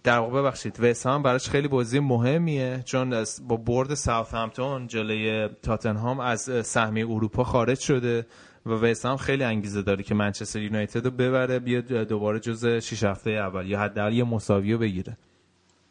در 0.04 0.20
واقع 0.20 0.42
ببخشید 0.42 0.80
وستهم 0.80 1.24
براش 1.24 1.50
خیلی 1.50 1.68
بازی 1.68 2.00
مهمیه 2.00 2.82
چون 2.86 3.26
با 3.48 3.58
برد 3.58 3.94
ساوثهمپتون 3.94 4.88
جلوی 4.88 5.50
تاتنهام 5.62 6.20
از 6.20 6.68
سهمیه 6.68 7.06
اروپا 7.10 7.44
خارج 7.44 7.80
شده 7.80 8.26
و 8.66 8.70
وستهم 8.70 9.18
خیلی 9.18 9.44
انگیزه 9.44 9.82
داره 9.82 10.04
که 10.04 10.16
منچستر 10.16 10.60
یونایتد 10.60 11.06
رو 11.06 11.12
ببره 11.12 11.60
بیاد 11.60 11.86
دوباره 11.86 12.40
جز 12.40 12.66
6 12.66 13.04
هفته 13.04 13.32
اول 13.32 13.68
یا 13.68 13.80
حداقل 13.80 14.14
یه 14.14 14.24
مساوی 14.24 14.78
بگیره. 14.78 15.18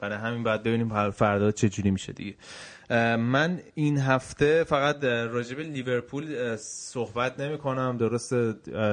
برای 0.01 0.19
همین 0.19 0.43
بعد 0.43 0.63
ببینیم 0.63 1.11
فردا 1.11 1.51
چه 1.51 1.69
جوری 1.69 1.91
میشه 1.91 2.13
دیگه. 2.13 2.35
من 3.17 3.61
این 3.75 3.99
هفته 3.99 4.65
فقط 4.65 5.05
راجب 5.05 5.61
لیورپول 5.61 6.57
صحبت 6.57 7.41
نمی 7.41 7.59
کنم 7.59 7.97
درست 7.97 8.35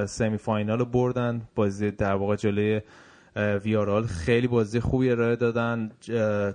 سمی 0.06 0.38
فاینال 0.38 0.78
رو 0.78 0.84
بردن. 0.84 1.42
بازی 1.54 1.90
در 1.90 2.14
واقع 2.14 2.36
جلوی 2.36 2.80
ویارال 3.36 4.06
خیلی 4.06 4.46
بازی 4.46 4.80
خوبی 4.80 5.10
ارائه 5.10 5.36
دادن. 5.36 5.90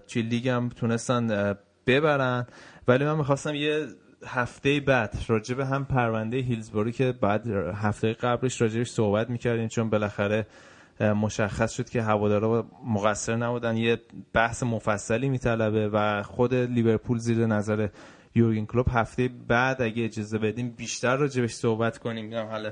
توی 0.07 0.21
لیگ 0.21 0.47
هم 0.47 0.69
تونستن 0.69 1.55
ببرن. 1.87 2.47
ولی 2.87 3.05
من 3.05 3.15
می‌خواستم 3.15 3.55
یه 3.55 3.87
هفته 4.25 4.79
بعد 4.79 5.17
راجب 5.27 5.59
هم 5.59 5.85
پرونده 5.85 6.37
هیلزبوری 6.37 6.91
که 6.91 7.11
بعد 7.11 7.47
هفته 7.75 8.13
قبلش 8.13 8.61
راجبش 8.61 8.89
صحبت 8.89 9.29
می‌کردیم 9.29 9.67
چون 9.67 9.89
بالاخره 9.89 10.47
مشخص 10.99 11.71
شد 11.71 11.89
که 11.89 12.01
هوادارا 12.01 12.67
مقصر 12.85 13.35
نبودن. 13.35 13.77
یه 13.77 14.01
بحث 14.33 14.63
مفصلی 14.63 15.29
میطلبه 15.29 15.89
و 15.89 16.23
خود 16.23 16.53
لیورپول 16.53 17.17
زیر 17.17 17.45
نظر 17.45 17.87
یورگن 18.35 18.65
کلوب 18.65 18.85
هفته 18.89 19.29
بعد 19.47 19.81
اگه 19.81 20.05
اجازه 20.05 20.37
بدیم 20.37 20.69
بیشتر 20.69 21.15
راجبش 21.15 21.53
صحبت 21.53 21.97
کنیم. 21.97 22.25
میگم 22.25 22.45
حالا 22.45 22.71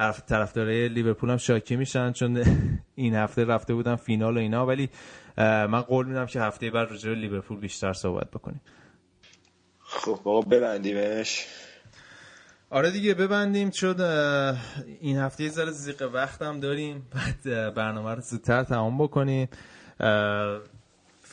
حرف 0.00 0.22
طرفدارای 0.22 0.88
لیورپول 0.88 1.30
هم 1.30 1.36
شاکی 1.36 1.76
میشن 1.76 2.12
چون 2.12 2.44
این 2.94 3.14
هفته 3.14 3.44
رفته 3.44 3.74
بودن 3.74 3.96
فینال 3.96 4.36
و 4.36 4.40
اینا. 4.40 4.66
ولی 4.66 4.90
من 5.38 5.80
قول 5.80 6.06
میدم 6.06 6.26
که 6.26 6.40
هفته 6.40 6.70
بعد 6.70 6.90
راجع 6.90 7.10
لیورپول 7.10 7.60
بیشتر 7.60 7.92
صحبت 7.92 8.30
بکنیم. 8.30 8.60
خب 9.78 10.20
بابا 10.24 10.40
ببندیمش. 10.40 11.46
آره 12.70 12.90
دیگه 12.90 13.14
ببندیم. 13.14 13.70
چون 13.70 14.00
این 15.00 15.18
هفته 15.18 15.44
یه 15.44 15.50
ذره 15.50 15.70
زیق 15.70 16.10
وقتم 16.12 16.60
داریم. 16.60 17.06
بعد 17.14 17.74
برنامه 17.74 18.14
رو 18.14 18.20
زودتر 18.20 18.64
تمام 18.64 18.98
بکنیم. 18.98 19.48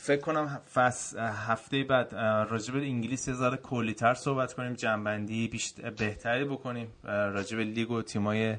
فکر 0.08 0.20
کنم 0.20 0.60
فص 0.74 1.16
هفته 1.16 1.84
بعد 1.84 2.14
راجب 2.50 2.76
انگلیس 2.76 3.28
یه 3.28 3.34
ذره 3.34 3.56
کلیتر 3.56 4.14
صحبت 4.14 4.52
کنیم 4.52 4.74
جنبندی 4.74 5.50
بهتری 5.98 6.44
بکنیم 6.44 6.88
راجب 7.04 7.58
لیگ 7.58 7.90
و 7.90 8.02
تیمای 8.02 8.56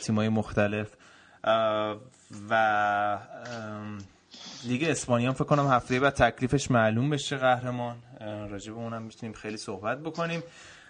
تیمای 0.00 0.28
مختلف. 0.28 0.88
و 2.50 3.18
لیگ 4.64 4.84
اسپانیا 4.84 5.32
فکر 5.32 5.44
کنم 5.44 5.66
هفته 5.66 6.00
بعد 6.00 6.14
تکلیفش 6.14 6.70
معلوم 6.70 7.10
بشه 7.10 7.36
قهرمان. 7.36 7.96
راجب 8.50 8.74
اونم 8.76 9.02
می‌تونیم 9.02 9.32
خیلی 9.32 9.56
صحبت 9.56 9.98
بکنیم. 9.98 10.42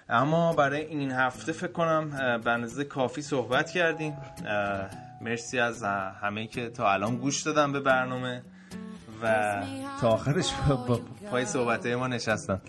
اما 0.09 0.53
برای 0.53 0.85
این 0.85 1.11
هفته 1.13 1.53
فکر 1.53 1.73
کنم 1.73 2.11
به 2.77 2.85
کافی 2.85 3.23
صحبت 3.23 3.71
کردیم. 3.71 4.17
مرسی 5.21 5.59
از 5.59 5.83
همه 6.23 6.47
که 6.47 6.71
تا 6.71 6.93
الان 6.93 7.17
گوش 7.17 7.43
دادم 7.43 7.73
به 7.73 7.81
برنامه. 7.81 8.43
و 9.23 9.57
تا 10.01 10.09
آخرش 10.09 10.53
با 10.89 11.01
پای 11.31 11.45
صحبت 11.45 11.87
ما 11.87 12.07
نشستن. 12.07 12.61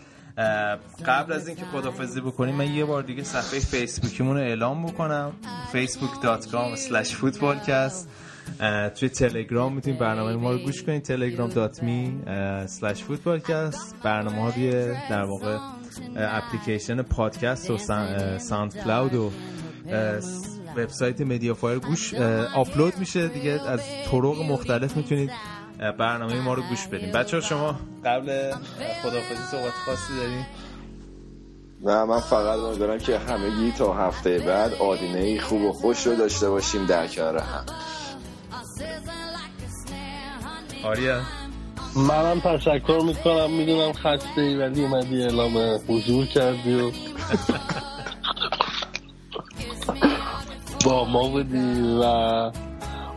قبل 1.05 1.33
از 1.33 1.47
اینکه 1.47 1.65
خدافزی 1.65 2.21
بکنیم 2.21 2.55
من 2.55 2.71
یه 2.71 2.85
بار 2.85 3.03
دیگه 3.03 3.23
صفحه 3.23 3.59
فیسبوکیمون 3.59 4.37
رو 4.37 4.41
اعلام 4.43 4.85
بکنم. 4.85 5.33
facebook.com 5.73 6.77
slash 6.77 7.07
footballcast. 7.07 8.07
توی 8.99 9.09
تلگرام 9.09 9.73
می‌تونید 9.73 9.99
برنامه 9.99 10.35
ما 10.35 10.51
رو 10.51 10.57
گوش 10.57 10.83
کنید. 10.83 11.11
me 11.81 12.21
slash 12.67 13.03
footballcast 13.03 13.95
برنامه 14.03 14.41
ها 14.41 14.49
روی 14.49 14.71
در 15.09 15.23
واقع 15.23 15.57
اپلیکیشن 16.15 17.01
پادکست 17.01 17.71
و 17.71 17.77
SoundCloud 18.37 19.13
و 19.13 19.31
وبسایت 20.77 21.21
MediaFire 21.21 21.79
گوش 21.79 22.13
آپلود 22.55 22.97
میشه 22.97 23.27
دیگه. 23.27 23.61
از 23.67 23.81
طرق 24.11 24.41
مختلف 24.51 24.97
می‌تونید 24.97 25.31
برنامه 25.79 26.41
ما 26.41 26.53
رو 26.53 26.61
گوش 26.69 26.87
بدیم 26.87 27.11
بچه 27.11 27.37
ها 27.37 27.41
شما 27.41 27.79
قبل 28.05 28.51
خدافزی 29.03 29.43
صحبت 29.51 29.71
خاصی 29.85 30.15
داریم 30.17 30.47
نه 31.83 32.03
من 32.03 32.19
فقط 32.19 32.77
دارم 32.79 32.99
که 32.99 33.19
همگی 33.19 33.71
تا 33.71 33.93
هفته 33.93 34.39
بعد 34.39 34.73
آدینه 34.73 35.41
خوب 35.41 35.61
و 35.61 35.73
خوش 35.73 36.07
رو 36.07 36.15
داشته 36.15 36.49
باشیم 36.49 36.85
در 36.85 37.07
کنار 37.07 37.37
هم. 37.37 37.65
آریا. 40.83 41.21
منم 41.95 42.39
تشکر 42.39 43.01
می‌کنم. 43.05 43.51
می‌دونم 43.51 43.93
خسته 43.93 44.41
ای 44.41 44.55
ولی 44.55 44.83
اومدی 44.83 45.23
اعلام 45.23 45.79
حضور 45.87 46.25
کردی 46.25 46.75
و 46.75 46.91
با 50.85 51.05
ما 51.05 51.29
بودی 51.29 51.81
و 51.81 52.03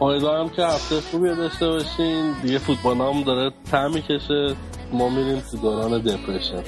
امیدوارم 0.01 0.49
که 0.49 0.65
هفته 0.65 1.01
خوبی 1.01 1.29
داشته 1.29 1.69
باشین. 1.69 2.33
دیگه 2.43 2.59
فوتبال 2.59 2.97
هم 2.97 3.23
داره 3.23 3.53
تم 3.71 3.91
می‌کشه. 3.95 4.57
ما 4.93 5.09
میریم 5.09 5.43
تو 5.51 5.57
دوران 5.57 5.99
دپرشن 5.99 6.63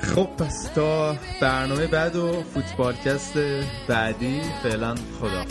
خب 0.00 0.26
پس 0.26 0.70
تا 0.74 1.16
برنامه 1.40 1.86
بعد 1.86 2.16
و 2.16 2.42
فوتبالکست 2.42 3.38
بعدی 3.88 4.40
فعلا 4.62 4.94
خدا 5.20 5.44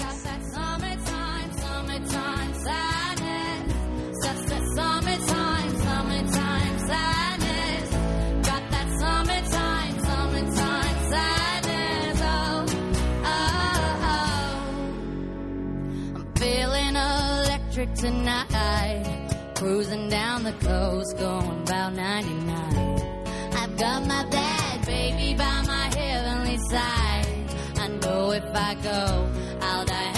down 19.96 20.44
the 20.44 20.52
coast, 20.54 21.18
going 21.18 21.62
about 21.62 21.94
99. 21.94 23.02
I've 23.54 23.78
got 23.78 24.06
my 24.06 24.26
bad 24.30 24.86
baby 24.86 25.34
by 25.36 25.62
my 25.62 25.88
heavenly 25.96 26.58
side. 26.70 27.46
I 27.78 27.88
know 27.88 28.32
if 28.32 28.44
I 28.54 28.76
go, 28.84 29.30
I'll 29.62 29.86
die 29.86 30.15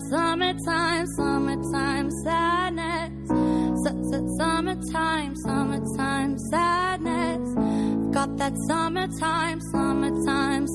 summertime, 0.00 1.06
summertime 1.16 2.10
sadness. 2.24 3.12
Summertime, 4.38 5.34
summertime 5.36 6.38
sadness. 6.50 8.14
Got 8.14 8.36
that 8.38 8.54
summertime, 8.68 9.60
summertime 9.72 10.66